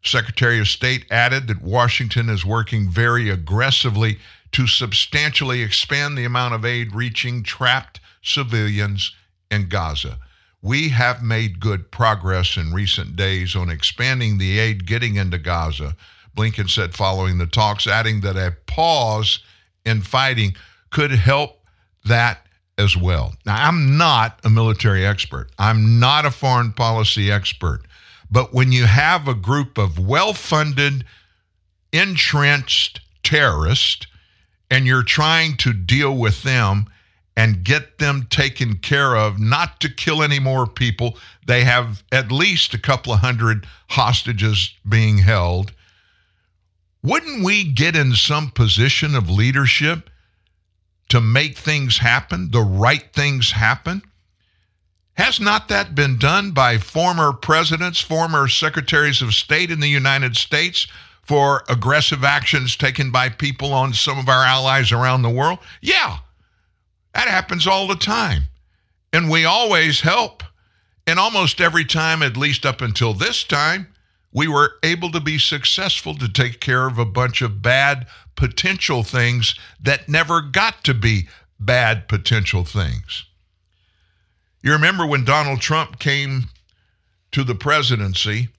Secretary 0.04 0.60
of 0.60 0.68
State 0.68 1.06
added 1.12 1.48
that 1.48 1.62
Washington 1.62 2.30
is 2.30 2.46
working 2.46 2.90
very 2.90 3.30
aggressively 3.30 4.18
to 4.52 4.68
substantially 4.68 5.62
expand 5.62 6.18
the 6.18 6.26
amount 6.26 6.54
of 6.54 6.66
aid 6.66 6.96
reaching 6.96 7.44
trapped 7.44 8.00
civilians 8.22 9.14
in 9.52 9.68
Gaza. 9.70 10.18
We 10.62 10.90
have 10.90 11.22
made 11.22 11.60
good 11.60 11.92
progress 11.92 12.58
in 12.58 12.74
recent 12.74 13.16
days 13.16 13.56
on 13.56 13.70
expanding 13.70 14.38
the 14.38 14.60
aid 14.60 14.88
getting 14.88 15.16
into 15.16 15.38
Gaza, 15.38 15.96
Blinken 16.36 16.70
said 16.70 16.94
following 16.94 17.38
the 17.38 17.48
talks, 17.48 17.88
adding 17.88 18.22
that 18.22 18.36
a 18.36 18.56
pause 18.66 19.40
in 19.86 20.02
fighting 20.02 20.56
could 20.90 21.12
help 21.12 21.60
that 22.06 22.47
as 22.78 22.96
well. 22.96 23.34
Now, 23.46 23.68
I'm 23.68 23.98
not 23.98 24.40
a 24.44 24.50
military 24.50 25.06
expert, 25.06 25.50
I'm 25.58 26.00
not 26.00 26.26
a 26.26 26.32
foreign 26.32 26.72
policy 26.74 27.32
expert. 27.32 27.82
But 28.30 28.54
when 28.54 28.72
you 28.72 28.86
have 28.86 29.28
a 29.28 29.34
group 29.34 29.78
of 29.78 29.98
well 29.98 30.34
funded, 30.34 31.06
entrenched 31.94 33.00
terrorists, 33.24 34.06
and 34.70 34.86
you're 34.86 35.04
trying 35.04 35.56
to 35.58 35.74
deal 35.74 36.18
with 36.18 36.44
them 36.44 36.88
and 37.38 37.64
get 37.64 38.00
them 38.00 38.28
taken 38.30 38.78
care 38.78 39.16
of, 39.16 39.40
not 39.40 39.80
to 39.80 39.90
kill 39.90 40.24
any 40.24 40.40
more 40.40 40.66
people, 40.66 41.18
they 41.46 41.64
have 41.64 42.04
at 42.12 42.32
least 42.32 42.74
a 42.74 42.80
couple 42.80 43.14
of 43.14 43.20
hundred 43.20 43.66
hostages 43.90 44.74
being 44.90 45.20
held. 45.20 45.72
Wouldn't 47.04 47.46
we 47.46 47.64
get 47.64 47.96
in 47.96 48.14
some 48.14 48.50
position 48.50 49.16
of 49.16 49.30
leadership 49.30 50.10
to 51.10 51.22
make 51.22 51.58
things 51.58 51.98
happen, 52.00 52.52
the 52.52 52.62
right 52.62 53.12
things 53.14 53.52
happen? 53.52 54.02
Has 55.14 55.40
not 55.40 55.68
that 55.70 55.96
been 55.96 56.20
done 56.20 56.52
by 56.52 56.78
former 56.78 57.34
presidents, 57.34 58.00
former 58.00 58.48
secretaries 58.48 59.22
of 59.22 59.34
state 59.34 59.72
in 59.72 59.80
the 59.80 59.88
United 59.88 60.36
States, 60.36 60.88
for 61.24 61.64
aggressive 61.68 62.24
actions 62.24 62.76
taken 62.76 63.12
by 63.12 63.28
people 63.28 63.74
on 63.74 63.94
some 63.94 64.18
of 64.18 64.30
our 64.30 64.46
allies 64.46 64.92
around 64.92 65.24
the 65.24 65.30
world? 65.30 65.60
Yeah, 65.82 66.20
that 67.14 67.28
happens 67.28 67.66
all 67.66 67.88
the 67.88 67.96
time. 67.96 68.44
And 69.12 69.30
we 69.30 69.44
always 69.44 70.02
help. 70.02 70.44
And 71.08 71.18
almost 71.18 71.62
every 71.62 71.86
time, 71.86 72.22
at 72.22 72.38
least 72.38 72.66
up 72.66 72.82
until 72.82 73.14
this 73.14 73.44
time, 73.44 73.88
we 74.32 74.48
were 74.48 74.74
able 74.84 75.12
to 75.12 75.20
be 75.20 75.40
successful 75.40 76.16
to 76.16 76.30
take 76.30 76.60
care 76.60 76.88
of 76.88 76.98
a 76.98 77.06
bunch 77.06 77.42
of 77.42 77.62
bad 77.62 78.08
potential 78.36 79.04
things 79.04 79.56
that 79.82 80.08
never 80.10 80.42
got 80.42 80.84
to 80.84 80.94
be 80.94 81.28
bad 81.60 82.08
potential 82.08 82.64
things. 82.64 83.26
You 84.62 84.74
remember 84.74 85.06
when 85.06 85.26
Donald 85.26 85.62
Trump 85.62 86.00
came 86.00 86.50
to 87.32 87.44
the 87.44 87.56
presidency 87.56 88.50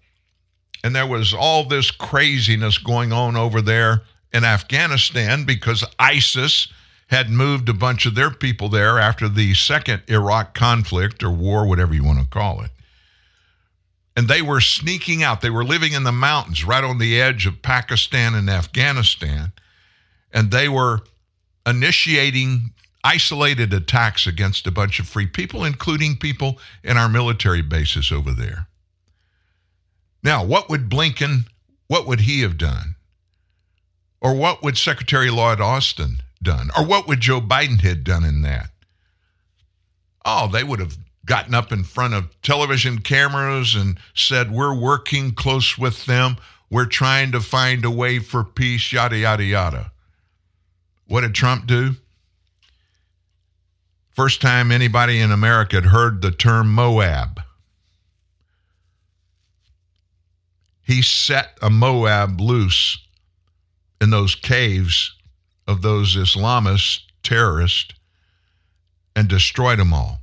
and 0.82 0.95
there 0.95 1.07
was 1.07 1.35
all 1.35 1.65
this 1.65 1.90
craziness 1.90 2.78
going 2.78 3.12
on 3.12 3.36
over 3.36 3.61
there 3.61 4.03
in 4.32 4.45
Afghanistan 4.45 5.45
because 5.45 5.85
ISIS 5.99 6.69
had 7.09 7.31
moved 7.31 7.69
a 7.69 7.74
bunch 7.74 8.07
of 8.07 8.15
their 8.15 8.31
people 8.31 8.69
there 8.69 8.99
after 8.99 9.28
the 9.28 9.55
second 9.55 10.03
Iraq 10.09 10.55
conflict 10.55 11.23
or 11.23 11.31
war, 11.31 11.66
whatever 11.66 11.95
you 11.95 12.05
want 12.05 12.20
to 12.20 12.27
call 12.27 12.62
it. 12.62 12.70
And 14.19 14.27
they 14.27 14.43
were 14.43 14.61
sneaking 14.61 15.23
out. 15.23 15.43
They 15.43 15.49
were 15.49 15.62
living 15.62 15.93
in 15.93 16.03
the 16.03 16.11
mountains 16.11 16.65
right 16.65 16.82
on 16.82 16.99
the 16.99 17.20
edge 17.20 17.47
of 17.47 17.62
Pakistan 17.62 18.35
and 18.35 18.51
Afghanistan. 18.51 19.53
And 20.32 20.51
they 20.51 20.69
were 20.69 21.03
initiating 21.65 22.73
isolated 23.05 23.73
attacks 23.73 24.27
against 24.27 24.66
a 24.66 24.73
bunch 24.73 24.99
of 24.99 25.07
free 25.07 25.28
people, 25.28 25.65
including 25.65 26.16
people 26.16 26.59
in 26.82 26.97
our 26.97 27.09
military 27.09 27.62
bases 27.62 28.11
over 28.11 28.32
there. 28.32 28.66
Now, 30.24 30.43
what 30.45 30.69
would 30.69 30.90
Blinken, 30.90 31.45
what 31.86 32.05
would 32.09 32.23
he 32.23 32.40
have 32.40 32.59
done? 32.59 32.97
Or 34.20 34.35
what 34.35 34.65
would 34.65 34.77
Secretary 34.77 35.31
Lloyd 35.31 35.61
Austin 35.61 36.23
done? 36.43 36.70
Or 36.77 36.85
what 36.85 37.07
would 37.07 37.20
Joe 37.20 37.40
Biden 37.40 37.82
have 37.82 38.03
done 38.03 38.24
in 38.24 38.43
that? 38.43 38.70
Oh, 40.24 40.49
they 40.49 40.65
would 40.65 40.81
have 40.81 40.99
gotten 41.29 41.55
up 41.55 41.71
in 41.71 41.85
front 41.85 42.15
of 42.15 42.29
television 42.43 42.99
cameras 42.99 43.75
and 43.75 43.99
said, 44.15 44.51
We're 44.51 44.75
working 44.75 45.33
close 45.33 45.79
with 45.79 46.07
them. 46.07 46.37
We're 46.71 46.87
trying 46.87 47.33
to 47.33 47.41
find 47.41 47.85
a 47.85 47.91
way 47.91 48.19
for 48.19 48.43
peace, 48.43 48.93
yada, 48.93 49.17
yada, 49.17 49.45
yada. 49.45 49.93
What 51.07 51.21
did 51.21 51.35
Trump 51.35 51.67
do? 51.67 51.97
First 54.11 54.43
time 54.43 54.73
anybody 54.73 55.21
in 55.21 55.31
America 55.31 55.77
had 55.77 55.87
heard 55.87 56.21
the 56.21 56.33
term 56.33 56.75
MOAB. 56.75 57.39
He 60.83 61.03
set 61.03 61.57
a 61.63 61.69
MOAB 61.69 62.41
loose 62.41 62.99
in 64.01 64.11
those 64.11 64.35
caves 64.35 65.15
of 65.67 65.83
those 65.83 66.17
Islamist 66.17 67.03
terrorists 67.23 67.95
and 69.15 69.29
destroyed 69.29 69.79
them 69.79 69.93
all. 69.93 70.21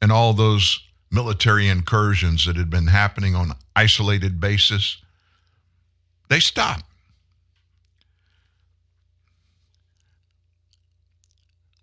And 0.00 0.12
all 0.12 0.32
those 0.32 0.80
military 1.10 1.68
incursions 1.68 2.46
that 2.46 2.56
had 2.56 2.70
been 2.70 2.86
happening 2.86 3.34
on 3.34 3.54
isolated 3.74 4.40
basis, 4.40 4.98
they 6.28 6.40
stopped. 6.40 6.84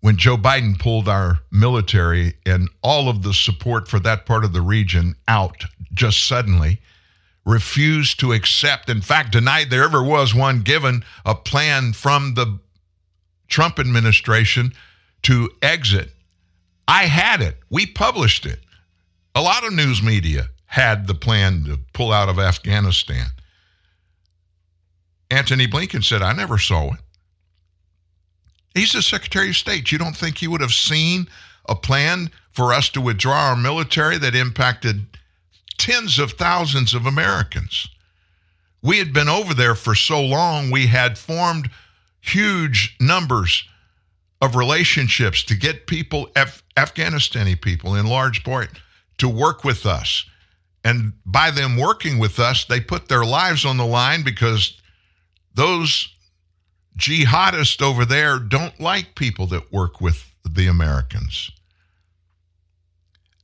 When 0.00 0.16
Joe 0.16 0.36
Biden 0.36 0.78
pulled 0.78 1.08
our 1.08 1.40
military 1.50 2.34
and 2.46 2.68
all 2.80 3.08
of 3.08 3.22
the 3.22 3.34
support 3.34 3.88
for 3.88 3.98
that 4.00 4.24
part 4.24 4.44
of 4.44 4.52
the 4.52 4.60
region 4.60 5.16
out 5.26 5.64
just 5.92 6.26
suddenly, 6.26 6.80
refused 7.44 8.20
to 8.20 8.32
accept, 8.32 8.88
in 8.88 9.00
fact, 9.00 9.32
denied 9.32 9.70
there 9.70 9.84
ever 9.84 10.02
was 10.02 10.34
one 10.34 10.62
given 10.62 11.04
a 11.24 11.34
plan 11.34 11.92
from 11.92 12.34
the 12.34 12.58
Trump 13.48 13.78
administration 13.78 14.72
to 15.22 15.50
exit. 15.62 16.12
I 16.88 17.04
had 17.04 17.40
it. 17.40 17.58
We 17.70 17.86
published 17.86 18.46
it. 18.46 18.60
A 19.34 19.40
lot 19.40 19.66
of 19.66 19.72
news 19.72 20.02
media 20.02 20.50
had 20.66 21.06
the 21.06 21.14
plan 21.14 21.64
to 21.64 21.78
pull 21.92 22.12
out 22.12 22.28
of 22.28 22.38
Afghanistan. 22.38 23.26
Antony 25.30 25.66
Blinken 25.66 26.04
said, 26.04 26.22
I 26.22 26.32
never 26.32 26.58
saw 26.58 26.92
it. 26.92 27.00
He's 28.74 28.92
the 28.92 29.02
Secretary 29.02 29.50
of 29.50 29.56
State. 29.56 29.90
You 29.90 29.98
don't 29.98 30.16
think 30.16 30.38
he 30.38 30.48
would 30.48 30.60
have 30.60 30.72
seen 30.72 31.28
a 31.68 31.74
plan 31.74 32.30
for 32.52 32.72
us 32.72 32.88
to 32.90 33.00
withdraw 33.00 33.48
our 33.48 33.56
military 33.56 34.18
that 34.18 34.34
impacted 34.34 35.06
tens 35.78 36.18
of 36.18 36.32
thousands 36.32 36.94
of 36.94 37.06
Americans? 37.06 37.88
We 38.82 38.98
had 38.98 39.12
been 39.12 39.28
over 39.28 39.54
there 39.54 39.74
for 39.74 39.94
so 39.94 40.22
long, 40.22 40.70
we 40.70 40.86
had 40.86 41.18
formed 41.18 41.70
huge 42.20 42.96
numbers 43.00 43.64
of 44.46 44.56
relationships 44.56 45.42
to 45.44 45.54
get 45.54 45.86
people, 45.86 46.30
Af- 46.36 46.62
Afghanistani 46.76 47.60
people 47.60 47.94
in 47.94 48.06
large 48.06 48.44
part, 48.44 48.70
to 49.18 49.28
work 49.28 49.64
with 49.64 49.84
us. 49.84 50.24
And 50.84 51.12
by 51.26 51.50
them 51.50 51.76
working 51.76 52.18
with 52.18 52.38
us, 52.38 52.64
they 52.64 52.80
put 52.80 53.08
their 53.08 53.24
lives 53.24 53.64
on 53.64 53.76
the 53.76 53.86
line 53.86 54.22
because 54.22 54.80
those 55.54 56.08
jihadists 56.98 57.82
over 57.82 58.04
there 58.04 58.38
don't 58.38 58.80
like 58.80 59.14
people 59.14 59.46
that 59.48 59.72
work 59.72 60.00
with 60.00 60.32
the 60.48 60.68
Americans. 60.68 61.50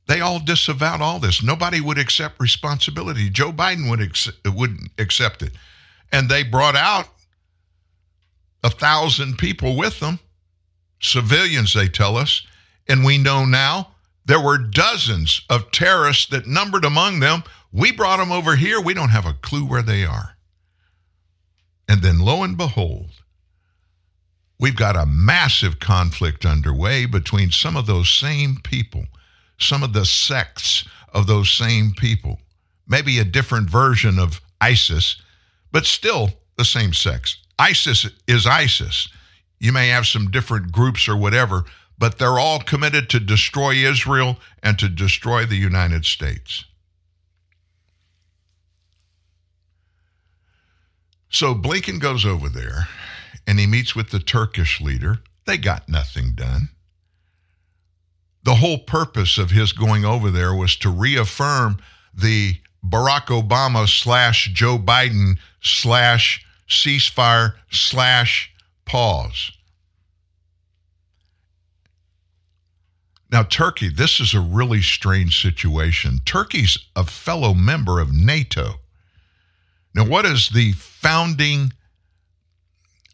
They 0.07 0.21
all 0.21 0.39
disavowed 0.39 1.01
all 1.01 1.19
this. 1.19 1.43
Nobody 1.43 1.79
would 1.79 1.97
accept 1.97 2.41
responsibility. 2.41 3.29
Joe 3.29 3.51
Biden 3.51 3.89
would 3.89 4.01
ex- 4.01 4.31
wouldn't 4.45 4.91
accept 4.97 5.41
it, 5.41 5.53
and 6.11 6.29
they 6.29 6.43
brought 6.43 6.75
out 6.75 7.07
a 8.63 8.69
thousand 8.69 9.37
people 9.37 9.75
with 9.77 9.99
them, 9.99 10.19
civilians. 11.03 11.73
They 11.73 11.87
tell 11.87 12.17
us, 12.17 12.41
and 12.87 13.05
we 13.05 13.17
know 13.17 13.45
now 13.45 13.89
there 14.25 14.41
were 14.41 14.57
dozens 14.57 15.41
of 15.49 15.71
terrorists 15.71 16.27
that 16.27 16.47
numbered 16.47 16.85
among 16.85 17.19
them. 17.19 17.43
We 17.71 17.91
brought 17.91 18.17
them 18.17 18.31
over 18.31 18.55
here. 18.55 18.79
We 18.79 18.93
don't 18.93 19.09
have 19.09 19.25
a 19.25 19.33
clue 19.33 19.65
where 19.65 19.81
they 19.81 20.05
are. 20.05 20.35
And 21.87 22.01
then 22.01 22.19
lo 22.19 22.43
and 22.43 22.57
behold, 22.57 23.09
we've 24.59 24.75
got 24.75 24.95
a 24.95 25.05
massive 25.05 25.79
conflict 25.79 26.45
underway 26.45 27.05
between 27.05 27.51
some 27.51 27.75
of 27.75 27.85
those 27.85 28.09
same 28.09 28.57
people, 28.63 29.05
some 29.59 29.83
of 29.83 29.93
the 29.93 30.05
sects 30.05 30.85
of 31.13 31.27
those 31.27 31.51
same 31.51 31.93
people. 31.97 32.39
Maybe 32.87 33.19
a 33.19 33.25
different 33.25 33.69
version 33.69 34.17
of 34.19 34.41
ISIS, 34.61 35.21
but 35.71 35.85
still 35.85 36.29
the 36.57 36.65
same 36.65 36.93
sex. 36.93 37.37
ISIS 37.59 38.07
is 38.27 38.47
ISIS. 38.47 39.09
You 39.63 39.71
may 39.71 39.87
have 39.87 40.05
some 40.05 40.29
different 40.29 40.73
groups 40.73 41.07
or 41.07 41.15
whatever, 41.15 41.63
but 41.97 42.19
they're 42.19 42.37
all 42.37 42.59
committed 42.59 43.09
to 43.11 43.19
destroy 43.21 43.75
Israel 43.75 44.35
and 44.61 44.77
to 44.77 44.89
destroy 44.89 45.45
the 45.45 45.55
United 45.55 46.03
States. 46.03 46.65
So 51.29 51.55
Blinken 51.55 52.01
goes 52.01 52.25
over 52.25 52.49
there 52.49 52.89
and 53.47 53.57
he 53.57 53.65
meets 53.65 53.95
with 53.95 54.09
the 54.09 54.19
Turkish 54.19 54.81
leader. 54.81 55.19
They 55.45 55.55
got 55.55 55.87
nothing 55.87 56.33
done. 56.35 56.67
The 58.43 58.55
whole 58.55 58.79
purpose 58.79 59.37
of 59.37 59.51
his 59.51 59.71
going 59.71 60.03
over 60.03 60.29
there 60.29 60.53
was 60.53 60.75
to 60.75 60.89
reaffirm 60.89 61.77
the 62.13 62.57
Barack 62.85 63.27
Obama 63.27 63.87
slash 63.87 64.51
Joe 64.53 64.77
Biden 64.77 65.37
slash 65.61 66.45
ceasefire 66.67 67.53
slash 67.71 68.52
pause. 68.85 69.51
Now, 73.31 73.41
Turkey, 73.41 73.89
this 73.89 74.19
is 74.19 74.35
a 74.35 74.39
really 74.39 74.81
strange 74.83 75.41
situation. 75.41 76.19
Turkey's 76.23 76.77
a 76.95 77.03
fellow 77.03 77.55
member 77.55 77.99
of 77.99 78.13
NATO. 78.13 78.75
Now, 79.95 80.05
what 80.05 80.25
is 80.25 80.49
the 80.49 80.73
founding 80.73 81.73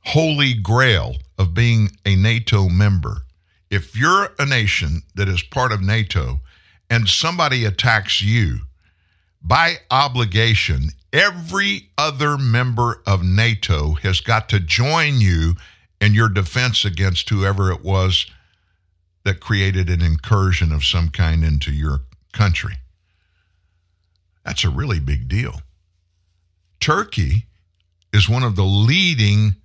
holy 0.03 0.53
grail 0.53 1.15
of 1.37 1.53
being 1.53 1.91
a 2.05 2.17
NATO 2.17 2.67
member? 2.67 3.23
If 3.69 3.95
you're 3.95 4.33
a 4.37 4.45
nation 4.45 5.03
that 5.15 5.29
is 5.29 5.41
part 5.41 5.71
of 5.71 5.81
NATO 5.81 6.41
and 6.89 7.07
somebody 7.07 7.63
attacks 7.63 8.21
you, 8.21 8.59
by 9.41 9.77
obligation, 9.89 10.89
every 11.11 11.90
other 11.98 12.38
member 12.38 13.02
of 13.06 13.23
NATO 13.23 13.94
has 13.94 14.22
got 14.22 14.49
to 14.49 14.60
join 14.60 15.19
you 15.19 15.56
in 15.99 16.14
your 16.14 16.30
defense 16.30 16.86
against 16.86 17.30
whoever 17.30 17.72
it 17.72 17.84
was 17.84 18.26
that 19.23 19.40
created 19.40 19.90
an 19.90 20.02
incursion 20.02 20.72
of 20.72 20.84
some 20.84 21.10
kind 21.10 21.44
into 21.44 21.72
your 21.72 22.02
country. 22.31 22.76
That's 24.45 24.64
a 24.64 24.69
really 24.69 24.99
big 24.99 25.27
deal. 25.27 25.61
Turkey 26.80 27.45
is 28.14 28.30
one 28.30 28.44
of 28.44 28.56
the 28.56 28.64
leading 28.64 29.56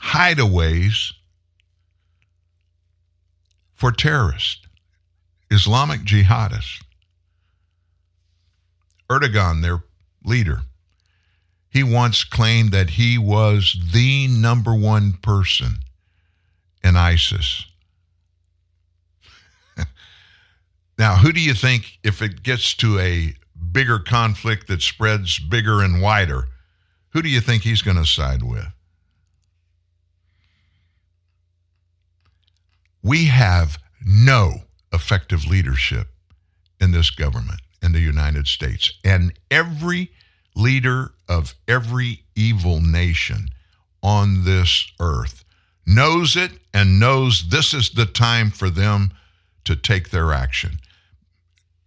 hideaways 0.00 1.12
for 3.74 3.92
terrorists, 3.92 4.66
Islamic 5.50 6.02
jihadists. 6.02 6.82
Erdogan, 9.10 9.62
their 9.62 9.82
leader, 10.24 10.62
He 11.70 11.82
once 11.82 12.24
claimed 12.24 12.72
that 12.72 12.90
he 12.90 13.18
was 13.18 13.76
the 13.92 14.26
number 14.28 14.74
one 14.74 15.12
person 15.14 15.78
in 16.82 16.96
ISIS. 16.96 17.66
now, 20.98 21.16
who 21.16 21.32
do 21.32 21.40
you 21.40 21.54
think, 21.54 21.98
if 22.02 22.22
it 22.22 22.42
gets 22.42 22.74
to 22.76 22.98
a 22.98 23.34
bigger 23.72 23.98
conflict 23.98 24.66
that 24.68 24.82
spreads 24.82 25.38
bigger 25.38 25.82
and 25.82 26.00
wider, 26.00 26.48
who 27.10 27.22
do 27.22 27.28
you 27.28 27.40
think 27.40 27.62
he's 27.62 27.82
going 27.82 27.96
to 27.96 28.06
side 28.06 28.42
with? 28.42 28.66
We 33.02 33.26
have 33.26 33.78
no 34.04 34.62
effective 34.92 35.46
leadership 35.46 36.08
in 36.80 36.92
this 36.92 37.10
government 37.10 37.60
in 37.82 37.92
the 37.92 38.00
United 38.00 38.46
States. 38.46 38.92
And 39.04 39.32
every 39.50 40.10
leader 40.54 41.12
of 41.28 41.54
every 41.66 42.24
evil 42.34 42.80
nation 42.80 43.48
on 44.02 44.44
this 44.44 44.90
earth 45.00 45.44
knows 45.86 46.36
it 46.36 46.52
and 46.74 47.00
knows 47.00 47.48
this 47.48 47.72
is 47.72 47.90
the 47.90 48.06
time 48.06 48.50
for 48.50 48.70
them 48.70 49.10
to 49.64 49.76
take 49.76 50.10
their 50.10 50.32
action. 50.32 50.78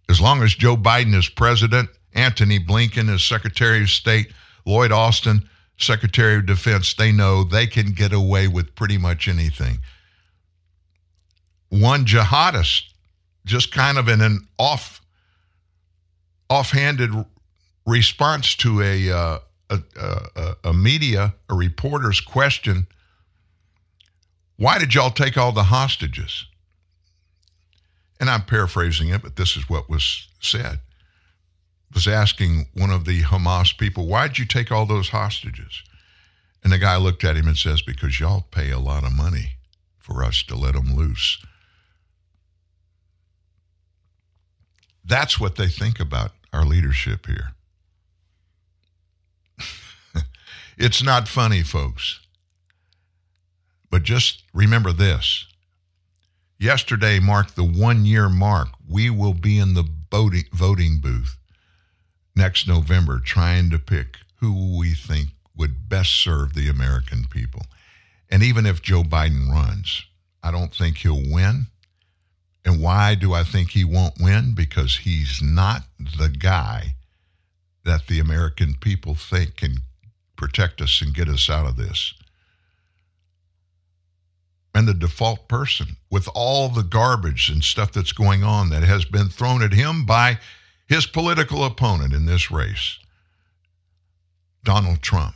As 0.08 0.20
long 0.20 0.42
as 0.42 0.54
Joe 0.54 0.76
Biden 0.76 1.14
is 1.14 1.28
president, 1.28 1.88
Antony 2.14 2.58
Blinken 2.58 3.08
is 3.08 3.24
Secretary 3.24 3.82
of 3.82 3.90
State, 3.90 4.32
Lloyd 4.66 4.92
Austin, 4.92 5.48
Secretary 5.78 6.36
of 6.36 6.46
Defense, 6.46 6.94
they 6.94 7.12
know 7.12 7.44
they 7.44 7.66
can 7.66 7.92
get 7.92 8.12
away 8.12 8.48
with 8.48 8.74
pretty 8.74 8.98
much 8.98 9.28
anything. 9.28 9.78
One 11.68 12.04
jihadist, 12.04 12.84
just 13.44 13.72
kind 13.72 13.98
of 13.98 14.08
in 14.08 14.20
an 14.20 14.46
off 14.58 15.00
offhanded 16.52 17.10
response 17.86 18.54
to 18.56 18.82
a, 18.82 19.10
uh, 19.10 19.38
a, 19.70 19.80
a, 19.96 20.56
a 20.64 20.72
media, 20.72 21.34
a 21.48 21.54
reporter's 21.54 22.20
question 22.20 22.86
why 24.56 24.78
did 24.78 24.94
y'all 24.94 25.10
take 25.10 25.36
all 25.36 25.50
the 25.50 25.64
hostages? 25.64 26.46
And 28.20 28.30
I'm 28.30 28.42
paraphrasing 28.42 29.08
it, 29.08 29.20
but 29.20 29.34
this 29.34 29.56
is 29.56 29.68
what 29.68 29.90
was 29.90 30.28
said. 30.38 30.78
Was 31.92 32.06
asking 32.06 32.66
one 32.72 32.90
of 32.90 33.04
the 33.04 33.22
Hamas 33.22 33.76
people, 33.76 34.06
why'd 34.06 34.38
you 34.38 34.46
take 34.46 34.70
all 34.70 34.86
those 34.86 35.08
hostages? 35.08 35.82
And 36.62 36.72
the 36.72 36.78
guy 36.78 36.96
looked 36.96 37.24
at 37.24 37.36
him 37.36 37.48
and 37.48 37.56
says, 37.56 37.82
because 37.82 38.20
y'all 38.20 38.46
pay 38.52 38.70
a 38.70 38.78
lot 38.78 39.02
of 39.02 39.12
money 39.12 39.56
for 39.98 40.22
us 40.22 40.44
to 40.44 40.54
let 40.54 40.74
them 40.74 40.94
loose. 40.94 41.44
That's 45.04 45.40
what 45.40 45.56
they 45.56 45.66
think 45.66 45.98
about 45.98 46.30
our 46.52 46.64
leadership 46.64 47.26
here. 47.26 47.52
it's 50.78 51.02
not 51.02 51.28
funny, 51.28 51.62
folks. 51.62 52.20
But 53.90 54.02
just 54.02 54.42
remember 54.54 54.92
this. 54.92 55.46
Yesterday 56.58 57.18
marked 57.18 57.56
the 57.56 57.64
one 57.64 58.04
year 58.06 58.28
mark. 58.28 58.68
We 58.88 59.10
will 59.10 59.34
be 59.34 59.58
in 59.58 59.74
the 59.74 59.84
voting, 60.10 61.00
booth 61.00 61.36
next 62.34 62.66
November 62.66 63.18
trying 63.18 63.70
to 63.70 63.78
pick 63.78 64.18
who 64.36 64.78
we 64.78 64.94
think 64.94 65.28
would 65.56 65.88
best 65.88 66.12
serve 66.12 66.54
the 66.54 66.68
American 66.68 67.26
people. 67.30 67.62
And 68.30 68.42
even 68.42 68.64
if 68.64 68.80
Joe 68.80 69.02
Biden 69.02 69.50
runs, 69.50 70.06
I 70.42 70.50
don't 70.50 70.74
think 70.74 70.98
he'll 70.98 71.30
win. 71.30 71.66
And 72.64 72.80
why 72.80 73.14
do 73.14 73.32
I 73.32 73.42
think 73.42 73.70
he 73.70 73.84
won't 73.84 74.20
win? 74.20 74.54
Because 74.54 74.98
he's 74.98 75.40
not 75.42 75.82
the 75.98 76.28
guy 76.28 76.94
that 77.84 78.06
the 78.06 78.20
American 78.20 78.74
people 78.80 79.14
think 79.14 79.56
can 79.56 79.78
protect 80.36 80.80
us 80.80 81.00
and 81.02 81.14
get 81.14 81.28
us 81.28 81.50
out 81.50 81.66
of 81.66 81.76
this. 81.76 82.14
And 84.74 84.88
the 84.88 84.94
default 84.94 85.48
person 85.48 85.96
with 86.10 86.28
all 86.34 86.68
the 86.68 86.82
garbage 86.82 87.50
and 87.50 87.62
stuff 87.62 87.92
that's 87.92 88.12
going 88.12 88.42
on 88.42 88.70
that 88.70 88.82
has 88.82 89.04
been 89.04 89.28
thrown 89.28 89.62
at 89.62 89.72
him 89.72 90.06
by 90.06 90.38
his 90.86 91.06
political 91.06 91.64
opponent 91.64 92.14
in 92.14 92.26
this 92.26 92.50
race, 92.50 92.98
Donald 94.64 95.02
Trump. 95.02 95.34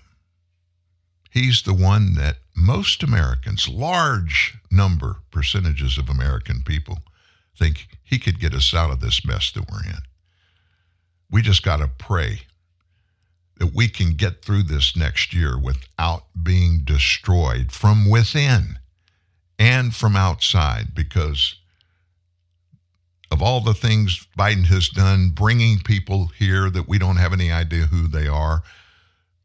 He's 1.30 1.62
the 1.62 1.74
one 1.74 2.14
that 2.14 2.38
most 2.54 3.02
Americans, 3.02 3.68
large 3.68 4.56
number 4.70 5.16
percentages 5.30 5.98
of 5.98 6.08
American 6.08 6.62
people, 6.62 7.00
think 7.58 7.88
he 8.02 8.18
could 8.18 8.40
get 8.40 8.54
us 8.54 8.74
out 8.74 8.90
of 8.90 9.00
this 9.00 9.24
mess 9.24 9.50
that 9.52 9.70
we're 9.70 9.84
in. 9.84 10.02
We 11.30 11.42
just 11.42 11.62
got 11.62 11.78
to 11.78 11.88
pray 11.88 12.42
that 13.58 13.74
we 13.74 13.88
can 13.88 14.14
get 14.14 14.42
through 14.42 14.64
this 14.64 14.96
next 14.96 15.32
year 15.34 15.58
without 15.58 16.24
being 16.40 16.82
destroyed 16.84 17.72
from 17.72 18.08
within 18.08 18.78
and 19.58 19.94
from 19.94 20.14
outside 20.14 20.94
because 20.94 21.56
of 23.30 23.42
all 23.42 23.60
the 23.60 23.74
things 23.74 24.26
Biden 24.38 24.66
has 24.66 24.88
done, 24.88 25.30
bringing 25.30 25.78
people 25.80 26.26
here 26.26 26.70
that 26.70 26.88
we 26.88 26.98
don't 26.98 27.16
have 27.16 27.32
any 27.32 27.50
idea 27.50 27.86
who 27.86 28.06
they 28.06 28.28
are, 28.28 28.62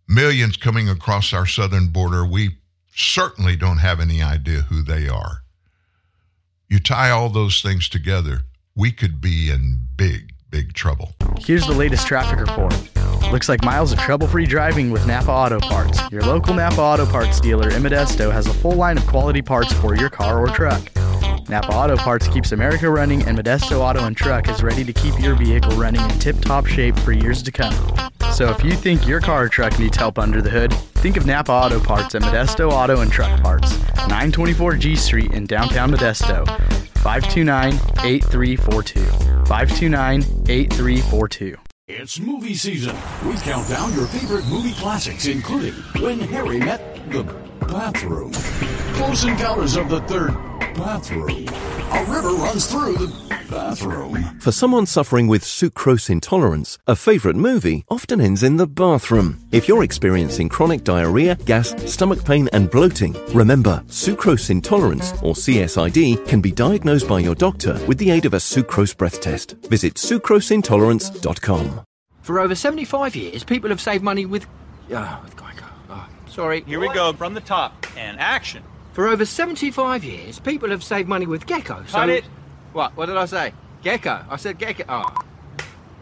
millions 0.07 0.57
coming 0.57 0.87
across 0.89 1.33
our 1.33 1.47
southern 1.47 1.87
border, 1.87 2.25
we 2.25 2.57
certainly 2.93 3.55
don't 3.55 3.79
have 3.79 3.99
any 3.99 4.21
idea 4.21 4.61
who 4.61 4.83
they 4.83 5.07
are. 5.07 5.40
You 6.71 6.79
tie 6.79 7.09
all 7.09 7.27
those 7.27 7.61
things 7.61 7.89
together, 7.89 8.43
we 8.77 8.93
could 8.93 9.19
be 9.19 9.49
in 9.51 9.87
big, 9.97 10.31
big 10.49 10.71
trouble. 10.71 11.11
Here's 11.37 11.67
the 11.67 11.73
latest 11.73 12.07
traffic 12.07 12.39
report. 12.39 12.73
Looks 13.29 13.49
like 13.49 13.61
miles 13.65 13.91
of 13.91 13.99
trouble 13.99 14.25
free 14.25 14.45
driving 14.45 14.89
with 14.89 15.05
Napa 15.05 15.29
Auto 15.29 15.59
Parts. 15.59 15.99
Your 16.11 16.21
local 16.21 16.53
Napa 16.53 16.79
Auto 16.79 17.05
Parts 17.05 17.41
dealer 17.41 17.69
in 17.71 17.83
Modesto 17.83 18.31
has 18.31 18.47
a 18.47 18.53
full 18.53 18.75
line 18.75 18.97
of 18.97 19.05
quality 19.05 19.41
parts 19.41 19.73
for 19.73 19.97
your 19.97 20.09
car 20.09 20.39
or 20.39 20.47
truck. 20.47 20.81
Napa 21.49 21.73
Auto 21.73 21.97
Parts 21.97 22.27
keeps 22.27 22.51
America 22.51 22.89
running, 22.89 23.23
and 23.23 23.37
Modesto 23.37 23.79
Auto 23.79 24.05
and 24.05 24.15
Truck 24.15 24.47
is 24.47 24.63
ready 24.63 24.83
to 24.83 24.93
keep 24.93 25.19
your 25.19 25.35
vehicle 25.35 25.75
running 25.75 26.01
in 26.01 26.19
tip 26.19 26.39
top 26.39 26.65
shape 26.65 26.97
for 26.99 27.11
years 27.11 27.43
to 27.43 27.51
come. 27.51 27.73
So 28.33 28.49
if 28.49 28.63
you 28.63 28.73
think 28.73 29.07
your 29.07 29.19
car 29.19 29.43
or 29.43 29.49
truck 29.49 29.77
needs 29.77 29.97
help 29.97 30.17
under 30.17 30.41
the 30.41 30.49
hood, 30.49 30.73
think 30.73 31.17
of 31.17 31.25
Napa 31.25 31.51
Auto 31.51 31.79
Parts 31.79 32.15
at 32.15 32.21
Modesto 32.21 32.71
Auto 32.71 33.01
and 33.01 33.11
Truck 33.11 33.41
Parts, 33.41 33.77
924 34.07 34.75
G 34.75 34.95
Street 34.95 35.31
in 35.33 35.45
downtown 35.45 35.91
Modesto. 35.91 36.45
529 37.01 37.73
8342. 38.05 39.01
529 39.45 40.21
8342. 40.47 41.57
It's 41.87 42.19
movie 42.19 42.55
season. 42.55 42.95
We 43.25 43.33
count 43.37 43.67
down 43.67 43.93
your 43.93 44.05
favorite 44.05 44.45
movie 44.47 44.73
classics, 44.73 45.25
including 45.25 45.73
When 46.01 46.19
Harry 46.19 46.59
Met 46.59 47.11
the 47.11 47.23
Bathroom, 47.67 48.31
Close 48.93 49.25
Encounters 49.25 49.75
of 49.75 49.89
the 49.89 49.99
Third 50.01 50.50
Bathroom, 50.75 51.47
A 51.49 52.05
River 52.07 52.29
Runs 52.33 52.65
Through 52.65 52.95
the 52.95 53.39
Bathroom. 53.49 54.39
For 54.39 54.51
someone 54.51 54.85
suffering 54.85 55.27
with 55.27 55.43
sucrose 55.43 56.09
intolerance, 56.09 56.77
a 56.87 56.95
favorite 56.95 57.35
movie 57.35 57.83
often 57.89 58.21
ends 58.21 58.43
in 58.43 58.57
the 58.57 58.67
bathroom. 58.67 59.39
If 59.51 59.67
you're 59.67 59.83
experiencing 59.83 60.49
chronic 60.49 60.83
diarrhea, 60.83 61.35
gas, 61.45 61.73
stomach 61.91 62.23
pain, 62.23 62.47
and 62.53 62.69
bloating, 62.71 63.13
remember 63.33 63.83
sucrose 63.87 64.49
intolerance, 64.49 65.11
or 65.21 65.33
CSID, 65.33 66.27
can 66.27 66.41
be 66.41 66.51
diagnosed 66.51 67.07
by 67.07 67.19
your 67.19 67.35
doctor 67.35 67.79
with 67.85 67.97
the 67.97 68.11
aid 68.11 68.25
of 68.25 68.33
a 68.33 68.37
sucrose 68.37 68.95
breath 68.95 69.19
test. 69.21 69.51
Visit 69.69 69.95
sucroseintolerance.com. 69.95 71.81
For 72.21 72.39
over 72.39 72.55
75 72.55 73.15
years, 73.15 73.43
people 73.43 73.69
have 73.69 73.81
saved 73.81 74.03
money 74.03 74.25
with. 74.25 74.45
Oh, 74.91 75.19
with 75.23 75.35
Geico. 75.35 75.65
Oh, 75.89 76.07
sorry. 76.27 76.61
Here 76.61 76.79
we 76.79 76.91
go 76.93 77.13
from 77.13 77.33
the 77.33 77.41
top 77.41 77.85
and 77.97 78.19
action. 78.19 78.63
For 78.93 79.07
over 79.07 79.25
75 79.25 80.03
years, 80.03 80.39
people 80.39 80.69
have 80.69 80.83
saved 80.83 81.07
money 81.07 81.25
with 81.25 81.45
Gecko. 81.45 81.83
So... 81.87 81.97
Cut 81.97 82.09
it. 82.09 82.25
What? 82.73 82.95
What 82.97 83.05
did 83.07 83.17
I 83.17 83.25
say? 83.25 83.53
Gecko. 83.83 84.25
I 84.29 84.35
said 84.35 84.57
Gecko. 84.57 84.83
Oh. 84.89 85.15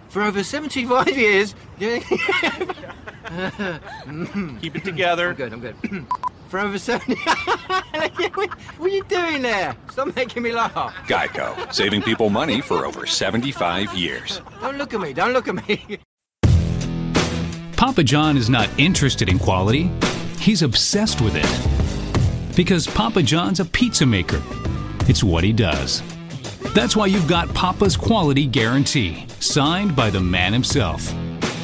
For 0.09 0.23
over 0.23 0.43
75 0.43 1.15
years. 1.15 1.53
Keep 1.79 2.01
it 4.75 4.83
together. 4.83 5.29
I'm 5.29 5.35
good, 5.35 5.53
I'm 5.53 5.59
good. 5.59 5.75
For 6.49 6.59
over 6.59 6.79
70. 6.79 7.15
what 7.15 8.49
are 8.79 8.87
you 8.87 9.03
doing 9.03 9.43
there? 9.43 9.75
Stop 9.91 10.15
making 10.15 10.41
me 10.41 10.51
laugh. 10.51 10.95
Geico, 11.05 11.71
saving 11.71 12.01
people 12.01 12.31
money 12.31 12.59
for 12.59 12.87
over 12.87 13.05
75 13.05 13.93
years. 13.93 14.41
Don't 14.59 14.79
look 14.79 14.95
at 14.95 14.99
me, 14.99 15.13
don't 15.13 15.31
look 15.31 15.47
at 15.47 15.67
me. 15.67 15.99
Papa 17.77 18.01
John 18.01 18.35
is 18.35 18.49
not 18.49 18.67
interested 18.79 19.29
in 19.29 19.37
quality, 19.37 19.91
he's 20.39 20.63
obsessed 20.63 21.21
with 21.21 21.35
it. 21.35 21.88
Because 22.59 22.85
Papa 22.85 23.23
John's 23.23 23.61
a 23.61 23.65
pizza 23.65 24.05
maker, 24.05 24.41
it's 25.07 25.23
what 25.23 25.45
he 25.45 25.53
does. 25.53 26.03
That's 26.75 26.93
why 26.93 27.05
you've 27.05 27.25
got 27.25 27.47
Papa's 27.53 27.95
Quality 27.95 28.47
Guarantee, 28.47 29.25
signed 29.39 29.95
by 29.95 30.09
the 30.09 30.19
man 30.19 30.51
himself. 30.51 31.09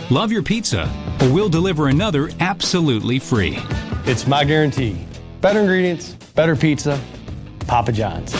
Love 0.10 0.32
your 0.32 0.42
pizza, 0.42 0.90
or 1.22 1.30
we'll 1.34 1.50
deliver 1.50 1.90
another 1.90 2.30
absolutely 2.40 3.20
free. 3.20 3.58
It's 4.06 4.26
my 4.26 4.46
guarantee. 4.46 5.06
Better 5.42 5.60
ingredients, 5.60 6.14
better 6.34 6.56
pizza, 6.56 6.98
Papa 7.68 7.92
John's. 7.92 8.34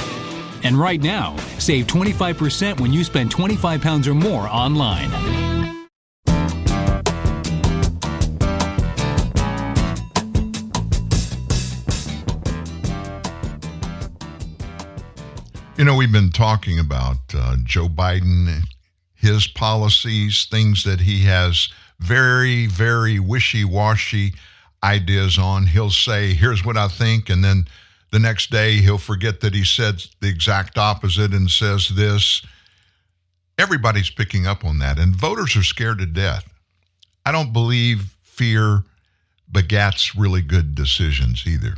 And 0.64 0.80
right 0.80 1.02
now, 1.02 1.36
save 1.60 1.88
25% 1.88 2.80
when 2.80 2.94
you 2.94 3.04
spend 3.04 3.32
25 3.32 3.82
pounds 3.82 4.08
or 4.08 4.16
more 4.16 4.48
online. 4.48 5.55
You 15.78 15.84
know, 15.84 15.98
we've 15.98 16.10
been 16.10 16.32
talking 16.32 16.80
about 16.80 17.18
uh, 17.34 17.58
Joe 17.66 17.90
Biden, 17.90 18.64
his 19.14 19.46
policies, 19.46 20.48
things 20.50 20.86
that 20.86 21.02
he 21.02 21.26
has 21.26 21.68
very, 22.00 22.66
very 22.68 23.20
wishy 23.20 23.66
washy 23.66 24.36
ideas 24.82 25.38
on. 25.38 25.68
He'll 25.68 25.90
say, 25.90 26.34
here's 26.34 26.64
what 26.64 26.78
I 26.78 26.88
think, 26.88 27.30
and 27.30 27.44
then 27.44 27.68
the 28.12 28.20
next 28.20 28.52
day 28.52 28.78
he'll 28.78 28.98
forget 28.98 29.42
that 29.42 29.54
he 29.54 29.66
said 29.66 30.02
the 30.22 30.30
exact 30.30 30.78
opposite 30.78 31.34
and 31.34 31.52
says 31.52 31.90
this. 31.90 32.42
Everybody's 33.58 34.10
picking 34.10 34.48
up 34.48 34.64
on 34.64 34.80
that, 34.80 34.98
and 34.98 35.14
voters 35.14 35.58
are 35.58 35.64
scared 35.64 35.98
to 35.98 36.06
death. 36.06 36.48
I 37.26 37.34
don't 37.34 37.52
believe 37.52 38.16
fear 38.24 38.84
begats 39.52 40.18
really 40.18 40.42
good 40.42 40.74
decisions 40.74 41.46
either. 41.46 41.76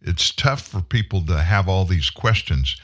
It's 0.00 0.30
tough 0.30 0.62
for 0.62 0.80
people 0.80 1.26
to 1.26 1.42
have 1.42 1.68
all 1.68 1.84
these 1.84 2.08
questions 2.08 2.80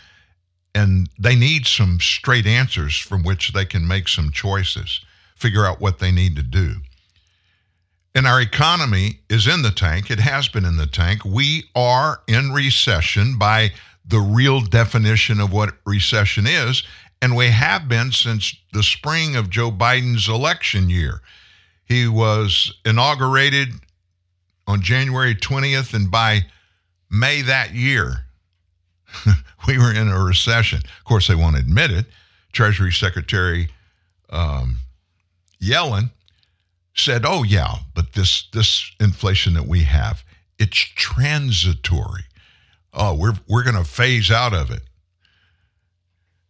and 0.75 1.09
they 1.19 1.37
need 1.37 1.67
some 1.67 2.01
straight 2.01 2.47
answers 2.47 2.97
from 2.97 3.23
which 3.23 3.53
they 3.53 3.65
can 3.65 3.87
make 3.87 4.09
some 4.09 4.33
choices, 4.33 5.01
figure 5.37 5.65
out 5.65 5.81
what 5.81 5.99
they 5.99 6.11
need 6.11 6.37
to 6.37 6.43
do. 6.43 6.77
And 8.15 8.27
our 8.27 8.41
economy 8.41 9.21
is 9.29 9.47
in 9.47 9.63
the 9.63 9.71
tank. 9.71 10.11
It 10.11 10.21
has 10.21 10.49
been 10.49 10.65
in 10.65 10.77
the 10.77 10.87
tank. 10.87 11.25
We 11.25 11.65
are 11.75 12.21
in 12.29 12.53
recession 12.53 13.39
by 13.39 13.73
the 14.05 14.21
real 14.21 14.61
definition 14.61 15.41
of 15.41 15.53
what 15.53 15.75
recession 15.85 16.47
is. 16.47 16.85
And 17.21 17.35
we 17.35 17.49
have 17.49 17.89
been 17.89 18.13
since 18.13 18.55
the 18.73 18.83
spring 18.83 19.35
of 19.35 19.51
Joe 19.51 19.71
Biden's 19.71 20.29
election 20.29 20.91
year. 20.91 21.23
He 21.87 22.07
was 22.07 22.73
inaugurated 22.85 23.69
on 24.67 24.81
January 24.81 25.35
20th, 25.35 25.95
and 25.95 26.11
by 26.11 26.43
May 27.11 27.43
that 27.43 27.75
year, 27.75 28.24
we 29.69 29.79
were 29.79 29.93
in 29.93 30.09
a 30.09 30.23
recession. 30.23 30.79
Of 30.79 31.05
course, 31.05 31.29
they 31.29 31.35
won't 31.35 31.59
admit 31.59 31.91
it. 31.91 32.07
Treasury 32.53 32.93
Secretary 32.93 33.69
um, 34.31 34.79
Yellen 35.61 36.11
said, 36.95 37.25
"Oh 37.27 37.43
yeah, 37.43 37.77
but 37.95 38.13
this 38.13 38.49
this 38.53 38.91
inflation 39.01 39.55
that 39.55 39.67
we 39.67 39.85
have, 39.85 40.25
it's 40.59 40.79
transitory. 40.79 42.25
Oh, 42.93 43.15
we're 43.15 43.35
we're 43.49 43.65
going 43.65 43.77
to 43.77 43.85
phase 43.85 44.31
out 44.31 44.55
of 44.55 44.71
it." 44.71 44.83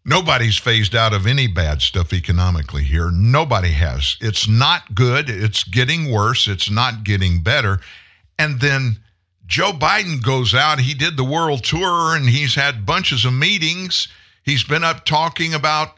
Nobody's 0.06 0.58
phased 0.58 0.94
out 0.94 1.14
of 1.14 1.26
any 1.26 1.46
bad 1.46 1.80
stuff 1.80 2.12
economically 2.12 2.84
here. 2.84 3.10
Nobody 3.10 3.70
has. 3.70 4.18
It's 4.20 4.46
not 4.46 4.94
good. 4.94 5.30
It's 5.30 5.64
getting 5.64 6.10
worse. 6.10 6.46
It's 6.46 6.70
not 6.70 7.04
getting 7.04 7.42
better. 7.42 7.80
And 8.38 8.60
then 8.60 8.98
Joe 9.46 9.72
Biden 9.72 10.22
goes 10.22 10.54
out, 10.54 10.80
he 10.80 10.94
did 10.94 11.16
the 11.16 11.24
world 11.24 11.64
tour 11.64 12.16
and 12.16 12.28
he's 12.28 12.54
had 12.54 12.86
bunches 12.86 13.24
of 13.24 13.32
meetings. 13.32 14.08
He's 14.42 14.64
been 14.64 14.84
up 14.84 15.04
talking 15.04 15.54
about 15.54 15.96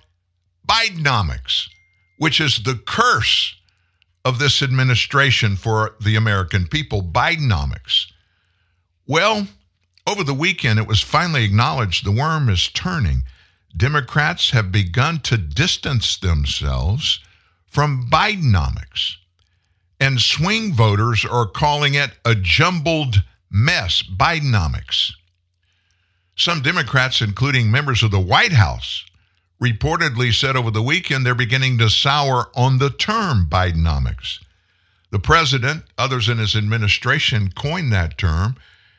Bidenomics, 0.69 1.69
which 2.19 2.41
is 2.41 2.63
the 2.63 2.75
curse 2.75 3.55
of 4.25 4.39
this 4.39 4.63
administration 4.63 5.57
for 5.57 5.95
the 6.01 6.17
American 6.17 6.67
people, 6.67 7.03
Bidenomics. 7.03 8.07
Well, 9.07 9.47
over 10.07 10.25
the 10.25 10.35
weekend, 10.35 10.81
it 10.81 10.89
was 10.89 11.01
finally 11.01 11.45
acknowledged 11.45 12.05
the 12.05 12.11
worm 12.11 12.49
is 12.49 12.69
turning. 12.69 13.23
Democrats 13.77 14.51
have 14.51 14.73
begun 14.73 15.21
to 15.21 15.37
distance 15.37 16.17
themselves 16.17 17.21
from 17.67 18.09
Bidenomics. 18.11 19.17
And 20.01 20.21
swing 20.21 20.75
voters 20.75 21.25
are 21.25 21.47
calling 21.47 21.95
it 21.95 22.11
a 22.25 22.35
jumbled 22.35 23.23
mess, 23.51 24.03
Bidenomics. 24.03 25.13
Some 26.37 26.61
Democrats, 26.61 27.21
including 27.21 27.71
members 27.71 28.03
of 28.03 28.11
the 28.11 28.21
White 28.21 28.53
House, 28.53 29.05
reportedly 29.63 30.35
said 30.35 30.57
over 30.57 30.71
the 30.71 30.83
weekend 30.83 31.25
they're 31.25 31.35
beginning 31.35 31.79
to 31.79 31.89
sour 31.89 32.51
on 32.55 32.79
the 32.79 32.91
term 32.91 33.47
Bidenomics. 33.49 34.41
The 35.11 35.19
president, 35.19 35.85
others 35.97 36.29
in 36.29 36.39
his 36.39 36.55
administration, 36.57 37.51
coined 37.53 37.93
that 37.93 38.19
term, 38.19 38.57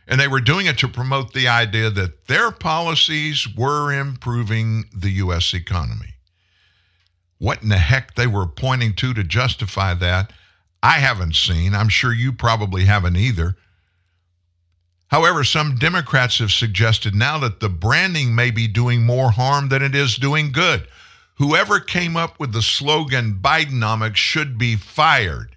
and 0.08 0.20
they 0.20 0.28
were 0.28 0.42
doing 0.42 0.66
it 0.66 0.78
to 0.80 0.88
promote 0.88 1.34
the 1.34 1.48
idea 1.48 1.90
that 1.90 2.28
their 2.28 2.50
policies 2.50 3.48
were 3.56 3.92
improving 3.92 4.86
the 4.96 5.12
U.S. 5.12 5.54
economy. 5.54 6.16
What 7.40 7.62
in 7.62 7.70
the 7.70 7.78
heck 7.78 8.16
they 8.16 8.26
were 8.26 8.48
pointing 8.48 8.94
to 8.96 9.14
to 9.14 9.24
justify 9.24 9.94
that, 9.96 10.34
I 10.82 11.00
haven't 11.00 11.36
seen. 11.36 11.76
I'm 11.76 11.90
sure 11.90 12.14
you 12.14 12.32
probably 12.32 12.86
haven't 12.86 13.18
either. 13.18 13.58
However, 15.10 15.44
some 15.44 15.76
Democrats 15.76 16.40
have 16.40 16.52
suggested 16.52 17.16
now 17.16 17.38
that 17.40 17.60
the 17.60 17.70
branding 17.70 18.36
may 18.36 18.52
be 18.52 18.68
doing 18.68 19.06
more 19.06 19.32
harm 19.32 19.70
than 19.70 19.82
it 19.82 19.96
is 19.96 20.18
doing 20.18 20.52
good. 20.52 20.88
Whoever 21.36 21.80
came 21.80 22.18
up 22.18 22.40
with 22.40 22.52
the 22.52 22.62
slogan 22.62 23.40
Bidenomics 23.42 24.18
should 24.18 24.58
be 24.58 24.76
fired. 24.76 25.56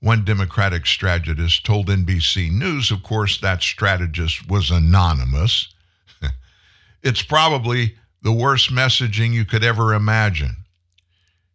One 0.00 0.24
Democratic 0.24 0.86
strategist 0.86 1.66
told 1.66 1.88
NBC 1.88 2.52
News, 2.52 2.92
of 2.92 3.02
course, 3.02 3.40
that 3.40 3.62
strategist 3.62 4.48
was 4.48 4.70
anonymous. 4.70 5.74
it's 7.02 7.22
probably 7.22 7.96
the 8.22 8.32
worst 8.32 8.70
messaging 8.70 9.32
you 9.32 9.44
could 9.44 9.64
ever 9.64 9.92
imagine. 9.92 10.56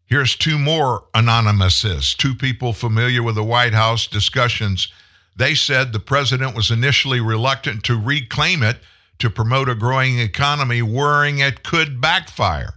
Here's 0.06 0.36
two 0.36 0.60
more 0.60 1.06
anonymouses, 1.16 2.16
two 2.16 2.36
people 2.36 2.74
familiar 2.74 3.24
with 3.24 3.36
the 3.36 3.44
White 3.44 3.74
House 3.74 4.08
discussions 4.08 4.90
they 5.36 5.56
said 5.56 5.92
the 5.92 6.00
president 6.00 6.56
was 6.56 6.72
initially 6.72 7.20
reluctant 7.20 7.84
to 7.86 8.00
reclaim 8.00 8.64
it 8.64 8.78
to 9.20 9.30
promote 9.30 9.70
a 9.70 9.76
growing 9.76 10.20
economy, 10.20 10.82
worrying 10.82 11.40
it 11.40 11.64
could 11.64 12.02
backfire. 12.02 12.74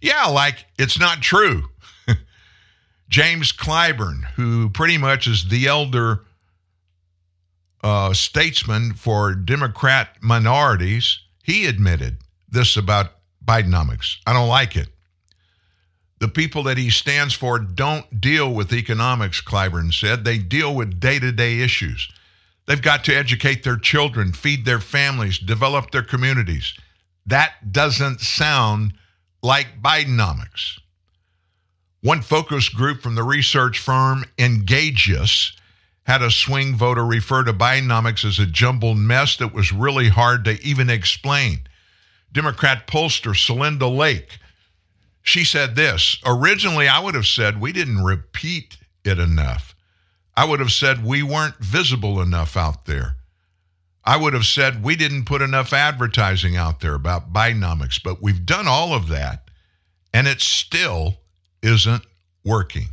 Yeah, 0.00 0.26
like 0.26 0.66
it's 0.78 0.98
not 0.98 1.22
true. 1.22 1.64
James 3.08 3.52
Clyburn, 3.52 4.24
who 4.36 4.70
pretty 4.70 4.98
much 4.98 5.26
is 5.26 5.48
the 5.48 5.66
elder 5.66 6.24
uh, 7.82 8.12
statesman 8.12 8.94
for 8.94 9.34
Democrat 9.34 10.16
minorities, 10.20 11.20
he 11.42 11.66
admitted 11.66 12.18
this 12.48 12.76
about 12.76 13.14
Bidenomics. 13.44 14.16
I 14.26 14.32
don't 14.32 14.48
like 14.48 14.76
it. 14.76 14.88
The 16.20 16.28
people 16.28 16.64
that 16.64 16.78
he 16.78 16.90
stands 16.90 17.34
for 17.34 17.58
don't 17.58 18.20
deal 18.20 18.52
with 18.52 18.72
economics, 18.72 19.40
Clyburn 19.40 19.92
said. 19.92 20.24
They 20.24 20.38
deal 20.38 20.74
with 20.74 20.98
day 20.98 21.18
to 21.18 21.30
day 21.30 21.60
issues. 21.60 22.08
They've 22.66 22.82
got 22.82 23.04
to 23.04 23.14
educate 23.14 23.62
their 23.62 23.78
children, 23.78 24.32
feed 24.32 24.64
their 24.64 24.80
families, 24.80 25.38
develop 25.38 25.90
their 25.90 26.02
communities. 26.02 26.74
That 27.26 27.72
doesn't 27.72 28.20
sound 28.20 28.94
like 29.42 29.80
Bidenomics. 29.80 30.78
One 32.00 32.22
focus 32.22 32.68
group 32.68 33.00
from 33.00 33.14
the 33.14 33.22
research 33.22 33.78
firm 33.78 34.24
Engagious 34.38 35.52
had 36.04 36.22
a 36.22 36.30
swing 36.30 36.74
voter 36.74 37.04
refer 37.04 37.44
to 37.44 37.52
Bidenomics 37.52 38.24
as 38.24 38.38
a 38.38 38.46
jumbled 38.46 38.98
mess 38.98 39.36
that 39.36 39.52
was 39.52 39.72
really 39.72 40.08
hard 40.08 40.44
to 40.44 40.62
even 40.62 40.90
explain. 40.90 41.60
Democrat 42.32 42.86
pollster 42.86 43.34
Celinda 43.34 43.94
Lake 43.94 44.38
she 45.28 45.44
said 45.44 45.76
this 45.76 46.18
originally, 46.24 46.88
I 46.88 47.00
would 47.00 47.14
have 47.14 47.26
said 47.26 47.60
we 47.60 47.72
didn't 47.72 48.02
repeat 48.02 48.78
it 49.04 49.18
enough. 49.18 49.76
I 50.36 50.44
would 50.44 50.60
have 50.60 50.72
said 50.72 51.04
we 51.04 51.22
weren't 51.22 51.56
visible 51.58 52.22
enough 52.22 52.56
out 52.56 52.86
there. 52.86 53.16
I 54.04 54.16
would 54.16 54.32
have 54.32 54.46
said 54.46 54.82
we 54.82 54.96
didn't 54.96 55.26
put 55.26 55.42
enough 55.42 55.72
advertising 55.72 56.56
out 56.56 56.80
there 56.80 56.94
about 56.94 57.32
Bidenomics, 57.32 58.02
but 58.02 58.22
we've 58.22 58.46
done 58.46 58.66
all 58.66 58.94
of 58.94 59.08
that 59.08 59.50
and 60.14 60.26
it 60.26 60.40
still 60.40 61.18
isn't 61.62 62.04
working. 62.44 62.88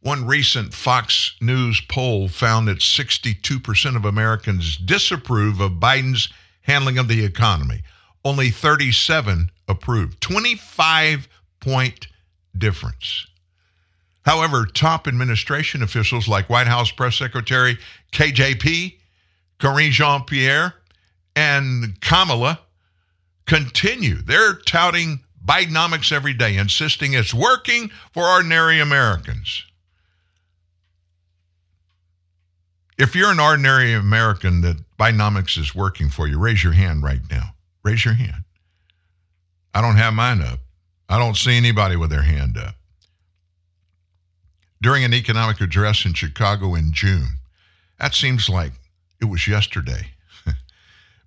One 0.00 0.26
recent 0.26 0.72
Fox 0.72 1.34
News 1.40 1.80
poll 1.80 2.28
found 2.28 2.68
that 2.68 2.78
62% 2.78 3.96
of 3.96 4.04
Americans 4.04 4.76
disapprove 4.76 5.60
of 5.60 5.72
Biden's 5.72 6.28
handling 6.62 6.98
of 6.98 7.08
the 7.08 7.24
economy. 7.24 7.82
Only 8.24 8.50
37 8.50 9.50
approved. 9.68 10.20
25 10.20 11.28
point 11.60 12.08
difference. 12.56 13.26
However, 14.22 14.66
top 14.66 15.08
administration 15.08 15.82
officials 15.82 16.28
like 16.28 16.50
White 16.50 16.66
House 16.66 16.90
Press 16.90 17.16
Secretary 17.16 17.78
KJP, 18.12 18.96
Karine 19.58 19.90
Jean 19.90 20.24
Pierre, 20.24 20.74
and 21.34 22.00
Kamala 22.00 22.60
continue. 23.46 24.16
They're 24.16 24.54
touting 24.54 25.20
Bidenomics 25.44 26.12
every 26.12 26.34
day, 26.34 26.56
insisting 26.56 27.14
it's 27.14 27.32
working 27.32 27.90
for 28.12 28.26
ordinary 28.26 28.78
Americans. 28.78 29.64
If 32.98 33.16
you're 33.16 33.30
an 33.30 33.40
ordinary 33.40 33.94
American 33.94 34.60
that 34.60 34.76
Bidenomics 34.98 35.56
is 35.56 35.74
working 35.74 36.10
for 36.10 36.28
you, 36.28 36.38
raise 36.38 36.62
your 36.62 36.74
hand 36.74 37.02
right 37.02 37.22
now. 37.30 37.54
Raise 37.82 38.04
your 38.04 38.14
hand. 38.14 38.44
I 39.72 39.80
don't 39.80 39.96
have 39.96 40.14
mine 40.14 40.42
up. 40.42 40.60
I 41.08 41.18
don't 41.18 41.36
see 41.36 41.56
anybody 41.56 41.96
with 41.96 42.10
their 42.10 42.22
hand 42.22 42.56
up. 42.56 42.74
During 44.82 45.04
an 45.04 45.14
economic 45.14 45.60
address 45.60 46.04
in 46.04 46.14
Chicago 46.14 46.74
in 46.74 46.92
June, 46.92 47.38
that 47.98 48.14
seems 48.14 48.48
like 48.48 48.72
it 49.20 49.26
was 49.26 49.46
yesterday. 49.46 50.06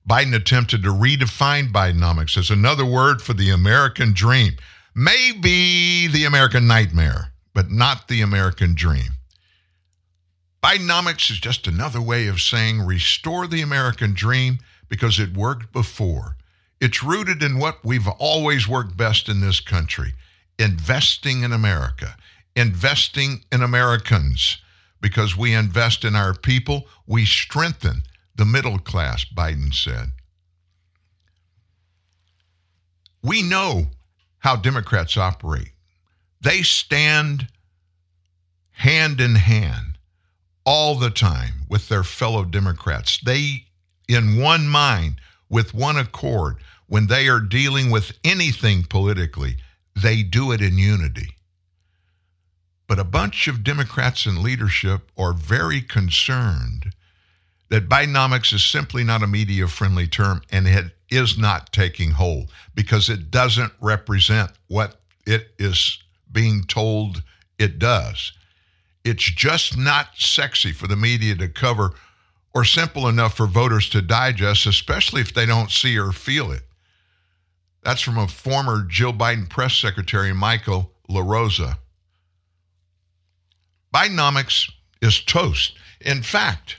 Biden 0.09 0.35
attempted 0.35 0.83
to 0.83 0.89
redefine 0.89 1.71
Bidenomics 1.71 2.37
as 2.37 2.49
another 2.49 2.85
word 2.85 3.21
for 3.21 3.33
the 3.33 3.51
American 3.51 4.13
dream. 4.13 4.53
Maybe 4.95 6.07
the 6.07 6.25
American 6.25 6.67
nightmare, 6.67 7.33
but 7.53 7.71
not 7.71 8.07
the 8.07 8.21
American 8.21 8.75
dream. 8.75 9.13
Bidenomics 10.63 11.29
is 11.29 11.39
just 11.39 11.67
another 11.67 12.01
way 12.01 12.27
of 12.27 12.41
saying 12.41 12.81
restore 12.81 13.47
the 13.47 13.61
American 13.61 14.13
dream 14.13 14.59
because 14.87 15.19
it 15.19 15.35
worked 15.35 15.73
before. 15.73 16.37
It's 16.83 17.01
rooted 17.01 17.41
in 17.41 17.59
what 17.59 17.77
we've 17.85 18.09
always 18.09 18.67
worked 18.67 18.97
best 18.97 19.29
in 19.29 19.39
this 19.39 19.61
country 19.61 20.15
investing 20.59 21.43
in 21.43 21.53
America, 21.53 22.17
investing 22.57 23.45
in 23.53 23.63
Americans. 23.63 24.57
Because 24.99 25.37
we 25.37 25.53
invest 25.53 26.03
in 26.03 26.13
our 26.13 26.33
people, 26.33 26.89
we 27.07 27.23
strengthen 27.25 28.03
the 28.35 28.43
middle 28.43 28.79
class, 28.79 29.23
Biden 29.23 29.73
said. 29.73 30.11
We 33.23 33.43
know 33.43 33.87
how 34.39 34.57
Democrats 34.57 35.15
operate. 35.15 35.71
They 36.41 36.63
stand 36.63 37.47
hand 38.71 39.21
in 39.21 39.35
hand 39.35 39.97
all 40.65 40.95
the 40.95 41.11
time 41.11 41.61
with 41.69 41.87
their 41.87 42.03
fellow 42.03 42.43
Democrats. 42.43 43.19
They, 43.23 43.67
in 44.09 44.37
one 44.37 44.67
mind, 44.67 45.21
with 45.49 45.73
one 45.73 45.97
accord, 45.97 46.57
when 46.87 47.07
they 47.07 47.27
are 47.27 47.39
dealing 47.39 47.89
with 47.89 48.17
anything 48.23 48.83
politically, 48.83 49.57
they 49.95 50.23
do 50.23 50.51
it 50.51 50.61
in 50.61 50.77
unity. 50.77 51.35
But 52.87 52.99
a 52.99 53.03
bunch 53.03 53.47
of 53.47 53.63
Democrats 53.63 54.25
in 54.25 54.43
leadership 54.43 55.09
are 55.17 55.33
very 55.33 55.81
concerned 55.81 56.93
that 57.69 57.89
Bidenomics 57.89 58.53
is 58.53 58.63
simply 58.63 59.03
not 59.03 59.23
a 59.23 59.27
media 59.27 59.67
friendly 59.67 60.07
term 60.07 60.41
and 60.51 60.67
it 60.67 60.95
is 61.09 61.37
not 61.37 61.71
taking 61.71 62.11
hold 62.11 62.51
because 62.75 63.09
it 63.09 63.31
doesn't 63.31 63.73
represent 63.81 64.51
what 64.67 64.99
it 65.25 65.53
is 65.57 65.97
being 66.31 66.63
told 66.63 67.23
it 67.57 67.79
does. 67.79 68.33
It's 69.03 69.23
just 69.23 69.77
not 69.77 70.09
sexy 70.17 70.71
for 70.71 70.87
the 70.87 70.95
media 70.95 71.35
to 71.35 71.47
cover 71.47 71.93
or 72.53 72.63
simple 72.63 73.07
enough 73.07 73.35
for 73.35 73.47
voters 73.47 73.89
to 73.89 74.01
digest, 74.01 74.65
especially 74.65 75.21
if 75.21 75.33
they 75.33 75.45
don't 75.45 75.71
see 75.71 75.97
or 75.97 76.11
feel 76.11 76.51
it. 76.51 76.63
That's 77.83 78.01
from 78.01 78.17
a 78.17 78.27
former 78.27 78.85
Jill 78.87 79.13
Biden 79.13 79.49
press 79.49 79.75
secretary, 79.75 80.33
Michael 80.33 80.91
LaRosa. 81.09 81.77
Bidenomics 83.93 84.71
is 85.01 85.21
toast. 85.21 85.73
In 86.01 86.23
fact, 86.23 86.77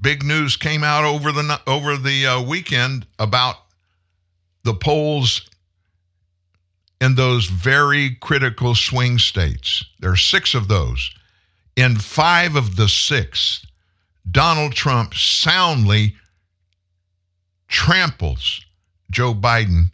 big 0.00 0.24
news 0.24 0.56
came 0.56 0.84
out 0.84 1.04
over 1.04 1.32
the 1.32 1.60
over 1.66 1.96
the 1.96 2.26
uh, 2.26 2.42
weekend 2.42 3.06
about 3.18 3.56
the 4.64 4.74
polls 4.74 5.48
in 7.00 7.14
those 7.14 7.46
very 7.46 8.16
critical 8.20 8.74
swing 8.74 9.18
states. 9.18 9.84
There 10.00 10.12
are 10.12 10.16
six 10.16 10.54
of 10.54 10.68
those. 10.68 11.10
In 11.74 11.96
five 11.96 12.54
of 12.54 12.76
the 12.76 12.88
six, 12.88 13.64
Donald 14.30 14.72
Trump 14.72 15.14
soundly 15.14 16.14
tramples 17.68 18.64
Joe 19.10 19.34
Biden 19.34 19.90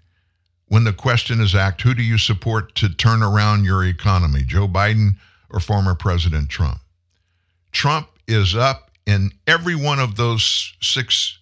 when 0.68 0.84
the 0.84 0.92
question 0.92 1.40
is 1.40 1.54
asked 1.54 1.80
who 1.80 1.94
do 1.94 2.02
you 2.02 2.18
support 2.18 2.74
to 2.76 2.88
turn 2.88 3.22
around 3.22 3.64
your 3.64 3.84
economy, 3.84 4.42
Joe 4.44 4.68
Biden 4.68 5.16
or 5.50 5.60
former 5.60 5.94
President 5.94 6.48
Trump? 6.48 6.80
Trump 7.72 8.08
is 8.26 8.54
up 8.54 8.90
in 9.06 9.32
every 9.46 9.74
one 9.74 9.98
of 9.98 10.16
those 10.16 10.74
six 10.80 11.38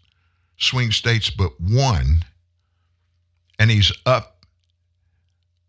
swing 0.59 0.93
states 0.93 1.31
but 1.31 1.61
one, 1.61 2.24
and 3.59 3.70
he's 3.70 3.93
up 4.07 4.44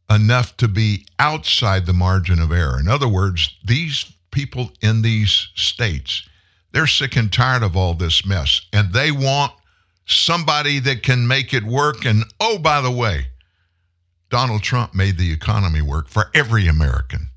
enough 0.09 0.55
to 0.57 0.67
be 0.67 1.05
outside 1.19 1.85
the 1.85 1.93
margin 1.93 2.39
of 2.39 2.51
error. 2.51 2.79
In 2.79 2.87
other 2.87 3.07
words, 3.07 3.57
these 3.65 4.05
people 4.31 4.71
in 4.81 5.01
these 5.01 5.49
states, 5.55 6.27
they're 6.71 6.87
sick 6.87 7.15
and 7.15 7.31
tired 7.31 7.63
of 7.63 7.75
all 7.75 7.93
this 7.93 8.25
mess, 8.25 8.61
and 8.71 8.93
they 8.93 9.11
want 9.11 9.51
somebody 10.05 10.79
that 10.79 11.03
can 11.03 11.27
make 11.27 11.53
it 11.53 11.63
work. 11.63 12.05
And 12.05 12.23
oh, 12.39 12.57
by 12.59 12.81
the 12.81 12.91
way, 12.91 13.27
Donald 14.29 14.63
Trump 14.63 14.93
made 14.93 15.17
the 15.17 15.31
economy 15.31 15.81
work 15.81 16.09
for 16.09 16.29
every 16.33 16.67
American. 16.67 17.29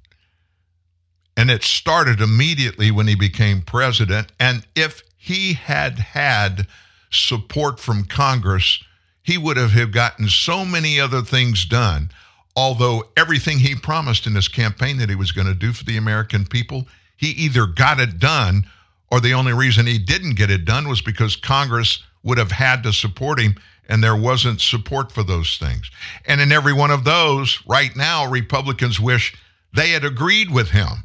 And 1.37 1.51
it 1.51 1.62
started 1.62 2.21
immediately 2.21 2.91
when 2.91 3.07
he 3.07 3.15
became 3.15 3.62
president. 3.62 4.33
And 4.39 4.67
if 4.75 5.03
he 5.17 5.55
had 5.55 5.99
had 5.99 6.67
support 7.11 7.79
from 7.79 8.05
Congress, 8.05 8.83
he 9.23 9.39
would 9.39 9.57
have 9.57 9.93
gotten 9.93 10.29
so 10.29 10.65
many 10.65 10.99
other 10.99 11.23
things 11.23 11.65
done. 11.65 12.11
Although 12.57 13.05
everything 13.17 13.59
he 13.59 13.75
promised 13.75 14.27
in 14.27 14.35
his 14.35 14.49
campaign 14.49 14.99
that 14.99 15.09
he 15.09 15.15
was 15.15 15.33
going 15.33 15.47
to 15.47 15.55
do 15.55 15.73
for 15.73 15.85
the 15.85 15.97
American 15.97 16.45
people, 16.45 16.89
he 17.17 17.29
either 17.31 17.67
got 17.67 18.01
it 18.01 18.19
done 18.19 18.65
or 19.11 19.21
the 19.21 19.35
only 19.35 19.53
reason 19.53 19.87
he 19.87 19.99
didn't 19.99 20.35
get 20.35 20.51
it 20.51 20.65
done 20.65 20.89
was 20.89 21.01
because 21.01 21.37
Congress 21.37 22.03
would 22.23 22.39
have 22.39 22.53
had 22.53 22.83
to 22.83 22.93
support 22.93 23.41
him 23.41 23.57
and 23.91 24.05
there 24.05 24.17
wasn't 24.17 24.61
support 24.61 25.11
for 25.11 25.25
those 25.25 25.59
things. 25.59 25.91
And 26.25 26.41
in 26.41 26.53
every 26.53 26.73
one 26.73 26.93
of 26.93 27.03
those, 27.03 27.61
right 27.67 27.95
now, 27.97 28.25
Republicans 28.25 29.01
wish 29.01 29.35
they 29.75 29.91
had 29.91 30.05
agreed 30.05 30.49
with 30.49 30.71
him. 30.71 31.05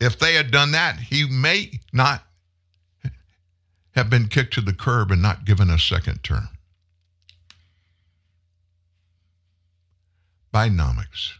If 0.00 0.18
they 0.18 0.34
had 0.34 0.50
done 0.50 0.72
that, 0.72 0.96
he 0.98 1.28
may 1.28 1.78
not 1.92 2.24
have 3.90 4.08
been 4.08 4.28
kicked 4.28 4.54
to 4.54 4.62
the 4.62 4.72
curb 4.72 5.10
and 5.10 5.20
not 5.20 5.44
given 5.44 5.68
a 5.68 5.78
second 5.78 6.22
term. 6.22 6.48
Bidenomics. 10.54 11.32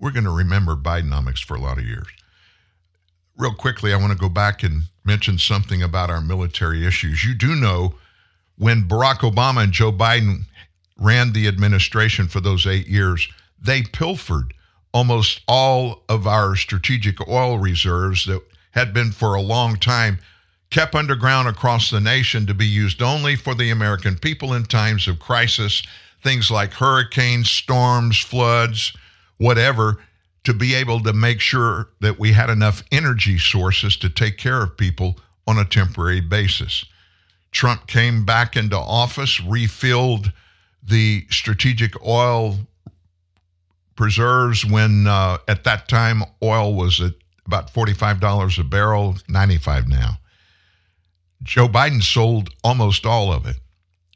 We're 0.00 0.12
going 0.12 0.24
to 0.24 0.30
remember 0.30 0.74
Bidenomics 0.74 1.44
for 1.44 1.56
a 1.56 1.60
lot 1.60 1.76
of 1.76 1.84
years. 1.84 2.06
Real 3.36 3.52
quickly, 3.52 3.92
I 3.92 3.98
want 3.98 4.12
to 4.12 4.18
go 4.18 4.30
back 4.30 4.62
and 4.62 4.84
mention 5.04 5.36
something 5.36 5.82
about 5.82 6.08
our 6.08 6.22
military 6.22 6.86
issues. 6.86 7.22
You 7.22 7.34
do 7.34 7.54
know 7.54 7.94
when 8.58 8.82
Barack 8.82 9.18
Obama 9.20 9.64
and 9.64 9.72
Joe 9.72 9.92
Biden 9.92 10.42
ran 10.98 11.32
the 11.32 11.48
administration 11.48 12.26
for 12.26 12.40
those 12.40 12.66
eight 12.66 12.88
years, 12.88 13.28
they 13.60 13.82
pilfered 13.82 14.52
almost 14.92 15.40
all 15.46 16.02
of 16.08 16.26
our 16.26 16.56
strategic 16.56 17.26
oil 17.28 17.58
reserves 17.58 18.26
that 18.26 18.42
had 18.72 18.92
been 18.92 19.12
for 19.12 19.34
a 19.34 19.40
long 19.40 19.76
time 19.76 20.18
kept 20.70 20.94
underground 20.94 21.48
across 21.48 21.90
the 21.90 22.00
nation 22.00 22.46
to 22.46 22.54
be 22.54 22.66
used 22.66 23.00
only 23.00 23.36
for 23.36 23.54
the 23.54 23.70
American 23.70 24.16
people 24.16 24.52
in 24.52 24.64
times 24.64 25.08
of 25.08 25.18
crisis, 25.18 25.82
things 26.22 26.50
like 26.50 26.72
hurricanes, 26.72 27.48
storms, 27.48 28.18
floods, 28.18 28.92
whatever, 29.38 29.98
to 30.44 30.52
be 30.52 30.74
able 30.74 31.00
to 31.02 31.12
make 31.12 31.40
sure 31.40 31.88
that 32.00 32.18
we 32.18 32.32
had 32.32 32.50
enough 32.50 32.82
energy 32.92 33.38
sources 33.38 33.96
to 33.96 34.08
take 34.08 34.36
care 34.36 34.62
of 34.62 34.76
people 34.76 35.18
on 35.46 35.58
a 35.58 35.64
temporary 35.64 36.20
basis. 36.20 36.84
Trump 37.50 37.86
came 37.86 38.24
back 38.24 38.56
into 38.56 38.76
office, 38.76 39.40
refilled 39.40 40.32
the 40.82 41.26
strategic 41.30 42.00
oil 42.04 42.58
preserves 43.96 44.64
when 44.64 45.06
uh, 45.06 45.38
at 45.48 45.64
that 45.64 45.88
time 45.88 46.22
oil 46.42 46.74
was 46.74 47.00
at 47.00 47.14
about 47.46 47.72
$45 47.72 48.58
a 48.58 48.64
barrel, 48.64 49.16
95 49.28 49.88
now. 49.88 50.18
Joe 51.42 51.68
Biden 51.68 52.02
sold 52.02 52.50
almost 52.62 53.06
all 53.06 53.32
of 53.32 53.46
it. 53.46 53.56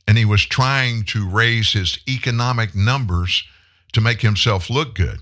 And 0.06 0.18
he 0.18 0.24
was 0.24 0.44
trying 0.44 1.04
to 1.06 1.28
raise 1.28 1.72
his 1.72 1.98
economic 2.08 2.74
numbers 2.74 3.44
to 3.92 4.00
make 4.00 4.20
himself 4.20 4.68
look 4.68 4.94
good. 4.94 5.20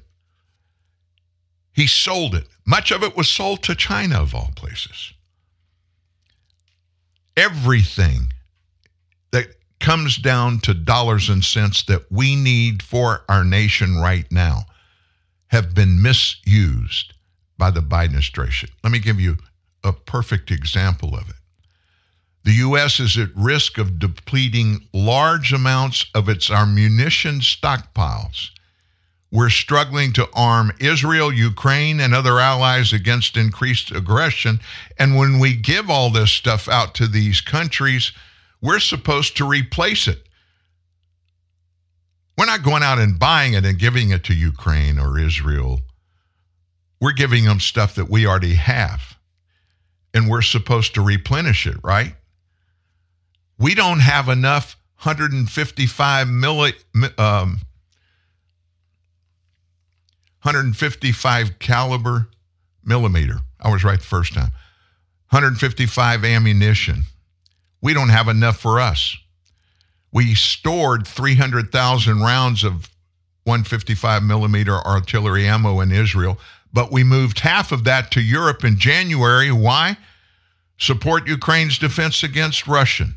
He 1.72 1.86
sold 1.86 2.34
it. 2.34 2.46
Much 2.66 2.90
of 2.90 3.02
it 3.02 3.16
was 3.16 3.28
sold 3.28 3.62
to 3.64 3.74
China, 3.74 4.22
of 4.22 4.34
all 4.34 4.50
places 4.56 5.12
everything 7.40 8.32
that 9.32 9.46
comes 9.80 10.16
down 10.18 10.60
to 10.60 10.74
dollars 10.74 11.30
and 11.30 11.42
cents 11.42 11.84
that 11.84 12.02
we 12.10 12.36
need 12.36 12.82
for 12.82 13.24
our 13.28 13.44
nation 13.44 13.96
right 13.96 14.30
now 14.30 14.64
have 15.48 15.74
been 15.74 16.02
misused 16.02 17.14
by 17.56 17.70
the 17.70 17.80
Biden 17.80 18.04
administration. 18.04 18.68
Let 18.84 18.92
me 18.92 18.98
give 18.98 19.18
you 19.18 19.38
a 19.82 19.92
perfect 19.92 20.50
example 20.50 21.14
of 21.14 21.28
it. 21.30 21.36
The 22.44 22.52
U.S. 22.52 23.00
is 23.00 23.16
at 23.18 23.34
risk 23.34 23.78
of 23.78 23.98
depleting 23.98 24.86
large 24.92 25.52
amounts 25.52 26.06
of 26.14 26.28
its 26.28 26.50
ammunition 26.50 27.40
stockpiles. 27.40 28.50
We're 29.32 29.50
struggling 29.50 30.12
to 30.14 30.28
arm 30.34 30.72
Israel, 30.80 31.32
Ukraine, 31.32 32.00
and 32.00 32.12
other 32.14 32.40
allies 32.40 32.92
against 32.92 33.36
increased 33.36 33.92
aggression. 33.92 34.58
And 34.98 35.16
when 35.16 35.38
we 35.38 35.54
give 35.54 35.88
all 35.88 36.10
this 36.10 36.32
stuff 36.32 36.68
out 36.68 36.94
to 36.96 37.06
these 37.06 37.40
countries, 37.40 38.12
we're 38.60 38.80
supposed 38.80 39.36
to 39.36 39.46
replace 39.46 40.08
it. 40.08 40.26
We're 42.36 42.46
not 42.46 42.64
going 42.64 42.82
out 42.82 42.98
and 42.98 43.18
buying 43.18 43.52
it 43.52 43.64
and 43.64 43.78
giving 43.78 44.10
it 44.10 44.24
to 44.24 44.34
Ukraine 44.34 44.98
or 44.98 45.18
Israel. 45.18 45.80
We're 47.00 47.12
giving 47.12 47.44
them 47.44 47.60
stuff 47.60 47.94
that 47.94 48.10
we 48.10 48.26
already 48.26 48.54
have. 48.54 49.16
And 50.12 50.28
we're 50.28 50.42
supposed 50.42 50.94
to 50.94 51.02
replenish 51.02 51.66
it, 51.66 51.76
right? 51.84 52.14
We 53.58 53.74
don't 53.74 54.00
have 54.00 54.28
enough 54.28 54.76
155 55.02 56.26
milli, 56.26 56.72
um, 57.18 57.60
155 60.42 61.58
caliber 61.58 62.28
millimeter. 62.84 63.40
I 63.60 63.70
was 63.70 63.84
right 63.84 63.98
the 63.98 64.04
first 64.04 64.34
time. 64.34 64.52
155 65.30 66.24
ammunition. 66.24 67.02
We 67.82 67.94
don't 67.94 68.08
have 68.08 68.28
enough 68.28 68.58
for 68.58 68.80
us. 68.80 69.16
We 70.12 70.34
stored 70.34 71.06
300,000 71.06 72.20
rounds 72.20 72.64
of 72.64 72.90
155 73.44 74.22
millimeter 74.22 74.74
artillery 74.74 75.46
ammo 75.46 75.80
in 75.80 75.92
Israel, 75.92 76.38
but 76.72 76.90
we 76.90 77.04
moved 77.04 77.40
half 77.40 77.70
of 77.72 77.84
that 77.84 78.10
to 78.12 78.20
Europe 78.20 78.64
in 78.64 78.78
January. 78.78 79.52
Why? 79.52 79.96
Support 80.78 81.28
Ukraine's 81.28 81.78
defense 81.78 82.22
against 82.22 82.66
Russian. 82.66 83.14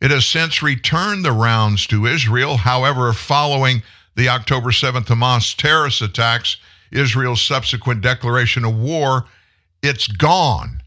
It 0.00 0.10
has 0.10 0.26
since 0.26 0.62
returned 0.62 1.24
the 1.24 1.32
rounds 1.32 1.86
to 1.86 2.06
Israel. 2.06 2.58
However, 2.58 3.12
following 3.12 3.82
the 4.16 4.28
October 4.28 4.70
7th 4.70 5.06
Hamas 5.06 5.56
terrorist 5.56 6.00
attacks, 6.00 6.56
Israel's 6.90 7.42
subsequent 7.42 8.00
declaration 8.00 8.64
of 8.64 8.76
war, 8.76 9.24
it's 9.82 10.06
gone. 10.06 10.80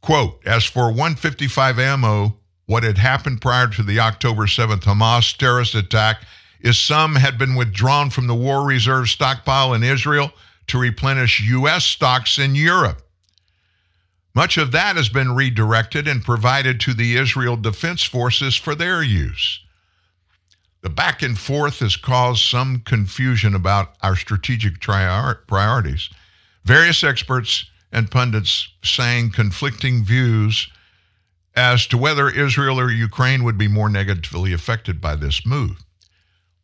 Quote, 0.00 0.40
as 0.46 0.64
for 0.64 0.88
155 0.88 1.78
ammo, 1.78 2.36
what 2.66 2.82
had 2.82 2.98
happened 2.98 3.40
prior 3.40 3.68
to 3.68 3.82
the 3.82 4.00
October 4.00 4.46
7th 4.46 4.82
Hamas 4.82 5.36
terrorist 5.36 5.74
attack 5.74 6.22
is 6.60 6.78
some 6.78 7.14
had 7.14 7.38
been 7.38 7.54
withdrawn 7.54 8.10
from 8.10 8.26
the 8.26 8.34
war 8.34 8.66
reserve 8.66 9.08
stockpile 9.08 9.74
in 9.74 9.82
Israel 9.82 10.32
to 10.66 10.78
replenish 10.78 11.40
U.S. 11.40 11.84
stocks 11.84 12.38
in 12.38 12.54
Europe. 12.54 13.02
Much 14.34 14.58
of 14.58 14.72
that 14.72 14.96
has 14.96 15.08
been 15.08 15.34
redirected 15.34 16.06
and 16.06 16.24
provided 16.24 16.78
to 16.80 16.94
the 16.94 17.16
Israel 17.16 17.56
Defense 17.56 18.02
Forces 18.02 18.54
for 18.54 18.74
their 18.74 19.02
use. 19.02 19.60
The 20.80 20.90
back 20.90 21.22
and 21.22 21.36
forth 21.36 21.80
has 21.80 21.96
caused 21.96 22.44
some 22.44 22.80
confusion 22.80 23.54
about 23.54 23.94
our 24.02 24.14
strategic 24.14 24.80
priorities. 24.80 26.08
Various 26.64 27.02
experts 27.02 27.66
and 27.90 28.10
pundits 28.10 28.68
saying 28.82 29.32
conflicting 29.32 30.04
views 30.04 30.68
as 31.56 31.86
to 31.88 31.98
whether 31.98 32.28
Israel 32.30 32.78
or 32.78 32.90
Ukraine 32.90 33.42
would 33.42 33.58
be 33.58 33.66
more 33.66 33.88
negatively 33.88 34.52
affected 34.52 35.00
by 35.00 35.16
this 35.16 35.44
move. 35.44 35.84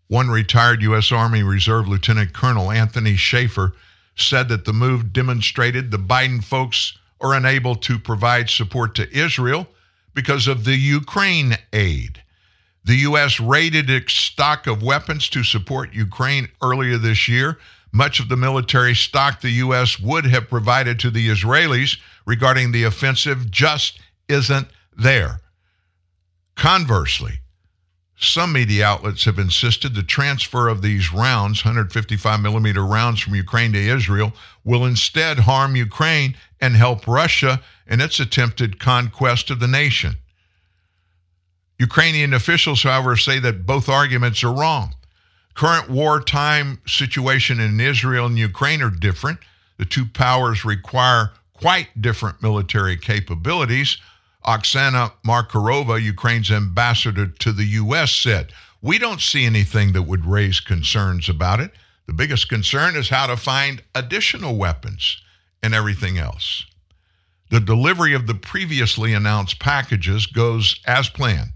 One 0.07 0.29
retired 0.29 0.83
U.S. 0.83 1.11
Army 1.11 1.43
Reserve 1.43 1.89
Lieutenant 1.89 2.33
Colonel 2.33 2.71
Anthony 2.71 3.17
Shaffer 3.17 3.75
said 4.15 4.49
that 4.49 4.65
the 4.65 4.73
move 4.73 5.13
demonstrated 5.13 5.91
the 5.91 5.99
Biden 5.99 6.45
folks 6.45 6.97
are 7.21 7.35
unable 7.35 7.75
to 7.75 7.99
provide 7.99 8.51
support 8.51 8.95
to 8.95 9.11
Israel 9.17 9.67
because 10.15 10.47
of 10.47 10.65
the 10.65 10.77
Ukraine 10.77 11.57
aid. 11.73 12.23
The 12.85 12.97
U.S. 12.97 13.41
raided 13.41 13.89
its 13.89 14.13
stock 14.13 14.67
of 14.67 14.83
weapons 14.83 15.29
to 15.31 15.43
support 15.43 15.95
Ukraine 15.95 16.49
earlier 16.63 16.99
this 16.99 17.29
year. 17.29 17.59
Much 17.93 18.21
of 18.21 18.29
the 18.29 18.37
military 18.37 18.95
stock 18.95 19.41
the 19.41 19.51
U.S. 19.51 19.99
would 19.99 20.27
have 20.27 20.51
provided 20.51 21.01
to 21.01 21.11
the 21.11 21.29
Israelis 21.29 21.97
regarding 22.27 22.73
the 22.73 22.85
offensive 22.85 23.51
just 23.51 24.01
isn't 24.29 24.69
there. 24.97 25.41
Conversely, 26.57 27.41
some 28.17 28.53
media 28.53 28.87
outlets 28.87 29.25
have 29.25 29.39
insisted 29.39 29.95
the 29.95 30.03
transfer 30.03 30.69
of 30.69 30.83
these 30.83 31.13
rounds, 31.13 31.65
155 31.65 32.41
millimeter 32.41 32.85
rounds 32.85 33.21
from 33.21 33.35
Ukraine 33.35 33.73
to 33.73 33.79
Israel, 33.79 34.33
will 34.63 34.85
instead 34.85 35.41
harm 35.41 35.75
Ukraine 35.75 36.37
and 36.61 36.77
help 36.77 37.07
Russia 37.07 37.63
in 37.87 38.01
its 38.01 38.21
attempted 38.21 38.79
conquest 38.79 39.51
of 39.51 39.59
the 39.59 39.69
nation. 39.69 40.17
Ukrainian 41.79 42.35
officials, 42.35 42.83
however, 42.83 43.17
say 43.17 43.39
that 43.41 43.67
both 43.67 43.89
arguments 43.89 44.45
are 44.45 44.53
wrong. 44.53 44.95
Current 45.55 45.89
wartime 45.89 46.81
situation 46.87 47.61
in 47.61 47.81
Israel 47.81 48.27
and 48.27 48.39
Ukraine 48.39 48.83
are 48.83 48.91
different. 48.91 49.39
The 49.79 49.85
two 49.85 50.07
powers 50.07 50.65
require 50.65 51.33
quite 51.53 52.01
different 52.01 52.43
military 52.43 52.97
capabilities. 52.97 53.97
Oksana 54.45 55.13
Markarova, 55.27 56.01
Ukraine's 56.01 56.51
ambassador 56.51 57.27
to 57.27 57.53
the 57.53 57.65
U.S., 57.65 58.13
said, 58.13 58.53
We 58.83 58.99
don't 58.99 59.21
see 59.21 59.45
anything 59.45 59.93
that 59.93 60.03
would 60.03 60.27
raise 60.27 60.61
concerns 60.61 61.29
about 61.29 61.61
it. 61.61 61.71
The 62.07 62.13
biggest 62.13 62.49
concern 62.49 62.97
is 62.97 63.09
how 63.09 63.27
to 63.27 63.37
find 63.37 63.83
additional 63.95 64.57
weapons 64.57 65.23
and 65.63 65.75
everything 65.75 66.19
else. 66.19 66.67
The 67.51 67.61
delivery 67.61 68.15
of 68.15 68.27
the 68.27 68.35
previously 68.35 69.15
announced 69.15 69.59
packages 69.59 70.27
goes 70.27 70.81
as 70.87 71.09
planned. 71.09 71.53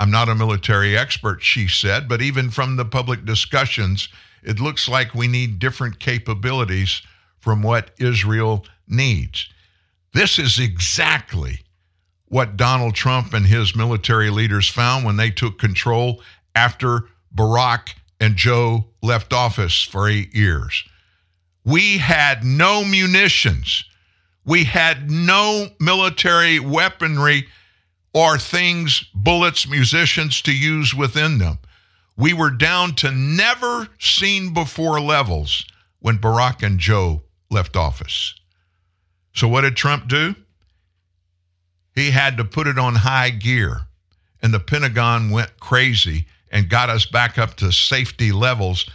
I'm 0.00 0.10
not 0.10 0.30
a 0.30 0.34
military 0.34 0.96
expert, 0.96 1.42
she 1.42 1.68
said, 1.68 2.08
but 2.08 2.22
even 2.22 2.50
from 2.50 2.76
the 2.76 2.86
public 2.86 3.26
discussions, 3.26 4.08
it 4.42 4.58
looks 4.58 4.88
like 4.88 5.14
we 5.14 5.28
need 5.28 5.58
different 5.58 6.00
capabilities 6.00 7.02
from 7.38 7.62
what 7.62 7.90
Israel 7.98 8.64
needs. 8.88 9.50
This 10.14 10.38
is 10.38 10.58
exactly 10.58 11.60
what 12.28 12.56
Donald 12.56 12.94
Trump 12.94 13.34
and 13.34 13.44
his 13.44 13.76
military 13.76 14.30
leaders 14.30 14.70
found 14.70 15.04
when 15.04 15.18
they 15.18 15.30
took 15.30 15.58
control 15.58 16.22
after 16.54 17.04
Barack 17.34 17.90
and 18.18 18.36
Joe 18.36 18.86
left 19.02 19.34
office 19.34 19.82
for 19.82 20.08
eight 20.08 20.34
years. 20.34 20.82
We 21.66 21.98
had 21.98 22.42
no 22.42 22.86
munitions. 22.86 23.84
We 24.46 24.64
had 24.64 25.10
no 25.10 25.68
military 25.78 26.58
weaponry 26.58 27.48
or 28.12 28.38
things, 28.38 29.04
bullets, 29.14 29.68
musicians 29.68 30.42
to 30.42 30.52
use 30.52 30.94
within 30.94 31.38
them. 31.38 31.58
We 32.16 32.32
were 32.32 32.50
down 32.50 32.94
to 32.96 33.10
never 33.10 33.88
seen 33.98 34.52
before 34.52 35.00
levels 35.00 35.64
when 36.00 36.18
Barack 36.18 36.62
and 36.62 36.78
Joe 36.78 37.22
left 37.50 37.76
office. 37.76 38.34
So, 39.32 39.48
what 39.48 39.62
did 39.62 39.76
Trump 39.76 40.08
do? 40.08 40.34
He 41.94 42.10
had 42.10 42.36
to 42.36 42.44
put 42.44 42.66
it 42.66 42.78
on 42.78 42.94
high 42.96 43.30
gear, 43.30 43.82
and 44.42 44.52
the 44.52 44.60
Pentagon 44.60 45.30
went 45.30 45.58
crazy 45.60 46.26
and 46.50 46.68
got 46.68 46.90
us 46.90 47.06
back 47.06 47.38
up 47.38 47.54
to 47.56 47.70
safety 47.70 48.32
levels 48.32 48.86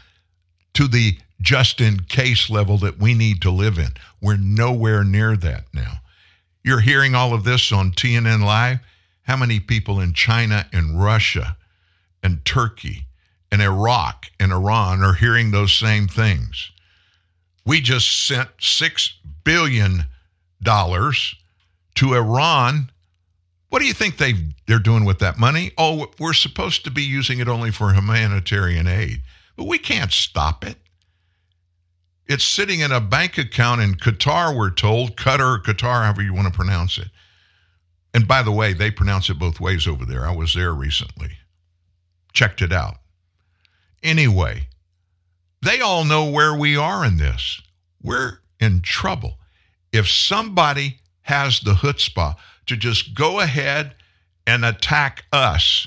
to 0.74 0.88
the 0.88 1.18
just 1.42 1.82
in 1.82 2.00
case 2.02 2.50
level 2.50 2.78
that 2.78 3.00
we 3.00 3.14
need 3.14 3.42
to 3.42 3.52
live 3.52 3.78
in. 3.78 3.90
We're 4.22 4.38
nowhere 4.38 5.04
near 5.04 5.36
that 5.38 5.66
now. 5.74 6.00
You're 6.64 6.80
hearing 6.80 7.16
all 7.16 7.34
of 7.34 7.44
this 7.44 7.72
on 7.72 7.92
TNN 7.92 8.44
Live. 8.44 8.80
How 9.26 9.36
many 9.36 9.60
people 9.60 10.00
in 10.00 10.14
China 10.14 10.68
and 10.72 11.02
Russia 11.02 11.58
and 12.22 12.46
Turkey 12.46 13.08
and 13.52 13.62
Iraq 13.62 14.28
and 14.40 14.52
Iran 14.52 15.04
are 15.04 15.14
hearing 15.14 15.52
those 15.52 15.74
same 15.74 16.08
things? 16.08 16.72
We 17.66 17.82
just 17.82 18.28
sent 18.28 18.58
$6 18.58 19.10
billion 19.44 20.06
to 20.64 22.14
Iran. 22.14 22.92
What 23.70 23.80
do 23.80 23.86
you 23.86 23.94
think 23.94 24.18
they 24.18 24.34
they're 24.68 24.80
doing 24.80 25.06
with 25.06 25.20
that 25.20 25.40
money? 25.40 25.72
Oh, 25.78 26.12
we're 26.20 26.34
supposed 26.34 26.84
to 26.86 26.92
be 26.92 27.04
using 27.04 27.40
it 27.40 27.48
only 27.48 27.72
for 27.72 27.94
humanitarian 27.94 28.88
aid, 28.88 29.24
but 29.56 29.66
we 29.66 29.80
can't 29.80 30.12
stop 30.12 30.64
it. 30.64 30.78
It's 32.28 32.44
sitting 32.44 32.80
in 32.80 32.92
a 32.92 33.02
bank 33.02 33.38
account 33.38 33.82
in 33.82 33.96
Qatar, 33.96 34.56
we're 34.56 34.72
told, 34.72 35.16
Qatar, 35.16 35.62
Qatar, 35.64 36.04
however 36.04 36.22
you 36.22 36.34
want 36.34 36.48
to 36.48 36.54
pronounce 36.54 36.98
it. 36.98 37.08
And 38.16 38.30
by 38.30 38.44
the 38.44 38.52
way, 38.52 38.72
they 38.72 38.92
pronounce 38.92 39.30
it 39.30 39.38
both 39.38 39.60
ways 39.60 39.86
over 39.86 40.06
there. 40.06 40.26
I 40.26 40.34
was 40.34 40.54
there 40.54 40.74
recently, 40.74 41.32
checked 42.32 42.62
it 42.62 42.72
out. 42.72 42.96
Anyway, 44.02 44.70
they 45.62 45.82
all 45.82 46.06
know 46.06 46.30
where 46.30 46.56
we 46.56 46.78
are 46.78 47.04
in 47.04 47.18
this. 47.18 47.62
We're 48.02 48.40
in 48.58 48.80
trouble. 48.80 49.38
If 49.92 50.08
somebody 50.10 51.02
has 51.24 51.60
the 51.60 51.74
chutzpah 51.74 52.38
to 52.68 52.78
just 52.78 53.16
go 53.16 53.42
ahead 53.42 53.96
and 54.48 54.64
attack 54.64 55.26
us, 55.34 55.86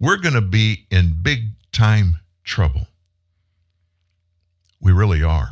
we're 0.00 0.16
going 0.16 0.36
to 0.36 0.40
be 0.40 0.86
in 0.90 1.18
big 1.20 1.50
time 1.72 2.20
trouble. 2.42 2.86
We 4.80 4.92
really 4.92 5.22
are. 5.22 5.50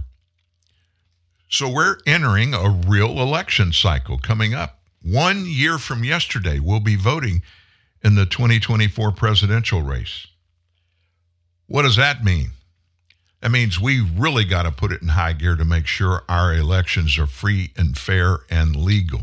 So 1.51 1.69
we're 1.69 1.99
entering 2.07 2.55
a 2.55 2.71
real 2.71 3.21
election 3.21 3.75
cycle 3.75 4.17
coming 4.17 4.55
up. 4.55 4.82
One 5.03 5.47
year 5.47 5.79
from 5.79 6.05
yesterday, 6.05 6.59
we'll 6.59 6.81
be 6.81 6.97
voting 6.97 7.43
in 8.05 8.15
the 8.15 8.27
2024 8.27 9.13
presidential 9.13 9.83
race. 9.83 10.27
What 11.67 11.83
does 11.83 11.97
that 11.97 12.23
mean? 12.25 12.51
That 13.41 13.51
means 13.51 13.81
we 13.81 14.01
really 14.01 14.45
got 14.45 14.63
to 14.63 14.71
put 14.71 14.93
it 14.93 15.03
in 15.03 15.09
high 15.09 15.33
gear 15.33 15.57
to 15.57 15.65
make 15.65 15.87
sure 15.87 16.23
our 16.29 16.55
elections 16.55 17.19
are 17.19 17.27
free 17.27 17.73
and 17.77 17.99
fair 17.99 18.39
and 18.49 18.77
legal. 18.77 19.23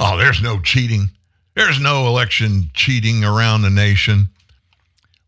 Oh, 0.00 0.16
there's 0.16 0.40
no 0.40 0.60
cheating. 0.60 1.10
There's 1.54 1.80
no 1.80 2.06
election 2.06 2.70
cheating 2.72 3.24
around 3.24 3.62
the 3.62 3.70
nation. 3.70 4.28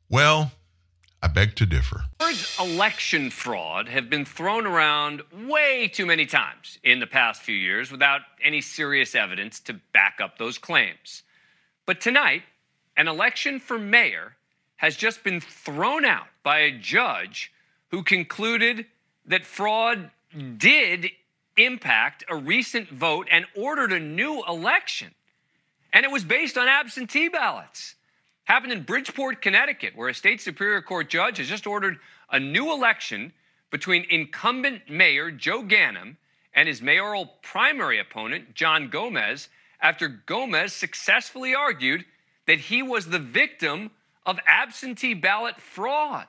Well, 0.09 0.53
I 1.23 1.29
beg 1.29 1.55
to 1.57 1.67
differ. 1.67 2.05
Words 2.19 2.57
election 2.59 3.31
fraud 3.31 3.89
have 3.89 4.09
been 4.09 4.25
thrown 4.25 4.67
around 4.67 5.23
way 5.47 5.89
too 5.89 6.07
many 6.07 6.25
times 6.25 6.79
in 6.83 6.99
the 7.01 7.07
past 7.07 7.43
few 7.43 7.55
years 7.55 7.93
without 7.93 8.23
any 8.43 8.61
serious 8.63 9.15
evidence 9.15 9.61
to 9.61 9.75
back 9.93 10.19
up 10.23 10.39
those 10.39 10.57
claims. 10.57 11.23
But 11.85 12.01
tonight, 12.01 12.43
an 12.97 13.07
election 13.07 13.61
for 13.61 13.79
mayor 13.79 14.37
has 14.77 14.97
just 14.97 15.23
been 15.23 15.41
thrown 15.41 16.07
out 16.07 16.29
by 16.43 16.61
a 16.61 16.79
judge 16.79 17.53
who 17.91 18.03
concluded 18.03 18.87
that 19.27 19.45
fraud 19.45 20.11
did 20.57 21.11
impact 21.57 22.25
a 22.29 22.37
recent 22.37 22.89
vote 22.89 23.29
and 23.31 23.45
ordered 23.55 23.93
a 23.93 24.01
new 24.01 24.43
election. 24.49 25.15
And 25.93 26.05
it 26.05 26.11
was 26.11 26.25
based 26.25 26.57
on 26.57 26.69
absentee 26.69 27.29
ballots. 27.29 27.97
Happened 28.51 28.73
in 28.73 28.83
Bridgeport, 28.83 29.43
Connecticut, 29.43 29.95
where 29.95 30.09
a 30.09 30.15
state 30.15 30.41
superior 30.41 30.83
court 30.83 31.09
judge 31.09 31.39
has 31.39 31.47
just 31.47 31.69
ordered 31.69 32.01
a 32.33 32.41
new 32.41 32.73
election 32.73 33.33
between 33.71 34.05
incumbent 34.11 34.91
mayor 34.91 35.31
Joe 35.31 35.63
Ganim 35.63 36.17
and 36.53 36.67
his 36.67 36.83
mayoral 36.83 37.27
primary 37.43 38.01
opponent, 38.01 38.53
John 38.57 38.89
Gomes, 38.89 39.51
after 39.81 40.09
Gomes 40.09 40.73
successfully 40.73 41.55
argued 41.55 42.05
that 42.49 42.59
he 42.59 42.83
was 42.83 43.07
the 43.07 43.21
victim 43.21 43.93
of 44.27 44.41
absentee 44.49 45.15
ballot 45.15 45.61
fraud. 45.61 46.27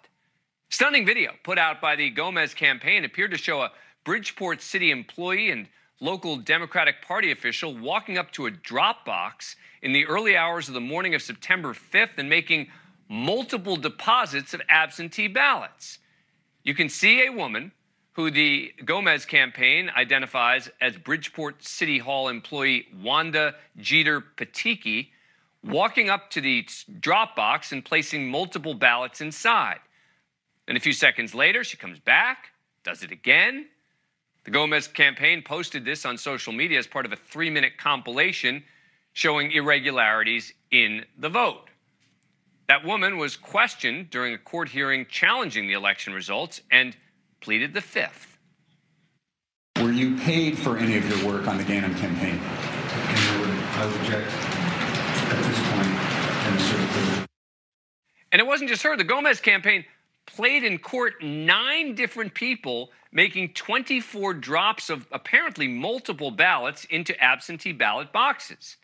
Stunning 0.70 1.08
video 1.08 1.32
put 1.44 1.58
out 1.58 1.82
by 1.82 1.96
the 1.96 2.12
Gomes 2.12 2.54
campaign 2.54 3.04
appeared 3.04 3.32
to 3.32 3.38
show 3.38 3.64
a 3.64 3.72
Bridgeport 4.04 4.62
city 4.62 4.92
employee 4.92 5.50
and 5.50 5.68
local 6.00 6.38
Democratic 6.38 7.02
Party 7.02 7.32
official 7.32 7.76
walking 7.76 8.20
up 8.20 8.30
to 8.34 8.46
a 8.46 8.52
drop 8.52 9.06
box 9.08 9.56
in 9.82 9.94
the 9.94 10.06
early 10.06 10.38
hours 10.38 10.68
of 10.68 10.74
the 10.74 10.82
morning 10.82 11.16
of 11.16 11.22
September 11.22 11.74
5th 11.74 12.18
and 12.18 12.30
making 12.30 12.68
multiple 13.10 13.76
deposits 13.76 14.54
of 14.54 14.62
absentee 14.70 15.28
ballots. 15.28 16.00
You 16.64 16.74
can 16.74 16.90
see 16.90 17.26
a 17.26 17.32
woman 17.32 17.72
who 18.14 18.30
the 18.30 18.74
Gomes 18.86 19.26
campaign 19.26 19.90
identifies 19.96 20.70
as 20.80 20.98
Bridgeport 20.98 21.64
City 21.64 21.98
Hall 21.98 22.28
employee 22.28 22.88
Wanda 23.02 23.56
Geter 23.80 24.24
Pataky 24.38 25.10
walking 25.64 26.10
up 26.10 26.30
to 26.32 26.42
the 26.42 26.68
drop 27.00 27.36
box 27.36 27.72
and 27.72 27.84
placing 27.84 28.30
multiple 28.30 28.74
ballots 28.74 29.22
inside. 29.22 29.80
Then 30.68 30.76
a 30.76 30.80
few 30.80 30.94
seconds 30.94 31.34
later, 31.34 31.64
she 31.64 31.78
comes 31.78 32.00
back, 32.00 32.48
does 32.84 33.04
it 33.04 33.12
again. 33.12 33.68
The 34.44 34.52
Gomes 34.52 34.88
campaign 34.88 35.44
posted 35.44 35.86
this 35.86 36.06
on 36.06 36.18
social 36.18 36.52
media 36.54 36.80
as 36.80 36.88
part 36.88 37.06
of 37.06 37.14
a 37.14 37.16
three 37.16 37.50
minute 37.50 37.78
compilation 37.78 38.64
showing 39.14 39.52
irregularities 39.52 40.54
in 40.72 41.06
the 41.18 41.30
vote. 41.30 41.70
That 42.68 42.86
woman 42.86 43.18
was 43.18 43.36
questioned 43.36 44.10
during 44.10 44.34
a 44.34 44.38
court 44.38 44.70
hearing 44.70 45.06
challenging 45.10 45.68
the 45.68 45.74
election 45.74 46.14
results 46.14 46.62
and 46.72 46.96
pleaded 47.42 47.74
the 47.74 47.82
fifth. 47.82 48.38
Were 49.82 49.92
you 49.92 50.16
paid 50.18 50.58
for 50.58 50.78
any 50.78 50.98
of 50.98 51.10
your 51.10 51.32
work 51.32 51.48
on 51.48 51.58
the 51.58 51.64
Ganim 51.64 51.98
campaign? 51.98 52.40
I 52.44 53.86
would 53.86 54.00
object 54.00 54.32
at 55.32 55.44
this 55.44 55.60
point. 55.74 56.12
And 58.32 58.40
it 58.40 58.46
wasn't 58.46 58.70
just 58.70 58.84
her. 58.84 58.96
The 58.96 59.04
Gomes 59.04 59.42
campaign 59.42 59.84
played 60.26 60.64
in 60.64 60.78
court 60.78 61.22
nine 61.22 61.96
different 61.96 62.34
people 62.34 62.92
making 63.12 63.54
24 63.54 64.36
drops 64.36 64.90
of 64.90 65.06
apparently 65.12 65.68
multiple 65.68 66.32
ballots 66.32 66.86
into 66.86 67.20
absentee 67.22 67.74
ballot 67.74 68.14
boxes. 68.14 68.78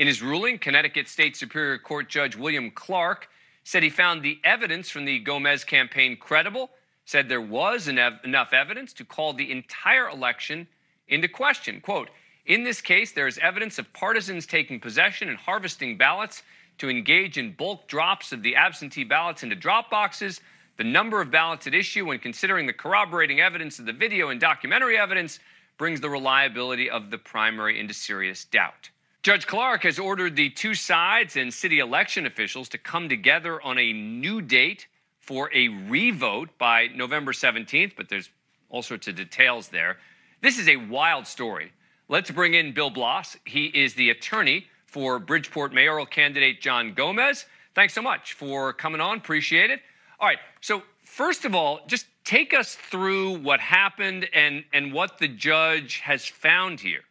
In 0.00 0.06
his 0.06 0.22
ruling, 0.22 0.58
Connecticut 0.58 1.08
State 1.08 1.36
Superior 1.36 1.76
Court 1.76 2.08
Judge 2.08 2.34
William 2.34 2.70
Clark 2.70 3.28
said 3.64 3.82
he 3.82 3.90
found 3.90 4.22
the 4.22 4.40
evidence 4.44 4.88
from 4.88 5.04
the 5.04 5.18
Gomes 5.18 5.62
campaign 5.62 6.16
credible, 6.16 6.70
said 7.04 7.28
there 7.28 7.42
was 7.42 7.86
enough 7.86 8.54
evidence 8.54 8.94
to 8.94 9.04
call 9.04 9.34
the 9.34 9.52
entire 9.52 10.08
election 10.08 10.66
into 11.08 11.28
question. 11.28 11.82
Quote, 11.82 12.08
in 12.46 12.64
this 12.64 12.80
case, 12.80 13.12
there 13.12 13.26
is 13.26 13.36
evidence 13.42 13.78
of 13.78 13.92
partisans 13.92 14.46
taking 14.46 14.80
possession 14.80 15.28
and 15.28 15.36
harvesting 15.36 15.98
ballots 15.98 16.44
to 16.78 16.88
engage 16.88 17.36
in 17.36 17.52
bulk 17.52 17.86
drops 17.86 18.32
of 18.32 18.42
the 18.42 18.56
absentee 18.56 19.04
ballots 19.04 19.42
into 19.42 19.54
drop 19.54 19.90
boxes. 19.90 20.40
The 20.78 20.84
number 20.84 21.20
of 21.20 21.30
ballots 21.30 21.66
at 21.66 21.74
issue, 21.74 22.06
when 22.06 22.20
considering 22.20 22.66
the 22.66 22.72
corroborating 22.72 23.40
evidence 23.40 23.78
of 23.78 23.84
the 23.84 23.92
video 23.92 24.30
and 24.30 24.40
documentary 24.40 24.96
evidence, 24.96 25.40
brings 25.76 26.00
the 26.00 26.08
reliability 26.08 26.88
of 26.88 27.10
the 27.10 27.18
primary 27.18 27.78
into 27.78 27.92
serious 27.92 28.46
doubt. 28.46 28.88
Judge 29.22 29.46
Clark 29.46 29.82
has 29.82 29.98
ordered 29.98 30.34
the 30.34 30.48
two 30.48 30.72
sides 30.72 31.36
and 31.36 31.52
city 31.52 31.78
election 31.78 32.24
officials 32.24 32.70
to 32.70 32.78
come 32.78 33.06
together 33.06 33.60
on 33.60 33.76
a 33.76 33.92
new 33.92 34.40
date 34.40 34.86
for 35.18 35.50
a 35.54 35.68
revote 35.68 36.48
by 36.56 36.86
November 36.94 37.32
17th, 37.32 37.92
but 37.96 38.08
there's 38.08 38.30
all 38.70 38.80
sorts 38.80 39.08
of 39.08 39.16
details 39.16 39.68
there. 39.68 39.98
This 40.40 40.58
is 40.58 40.70
a 40.70 40.76
wild 40.76 41.26
story. 41.26 41.70
Let's 42.08 42.30
bring 42.30 42.54
in 42.54 42.72
Bill 42.72 42.88
Bloss. 42.88 43.36
He 43.44 43.66
is 43.66 43.92
the 43.92 44.08
attorney 44.08 44.66
for 44.86 45.18
Bridgeport 45.18 45.74
mayoral 45.74 46.06
candidate 46.06 46.62
John 46.62 46.94
Gomes. 46.94 47.44
Thanks 47.74 47.92
so 47.92 48.00
much 48.00 48.32
for 48.32 48.72
coming 48.72 49.02
on. 49.02 49.18
Appreciate 49.18 49.70
it. 49.70 49.80
All 50.18 50.28
right. 50.28 50.38
So, 50.62 50.82
first 51.04 51.44
of 51.44 51.54
all, 51.54 51.80
just 51.86 52.06
take 52.24 52.54
us 52.54 52.74
through 52.74 53.36
what 53.40 53.60
happened 53.60 54.30
and, 54.32 54.64
and 54.72 54.94
what 54.94 55.18
the 55.18 55.28
judge 55.28 55.98
has 55.98 56.24
found 56.24 56.80
here. 56.80 57.02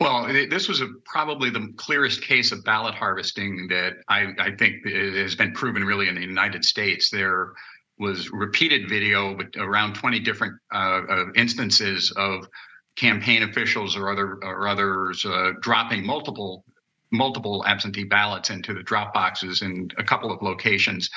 Well, 0.00 0.28
this 0.28 0.68
was 0.68 0.80
a, 0.80 0.88
probably 1.04 1.50
the 1.50 1.72
clearest 1.76 2.22
case 2.22 2.52
of 2.52 2.62
ballot 2.64 2.94
harvesting 2.94 3.66
that 3.68 3.94
I, 4.08 4.32
I 4.38 4.50
think 4.52 4.86
has 4.86 5.34
been 5.34 5.52
proven 5.52 5.84
really 5.84 6.08
in 6.08 6.14
the 6.14 6.20
United 6.20 6.64
States. 6.64 7.10
There 7.10 7.54
was 7.98 8.30
repeated 8.30 8.88
video 8.88 9.36
with 9.36 9.56
around 9.56 9.94
20 9.94 10.20
different 10.20 10.54
uh, 10.72 11.00
uh, 11.08 11.24
instances 11.34 12.12
of 12.16 12.46
campaign 12.94 13.42
officials 13.42 13.96
or 13.96 14.10
other 14.10 14.38
or 14.42 14.68
others 14.68 15.24
uh, 15.24 15.52
dropping 15.60 16.06
multiple 16.06 16.64
multiple 17.10 17.64
absentee 17.66 18.04
ballots 18.04 18.50
into 18.50 18.74
the 18.74 18.82
drop 18.82 19.14
boxes 19.14 19.62
in 19.62 19.90
a 19.98 20.04
couple 20.04 20.30
of 20.30 20.42
locations. 20.42 21.10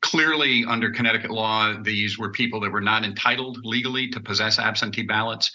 Clearly, 0.00 0.64
under 0.64 0.90
Connecticut 0.90 1.30
law, 1.30 1.74
these 1.82 2.18
were 2.18 2.30
people 2.30 2.60
that 2.60 2.70
were 2.70 2.80
not 2.80 3.04
entitled 3.04 3.58
legally 3.64 4.08
to 4.10 4.20
possess 4.20 4.58
absentee 4.58 5.02
ballots 5.02 5.50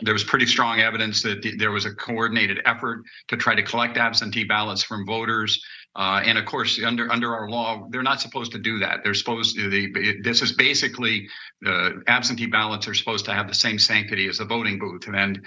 there 0.00 0.12
was 0.12 0.24
pretty 0.24 0.46
strong 0.46 0.80
evidence 0.80 1.22
that 1.22 1.42
th- 1.42 1.56
there 1.58 1.70
was 1.70 1.84
a 1.84 1.94
coordinated 1.94 2.60
effort 2.64 3.04
to 3.28 3.36
try 3.36 3.54
to 3.54 3.62
collect 3.62 3.96
absentee 3.96 4.44
ballots 4.44 4.82
from 4.82 5.06
voters. 5.06 5.64
Uh, 5.96 6.20
and 6.24 6.36
of 6.36 6.44
course, 6.44 6.80
under 6.82 7.10
under 7.12 7.32
our 7.34 7.48
law, 7.48 7.86
they're 7.90 8.02
not 8.02 8.20
supposed 8.20 8.50
to 8.52 8.58
do 8.58 8.80
that. 8.80 9.04
They're 9.04 9.14
supposed 9.14 9.56
to. 9.56 9.70
They, 9.70 10.16
this 10.22 10.42
is 10.42 10.52
basically 10.52 11.28
uh, 11.64 11.90
absentee 12.08 12.46
ballots 12.46 12.88
are 12.88 12.94
supposed 12.94 13.26
to 13.26 13.32
have 13.32 13.46
the 13.46 13.54
same 13.54 13.78
sanctity 13.78 14.26
as 14.26 14.38
the 14.38 14.44
voting 14.44 14.80
booth. 14.80 15.06
And 15.06 15.46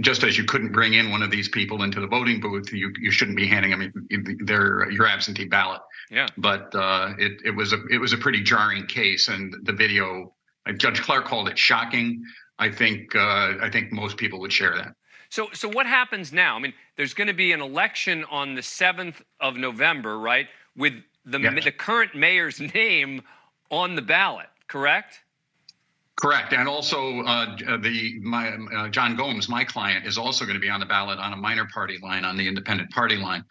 just 0.00 0.24
as 0.24 0.38
you 0.38 0.44
couldn't 0.44 0.72
bring 0.72 0.94
in 0.94 1.10
one 1.10 1.22
of 1.22 1.30
these 1.30 1.50
people 1.50 1.82
into 1.82 2.00
the 2.00 2.06
voting 2.06 2.40
booth, 2.40 2.72
you 2.72 2.90
you 2.98 3.10
shouldn't 3.10 3.36
be 3.36 3.46
handing 3.46 3.72
them 3.72 3.92
their 4.46 4.90
your 4.90 5.06
absentee 5.06 5.44
ballot. 5.44 5.82
Yeah. 6.10 6.26
But 6.38 6.74
uh, 6.74 7.12
it 7.18 7.42
it 7.44 7.50
was 7.50 7.74
a 7.74 7.84
it 7.90 7.98
was 7.98 8.14
a 8.14 8.16
pretty 8.16 8.42
jarring 8.42 8.86
case, 8.86 9.28
and 9.28 9.54
the 9.64 9.74
video. 9.74 10.34
Judge 10.76 11.02
Clark 11.02 11.26
called 11.26 11.48
it 11.48 11.58
shocking. 11.58 12.22
I 12.58 12.70
think 12.70 13.14
uh, 13.14 13.54
I 13.60 13.68
think 13.70 13.92
most 13.92 14.16
people 14.16 14.40
would 14.40 14.52
share 14.52 14.76
that. 14.76 14.94
So, 15.30 15.48
so 15.54 15.68
what 15.68 15.86
happens 15.86 16.30
now? 16.30 16.56
I 16.56 16.58
mean, 16.58 16.74
there's 16.96 17.14
going 17.14 17.28
to 17.28 17.34
be 17.34 17.52
an 17.52 17.62
election 17.62 18.24
on 18.30 18.54
the 18.54 18.62
seventh 18.62 19.22
of 19.40 19.56
November, 19.56 20.18
right? 20.18 20.46
With 20.76 20.92
the 21.24 21.40
yes. 21.40 21.64
the 21.64 21.72
current 21.72 22.14
mayor's 22.14 22.60
name 22.74 23.22
on 23.70 23.94
the 23.94 24.02
ballot, 24.02 24.48
correct? 24.68 25.20
Correct, 26.20 26.52
and 26.52 26.68
also 26.68 27.20
uh, 27.22 27.56
the 27.78 28.20
my 28.20 28.50
uh, 28.50 28.88
John 28.90 29.16
Gomes, 29.16 29.48
my 29.48 29.64
client, 29.64 30.06
is 30.06 30.18
also 30.18 30.44
going 30.44 30.54
to 30.54 30.60
be 30.60 30.68
on 30.68 30.78
the 30.78 30.86
ballot 30.86 31.18
on 31.18 31.32
a 31.32 31.36
minor 31.36 31.66
party 31.72 31.98
line, 32.02 32.24
on 32.24 32.36
the 32.36 32.46
independent 32.46 32.90
party 32.90 33.16
line. 33.16 33.44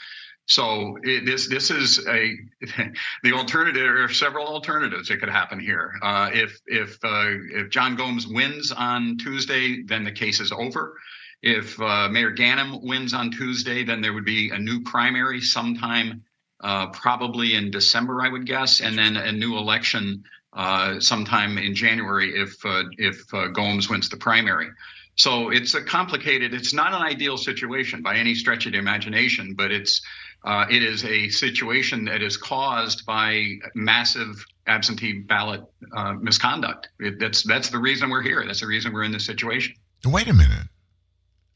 So 0.51 0.97
it, 1.03 1.25
this 1.25 1.47
this 1.47 1.71
is 1.71 2.05
a 2.07 2.35
the 3.23 3.31
alternative. 3.31 3.81
There 3.81 4.03
are 4.03 4.09
several 4.09 4.45
alternatives 4.47 5.07
that 5.07 5.21
could 5.21 5.29
happen 5.29 5.59
here. 5.59 5.93
Uh, 6.01 6.29
if 6.33 6.59
if 6.67 6.97
uh, 7.03 7.31
if 7.53 7.69
John 7.69 7.95
Gomes 7.95 8.27
wins 8.27 8.71
on 8.71 9.17
Tuesday, 9.17 9.83
then 9.83 10.03
the 10.03 10.11
case 10.11 10.41
is 10.41 10.51
over. 10.51 10.97
If 11.41 11.81
uh, 11.81 12.09
Mayor 12.09 12.35
Ganim 12.35 12.83
wins 12.83 13.13
on 13.13 13.31
Tuesday, 13.31 13.83
then 13.85 14.01
there 14.01 14.13
would 14.13 14.25
be 14.25 14.49
a 14.49 14.59
new 14.59 14.81
primary 14.83 15.39
sometime, 15.39 16.21
uh, 16.61 16.87
probably 16.87 17.55
in 17.55 17.71
December, 17.71 18.21
I 18.21 18.27
would 18.27 18.45
guess, 18.45 18.81
and 18.81 18.97
then 18.97 19.15
a 19.15 19.31
new 19.31 19.57
election 19.57 20.21
uh, 20.53 20.99
sometime 20.99 21.57
in 21.57 21.73
January 21.73 22.35
if 22.35 22.53
uh, 22.65 22.83
if 22.97 23.25
Gomes 23.53 23.89
wins 23.89 24.09
the 24.09 24.17
primary. 24.17 24.67
So 25.15 25.49
it's 25.49 25.75
a 25.75 25.83
complicated. 25.83 26.53
It's 26.53 26.73
not 26.73 26.93
an 26.93 27.01
ideal 27.01 27.37
situation 27.37 28.01
by 28.01 28.17
any 28.17 28.35
stretch 28.35 28.65
of 28.65 28.73
the 28.73 28.79
imagination, 28.79 29.53
but 29.53 29.71
it's 29.71 30.01
uh, 30.43 30.65
it 30.69 30.81
is 30.81 31.03
a 31.05 31.29
situation 31.29 32.05
that 32.05 32.21
is 32.21 32.37
caused 32.37 33.05
by 33.05 33.57
massive 33.75 34.43
absentee 34.67 35.13
ballot 35.13 35.63
uh, 35.95 36.13
misconduct. 36.13 36.89
It, 36.99 37.19
that's 37.19 37.43
that's 37.43 37.69
the 37.69 37.77
reason 37.77 38.09
we're 38.09 38.23
here. 38.23 38.43
That's 38.45 38.61
the 38.61 38.67
reason 38.67 38.93
we're 38.93 39.03
in 39.03 39.11
this 39.11 39.25
situation. 39.25 39.75
Wait 40.05 40.27
a 40.27 40.33
minute. 40.33 40.67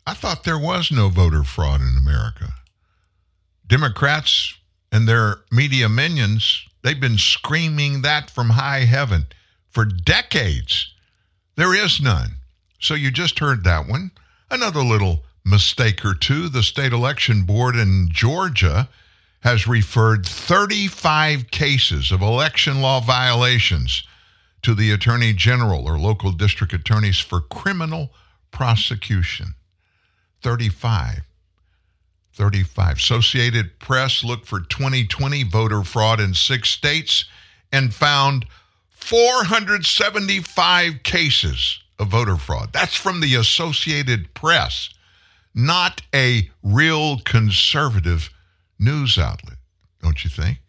I 0.06 0.14
thought 0.14 0.44
there 0.44 0.60
was 0.60 0.91
no 0.91 1.10
voter 1.10 1.44
fraud 1.44 1.82
in 1.82 1.98
America. 1.99 2.53
Democrats 3.66 4.56
and 4.91 5.07
their 5.07 5.38
media 5.52 5.90
minions, 5.90 6.64
they've 6.84 6.99
been 6.99 7.18
screaming 7.18 8.03
that 8.03 8.30
from 8.30 8.52
high 8.52 8.86
heaven 8.86 9.26
for 9.70 9.84
decades. 9.84 10.94
There 11.56 11.74
is 11.74 11.99
none. 11.99 12.36
So 12.80 12.94
you 12.94 13.10
just 13.10 13.40
heard 13.40 13.64
that 13.64 13.88
one. 13.88 14.12
Another 14.52 14.82
little 14.82 15.24
mistake 15.46 16.04
or 16.04 16.14
two, 16.14 16.50
the 16.50 16.64
state 16.64 16.92
election 16.92 17.44
board 17.44 17.76
in 17.76 18.10
Georgia 18.12 18.90
has 19.42 19.68
referred 19.68 20.26
35 20.26 21.52
cases 21.52 22.12
of 22.12 22.22
election 22.22 22.82
law 22.82 23.00
violations 23.00 24.04
to 24.64 24.74
the 24.74 24.92
attorney 24.92 25.34
general 25.34 25.88
or 25.88 26.00
local 26.00 26.32
district 26.32 26.74
attorneys 26.74 27.20
for 27.20 27.40
criminal 27.40 28.10
prosecution. 28.50 29.54
35. 30.42 31.22
35. 32.34 32.98
Associated 32.98 33.80
Press 33.80 34.24
looked 34.24 34.48
for 34.48 34.62
2020 34.62 35.44
voter 35.44 35.84
fraud 35.84 36.20
in 36.20 36.34
six 36.34 36.70
states 36.70 37.26
and 37.72 37.94
found 37.94 38.48
475 38.90 41.04
cases 41.04 41.80
of 42.00 42.08
voter 42.08 42.38
fraud. 42.38 42.74
That's 42.74 42.96
from 42.96 43.22
the 43.22 43.36
Associated 43.36 44.34
Press, 44.34 44.90
not 45.56 46.02
a 46.14 46.49
real 46.61 47.19
conservative 47.19 48.30
news 48.77 49.18
outlet, 49.18 49.57
don't 50.03 50.23
you 50.23 50.30
think? 50.30 50.60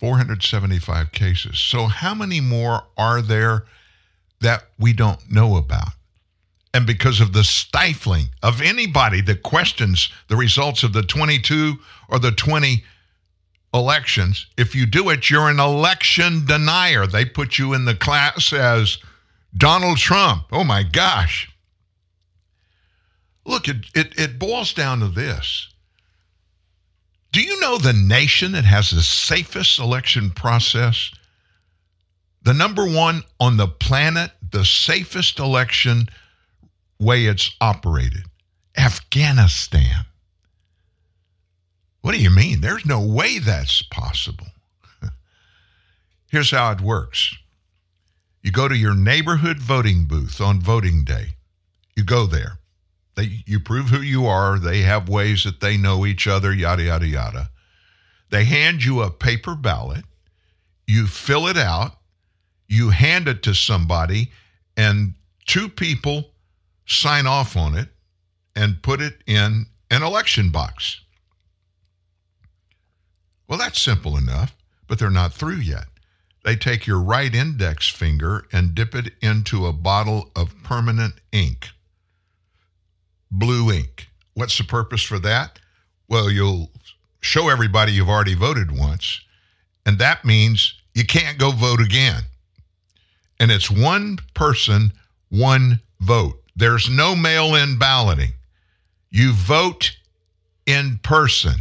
475 0.00 1.12
cases. 1.12 1.58
So, 1.58 1.86
how 1.86 2.14
many 2.14 2.40
more 2.40 2.82
are 2.98 3.22
there 3.22 3.64
that 4.40 4.64
we 4.78 4.92
don't 4.92 5.30
know 5.30 5.56
about? 5.56 5.92
And 6.74 6.86
because 6.86 7.20
of 7.20 7.32
the 7.32 7.44
stifling 7.44 8.26
of 8.42 8.60
anybody 8.60 9.20
that 9.22 9.44
questions 9.44 10.08
the 10.28 10.36
results 10.36 10.82
of 10.82 10.92
the 10.92 11.04
22 11.04 11.76
or 12.08 12.18
the 12.18 12.32
20 12.32 12.82
elections, 13.72 14.46
if 14.58 14.74
you 14.74 14.84
do 14.84 15.08
it, 15.10 15.30
you're 15.30 15.48
an 15.48 15.60
election 15.60 16.44
denier. 16.44 17.06
They 17.06 17.24
put 17.24 17.58
you 17.58 17.74
in 17.74 17.84
the 17.84 17.94
class 17.94 18.52
as 18.52 18.98
Donald 19.56 19.98
Trump. 19.98 20.46
Oh 20.50 20.64
my 20.64 20.82
gosh. 20.82 21.53
Look, 23.44 23.68
it, 23.68 23.86
it, 23.94 24.18
it 24.18 24.38
boils 24.38 24.72
down 24.72 25.00
to 25.00 25.08
this. 25.08 25.68
Do 27.32 27.42
you 27.42 27.58
know 27.60 27.78
the 27.78 27.92
nation 27.92 28.52
that 28.52 28.64
has 28.64 28.90
the 28.90 29.02
safest 29.02 29.78
election 29.78 30.30
process? 30.30 31.10
The 32.42 32.54
number 32.54 32.86
one 32.86 33.24
on 33.40 33.56
the 33.56 33.66
planet, 33.66 34.30
the 34.50 34.64
safest 34.64 35.38
election 35.38 36.08
way 36.98 37.26
it's 37.26 37.56
operated 37.60 38.24
Afghanistan. 38.76 40.04
What 42.02 42.14
do 42.14 42.22
you 42.22 42.30
mean? 42.30 42.60
There's 42.60 42.86
no 42.86 43.00
way 43.00 43.38
that's 43.38 43.82
possible. 43.82 44.46
Here's 46.30 46.50
how 46.50 46.70
it 46.72 46.80
works 46.80 47.34
you 48.42 48.52
go 48.52 48.68
to 48.68 48.76
your 48.76 48.94
neighborhood 48.94 49.58
voting 49.58 50.04
booth 50.04 50.38
on 50.40 50.60
voting 50.60 51.02
day, 51.02 51.28
you 51.96 52.04
go 52.04 52.26
there. 52.26 52.58
They, 53.16 53.42
you 53.46 53.60
prove 53.60 53.86
who 53.88 54.00
you 54.00 54.26
are. 54.26 54.58
They 54.58 54.80
have 54.80 55.08
ways 55.08 55.44
that 55.44 55.60
they 55.60 55.76
know 55.76 56.04
each 56.04 56.26
other, 56.26 56.52
yada, 56.52 56.82
yada, 56.82 57.06
yada. 57.06 57.50
They 58.30 58.44
hand 58.44 58.82
you 58.82 59.02
a 59.02 59.10
paper 59.10 59.54
ballot. 59.54 60.04
You 60.86 61.06
fill 61.06 61.46
it 61.46 61.56
out. 61.56 61.98
You 62.66 62.90
hand 62.90 63.28
it 63.28 63.42
to 63.44 63.54
somebody, 63.54 64.32
and 64.76 65.14
two 65.46 65.68
people 65.68 66.30
sign 66.86 67.26
off 67.26 67.56
on 67.56 67.76
it 67.76 67.88
and 68.56 68.82
put 68.82 69.00
it 69.00 69.22
in 69.26 69.66
an 69.90 70.02
election 70.02 70.50
box. 70.50 71.00
Well, 73.46 73.58
that's 73.58 73.80
simple 73.80 74.16
enough, 74.16 74.56
but 74.88 74.98
they're 74.98 75.10
not 75.10 75.34
through 75.34 75.58
yet. 75.58 75.84
They 76.44 76.56
take 76.56 76.86
your 76.86 77.00
right 77.00 77.34
index 77.34 77.88
finger 77.88 78.46
and 78.52 78.74
dip 78.74 78.94
it 78.94 79.12
into 79.20 79.66
a 79.66 79.72
bottle 79.72 80.30
of 80.34 80.62
permanent 80.62 81.14
ink, 81.32 81.68
blue 83.38 83.72
ink. 83.72 84.08
What's 84.34 84.58
the 84.58 84.64
purpose 84.64 85.02
for 85.02 85.18
that? 85.20 85.58
Well, 86.08 86.30
you'll 86.30 86.70
show 87.20 87.48
everybody 87.48 87.92
you've 87.92 88.08
already 88.08 88.34
voted 88.34 88.76
once, 88.76 89.20
and 89.86 89.98
that 89.98 90.24
means 90.24 90.74
you 90.94 91.04
can't 91.04 91.38
go 91.38 91.50
vote 91.50 91.80
again. 91.80 92.22
And 93.40 93.50
it's 93.50 93.70
one 93.70 94.18
person, 94.34 94.92
one 95.30 95.80
vote. 96.00 96.40
There's 96.56 96.88
no 96.88 97.16
mail 97.16 97.54
in 97.56 97.78
balloting. 97.78 98.32
You 99.10 99.32
vote 99.32 99.96
in 100.66 100.98
person. 101.02 101.54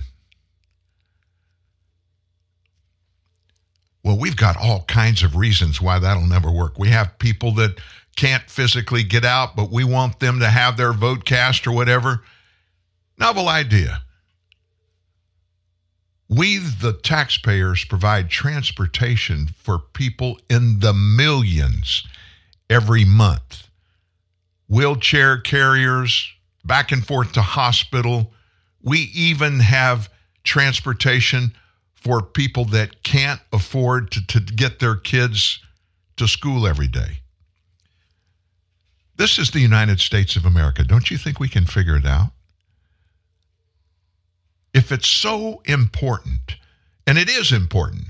Well, 4.03 4.17
we've 4.17 4.35
got 4.35 4.57
all 4.57 4.83
kinds 4.87 5.23
of 5.23 5.35
reasons 5.35 5.81
why 5.81 5.97
that'll 5.97 6.27
never 6.27 6.51
work. 6.51 6.77
We 6.77 6.89
have 6.89 7.17
people 7.19 7.53
that 7.55 7.79
can't 8.15 8.49
physically 8.49 9.03
get 9.03 9.25
out, 9.25 9.55
but 9.55 9.71
we 9.71 9.83
want 9.83 10.19
them 10.19 10.39
to 10.39 10.47
have 10.47 10.77
their 10.77 10.93
vote 10.93 11.25
cast 11.25 11.65
or 11.67 11.71
whatever. 11.71 12.23
Novel 13.17 13.47
idea. 13.47 14.01
We, 16.29 16.57
the 16.57 16.93
taxpayers, 16.93 17.85
provide 17.85 18.29
transportation 18.29 19.49
for 19.57 19.77
people 19.77 20.39
in 20.49 20.79
the 20.79 20.93
millions 20.93 22.07
every 22.69 23.05
month. 23.05 23.67
Wheelchair 24.67 25.37
carriers, 25.37 26.31
back 26.65 26.91
and 26.91 27.05
forth 27.05 27.33
to 27.33 27.41
hospital. 27.41 28.33
We 28.81 29.11
even 29.13 29.59
have 29.59 30.09
transportation 30.43 31.53
for 31.93 32.21
people 32.21 32.65
that 32.65 33.03
can't 33.03 33.41
afford 33.51 34.11
to, 34.11 34.25
to 34.27 34.39
get 34.39 34.79
their 34.79 34.95
kids 34.95 35.59
to 36.17 36.27
school 36.27 36.67
every 36.67 36.87
day. 36.87 37.22
This 39.15 39.37
is 39.37 39.51
the 39.51 39.59
United 39.59 39.99
States 39.99 40.35
of 40.35 40.45
America. 40.45 40.83
Don't 40.83 41.11
you 41.11 41.17
think 41.17 41.39
we 41.39 41.49
can 41.49 41.65
figure 41.65 41.95
it 41.95 42.05
out? 42.05 42.31
If 44.73 44.91
it's 44.91 45.07
so 45.07 45.61
important, 45.65 46.55
and 47.05 47.17
it 47.17 47.29
is 47.29 47.51
important, 47.51 48.05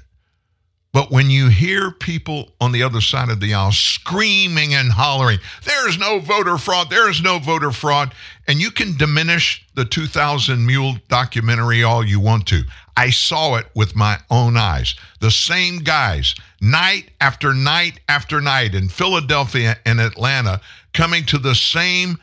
but 0.93 1.09
when 1.09 1.31
you 1.31 1.49
hear 1.49 1.89
people 1.89 2.51
on 2.61 2.71
the 2.71 2.83
other 2.83 3.01
side 3.01 3.29
of 3.29 3.39
the 3.39 3.55
aisle 3.55 3.71
screaming 3.71 4.75
and 4.75 4.91
hollering, 4.91 5.39
there's 5.65 5.97
no 5.97 6.19
voter 6.19 6.57
fraud, 6.59 6.91
there's 6.91 7.21
no 7.21 7.39
voter 7.39 7.71
fraud, 7.71 8.13
and 8.47 8.61
you 8.61 8.69
can 8.69 8.95
diminish 8.95 9.65
the 9.73 9.85
2000 9.85 10.63
Mule 10.65 10.95
documentary 11.09 11.83
all 11.83 12.05
you 12.05 12.19
want 12.19 12.45
to. 12.47 12.61
I 12.95 13.09
saw 13.09 13.55
it 13.55 13.65
with 13.73 13.95
my 13.95 14.19
own 14.29 14.55
eyes. 14.55 14.93
The 15.19 15.31
same 15.31 15.79
guys, 15.79 16.35
night 16.61 17.09
after 17.19 17.55
night 17.55 17.99
after 18.07 18.39
night 18.39 18.75
in 18.75 18.87
Philadelphia 18.87 19.77
and 19.87 19.99
Atlanta, 19.99 20.61
coming 20.93 21.25
to 21.25 21.37
the 21.37 21.55
same 21.55 22.19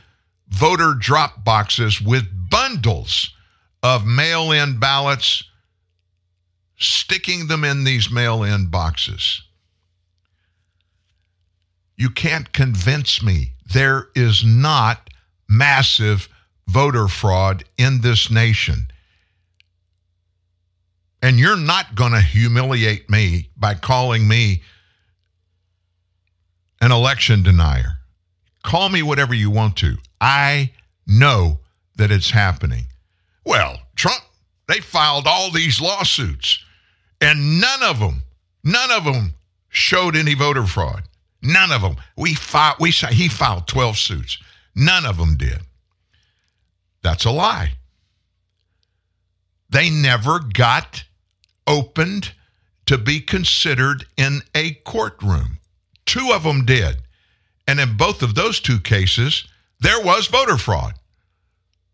voter 0.48 0.94
drop 0.94 1.44
boxes 1.44 2.00
with 2.00 2.24
bundles 2.50 3.34
of 3.82 4.06
mail 4.06 4.52
in 4.52 4.78
ballots 4.78 5.44
sticking 6.76 7.46
them 7.46 7.62
in 7.62 7.84
these 7.84 8.10
mail 8.10 8.42
in 8.42 8.66
boxes. 8.66 9.42
You 11.96 12.10
can't 12.10 12.52
convince 12.52 13.22
me 13.22 13.52
there 13.72 14.08
is 14.14 14.44
not 14.44 15.10
massive 15.48 16.28
voter 16.66 17.08
fraud 17.08 17.64
in 17.76 18.00
this 18.00 18.30
nation. 18.30 18.90
And 21.22 21.38
you're 21.38 21.56
not 21.56 21.94
going 21.94 22.12
to 22.12 22.20
humiliate 22.20 23.10
me 23.10 23.50
by 23.56 23.74
calling 23.74 24.26
me 24.26 24.62
an 26.80 26.92
election 26.92 27.42
denier. 27.42 27.99
Call 28.62 28.88
me 28.88 29.02
whatever 29.02 29.34
you 29.34 29.50
want 29.50 29.76
to. 29.78 29.96
I 30.20 30.72
know 31.06 31.60
that 31.96 32.10
it's 32.10 32.30
happening. 32.30 32.84
Well, 33.44 33.80
Trump, 33.96 34.22
they 34.68 34.80
filed 34.80 35.26
all 35.26 35.50
these 35.50 35.80
lawsuits. 35.80 36.62
And 37.20 37.60
none 37.60 37.82
of 37.82 37.98
them, 37.98 38.22
none 38.64 38.90
of 38.90 39.04
them 39.04 39.34
showed 39.68 40.16
any 40.16 40.34
voter 40.34 40.66
fraud. 40.66 41.02
None 41.42 41.72
of 41.72 41.82
them. 41.82 41.96
We 42.16 42.34
filed, 42.34 42.76
we 42.80 42.90
he 42.90 43.28
filed 43.28 43.66
12 43.66 43.98
suits. 43.98 44.38
None 44.74 45.06
of 45.06 45.16
them 45.16 45.36
did. 45.36 45.60
That's 47.02 47.24
a 47.24 47.30
lie. 47.30 47.72
They 49.70 49.88
never 49.88 50.40
got 50.40 51.04
opened 51.66 52.32
to 52.86 52.98
be 52.98 53.20
considered 53.20 54.04
in 54.16 54.42
a 54.54 54.72
courtroom. 54.72 55.58
Two 56.06 56.32
of 56.32 56.42
them 56.42 56.64
did. 56.64 56.96
And 57.70 57.78
in 57.78 57.96
both 57.96 58.24
of 58.24 58.34
those 58.34 58.58
two 58.58 58.80
cases, 58.80 59.46
there 59.78 60.02
was 60.04 60.26
voter 60.26 60.58
fraud. 60.58 60.94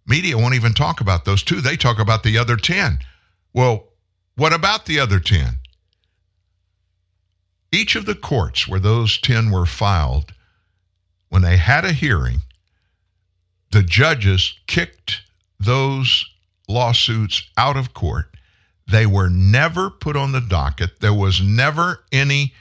Media 0.06 0.38
won't 0.38 0.54
even 0.54 0.72
talk 0.72 1.02
about 1.02 1.26
those 1.26 1.42
two. 1.42 1.60
They 1.60 1.76
talk 1.76 1.98
about 1.98 2.22
the 2.22 2.38
other 2.38 2.56
10. 2.56 3.00
Well, 3.52 3.88
what 4.36 4.54
about 4.54 4.86
the 4.86 4.98
other 4.98 5.20
10? 5.20 5.58
Each 7.70 7.94
of 7.94 8.06
the 8.06 8.14
courts 8.14 8.66
where 8.66 8.80
those 8.80 9.18
10 9.18 9.50
were 9.50 9.66
filed, 9.66 10.32
when 11.28 11.42
they 11.42 11.58
had 11.58 11.84
a 11.84 11.92
hearing, 11.92 12.38
the 13.70 13.82
judges 13.82 14.54
kicked 14.66 15.20
those 15.60 16.24
lawsuits 16.68 17.50
out 17.58 17.76
of 17.76 17.92
court. 17.92 18.34
They 18.90 19.04
were 19.04 19.28
never 19.28 19.90
put 19.90 20.16
on 20.16 20.32
the 20.32 20.40
docket. 20.40 21.00
There 21.00 21.12
was 21.12 21.42
never 21.42 22.02
any 22.10 22.54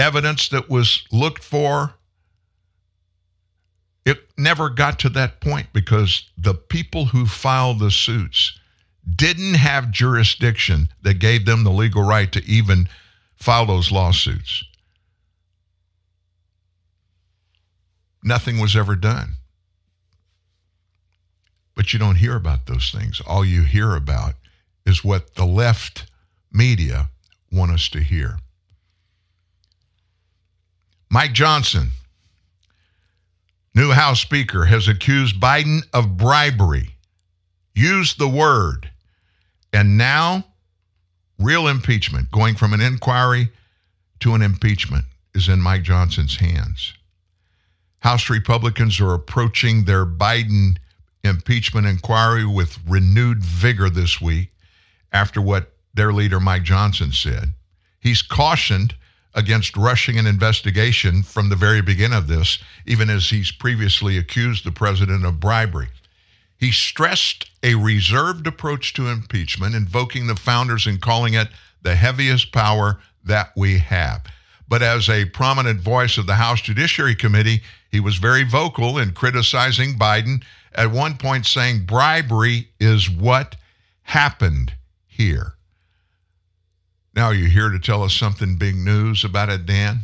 evidence 0.00 0.48
that 0.48 0.68
was 0.68 1.04
looked 1.12 1.44
for. 1.44 1.94
It 4.04 4.18
never 4.36 4.70
got 4.70 4.98
to 5.00 5.08
that 5.10 5.40
point 5.40 5.68
because 5.72 6.28
the 6.36 6.54
people 6.54 7.06
who 7.06 7.26
filed 7.26 7.78
the 7.78 7.90
suits 7.90 8.58
didn't 9.16 9.54
have 9.54 9.90
jurisdiction 9.90 10.88
that 11.02 11.18
gave 11.18 11.44
them 11.44 11.64
the 11.64 11.70
legal 11.70 12.02
right 12.02 12.30
to 12.32 12.44
even 12.44 12.88
file 13.36 13.66
those 13.66 13.92
lawsuits. 13.92 14.64
Nothing 18.22 18.58
was 18.58 18.76
ever 18.76 18.96
done. 18.96 19.36
But 21.74 21.92
you 21.92 21.98
don't 21.98 22.16
hear 22.16 22.36
about 22.36 22.66
those 22.66 22.90
things. 22.90 23.22
All 23.26 23.44
you 23.44 23.62
hear 23.62 23.94
about 23.94 24.34
is 24.84 25.04
what 25.04 25.34
the 25.34 25.46
left 25.46 26.06
media 26.52 27.08
want 27.50 27.72
us 27.72 27.88
to 27.90 28.00
hear. 28.00 28.38
Mike 31.12 31.32
Johnson, 31.32 31.90
new 33.74 33.90
House 33.90 34.20
Speaker, 34.20 34.66
has 34.66 34.86
accused 34.86 35.40
Biden 35.40 35.80
of 35.92 36.16
bribery, 36.16 36.94
used 37.74 38.18
the 38.18 38.28
word, 38.28 38.88
and 39.72 39.98
now 39.98 40.44
real 41.36 41.66
impeachment, 41.66 42.30
going 42.30 42.54
from 42.54 42.72
an 42.72 42.80
inquiry 42.80 43.50
to 44.20 44.34
an 44.34 44.42
impeachment, 44.42 45.04
is 45.34 45.48
in 45.48 45.60
Mike 45.60 45.82
Johnson's 45.82 46.36
hands. 46.36 46.94
House 47.98 48.30
Republicans 48.30 49.00
are 49.00 49.12
approaching 49.12 49.84
their 49.84 50.06
Biden 50.06 50.76
impeachment 51.24 51.88
inquiry 51.88 52.46
with 52.46 52.78
renewed 52.86 53.42
vigor 53.42 53.90
this 53.90 54.20
week 54.20 54.52
after 55.12 55.42
what 55.42 55.72
their 55.92 56.12
leader, 56.12 56.38
Mike 56.38 56.62
Johnson, 56.62 57.10
said. 57.10 57.52
He's 57.98 58.22
cautioned 58.22 58.94
against 59.34 59.76
rushing 59.76 60.18
an 60.18 60.26
investigation 60.26 61.22
from 61.22 61.48
the 61.48 61.56
very 61.56 61.80
beginning 61.80 62.18
of 62.18 62.26
this, 62.26 62.58
even 62.86 63.08
as 63.08 63.30
he's 63.30 63.52
previously 63.52 64.18
accused 64.18 64.64
the 64.64 64.72
president 64.72 65.24
of 65.24 65.40
bribery. 65.40 65.88
He 66.58 66.72
stressed 66.72 67.50
a 67.62 67.74
reserved 67.74 68.46
approach 68.46 68.92
to 68.94 69.08
impeachment, 69.08 69.74
invoking 69.74 70.26
the 70.26 70.36
founders 70.36 70.86
and 70.86 71.00
calling 71.00 71.34
it 71.34 71.48
the 71.82 71.94
heaviest 71.94 72.52
power 72.52 73.00
that 73.24 73.52
we 73.56 73.78
have. 73.78 74.22
But 74.68 74.82
as 74.82 75.08
a 75.08 75.24
prominent 75.24 75.80
voice 75.80 76.18
of 76.18 76.26
the 76.26 76.34
House 76.34 76.60
Judiciary 76.60 77.14
Committee, 77.14 77.62
he 77.90 77.98
was 77.98 78.16
very 78.16 78.44
vocal 78.44 78.98
in 78.98 79.12
criticizing 79.12 79.98
Biden, 79.98 80.44
at 80.74 80.90
one 80.90 81.16
point 81.16 81.46
saying 81.46 81.86
bribery 81.86 82.68
is 82.78 83.10
what 83.10 83.56
happened 84.02 84.72
here. 85.06 85.54
Now, 87.14 87.26
are 87.26 87.34
you're 87.34 87.48
here 87.48 87.70
to 87.70 87.78
tell 87.78 88.02
us 88.02 88.14
something 88.14 88.56
big 88.56 88.76
news 88.76 89.24
about 89.24 89.48
it, 89.48 89.66
Dan? 89.66 90.00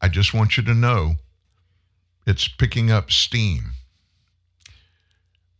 I 0.00 0.08
just 0.08 0.34
want 0.34 0.56
you 0.56 0.62
to 0.64 0.74
know 0.74 1.14
it's 2.26 2.48
picking 2.48 2.90
up 2.90 3.10
steam. 3.10 3.72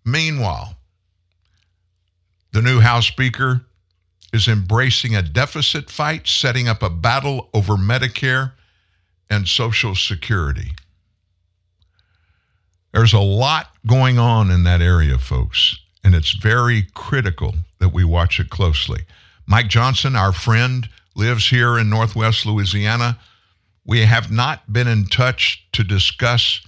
Meanwhile, 0.05 0.77
the 2.53 2.63
new 2.63 2.81
House 2.81 3.07
Speaker 3.07 3.61
is 4.33 4.49
embracing 4.49 5.15
a 5.15 5.23
deficit 5.23 5.91
fight, 5.91 6.27
setting 6.27 6.69
up 6.69 6.83
a 6.83 6.91
battle 6.91 7.49
over 7.55 7.75
Medicare 7.75 8.53
and 9.29 9.47
Social 9.47 9.95
Security. 9.95 10.73
There's 12.93 13.13
a 13.13 13.21
lot 13.21 13.71
going 13.87 14.19
on 14.19 14.51
in 14.51 14.65
that 14.65 14.81
area, 14.81 15.19
folks, 15.19 15.79
and 16.03 16.15
it's 16.15 16.33
very 16.33 16.87
critical 16.95 17.55
that 17.79 17.93
we 17.93 18.03
watch 18.05 18.41
it 18.41 18.51
closely. 18.51 19.05
Mike 19.51 19.67
Johnson, 19.67 20.15
our 20.15 20.33
friend, 20.33 20.89
lives 21.17 21.49
here 21.49 21.77
in 21.77 21.91
Northwest 21.91 22.47
Louisiana. 22.47 23.19
We 23.85 24.03
have 24.03 24.31
not 24.31 24.73
been 24.73 24.87
in 24.87 25.07
touch 25.07 25.67
to 25.73 25.83
discuss 25.83 26.61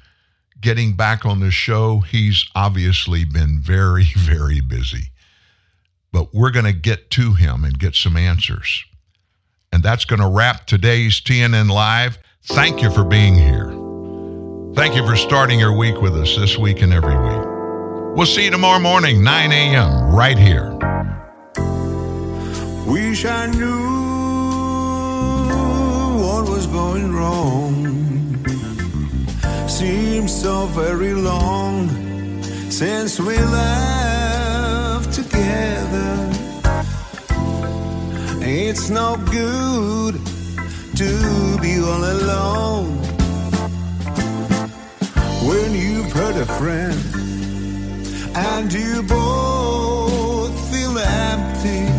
getting 0.61 0.95
back 0.95 1.25
on 1.25 1.39
the 1.39 1.53
show. 1.53 2.01
He's 2.01 2.45
obviously 2.57 3.25
been 3.25 3.61
very, 3.63 4.05
very 4.17 4.61
busy. 4.61 5.13
But 6.11 6.35
we're 6.35 6.51
going 6.51 6.67
to 6.67 6.73
get 6.73 7.09
to 7.11 7.35
him 7.35 7.63
and 7.63 7.79
get 7.79 7.95
some 7.95 8.17
answers. 8.17 8.85
And 9.73 9.85
that's 9.85 10.05
going 10.05 10.21
to 10.21 10.29
wrap 10.29 10.67
today's 10.67 11.21
TNN 11.21 11.71
Live. 11.71 12.19
Thank 12.47 12.83
you 12.83 12.91
for 12.91 13.05
being 13.05 13.37
here. 13.37 13.69
Thank 14.75 14.97
you 14.97 15.07
for 15.07 15.15
starting 15.15 15.61
your 15.61 15.77
week 15.77 16.01
with 16.01 16.17
us 16.17 16.35
this 16.37 16.59
week 16.59 16.83
and 16.83 16.93
every 16.93 17.17
week. 17.17 18.17
We'll 18.17 18.27
see 18.27 18.45
you 18.45 18.51
tomorrow 18.51 18.81
morning, 18.81 19.23
9 19.23 19.53
a.m., 19.53 20.13
right 20.13 20.37
here. 20.37 20.77
Wish 22.93 23.25
I 23.25 23.47
knew 23.47 23.89
what 26.23 26.47
was 26.47 26.67
going 26.67 27.11
wrong. 27.11 27.75
Seems 29.67 30.31
so 30.31 30.67
very 30.67 31.15
long 31.15 31.89
since 32.71 33.19
we 33.19 33.39
left 33.39 35.15
together. 35.15 36.13
It's 38.43 38.91
no 38.91 39.17
good 39.31 40.15
to 41.01 41.59
be 41.63 41.81
all 41.81 42.05
alone 42.17 42.99
when 45.49 45.73
you've 45.73 46.13
hurt 46.13 46.37
a 46.37 46.45
friend 46.61 47.01
and 48.37 48.71
you 48.71 49.03
both 49.05 50.53
feel 50.71 50.99
empty. 50.99 51.92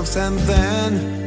Ourselves 0.00 0.16
and 0.16 0.38
then 0.48 1.19